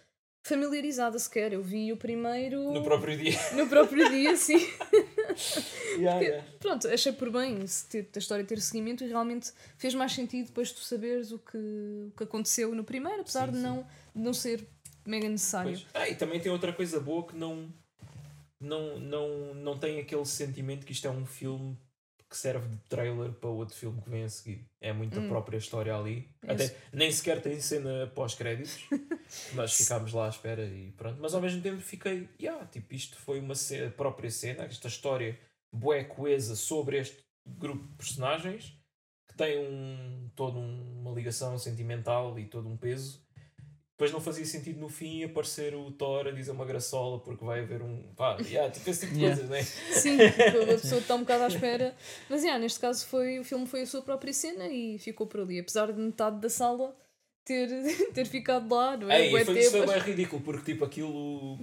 familiarizada 0.43 1.19
sequer. 1.19 1.53
Eu 1.53 1.61
vi 1.61 1.91
o 1.93 1.97
primeiro 1.97 2.71
No 2.73 2.83
próprio 2.83 3.15
dia. 3.17 3.37
no 3.55 3.67
próprio 3.67 4.09
dia, 4.09 4.35
sim. 4.35 4.57
Yeah, 5.97 6.21
yeah. 6.21 6.47
Pronto, 6.59 6.87
achei 6.87 7.11
por 7.11 7.29
bem 7.31 7.63
ter, 7.89 8.09
a 8.15 8.19
história 8.19 8.43
ter 8.43 8.59
seguimento 8.61 9.03
e 9.03 9.07
realmente 9.07 9.51
fez 9.77 9.93
mais 9.93 10.11
sentido 10.13 10.47
depois 10.47 10.71
tu 10.71 10.79
saberes 10.79 11.31
o 11.31 11.39
que, 11.39 11.57
o 11.57 12.11
que 12.17 12.23
aconteceu 12.23 12.73
no 12.73 12.83
primeiro, 12.83 13.21
apesar 13.21 13.45
Sim, 13.47 13.51
de 13.53 13.57
sim. 13.57 13.63
não, 13.63 13.83
de 14.15 14.21
não 14.21 14.33
ser 14.33 14.67
mega 15.05 15.27
necessário. 15.29 15.71
Pois. 15.71 15.85
Ah, 15.93 16.09
e 16.09 16.15
também 16.15 16.39
tem 16.39 16.51
outra 16.51 16.73
coisa 16.73 16.99
boa 16.99 17.25
que 17.27 17.35
não, 17.35 17.71
não, 18.59 18.99
não, 18.99 19.53
não 19.53 19.77
tem 19.79 19.99
aquele 19.99 20.25
sentimento 20.25 20.85
que 20.85 20.91
isto 20.91 21.07
é 21.07 21.11
um 21.11 21.25
filme 21.25 21.77
que 22.29 22.37
serve 22.37 22.67
de 22.69 22.77
trailer 22.87 23.31
para 23.33 23.49
outro 23.49 23.75
filme 23.75 23.99
que 24.03 24.09
vem 24.09 24.23
a 24.23 24.29
seguir. 24.29 24.63
É 24.79 24.93
muito 24.93 25.17
a 25.17 25.21
Hum. 25.23 25.27
própria 25.29 25.57
história 25.57 25.95
ali. 25.95 26.29
É 26.43 26.51
Até 26.53 26.65
isso. 26.65 26.75
nem 26.93 27.11
sequer 27.11 27.41
tem 27.41 27.59
cena 27.59 28.05
pós-créditos. 28.13 28.77
Nós 29.55 29.73
ficámos 29.73 30.13
lá 30.13 30.27
à 30.27 30.29
espera 30.29 30.63
e 30.65 30.91
pronto. 30.91 31.19
Mas 31.19 31.33
ao 31.33 31.41
mesmo 31.41 31.59
tempo 31.61 31.81
fiquei, 31.81 32.29
yeah, 32.39 32.63
tipo, 32.67 32.93
isto 32.93 33.17
foi 33.17 33.39
uma 33.39 33.55
ce- 33.55 33.85
a 33.85 33.89
própria 33.89 34.29
cena, 34.29 34.63
esta 34.65 34.87
história 34.87 35.39
bué 35.73 36.03
coesa 36.03 36.55
sobre 36.55 36.99
este 36.99 37.17
grupo 37.47 37.87
de 37.87 37.95
personagens 37.95 38.73
que 39.27 39.35
tem 39.35 39.57
um, 39.59 40.29
toda 40.35 40.59
uma 40.59 41.11
ligação 41.11 41.57
sentimental 41.57 42.37
e 42.37 42.45
todo 42.45 42.67
um 42.69 42.77
peso. 42.77 43.23
Depois 43.99 44.13
não 44.13 44.21
fazia 44.21 44.45
sentido 44.45 44.79
no 44.79 44.87
fim 44.87 45.25
aparecer 45.25 45.75
o 45.75 45.91
Thor 45.91 46.25
a 46.25 46.31
dizer 46.31 46.51
uma 46.51 46.63
graçola 46.63 47.19
porque 47.19 47.43
vai 47.43 47.59
haver 47.59 47.81
um. 47.81 48.01
Pá, 48.15 48.37
yeah, 48.39 48.71
tipo 48.71 48.89
esse 48.89 49.01
tipo 49.01 49.13
de 49.15 49.19
Yeah. 49.25 49.41
coisas, 49.45 49.49
né? 49.49 49.61
Sim, 49.91 50.15
a 50.63 50.79
pessoa 50.79 51.01
está 51.01 51.15
um 51.15 51.19
bocado 51.19 51.43
à 51.43 51.47
espera. 51.49 51.93
Mas 52.29 52.41
yeah, 52.43 52.57
neste 52.57 52.79
caso 52.79 53.05
foi, 53.07 53.39
o 53.39 53.43
filme 53.43 53.67
foi 53.67 53.81
a 53.81 53.85
sua 53.85 54.01
própria 54.01 54.31
cena 54.31 54.67
e 54.69 54.97
ficou 54.99 55.27
por 55.27 55.41
ali. 55.41 55.59
Apesar 55.59 55.91
de 55.91 55.99
metade 55.99 56.39
da 56.39 56.49
sala 56.49 56.95
ter, 57.43 57.67
ter 58.13 58.25
ficado 58.25 58.73
lá, 58.73 58.95
não 58.95 59.11
é? 59.11 59.21
Ei, 59.25 59.31
foi, 59.43 59.59
isso 59.59 59.71
foi 59.71 59.81
tempo. 59.81 59.91
bem 59.91 60.01
ridículo 60.01 60.41
porque 60.43 60.71
tipo 60.71 60.85
aquilo. 60.85 61.59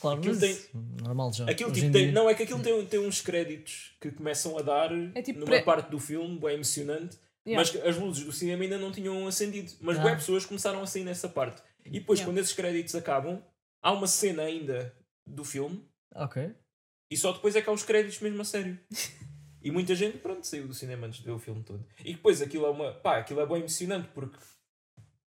Claro, 0.00 0.18
Aquilo 0.20 0.34
mas 0.36 0.40
tem- 0.44 0.58
normal 1.02 1.32
já. 1.32 1.50
Aquilo 1.50 1.72
tipo 1.72 1.86
em 1.86 1.90
tem, 1.90 2.02
dia. 2.04 2.12
não, 2.12 2.30
é 2.30 2.34
que 2.34 2.44
aquilo 2.44 2.60
tem, 2.62 2.86
tem 2.86 3.00
uns 3.00 3.20
créditos 3.20 3.96
que 4.00 4.12
começam 4.12 4.56
a 4.56 4.62
dar 4.62 4.92
É 5.12 5.22
tipo 5.22 5.40
numa 5.40 5.46
pré- 5.50 5.62
parte 5.62 5.90
do 5.90 5.98
filme, 5.98 6.38
bem 6.38 6.54
emocionante, 6.54 7.16
Yeah. 7.44 7.60
mas 7.60 7.70
que 7.70 7.78
as 7.88 7.96
luzes 7.96 8.22
do 8.22 8.30
cinema 8.32 8.62
ainda 8.62 8.78
não 8.78 8.92
tinham 8.92 9.26
acendido. 9.26 9.72
Mas 9.80 9.98
Ah. 9.98 10.14
pessoas 10.14 10.46
começaram 10.46 10.80
a 10.82 10.86
sair 10.86 11.02
nessa 11.04 11.28
parte. 11.28 11.60
E 11.90 11.98
depois, 12.00 12.18
Yeah. 12.20 12.30
quando 12.32 12.38
esses 12.38 12.52
créditos 12.54 12.94
acabam, 12.94 13.42
há 13.82 13.92
uma 13.92 14.06
cena 14.06 14.42
ainda 14.44 14.94
do 15.26 15.44
filme 15.44 15.84
Ok. 16.14 16.54
e 17.10 17.16
só 17.16 17.32
depois 17.32 17.54
é 17.56 17.62
que 17.62 17.68
há 17.68 17.72
os 17.72 17.82
créditos 17.82 18.20
mesmo 18.20 18.40
a 18.40 18.44
sério. 18.44 18.78
E 19.62 19.70
muita 19.70 19.94
gente, 19.94 20.16
pronto, 20.18 20.46
saiu 20.46 20.66
do 20.66 20.72
cinema 20.72 21.06
antes 21.06 21.18
de 21.18 21.26
ver 21.26 21.32
o 21.32 21.38
filme 21.38 21.62
todo. 21.62 21.86
E 22.02 22.14
depois 22.14 22.40
aquilo 22.40 22.64
é 22.64 22.70
uma. 22.70 22.94
pá, 22.94 23.18
aquilo 23.18 23.40
é 23.40 23.46
bem 23.46 23.58
emocionante 23.58 24.08
porque. 24.14 24.38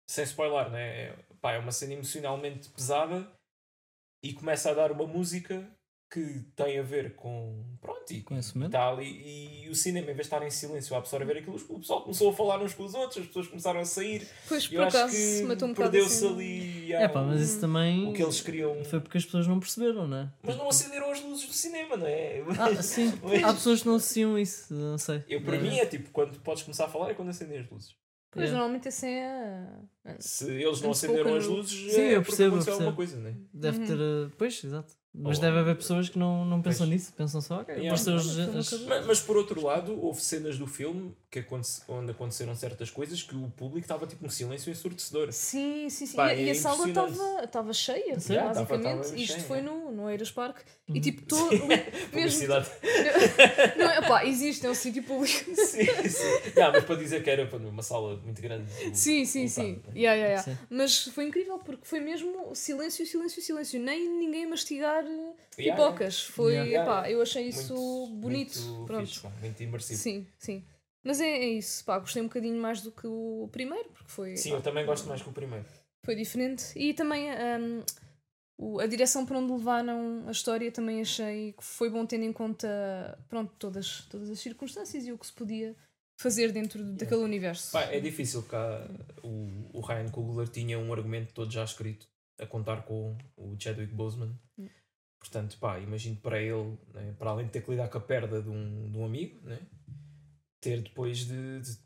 Sem 0.06 0.24
spoiler, 0.24 0.70
né? 0.70 1.04
É, 1.04 1.16
pá, 1.40 1.52
é 1.52 1.58
uma 1.58 1.72
cena 1.72 1.94
emocionalmente 1.94 2.68
pesada 2.68 3.26
e 4.22 4.32
começa 4.34 4.70
a 4.70 4.74
dar 4.74 4.92
uma 4.92 5.06
música 5.06 5.66
que 6.12 6.42
tem 6.56 6.78
a 6.78 6.82
ver 6.82 7.14
com. 7.14 7.76
pronto, 7.80 7.99
e, 8.14 8.24
esse 8.38 8.50
e 8.50 8.54
momento. 8.58 8.72
tal. 8.72 9.02
E, 9.02 9.64
e 9.64 9.68
o 9.68 9.74
cinema, 9.74 10.04
em 10.10 10.14
vez 10.14 10.26
de 10.28 10.34
estar 10.34 10.44
em 10.46 10.50
silêncio 10.50 10.94
a 10.94 10.98
absorver 10.98 11.38
aquilo, 11.38 11.56
o 11.68 11.78
pessoal 11.78 12.02
começou 12.02 12.30
a 12.30 12.32
falar 12.32 12.60
uns 12.62 12.74
com 12.74 12.84
os 12.84 12.94
outros, 12.94 13.18
as 13.18 13.26
pessoas 13.26 13.46
começaram 13.48 13.80
a 13.80 13.84
sair. 13.84 14.26
Pois, 14.48 14.64
E 14.64 14.68
por 14.68 14.74
eu 14.76 14.82
acho 14.84 14.96
acaso, 14.96 15.14
que 15.16 15.64
um 15.64 15.74
perdeu-se 15.74 16.24
assim. 16.26 16.34
ali. 16.34 16.92
É 16.92 17.08
pá, 17.08 17.22
mas 17.22 17.40
isso 17.40 17.60
também 17.60 18.08
o 18.08 18.12
que 18.12 18.22
eles 18.22 18.40
queriam. 18.40 18.84
foi 18.84 19.00
porque 19.00 19.18
as 19.18 19.24
pessoas 19.24 19.46
não 19.46 19.60
perceberam, 19.60 20.06
não 20.08 20.16
é? 20.16 20.32
Mas 20.42 20.56
não 20.56 20.68
acenderam 20.68 21.10
as 21.10 21.22
luzes 21.22 21.46
do 21.46 21.52
cinema, 21.52 21.96
não 21.96 22.06
é? 22.06 22.42
Ah, 22.58 22.82
sim. 22.82 23.12
Mas- 23.22 23.44
Há 23.44 23.54
pessoas 23.54 23.80
que 23.82 23.86
não 23.88 23.94
associam 23.96 24.38
isso, 24.38 24.72
não 24.74 24.98
sei. 24.98 25.22
Eu, 25.28 25.40
para 25.42 25.56
É. 25.56 25.60
mim, 25.60 25.78
é 25.78 25.86
tipo, 25.86 26.10
quando 26.10 26.38
podes 26.40 26.62
começar 26.62 26.86
a 26.86 26.88
falar 26.88 27.10
é 27.10 27.14
quando 27.14 27.28
acendem 27.28 27.58
as 27.58 27.70
luzes. 27.70 27.94
Pois, 28.32 28.48
É. 28.48 28.52
normalmente 28.52 28.86
essa 28.86 29.06
é. 29.08 29.66
Se 30.20 30.48
eles 30.50 30.80
não 30.80 30.92
acenderam 30.92 31.34
as 31.34 31.46
luzes, 31.46 31.92
Sim, 31.92 32.00
é 32.00 32.16
eu 32.16 32.22
porque 32.22 32.26
percebo, 32.36 32.42
eu 32.42 32.60
aconteceu 32.60 32.74
alguma 32.74 32.92
coisa, 32.92 33.16
né? 33.16 33.34
Deve 33.52 33.78
Uhum. 33.78 33.86
ter. 33.86 33.94
uh, 33.98 34.30
Pois, 34.38 34.62
exato. 34.64 34.94
Mas 35.12 35.38
Ou- 35.38 35.42
deve 35.42 35.58
haver 35.58 35.74
pessoas 35.76 36.08
que 36.08 36.16
não, 36.16 36.44
não 36.44 36.62
pensam 36.62 36.86
Pois. 36.86 37.00
nisso, 37.00 37.12
pensam 37.16 37.40
só, 37.40 37.62
ok, 37.62 37.74
Yeah. 37.74 37.88
apareceu 38.00 38.14
as- 38.14 38.36
Não, 38.46 38.54
mas 38.54 38.72
as- 38.72 38.80
Mas, 38.82 39.06
mas 39.06 39.20
por 39.20 39.36
outro 39.36 39.60
lado, 39.60 40.00
houve 40.00 40.20
cenas 40.22 40.56
do 40.56 40.68
filme 40.68 41.12
que 41.28 41.40
aconte- 41.40 41.82
onde 41.88 42.12
aconteceram 42.12 42.54
certas 42.54 42.90
coisas 42.90 43.20
que 43.20 43.34
o 43.34 43.50
público 43.50 43.80
estava 43.84 44.06
tipo 44.06 44.24
um 44.24 44.30
silêncio 44.30 44.70
ensurdecedor. 44.70 45.32
Sim, 45.32 45.88
sim, 45.90 46.06
sim. 46.06 46.16
Pá, 46.16 46.28
e, 46.32 46.38
a- 46.38 46.42
e 46.42 46.48
é 46.48 46.52
a 46.52 46.54
sala 46.54 46.88
estava 47.42 47.72
cheia, 47.72 48.20
Sim, 48.20 48.34
tava- 48.36 48.46
basicamente. 48.54 49.02
tava 49.02 49.16
Isto 49.16 49.32
cheia. 49.34 49.42
foi 49.48 49.60
no, 49.62 49.90
no 49.90 50.08
Eiras 50.08 50.30
Park. 50.30 50.58
E 50.88 50.92
Uhum. 50.92 51.00
tipo, 51.00 51.22
todo. 51.26 51.50
mesmo. 52.14 52.46
Não 53.76 53.90
é, 53.90 54.00
pá, 54.02 54.24
existe, 54.26 54.64
é 54.66 54.70
um 54.70 54.74
sítio 54.74 55.02
público. 55.02 55.44
sim, 55.56 55.84
sim. 56.08 56.50
Yeah, 56.56 56.72
mas 56.72 56.84
para 56.84 56.96
dizer 56.96 57.22
que 57.22 57.30
era 57.30 57.48
uma 57.56 57.82
sala 57.82 58.16
muito 58.24 58.40
grande. 58.40 58.64
do- 58.90 58.96
Sim, 58.96 59.24
sim, 59.24 59.48
sim. 59.48 59.72
Né? 59.88 59.92
Yeah, 60.02 60.14
yeah. 60.14 60.42
Sim. 60.42 60.56
Mas 60.70 61.04
foi 61.08 61.24
incrível 61.26 61.58
porque 61.58 61.84
foi 61.84 62.00
mesmo 62.00 62.54
silêncio, 62.54 63.04
silêncio, 63.06 63.42
silêncio. 63.42 63.80
Nem 63.80 64.08
ninguém 64.08 64.46
mastigar 64.48 64.99
eh, 65.04 65.34
Yeah, 65.62 65.82
pipocas. 65.82 66.22
Foi, 66.22 66.52
Yeah. 66.52 66.70
Yeah, 66.70 66.90
epá, 66.90 66.98
yeah. 67.06 67.10
eu 67.12 67.22
achei 67.22 67.48
isso 67.48 67.74
Muito- 67.74 68.14
bonito. 68.20 68.58
Muito, 68.60 68.86
Pronto. 68.86 69.06
fixe, 69.06 69.26
muito 69.40 69.62
imersivo. 69.62 69.98
Sim, 70.00 70.26
sim. 70.38 70.64
Mas 71.02 71.20
é, 71.20 71.28
é 71.28 71.48
isso, 71.48 71.84
pá, 71.84 71.98
gostei 71.98 72.20
um 72.22 72.26
bocadinho 72.26 72.60
mais 72.60 72.82
do 72.82 72.92
que 72.92 73.06
o 73.06 73.48
primeiro, 73.52 73.88
porque 73.90 74.10
foi, 74.10 74.36
Sim, 74.36 74.50
pá, 74.50 74.56
eu 74.56 74.62
também 74.62 74.84
gosto 74.86 75.08
mais 75.08 75.22
que 75.22 75.28
o 75.28 75.32
primeiro. 75.32 75.64
foi 76.04 76.14
diferente. 76.14 76.64
E 76.76 76.92
também 76.94 77.28
o- 78.58 78.78
a 78.80 78.86
direção 78.86 79.24
para 79.24 79.38
onde 79.38 79.52
levaram 79.52 80.24
a 80.26 80.30
história 80.30 80.70
também 80.70 81.00
achei 81.00 81.52
que 81.52 81.64
foi 81.64 81.88
bom 81.90 82.04
tendo 82.04 82.24
em 82.24 82.32
conta 82.32 83.18
pronto, 83.28 83.52
todas, 83.58 84.02
todas 84.10 84.28
as 84.30 84.38
circunstâncias 84.38 85.06
e 85.06 85.12
o 85.12 85.18
que 85.18 85.26
se 85.26 85.32
podia 85.32 85.74
fazer 86.20 86.52
dentro 86.52 86.84
daquele 86.92 87.22
universo. 87.22 87.72
Pá, 87.72 87.82
é 87.84 87.98
difícil 87.98 88.44
há- 88.52 88.86
o, 89.22 89.78
o 89.78 89.80
Ryan 89.80 90.08
Coogler 90.10 90.48
tinha 90.48 90.78
um 90.78 90.92
argumento 90.92 91.32
todo 91.32 91.50
já 91.50 91.64
escrito 91.64 92.06
a 92.38 92.46
contar 92.46 92.82
com 92.82 93.16
o 93.36 93.56
Chadwick 93.58 93.94
Boseman. 93.94 94.34
Hum. 94.58 94.68
Portanto, 95.20 95.56
pá, 95.60 95.78
imagino 95.78 96.16
para 96.16 96.40
ele, 96.40 96.76
né, 96.94 97.14
para 97.18 97.30
além 97.30 97.46
de 97.46 97.52
ter 97.52 97.62
que 97.62 97.70
lidar 97.70 97.88
com 97.88 97.98
a 97.98 98.00
perda 98.00 98.42
de 98.42 98.48
um, 98.48 98.90
de 98.90 98.98
um 98.98 99.04
amigo, 99.04 99.38
né, 99.42 99.60
ter 100.60 100.82
depois 100.82 101.18
de, 101.18 101.60
de 101.60 101.78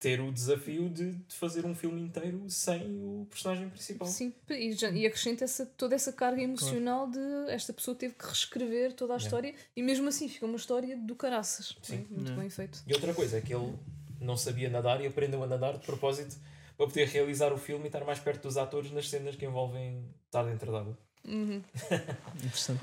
ter 0.00 0.20
o 0.20 0.32
desafio 0.32 0.88
de, 0.88 1.12
de 1.12 1.34
fazer 1.34 1.66
um 1.66 1.74
filme 1.74 2.00
inteiro 2.00 2.48
sem 2.48 2.82
o 3.04 3.26
personagem 3.28 3.68
principal. 3.68 4.08
Sim, 4.08 4.32
e, 4.48 4.74
e 4.94 5.06
acrescenta 5.06 5.44
essa, 5.44 5.66
toda 5.66 5.94
essa 5.94 6.12
carga 6.12 6.40
emocional 6.40 7.08
de 7.10 7.18
esta 7.50 7.72
pessoa 7.72 7.94
teve 7.94 8.14
que 8.14 8.24
reescrever 8.24 8.94
toda 8.94 9.12
a 9.12 9.16
Yeah. 9.16 9.26
história 9.26 9.54
e 9.76 9.82
mesmo 9.82 10.08
assim 10.08 10.28
fica 10.28 10.46
uma 10.46 10.56
história 10.56 10.96
do 10.96 11.14
caraças. 11.14 11.76
Sim. 11.82 12.06
Muito 12.10 12.28
Yeah. 12.28 12.40
bem 12.40 12.50
feito. 12.50 12.82
E 12.86 12.92
outra 12.94 13.12
coisa 13.12 13.38
é 13.38 13.40
que 13.40 13.52
ele 13.54 13.76
não 14.20 14.36
sabia 14.36 14.70
nadar 14.70 15.00
e 15.00 15.06
aprendeu 15.06 15.42
a 15.42 15.46
nadar 15.46 15.78
de 15.78 15.84
propósito 15.84 16.36
para 16.76 16.86
poder 16.86 17.08
realizar 17.08 17.52
o 17.52 17.58
filme 17.58 17.84
e 17.84 17.88
estar 17.88 18.04
mais 18.04 18.20
perto 18.20 18.44
dos 18.44 18.56
atores 18.56 18.92
nas 18.92 19.08
cenas 19.08 19.34
que 19.34 19.44
envolvem 19.44 20.08
estar 20.26 20.44
dentro 20.44 20.70
d'água. 20.70 20.96
Uhum. 21.24 21.62
Interessante. 22.36 22.80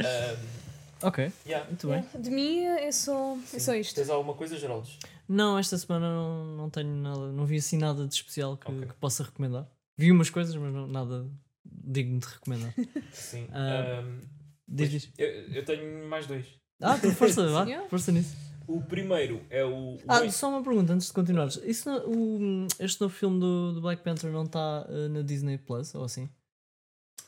Um, 0.00 1.06
ok, 1.06 1.32
yeah. 1.46 1.66
muito 1.68 1.86
bem. 1.88 1.96
Yeah, 1.98 2.18
De 2.18 2.30
mim 2.30 2.60
é 2.64 2.90
só, 2.92 3.36
é 3.52 3.58
só 3.58 3.74
isto. 3.74 3.94
Tens 3.94 4.10
alguma 4.10 4.34
coisa, 4.34 4.56
Geraldes? 4.58 4.98
Não, 5.28 5.58
esta 5.58 5.76
semana 5.78 6.08
não, 6.12 6.44
não 6.56 6.70
tenho 6.70 6.94
nada, 6.96 7.32
não 7.32 7.46
vi 7.46 7.56
assim 7.56 7.78
nada 7.78 8.06
de 8.06 8.14
especial 8.14 8.56
que, 8.56 8.70
Ok. 8.70 8.86
que 8.88 8.94
possa 8.94 9.22
recomendar. 9.24 9.66
Vi 9.96 10.10
umas 10.10 10.28
coisas, 10.30 10.54
mas 10.56 10.72
não, 10.72 10.86
nada 10.86 11.26
digno 11.64 12.18
de 12.20 12.26
recomendar. 12.26 12.74
Sim. 13.12 13.46
Ah, 13.52 14.02
Um, 14.02 14.20
Diz, 14.66 15.10
eu, 15.18 15.26
eu 15.52 15.64
tenho 15.64 16.08
mais 16.08 16.26
dois. 16.26 16.46
Ah, 16.80 16.96
então 16.96 17.12
força, 17.12 17.46
vá, 17.52 17.64
Yeah. 17.64 17.88
força 17.88 18.10
nisso. 18.10 18.34
O 18.66 18.80
primeiro 18.80 19.42
é 19.50 19.62
o. 19.62 19.98
Ah, 20.08 20.14
Wayne- 20.20 20.32
só 20.32 20.48
uma 20.48 20.62
pergunta 20.62 20.94
antes 20.94 21.06
de 21.08 21.12
continuares. 21.12 21.60
Isso 21.64 21.86
não- 21.88 22.06
o, 22.06 22.66
este 22.80 22.98
novo 23.00 23.14
filme 23.14 23.38
do, 23.38 23.74
do 23.74 23.80
Black 23.82 24.02
Panther 24.02 24.32
não 24.32 24.44
está 24.44 24.86
eh, 24.88 25.08
na 25.08 25.20
Disney 25.20 25.58
Plus 25.58 25.94
ou 25.94 26.02
assim? 26.04 26.30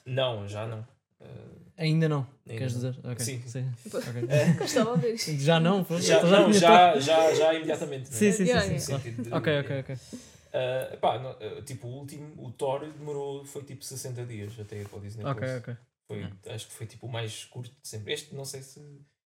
Não, 0.06 0.46
já 0.48 0.66
não. 0.66 0.80
Uh, 1.20 1.66
Ainda 1.78 2.08
não, 2.08 2.26
Ainda 2.46 2.58
queres 2.58 2.74
não. 2.74 2.90
dizer? 2.92 3.06
Ok, 3.06 3.24
Sim. 3.24 3.42
ok. 3.46 4.54
Gostava 4.58 4.96
de 4.96 5.02
ver 5.02 5.14
isto. 5.14 5.32
Já 5.38 5.60
não? 5.60 5.84
Foi? 5.84 6.00
já, 6.00 6.18
Então 6.18 6.30
não, 6.30 6.52
já, 6.52 6.98
já, 6.98 7.34
já 7.34 7.54
imediatamente. 7.54 8.08
Sim, 8.08 8.32
sim, 8.32 8.46
sim. 8.46 8.78
Sim, 8.78 8.86
claro. 8.86 9.02
De- 9.22 9.34
Ok, 9.34 9.60
ok, 9.60 9.80
ok. 9.80 9.94
Uh, 9.94 10.96
pá, 10.98 11.18
não, 11.18 11.32
uh, 11.32 11.62
tipo, 11.62 11.86
o 11.86 11.90
último, 11.90 12.46
o 12.46 12.50
Thor 12.52 12.80
demorou, 12.92 13.44
foi 13.44 13.62
tipo 13.64 13.84
60 13.84 14.24
dias 14.24 14.58
até 14.58 14.80
ir 14.80 14.88
para 14.88 14.98
o 14.98 15.02
Disney 15.02 15.24
Ok, 15.24 15.40
Plus. 15.40 15.50
ok. 15.58 15.76
Foi, 16.08 16.32
Acho 16.54 16.66
que 16.68 16.72
foi 16.72 16.86
tipo 16.86 17.06
o 17.06 17.10
mais 17.12 17.44
curto 17.44 17.70
de 17.82 17.88
sempre. 17.88 18.12
Este 18.12 18.34
não 18.34 18.44
sei 18.44 18.62
se, 18.62 18.80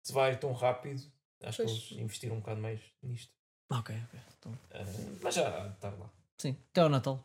se 0.03 0.13
vai 0.13 0.37
tão 0.37 0.53
rápido. 0.53 1.01
Acho 1.43 1.63
Pois. 1.63 1.71
que 1.79 1.93
eles 1.95 2.03
investiram 2.03 2.35
um 2.35 2.39
bocado 2.39 2.61
mais 2.61 2.79
nisto. 3.01 3.31
Ok, 3.71 3.95
ok. 3.95 4.19
Então, 4.39 4.51
Uh, 4.51 5.17
mas 5.21 5.35
já 5.35 5.67
está 5.67 5.89
lá. 5.89 6.09
sim, 6.37 6.55
até 6.71 6.81
ao 6.81 6.89
Natal. 6.89 7.21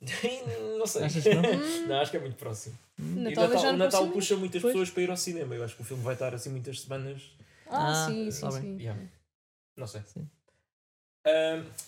não 0.78 0.86
sei. 0.86 1.04
Achas 1.04 1.22
que 1.22 1.34
não? 1.34 1.42
não, 1.88 2.00
acho 2.00 2.10
que 2.10 2.16
é 2.16 2.20
muito 2.20 2.36
próximo. 2.36 2.78
E 2.98 3.02
o 3.02 3.04
Natal 3.20 3.44
é 3.52 3.72
Natal, 3.72 4.04
o 4.04 4.10
puxa 4.12 4.36
muitas 4.36 4.62
Pois. 4.62 4.72
pessoas 4.72 4.90
para 4.90 5.02
ir 5.02 5.10
ao 5.10 5.16
cinema. 5.16 5.54
Eu 5.54 5.64
acho 5.64 5.74
que 5.76 5.82
o 5.82 5.84
filme 5.84 6.02
vai 6.02 6.14
estar 6.14 6.34
assim 6.34 6.50
muitas 6.50 6.80
semanas. 6.80 7.22
Ah, 7.66 8.04
Ah, 8.04 8.06
sim, 8.06 8.30
sim, 8.30 8.40
tá 8.40 8.50
bem. 8.52 8.60
sim. 8.62 8.76
Yeah. 8.78 9.02
Não 9.76 9.86
sei. 9.86 10.02
Sim. 10.02 10.28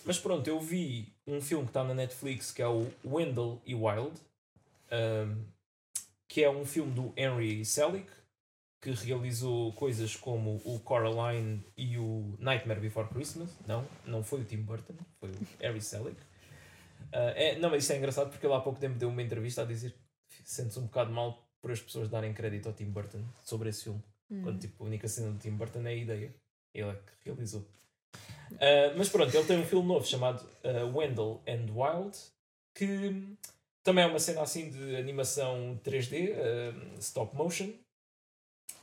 Mas 0.05 0.19
pronto, 0.19 0.47
eu 0.47 0.59
vi 0.59 1.11
um 1.25 1.41
filme 1.41 1.63
que 1.63 1.69
está 1.71 1.83
na 1.83 1.93
Netflix 1.95 2.51
que 2.51 2.61
é 2.61 2.67
o 2.67 2.87
Wendell 3.03 3.59
e 3.65 3.73
Wild, 3.73 4.13
que 6.27 6.43
é 6.43 6.49
um 6.49 6.65
filme 6.65 6.91
do 6.93 7.11
Henry 7.17 7.65
Selick, 7.65 8.07
que 8.81 8.91
realizou 8.91 9.73
coisas 9.73 10.15
como 10.15 10.61
o 10.65 10.79
Coraline 10.79 11.63
e 11.77 11.97
o 11.97 12.35
Nightmare 12.39 12.79
Before 12.79 13.07
Christmas. 13.09 13.49
Não, 13.67 13.83
não 14.05 14.23
foi 14.23 14.41
o 14.41 14.43
Tim 14.43 14.57
Burton, 14.57 14.93
foi 15.19 15.29
o 15.29 15.35
Henry 15.59 15.81
Selick. 15.81 16.17
Ah, 17.11 17.33
é, 17.35 17.57
não, 17.57 17.69
mas 17.69 17.83
isto 17.83 17.93
é 17.93 17.97
engraçado 17.97 18.29
porque 18.29 18.45
ele 18.45 18.53
há 18.53 18.59
pouco 18.59 18.79
tempo 18.79 18.97
deu 18.97 19.09
uma 19.09 19.21
entrevista 19.21 19.61
a 19.61 19.65
dizer 19.65 19.95
que 20.29 20.49
sente-se 20.49 20.79
um 20.79 20.85
bocado 20.85 21.11
mal 21.11 21.43
por 21.61 21.71
as 21.71 21.79
pessoas 21.79 22.09
darem 22.09 22.33
crédito 22.33 22.67
ao 22.67 22.73
Tim 22.73 22.85
Burton 22.85 23.23
sobre 23.43 23.69
esse 23.69 23.83
filme. 23.83 24.01
Hum. 24.29 24.43
Quando 24.43 24.59
tipo, 24.59 24.83
a 24.83 24.87
única 24.87 25.07
cena 25.07 25.31
do 25.31 25.39
Tim 25.39 25.51
Burton 25.51 25.81
é 25.81 25.89
a 25.89 25.95
ideia. 25.95 26.35
Ele 26.73 26.89
é 26.89 26.93
que 26.93 27.25
realizou. 27.25 27.65
Ah, 28.59 28.93
mas 28.97 29.09
pronto, 29.09 29.35
ele 29.35 29.45
tem 29.45 29.59
um 29.59 29.65
filme 29.65 29.87
novo 29.87 30.05
chamado 30.05 30.45
ah, 30.63 30.85
Wendell 30.85 31.41
and 31.47 31.67
Wild, 31.73 32.17
que 32.75 33.37
também 33.83 34.03
é 34.03 34.07
uma 34.07 34.19
cena 34.19 34.41
assim 34.41 34.69
de 34.69 34.95
animação 34.95 35.79
3D, 35.83 36.33
ah, 36.33 36.97
stop 36.99 37.35
motion, 37.35 37.71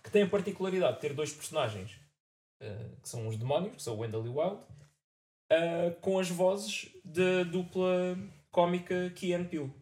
que 0.03 0.11
tem 0.11 0.23
a 0.23 0.29
particularidade 0.29 0.95
de 0.95 1.01
ter 1.01 1.15
dois 1.15 1.33
personagens, 1.33 1.99
que 3.03 3.09
são 3.09 3.29
os 3.29 3.37
demónios, 3.37 3.77
que 3.77 3.83
são 3.83 3.95
o 3.95 3.99
Wendell 3.99 4.27
e 4.27 4.29
o 4.29 4.39
Wild, 4.39 4.61
ah, 5.51 5.95
com 6.01 6.19
as 6.19 6.29
vozes 6.29 6.91
da 7.05 7.43
dupla 7.45 8.19
cómica 8.51 9.11
Key 9.15 9.35
and 9.35 9.45
Peele. 9.45 9.73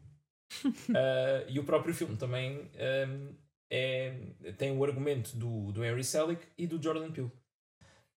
Ah, 0.95 1.45
e 1.49 1.59
o 1.59 1.64
próprio 1.64 1.93
filme 1.95 2.17
também 2.17 2.71
ah, 2.77 3.35
é, 3.71 4.14
tem 4.57 4.77
o 4.77 4.85
argumento 4.85 5.37
do, 5.37 5.73
do 5.73 5.85
Henry 5.85 6.05
Selick 6.05 6.47
e 6.57 6.67
do 6.67 6.83
Jordan 6.83 7.11
Peele. 7.11 7.33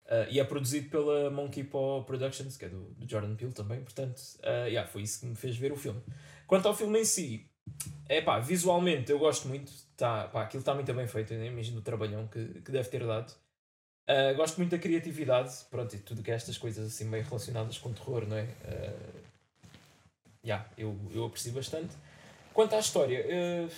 Ah, 0.09 0.27
e 0.29 0.39
é 0.39 0.43
produzido 0.43 0.89
pela 0.89 1.29
Monkey 1.29 1.63
Paw 1.63 2.03
Productions, 2.03 2.57
que 2.57 2.65
é 2.65 2.69
do, 2.69 2.93
do 2.95 3.09
Jordan 3.09 3.35
Peele 3.35 3.53
também, 3.53 3.81
portanto, 3.81 4.21
ah, 4.43 4.65
yeah, 4.65 4.87
foi 4.89 5.03
isso 5.03 5.21
que 5.21 5.25
me 5.27 5.35
fez 5.35 5.55
ver 5.57 5.71
o 5.71 5.75
filme. 5.75 6.01
Quanto 6.47 6.67
ao 6.67 6.75
filme 6.75 6.99
em 6.99 7.05
si, 7.05 7.49
é 8.07 8.21
pá, 8.21 8.39
visualmente 8.39 9.11
eu 9.11 9.19
gosto 9.19 9.47
muito, 9.47 9.71
tá, 9.95 10.27
pá, 10.27 10.43
aquilo 10.43 10.61
está 10.61 10.73
muito 10.73 10.91
bem 10.93 11.07
feito, 11.07 11.33
eu 11.33 11.39
nem 11.39 11.51
imagino 11.51 11.79
o 11.79 11.83
trabalhão 11.83 12.27
que, 12.27 12.61
que 12.61 12.71
deve 12.71 12.89
ter 12.89 13.05
dado. 13.05 13.33
Ah, 14.09 14.33
gosto 14.33 14.57
muito 14.57 14.71
da 14.71 14.79
criatividade, 14.79 15.53
pronto, 15.69 15.95
e 15.95 15.99
tudo 15.99 16.23
que 16.23 16.31
é 16.31 16.33
estas 16.33 16.57
coisas 16.57 16.87
assim 16.87 17.05
meio 17.05 17.23
relacionadas 17.23 17.77
com 17.77 17.93
terror, 17.93 18.27
não 18.27 18.37
é? 18.37 18.47
Ah, 18.65 19.21
yeah, 20.43 20.67
eu, 20.75 20.97
eu 21.13 21.25
aprecio 21.25 21.53
bastante. 21.53 21.95
Quanto 22.51 22.73
à 22.73 22.79
história, 22.79 23.23
ah, 23.29 23.69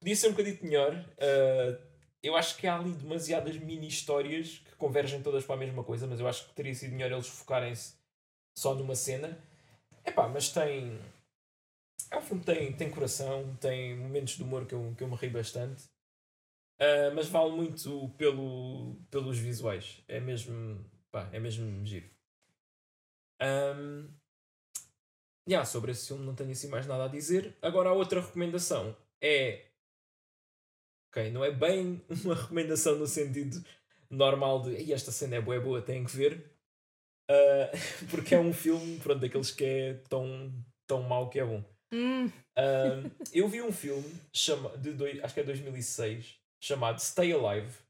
podia 0.00 0.16
ser 0.16 0.28
um 0.28 0.30
bocadinho 0.30 0.58
melhor. 0.62 1.04
ah, 1.20 1.78
eu 2.22 2.34
acho 2.34 2.56
que 2.56 2.66
há 2.66 2.76
ali 2.76 2.92
demasiadas 2.92 3.56
mini 3.58 3.86
histórias 3.86 4.62
que 4.64 4.74
convergem 4.76 5.22
todas 5.22 5.44
para 5.44 5.54
a 5.54 5.58
mesma 5.58 5.84
coisa, 5.84 6.06
mas 6.06 6.18
eu 6.18 6.26
acho 6.26 6.48
que 6.48 6.54
teria 6.54 6.74
sido 6.74 6.92
melhor 6.92 7.12
eles 7.12 7.28
focarem-se 7.28 7.92
só 8.58 8.74
numa 8.74 8.94
cena. 8.94 9.38
Epá, 10.04 10.28
mas 10.28 10.48
tem. 10.48 10.98
É 12.10 12.16
um 12.16 12.22
filme 12.22 12.42
que 12.42 12.52
tem, 12.54 12.72
tem 12.72 12.90
coração, 12.90 13.54
tem 13.60 13.96
momentos 13.96 14.36
de 14.36 14.42
humor 14.42 14.64
que 14.64 14.74
eu, 14.74 14.94
que 14.96 15.04
eu 15.04 15.08
me 15.08 15.14
ri 15.16 15.28
bastante. 15.28 15.84
Ah, 16.78 17.10
mas 17.14 17.28
vale 17.28 17.52
muito 17.52 18.08
pelo, 18.18 18.96
pelos 19.10 19.38
visuais. 19.38 20.02
É 20.08 20.20
mesmo. 20.20 20.84
Pá, 21.10 21.28
é 21.32 21.38
mesmo 21.40 21.84
giro. 21.86 22.08
Um, 23.40 24.16
yeah, 25.48 25.64
sobre 25.64 25.92
esse 25.92 26.08
filme 26.08 26.24
não 26.24 26.34
tenho 26.34 26.50
assim 26.52 26.68
mais 26.68 26.86
nada 26.86 27.04
a 27.04 27.08
dizer. 27.08 27.56
Agora 27.62 27.90
a 27.90 27.92
outra 27.92 28.20
recomendação 28.20 28.96
é. 29.20 29.66
Ok, 31.10 31.30
não 31.30 31.44
é 31.44 31.50
bem 31.50 32.02
uma 32.24 32.34
recomendação 32.34 32.96
no 32.96 33.06
sentido 33.06 33.64
normal 34.10 34.62
de 34.62 34.70
"Ei, 34.76 34.92
esta 34.92 35.10
cena 35.10 35.36
é 35.36 35.40
boa, 35.40 35.56
é 35.56 35.60
boa, 35.60 35.82
têm 35.82 36.04
que 36.04 36.16
ver. 36.16 36.50
Ah, 37.30 37.70
porque 38.10 38.34
é 38.34 38.40
um 38.40 38.52
filme, 38.52 38.98
pronto, 39.00 39.20
daqueles 39.20 39.50
que 39.50 39.64
é 39.64 39.94
tão, 40.08 40.52
tão 40.86 41.02
mau 41.02 41.28
que 41.30 41.40
é 41.40 41.44
bom. 41.44 41.64
Hum, 41.92 42.30
Um, 42.58 43.10
eu 43.32 43.48
vi 43.48 43.62
um 43.62 43.72
filme 43.72 44.04
chama, 44.32 44.76
de 44.78 44.92
dois, 44.92 45.22
acho 45.22 45.34
que 45.34 45.40
é 45.40 45.44
2006 45.44 46.38
chamado 46.60 47.00
Stay 47.00 47.32
Alive 47.32 47.86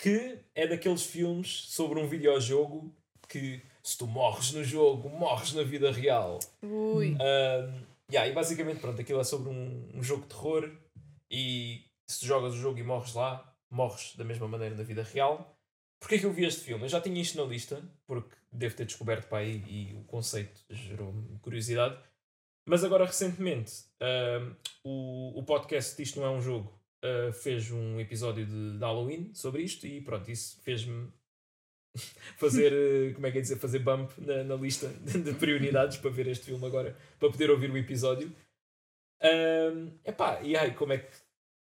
que 0.00 0.38
é 0.54 0.66
daqueles 0.66 1.04
filmes 1.04 1.66
sobre 1.68 2.00
um 2.00 2.08
videojogo 2.08 2.94
que 3.28 3.62
se 3.82 3.98
tu 3.98 4.06
morres 4.06 4.52
no 4.52 4.64
jogo, 4.64 5.08
morres 5.10 5.52
na 5.52 5.62
vida 5.62 5.92
real. 5.92 6.38
ui. 6.62 7.12
Um, 7.12 7.86
yeah, 8.10 8.26
e 8.26 8.32
basicamente 8.32 8.80
pronto, 8.80 9.00
aquilo 9.00 9.20
é 9.20 9.24
sobre 9.24 9.50
um, 9.50 9.90
um 9.94 10.02
jogo 10.02 10.22
de 10.22 10.28
terror 10.28 10.70
e 11.30 11.84
se 12.08 12.20
tu 12.20 12.26
jogas 12.26 12.54
o 12.54 12.56
jogo 12.56 12.78
e 12.78 12.82
morres 12.82 13.14
lá, 13.14 13.54
morres 13.70 14.16
da 14.16 14.24
mesma 14.24 14.48
maneira 14.48 14.74
na 14.74 14.82
vida 14.82 15.02
real. 15.02 15.56
Porquê 16.00 16.18
que 16.18 16.24
eu 16.24 16.32
vi 16.32 16.46
este 16.46 16.62
filme? 16.62 16.84
Eu 16.84 16.88
já 16.88 17.00
tinha 17.00 17.20
isto 17.20 17.36
na 17.36 17.44
lista, 17.44 17.82
porque 18.06 18.34
devo 18.50 18.74
ter 18.74 18.86
descoberto 18.86 19.28
para 19.28 19.38
aí 19.38 19.62
e 19.68 19.94
o 19.94 20.04
conceito 20.04 20.62
gerou-me 20.70 21.38
curiosidade. 21.40 21.98
Mas 22.66 22.82
agora 22.84 23.04
recentemente 23.04 23.84
ahm, 24.00 24.54
o, 24.82 25.38
o 25.38 25.42
podcast 25.42 26.00
Isto 26.00 26.20
Não 26.20 26.26
É 26.26 26.30
Um 26.30 26.40
Jogo 26.40 26.79
ah, 27.02 27.32
fez 27.32 27.70
um 27.70 27.98
episódio 27.98 28.46
de, 28.46 28.72
de 28.72 28.78
Halloween 28.78 29.32
sobre 29.34 29.62
isto 29.62 29.86
e 29.86 30.00
pronto, 30.00 30.30
isso 30.30 30.60
fez-me 30.62 31.10
fazer, 32.36 32.72
eh, 32.72 33.12
como 33.14 33.26
é 33.26 33.32
que 33.32 33.38
é 33.38 33.40
dizer, 33.40 33.56
fazer 33.56 33.80
bump 33.80 34.12
na, 34.18 34.44
na 34.44 34.54
lista 34.54 34.88
de 35.00 35.34
prioridades 35.34 35.96
para 35.96 36.10
ver 36.10 36.26
este 36.26 36.46
filme 36.46 36.64
agora, 36.66 36.96
para 37.18 37.30
poder 37.30 37.50
ouvir 37.50 37.70
o 37.70 37.76
episódio. 37.76 38.30
Ahm, 39.22 39.90
epá, 40.04 40.40
e 40.42 40.56
aí, 40.56 40.72
como 40.74 40.92
é 40.92 40.98
que 40.98 41.16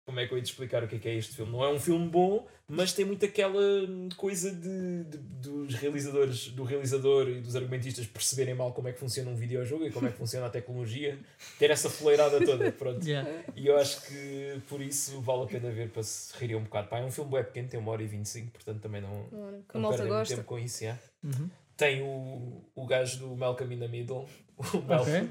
como 0.04 0.20
é 0.20 0.26
que 0.26 0.32
eu 0.34 0.38
ia 0.38 0.42
te 0.44 0.50
explicar 0.50 0.84
o 0.84 0.88
que 0.88 0.96
é, 0.96 0.98
que 0.98 1.08
é 1.08 1.14
este 1.14 1.34
filme? 1.34 1.50
Não 1.50 1.64
é 1.64 1.68
um 1.72 1.80
filme 1.80 2.06
bom, 2.08 2.46
mas 2.68 2.92
tem 2.92 3.04
muito 3.04 3.24
aquela 3.24 3.58
hum, 3.58 4.08
coisa 4.16 4.50
de, 4.50 5.04
de- 5.04 5.18
dos 5.18 5.74
realizadores, 5.74 6.48
do 6.48 6.62
realizador 6.62 7.28
e 7.28 7.40
dos 7.40 7.56
argumentistas 7.56 8.06
perceberem 8.06 8.54
mal 8.54 8.72
como 8.72 8.88
é 8.88 8.92
que 8.92 8.98
funciona 8.98 9.30
um 9.30 9.34
videojogo 9.36 9.84
e 9.86 9.90
como 9.90 10.06
é 10.06 10.10
que 10.10 10.18
funciona 10.18 10.46
a 10.46 10.50
tecnologia, 10.50 11.18
ter 11.58 11.70
essa 11.70 11.88
fuleirada 11.88 12.44
toda, 12.44 12.70
pronto. 12.72 13.06
Yeah. 13.06 13.28
E 13.56 13.66
eu 13.66 13.78
acho 13.78 14.02
que 14.06 14.60
por 14.68 14.80
isso 14.82 15.20
vale 15.22 15.44
a 15.44 15.46
pena 15.46 15.70
ver 15.70 15.88
para 15.90 16.02
se 16.02 16.36
rirem 16.38 16.56
um 16.56 16.64
bocado. 16.64 16.88
Pá, 16.88 16.98
é 16.98 17.04
um 17.04 17.10
filme 17.10 17.30
bem 17.30 17.44
pequeno, 17.44 17.68
tem 17.68 17.80
uma 17.80 17.92
hora 17.92 18.02
e 18.02 18.06
25, 18.06 18.50
portanto 18.50 18.80
também 18.80 19.00
não, 19.00 19.26
não 19.74 19.90
perdem 19.90 20.12
muito 20.12 20.28
tempo 20.28 20.44
com 20.44 20.58
isso. 20.58 20.84
yeah. 20.84 21.00
Uhum. 21.22 21.48
Tem 21.76 22.02
o, 22.02 22.62
o 22.74 22.86
gajo 22.86 23.18
do 23.18 23.36
Malcolm 23.36 23.74
in 23.74 23.78
the 23.80 23.88
Middle, 23.88 24.28
o 24.74 24.82
Malcolm. 24.82 25.28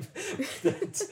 Portanto, 0.61 1.09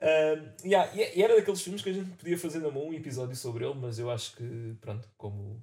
um, 0.00 0.66
yeah, 0.66 0.90
e 0.94 1.18
e 1.18 1.22
era 1.22 1.36
daqueles 1.36 1.62
filmes 1.62 1.82
que 1.82 1.90
a 1.90 1.92
gente 1.92 2.10
podia 2.16 2.38
fazer 2.38 2.58
na 2.60 2.70
mão 2.70 2.88
um 2.88 2.94
episódio 2.94 3.36
sobre 3.36 3.64
ele, 3.64 3.74
mas 3.74 3.98
eu 3.98 4.10
acho 4.10 4.34
que, 4.36 4.76
pronto, 4.80 5.08
como 5.16 5.62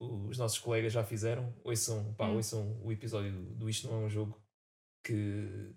os 0.00 0.38
nossos 0.38 0.58
colegas 0.58 0.92
já 0.92 1.02
fizeram, 1.04 1.52
ouçam, 1.64 2.14
pá, 2.14 2.26
Hum. 2.28 2.36
ouçam 2.36 2.80
o 2.82 2.92
episódio 2.92 3.32
do 3.32 3.68
Isto 3.68 3.88
Não 3.88 4.02
É 4.02 4.04
Um 4.04 4.08
Jogo, 4.08 4.40
que 5.04 5.72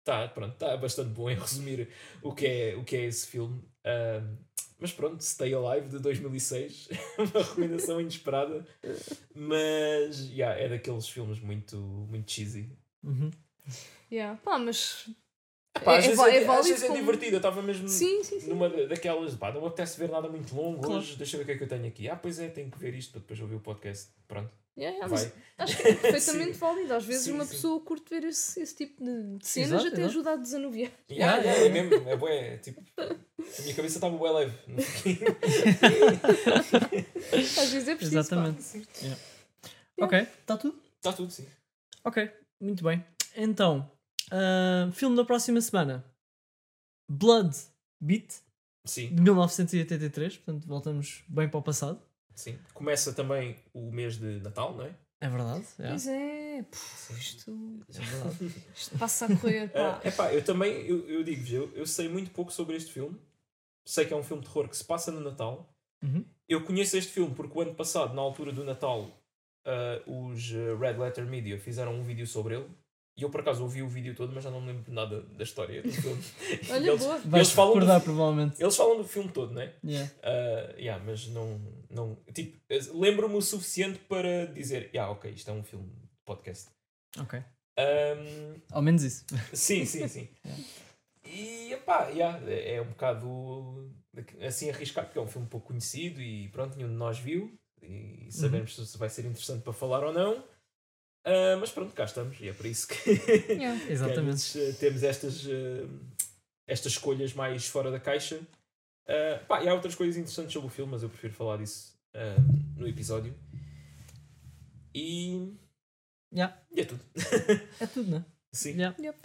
está 0.00 0.28
tá 0.28 0.76
bastante 0.76 1.10
bom 1.10 1.28
em 1.30 1.34
resumir 1.38 1.88
o 2.22 2.34
que 2.34 2.46
é, 2.46 2.76
o 2.76 2.84
que 2.84 2.96
é 2.96 3.04
esse 3.04 3.26
filme. 3.26 3.62
Um, 3.84 4.36
mas 4.80 4.92
pronto, 4.92 5.22
Stay 5.22 5.52
Alive 5.52 5.88
de 5.88 5.98
2006, 5.98 6.88
uma 7.18 7.42
recomendação 7.42 8.00
inesperada, 8.00 8.64
mas 9.34 10.20
yeah, 10.30 10.58
é 10.58 10.68
daqueles 10.68 11.08
filmes 11.08 11.40
muito, 11.40 11.76
muito 11.76 12.30
cheesy. 12.30 12.70
Uhum. 13.02 13.30
Yeah. 14.10 14.38
Pá, 14.44 14.58
mas 14.58 15.08
Pá, 15.84 15.96
às 15.98 16.04
É- 16.04 16.06
é 16.06 16.10
vezes 16.10 16.24
é, 16.24 16.36
é 16.36 16.40
às 16.40 16.46
válido 16.46 16.68
vezes 16.68 16.82
é 16.82 16.86
como- 16.88 16.98
divertido. 17.00 17.32
Eu 17.34 17.38
estava 17.38 17.62
mesmo 17.62 17.88
Sim, 17.88 18.24
sim, 18.24 18.40
sim. 18.40 18.48
numa 18.48 18.68
da- 18.68 18.86
daquelas. 18.86 19.34
Pá, 19.34 19.52
não 19.52 19.60
me 19.60 19.66
apetece 19.68 19.98
ver 19.98 20.08
nada 20.08 20.28
muito 20.28 20.54
longo 20.56 20.80
Claro. 20.80 20.98
hoje. 21.00 21.16
Deixa 21.16 21.36
eu 21.36 21.38
ver 21.38 21.44
o 21.44 21.46
que 21.46 21.52
é 21.52 21.56
que 21.58 21.64
eu 21.64 21.68
tenho 21.68 21.86
aqui. 21.86 22.08
Ah, 22.08 22.16
pois 22.16 22.38
é, 22.40 22.48
tenho 22.48 22.70
que 22.70 22.78
ver 22.78 22.94
isto 22.94 23.12
para 23.12 23.20
depois 23.20 23.38
ouvir 23.40 23.54
o 23.54 23.60
podcast. 23.60 24.08
Pronto, 24.26 24.50
Yeah, 24.76 24.96
yeah, 24.96 25.32
acho 25.58 25.76
que 25.76 25.88
é 25.88 25.94
perfeitamente 25.96 26.52
válido. 26.56 26.94
Às 26.94 27.04
vezes 27.04 27.24
Sim, 27.24 27.32
uma 27.32 27.44
sim. 27.44 27.50
pessoa 27.50 27.80
curte 27.80 28.08
ver 28.10 28.24
esse, 28.28 28.60
esse 28.60 28.76
tipo 28.76 29.04
de 29.04 29.38
cenas 29.46 29.84
até 29.84 30.04
ajuda 30.04 30.32
a 30.32 30.36
desanuviar. 30.36 30.90
Yeah, 31.10 31.42
Yeah, 31.42 31.66
é 31.66 31.68
mesmo, 31.68 32.08
é 32.08 32.16
bué, 32.16 32.58
tipo, 32.58 32.80
a 32.96 33.62
minha 33.62 33.74
cabeça 33.74 33.96
estava 33.98 34.16
bué 34.16 34.30
leve. 34.30 34.56
no 34.68 34.80
fim. 34.82 35.18
Às 37.32 37.70
vezes 37.70 37.88
é 37.88 37.94
preciso. 37.96 38.18
Exatamente. 38.18 38.62
pá. 38.62 38.78
Yeah. 39.02 39.20
Ok, 40.00 40.18
está 40.20 40.56
tudo? 40.56 40.80
Está 40.96 41.12
tudo, 41.12 41.30
sim. 41.32 41.46
Ok, 42.04 42.30
muito 42.60 42.84
bem. 42.84 43.04
Então, 43.36 43.90
ah, 44.30 44.90
filme 44.92 45.16
da 45.16 45.24
próxima 45.24 45.60
semana: 45.60 46.04
Blood 47.08 47.56
Beat, 48.00 48.40
Sim, 48.84 49.14
de 49.14 49.22
1983. 49.22 50.36
Portanto, 50.38 50.66
voltamos 50.66 51.24
bem 51.28 51.48
para 51.48 51.58
o 51.58 51.62
passado. 51.62 52.00
sim. 52.34 52.58
Começa 52.74 53.12
também 53.12 53.56
o 53.72 53.90
mês 53.90 54.16
de 54.18 54.40
Natal, 54.40 54.74
não 54.74 54.84
é? 54.84 54.94
É 55.20 55.28
verdade. 55.28 55.64
é. 55.80 55.88
Pois 55.88 56.06
é, 56.06 56.62
puf, 56.62 57.12
isto, 57.18 57.80
É 57.88 58.00
verdade. 58.00 58.54
isto 58.74 58.98
passa 58.98 59.26
a 59.26 59.36
correr. 59.36 59.68
Pá. 59.68 60.00
É 60.04 60.08
epá, 60.08 60.32
eu 60.32 60.44
também, 60.44 60.86
eu, 60.86 61.08
eu 61.08 61.24
digo-vos, 61.24 61.52
eu, 61.52 61.72
eu 61.74 61.86
sei 61.86 62.08
muito 62.08 62.30
pouco 62.30 62.52
sobre 62.52 62.76
este 62.76 62.92
filme. 62.92 63.18
Sei 63.84 64.04
que 64.04 64.12
é 64.14 64.16
um 64.16 64.22
filme 64.22 64.42
de 64.42 64.48
terror 64.48 64.68
que 64.68 64.76
se 64.76 64.84
passa 64.84 65.10
no 65.10 65.20
Natal. 65.20 65.74
Uhum. 66.02 66.24
Eu 66.48 66.64
conheço 66.64 66.96
este 66.96 67.10
filme 67.10 67.34
porque 67.34 67.58
o 67.58 67.60
ano 67.60 67.74
passado, 67.74 68.14
na 68.14 68.22
altura 68.22 68.52
do 68.52 68.62
Natal, 68.62 69.10
ah, 69.64 70.02
os 70.06 70.50
Red 70.50 70.98
Letter 70.98 71.26
Media 71.26 71.58
fizeram 71.58 71.94
um 71.94 72.02
vídeo 72.02 72.26
sobre 72.26 72.54
ele. 72.56 72.68
E 73.18 73.22
eu 73.24 73.30
por 73.30 73.40
acaso 73.40 73.64
ouvi 73.64 73.82
o 73.82 73.88
vídeo 73.88 74.14
todo, 74.14 74.32
mas 74.32 74.44
já 74.44 74.50
não 74.50 74.60
me 74.60 74.68
lembro 74.68 74.92
nada 74.92 75.20
da 75.22 75.42
história 75.42 75.82
do 75.82 75.90
filme. 75.90 76.22
Olha, 76.70 76.88
eles, 76.90 77.02
boa. 77.04 77.18
Vais 77.24 77.50
falam 77.50 77.72
do- 77.72 77.74
recordar, 77.80 78.00
provavelmente. 78.00 78.62
eles 78.62 78.76
falam 78.76 78.96
do 78.98 79.04
filme 79.04 79.28
todo, 79.30 79.52
não 79.52 79.60
é? 79.60 79.74
Yeah. 79.84 80.10
Uh, 80.18 80.78
yeah, 80.78 81.04
mas 81.04 81.26
não. 81.26 81.60
não 81.90 82.16
tipo, 82.32 82.56
lembro-me 82.94 83.34
o 83.34 83.42
suficiente 83.42 83.98
para 84.08 84.46
dizer: 84.46 84.88
yeah, 84.94 85.10
ok, 85.10 85.32
isto 85.32 85.50
é 85.50 85.52
um 85.52 85.64
filme 85.64 85.86
de 85.88 86.08
podcast. 86.24 86.70
Ok. 87.18 87.42
Um, 87.78 88.54
Ao 88.70 88.80
menos 88.82 89.02
isso. 89.02 89.24
sim, 89.52 89.84
sim, 89.84 90.06
sim. 90.06 90.28
E 91.24 91.76
pá, 91.84 92.08
yeah, 92.10 92.40
é 92.48 92.74
é 92.76 92.80
um 92.82 92.86
bocado 92.86 93.92
assim 94.46 94.70
arriscado, 94.70 95.08
porque 95.08 95.18
é 95.18 95.22
um 95.22 95.26
filme 95.28 95.46
pouco 95.48 95.66
conhecido 95.68 96.20
e 96.22 96.48
pronto, 96.48 96.76
nenhum 96.76 96.88
de 96.88 96.94
nós 96.94 97.18
viu 97.18 97.52
e 97.82 98.28
sabemos 98.30 98.74
se 98.76 98.98
vai 98.98 99.08
ser 99.08 99.24
interessante 99.24 99.62
para 99.62 99.72
falar 99.72 100.04
ou 100.04 100.12
não. 100.12 100.42
Uh, 101.28 101.58
mas 101.60 101.70
pronto, 101.70 101.92
cá 101.94 102.04
estamos 102.04 102.38
e 102.40 102.48
é 102.48 102.52
por 102.52 102.64
isso 102.66 102.88
que, 102.88 103.10
Yeah. 103.52 103.78
que 103.78 103.84
às 103.84 103.90
Exatamente. 103.90 104.58
eh, 104.60 104.72
temos 104.80 105.02
estas, 105.02 105.44
eh, 105.46 105.86
estas 106.66 106.92
escolhas 106.92 107.34
mais 107.34 107.66
fora 107.66 107.90
da 107.90 108.00
caixa. 108.00 108.40
Eh, 109.06 109.38
pá, 109.46 109.62
e 109.62 109.68
há 109.68 109.74
outras 109.74 109.94
coisas 109.94 110.16
interessantes 110.16 110.52
sobre 110.52 110.68
o 110.68 110.70
filme, 110.70 110.92
mas 110.92 111.02
eu 111.02 111.08
prefiro 111.08 111.34
falar 111.34 111.58
disso 111.58 111.94
no 112.76 112.86
episódio. 112.88 113.34
E, 114.94 115.52
Yeah. 116.32 116.56
e 116.72 116.80
é 116.80 116.84
tudo. 116.84 117.00
É 117.80 117.86
tudo, 117.86 118.10
né? 118.10 118.24
Sim. 118.52 118.70
Yeah. 118.72 118.96
Yep. 118.98 119.18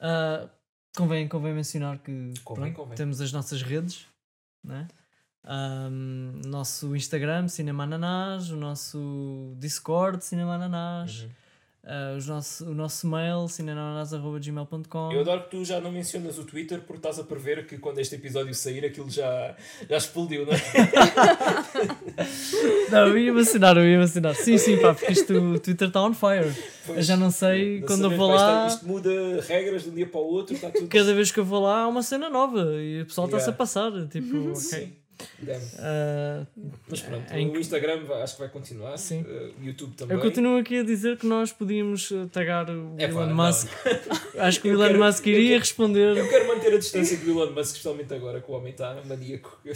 Ah, 0.00 0.48
convém, 0.96 1.28
convém 1.28 1.52
mencionar 1.54 1.98
que 1.98 2.32
Convém, 2.44 2.72
pronto, 2.72 2.76
convém. 2.84 2.96
temos 2.96 3.20
as 3.20 3.32
nossas 3.32 3.62
redes, 3.62 4.06
né? 4.64 4.86
Ahm, 5.44 6.40
nosso 6.46 6.94
Instagram, 6.96 7.48
Cinema 7.48 7.84
Ananás, 7.84 8.50
o 8.50 8.56
nosso 8.56 9.54
Discord, 9.58 10.24
Cinema 10.24 10.54
Ananás, 10.56 11.22
Uhum. 11.22 11.30
Ah, 11.88 12.14
os 12.16 12.26
nosso, 12.26 12.64
o 12.66 12.74
nosso 12.74 13.06
mail, 13.08 13.48
cinemananás.gmail.com. 13.48 15.12
Eu 15.12 15.20
adoro 15.20 15.44
que 15.44 15.50
tu 15.50 15.64
já 15.64 15.80
não 15.80 15.90
mencionas 15.90 16.38
o 16.38 16.44
Twitter 16.44 16.80
porque 16.80 16.98
estás 16.98 17.18
a 17.18 17.24
prever 17.24 17.66
que 17.66 17.78
quando 17.78 17.98
este 17.98 18.14
episódio 18.16 18.54
sair 18.54 18.84
aquilo 18.84 19.10
já, 19.10 19.54
já 19.88 19.96
explodiu, 19.96 20.44
não 20.46 20.52
é? 20.52 20.58
Não, 22.90 23.08
eu 23.08 23.18
ia 23.18 23.32
mencionar, 23.32 23.76
eu 23.76 23.84
ia 23.84 23.98
mencionar. 23.98 24.34
Sim, 24.34 24.58
sim, 24.58 24.78
pá, 24.78 24.94
porque 24.94 25.12
isto, 25.12 25.32
o 25.32 25.58
Twitter 25.58 25.88
está 25.88 26.02
on 26.02 26.14
fire. 26.14 26.52
Pois, 26.86 26.98
Eu 26.98 27.02
já 27.04 27.16
não 27.16 27.30
sei, 27.30 27.80
não 27.80 27.86
quando 27.86 28.04
eu 28.04 28.16
vou 28.16 28.28
lá, 28.28 28.66
Isto 28.66 28.86
muda 28.86 29.10
regras 29.46 29.84
de 29.84 29.90
um 29.90 29.94
dia 29.94 30.06
para 30.06 30.20
o 30.20 30.24
outro, 30.24 30.54
está 30.54 30.70
tudo. 30.70 30.88
cada 30.88 31.14
vez 31.14 31.30
que 31.30 31.38
eu 31.40 31.44
vou 31.44 31.60
lá 31.62 31.82
há 31.82 31.88
uma 31.88 32.02
cena 32.02 32.28
nova 32.30 32.60
e 32.80 33.02
o 33.02 33.06
pessoal 33.06 33.26
está-se 33.26 33.44
a 33.44 33.48
Yeah. 33.48 33.58
passar. 33.58 33.90
Tipo, 34.08 34.36
ok. 34.50 34.54
Sim. 34.56 34.92
Ah, 35.78 36.46
Mas 36.88 37.00
pronto, 37.02 37.32
Em- 37.32 37.50
o 37.50 37.58
Instagram 37.58 38.00
acho 38.22 38.34
que 38.34 38.40
vai 38.40 38.48
continuar. 38.50 38.96
Sim. 38.96 39.22
o 39.60 39.64
YouTube 39.64 39.94
também. 39.96 40.16
eu 40.16 40.22
continuo 40.22 40.58
aqui 40.58 40.78
a 40.78 40.82
dizer 40.82 41.16
que 41.16 41.26
nós 41.26 41.52
podíamos 41.52 42.10
eh, 42.12 42.26
tagar 42.32 42.68
o 42.70 42.94
É 42.98 43.04
Elon 43.04 43.26
Musk. 43.34 43.68
Acho 44.38 44.60
que 44.60 44.68
o 44.68 44.72
Elon 44.72 44.86
quero- 44.86 45.04
Musk 45.04 45.26
iria 45.26 45.58
responder. 45.58 46.16
Eu 46.16 46.28
quero 46.28 46.46
manter 46.48 46.72
a 46.74 46.78
distância 46.78 47.16
do 47.16 47.30
Elon 47.30 47.50
Musk, 47.52 47.70
especialmente 47.76 48.14
agora 48.14 48.40
que 48.40 48.50
o 48.50 48.54
homem 48.54 48.70
está 48.70 48.96
maníaco. 49.06 49.58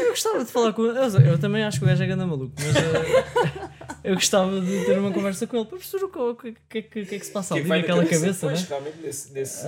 Eu 0.00 0.10
gostava 0.10 0.44
de 0.44 0.50
falar 0.50 0.72
com 0.72 0.86
ele. 0.86 0.98
Eu, 0.98 1.32
eu 1.32 1.38
também 1.38 1.62
acho 1.64 1.78
que 1.80 1.84
o 1.84 1.88
gajo 1.88 2.02
é 2.02 2.06
ganda 2.06 2.24
maluco, 2.26 2.52
mas 2.56 2.76
eh, 2.76 3.70
eu 4.04 4.14
gostava 4.14 4.60
de 4.60 4.84
ter 4.84 4.98
uma 4.98 5.10
conversa 5.12 5.46
com 5.46 5.56
ele 5.56 5.66
para 5.66 5.78
perceber 5.78 6.04
o 6.04 6.34
que, 6.36 6.52
que, 6.52 6.58
que, 6.68 6.82
que, 6.82 7.06
que 7.06 7.14
é 7.14 7.18
que 7.18 7.26
se 7.26 7.32
passa 7.32 7.54
ali 7.54 7.64
na 7.66 7.76
naquela 7.78 8.04
cabeça, 8.04 8.46
pois, 8.46 8.60
né? 8.62 8.66
realmente, 8.68 8.96
nesse, 8.98 9.32
nesse, 9.32 9.64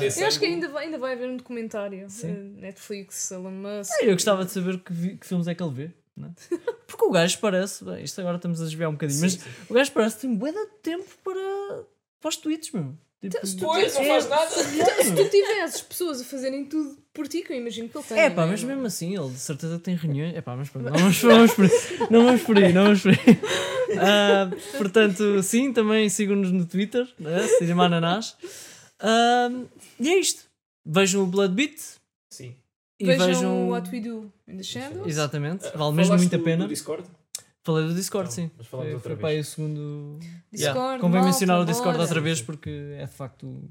nesse 0.00 0.20
Eu 0.20 0.26
acho 0.26 0.38
que 0.38 0.46
ainda 0.46 0.68
vai, 0.68 0.86
ainda 0.86 0.98
vai 0.98 1.12
haver 1.12 1.28
um 1.28 1.36
documentário. 1.36 2.08
Sim. 2.08 2.28
eh, 2.30 2.60
Netflix, 2.62 3.30
Elon 3.30 3.50
Musk. 3.50 3.92
Eu 4.02 4.12
gostava 4.14 4.44
de 4.44 4.50
saber 4.50 4.78
que, 4.80 4.92
vi- 4.92 5.16
que 5.16 5.26
filmes 5.26 5.46
é 5.46 5.54
que 5.54 5.62
ele 5.62 5.72
vê. 5.74 5.90
Né? 6.16 6.30
Porque 6.86 7.04
o 7.04 7.10
gajo 7.10 7.38
parece, 7.40 7.84
bem, 7.84 8.02
isto 8.04 8.20
agora 8.20 8.36
estamos 8.36 8.60
a 8.60 8.64
desviar 8.64 8.88
um 8.88 8.92
bocadinho, 8.92 9.20
mas 9.20 9.32
Sim, 9.32 9.38
sim. 9.40 9.50
o 9.68 9.74
gajo 9.74 9.92
parece 9.92 10.14
que 10.16 10.20
tem 10.22 10.34
bué 10.34 10.52
de 10.52 10.66
tempo 10.82 11.04
para, 11.24 11.82
para 12.20 12.28
os 12.28 12.36
tweets, 12.36 12.70
meu. 12.72 12.94
Tipo, 13.30 13.46
Se 13.46 13.56
tu 13.56 13.64
Pois, 13.64 13.94
não 13.94 14.02
é- 14.02 14.06
faz 14.08 14.28
nada. 14.28 14.50
Se 14.50 15.14
tu 15.14 15.28
tivesses 15.30 15.80
pessoas 15.82 16.20
a 16.20 16.24
fazerem 16.24 16.64
tudo 16.66 16.96
por 17.12 17.26
ti, 17.26 17.42
que 17.42 17.52
eu 17.52 17.56
imagino 17.56 17.88
que 17.88 17.96
ele 17.96 18.04
tenha. 18.04 18.20
É 18.22 18.30
pá, 18.30 18.44
né? 18.44 18.50
mas 18.52 18.62
mesmo 18.62 18.84
assim, 18.86 19.16
ele 19.16 19.30
de 19.30 19.38
certeza 19.38 19.78
tem 19.78 19.94
reuniões. 19.96 20.34
É 20.36 20.40
pá, 20.42 20.54
mas 20.56 20.68
pronto, 20.68 20.90
não 20.90 20.98
vamos, 20.98 21.22
não 21.22 21.30
vamos 21.36 21.54
por 21.54 21.64
aí. 21.64 21.70
Não 22.10 22.24
vamos 22.24 22.42
por 22.42 22.58
aí, 22.58 22.72
não 22.72 22.82
vamos 22.84 23.02
por 23.02 23.10
aí. 23.12 23.18
Ah, 23.98 24.50
portanto, 24.76 25.42
sim, 25.42 25.72
também 25.72 26.08
sigam-nos 26.08 26.50
no 26.52 26.66
Twitter, 26.66 27.08
né? 27.18 27.46
Cinema 27.58 27.86
Ananás. 27.86 28.36
Ah, 29.00 29.48
e 30.00 30.08
é 30.08 30.18
isto. 30.18 30.44
Vejam 30.84 31.22
o 31.22 31.26
Blood 31.26 31.54
Beat 31.54 31.78
Sim. 32.30 32.54
e 33.00 33.06
Vejam 33.06 33.26
vejam. 33.26 33.68
What 33.70 33.90
We 33.90 34.00
Do 34.00 34.30
in 34.48 34.56
the 34.58 34.62
Shadows. 34.62 35.06
Exatamente, 35.06 35.66
Ah, 35.68 35.78
vale 35.78 35.94
mesmo 35.94 36.16
muito 36.16 36.34
a 36.36 36.38
pena. 36.38 36.64
Do 36.64 36.68
Discord? 36.68 37.04
Falei 37.64 37.86
do 37.88 37.94
Discord, 37.94 38.30
Então, 38.30 38.44
sim. 38.44 38.50
mas 38.58 38.66
falamos 38.66 38.90
Foi, 38.90 38.94
outra 38.94 39.08
foi 39.10 39.16
vez. 39.16 39.20
para 39.20 39.28
aí 39.30 39.40
o 39.40 39.44
segundo. 39.44 40.18
Discord, 40.52 40.78
Yeah. 40.78 40.98
Convém 41.00 41.10
malta, 41.20 41.26
mencionar 41.26 41.60
o 41.60 41.64
Discord 41.64 41.92
bora. 41.96 42.02
outra 42.02 42.20
vez 42.20 42.42
porque 42.42 42.70
é 42.98 43.06
de 43.06 43.12
facto. 43.12 43.62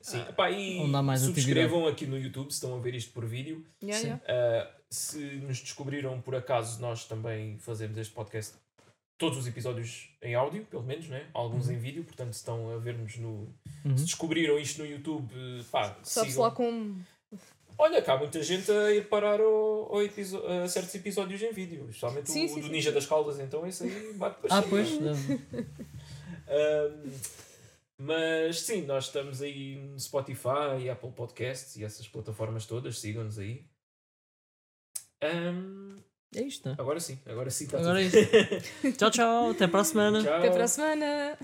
Sim. 0.00 0.18
E 0.18 0.80
Onde 0.80 0.96
há 0.96 1.02
mais 1.02 1.20
subscrevam 1.20 1.86
aqui 1.86 2.06
no 2.06 2.18
YouTube 2.18 2.50
se 2.50 2.54
estão 2.54 2.76
a 2.76 2.80
ver 2.80 2.94
isto 2.94 3.12
por 3.12 3.24
vídeo. 3.24 3.64
Yeah, 3.82 4.00
Sim. 4.00 4.20
yeah. 4.28 4.68
Uh, 4.68 4.72
se 4.90 5.18
nos 5.36 5.60
descobriram 5.60 6.20
por 6.20 6.34
acaso, 6.34 6.80
nós 6.80 7.04
também 7.04 7.56
fazemos 7.58 7.96
este 7.98 8.12
podcast, 8.12 8.54
todos 9.16 9.38
os 9.38 9.46
episódios 9.46 10.08
em 10.20 10.34
áudio, 10.34 10.64
pelo 10.66 10.82
menos, 10.82 11.08
né? 11.08 11.26
alguns 11.32 11.68
em 11.70 11.78
vídeo. 11.78 12.02
Portanto, 12.04 12.32
se 12.32 12.38
estão 12.40 12.70
a 12.74 12.78
ver-nos 12.78 13.16
no. 13.16 13.48
Uhum. 13.84 13.96
Se 13.96 14.04
descobriram 14.04 14.58
isto 14.58 14.78
no 14.82 14.86
YouTube, 14.86 15.32
pá, 15.70 15.96
Sabe-se 16.02 16.32
sigam. 16.32 16.42
lá 16.44 16.50
como. 16.50 17.00
Olha, 17.78 18.00
cá 18.02 18.14
há 18.14 18.18
muita 18.18 18.42
gente 18.42 18.70
a 18.70 18.92
ir 18.92 19.08
parar 19.08 19.40
episo- 20.04 20.42
a 20.46 20.68
certos 20.68 20.94
episódios 20.94 21.42
em 21.42 21.52
vídeo, 21.52 21.86
especialmente 21.88 22.30
Sim, 22.30 22.44
o, 22.46 22.48
sim, 22.48 22.60
do 22.60 22.66
sim. 22.66 22.72
Ninja 22.72 22.92
das 22.92 23.06
Caldas, 23.06 23.38
então 23.40 23.66
esse 23.66 23.84
aí 23.84 24.12
bate 24.14 24.40
para 24.40 24.56
Ah, 24.58 24.62
cima. 24.62 24.70
pois. 24.70 24.88
Um, 26.54 27.10
mas 27.96 28.60
sim, 28.60 28.82
nós 28.82 29.06
estamos 29.06 29.40
aí 29.40 29.76
no 29.76 29.98
Spotify, 29.98 30.90
Apple 30.90 31.12
Podcasts 31.12 31.76
e 31.76 31.84
essas 31.84 32.06
plataformas 32.06 32.66
todas, 32.66 32.98
sigam-nos 32.98 33.38
aí. 33.38 33.64
Um, 35.22 35.96
É 36.34 36.42
isto, 36.42 36.68
né? 36.68 36.74
agora 36.78 37.00
sim, 37.00 37.18
agora 37.26 37.48
sim 37.50 37.64
está 37.64 37.78
Agora 37.78 38.02
é 38.02 38.10
tudo. 38.10 38.18
isto. 38.18 38.98
Tchau, 38.98 39.10
tchau. 39.10 39.50
Até 39.52 39.66
para 39.66 39.80
a 39.80 39.84
semana. 39.84 40.22
Tchau. 40.22 40.34
Até 40.38 40.50
para 40.50 40.64
a 40.64 40.68
semana! 40.68 41.38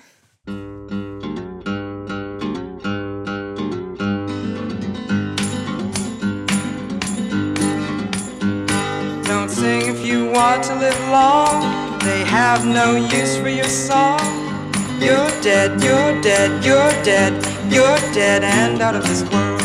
You 10.08 10.24
want 10.30 10.64
to 10.64 10.74
live 10.74 10.98
long. 11.10 11.98
They 11.98 12.24
have 12.24 12.64
no 12.64 12.96
use 12.96 13.36
for 13.36 13.50
your 13.50 13.68
song. 13.68 14.18
You're 14.98 15.30
dead, 15.42 15.82
you're 15.82 16.14
dead, 16.22 16.64
you're 16.64 16.92
dead, 17.04 17.32
you're 17.70 18.00
dead 18.14 18.42
and 18.42 18.80
out 18.80 18.94
of 18.96 19.02
this 19.02 19.22
world. 19.30 19.60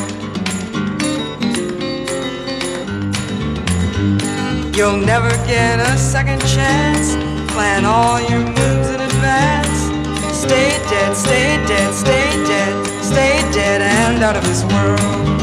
You'll 4.75 4.97
never 5.13 5.29
get 5.47 5.79
a 5.79 5.97
second 5.97 6.41
chance. 6.41 7.15
Plan 7.53 7.85
all 7.85 8.19
your 8.19 8.43
moves 8.43 8.89
in 8.89 8.99
advance. 8.99 9.79
Stay 10.43 10.71
dead, 10.91 11.15
stay 11.15 11.55
dead, 11.71 11.93
stay 11.93 12.27
dead, 12.51 12.75
stay 13.01 13.33
dead 13.53 13.81
and 13.81 14.21
out 14.21 14.35
of 14.35 14.43
this 14.43 14.63
world. 14.65 15.42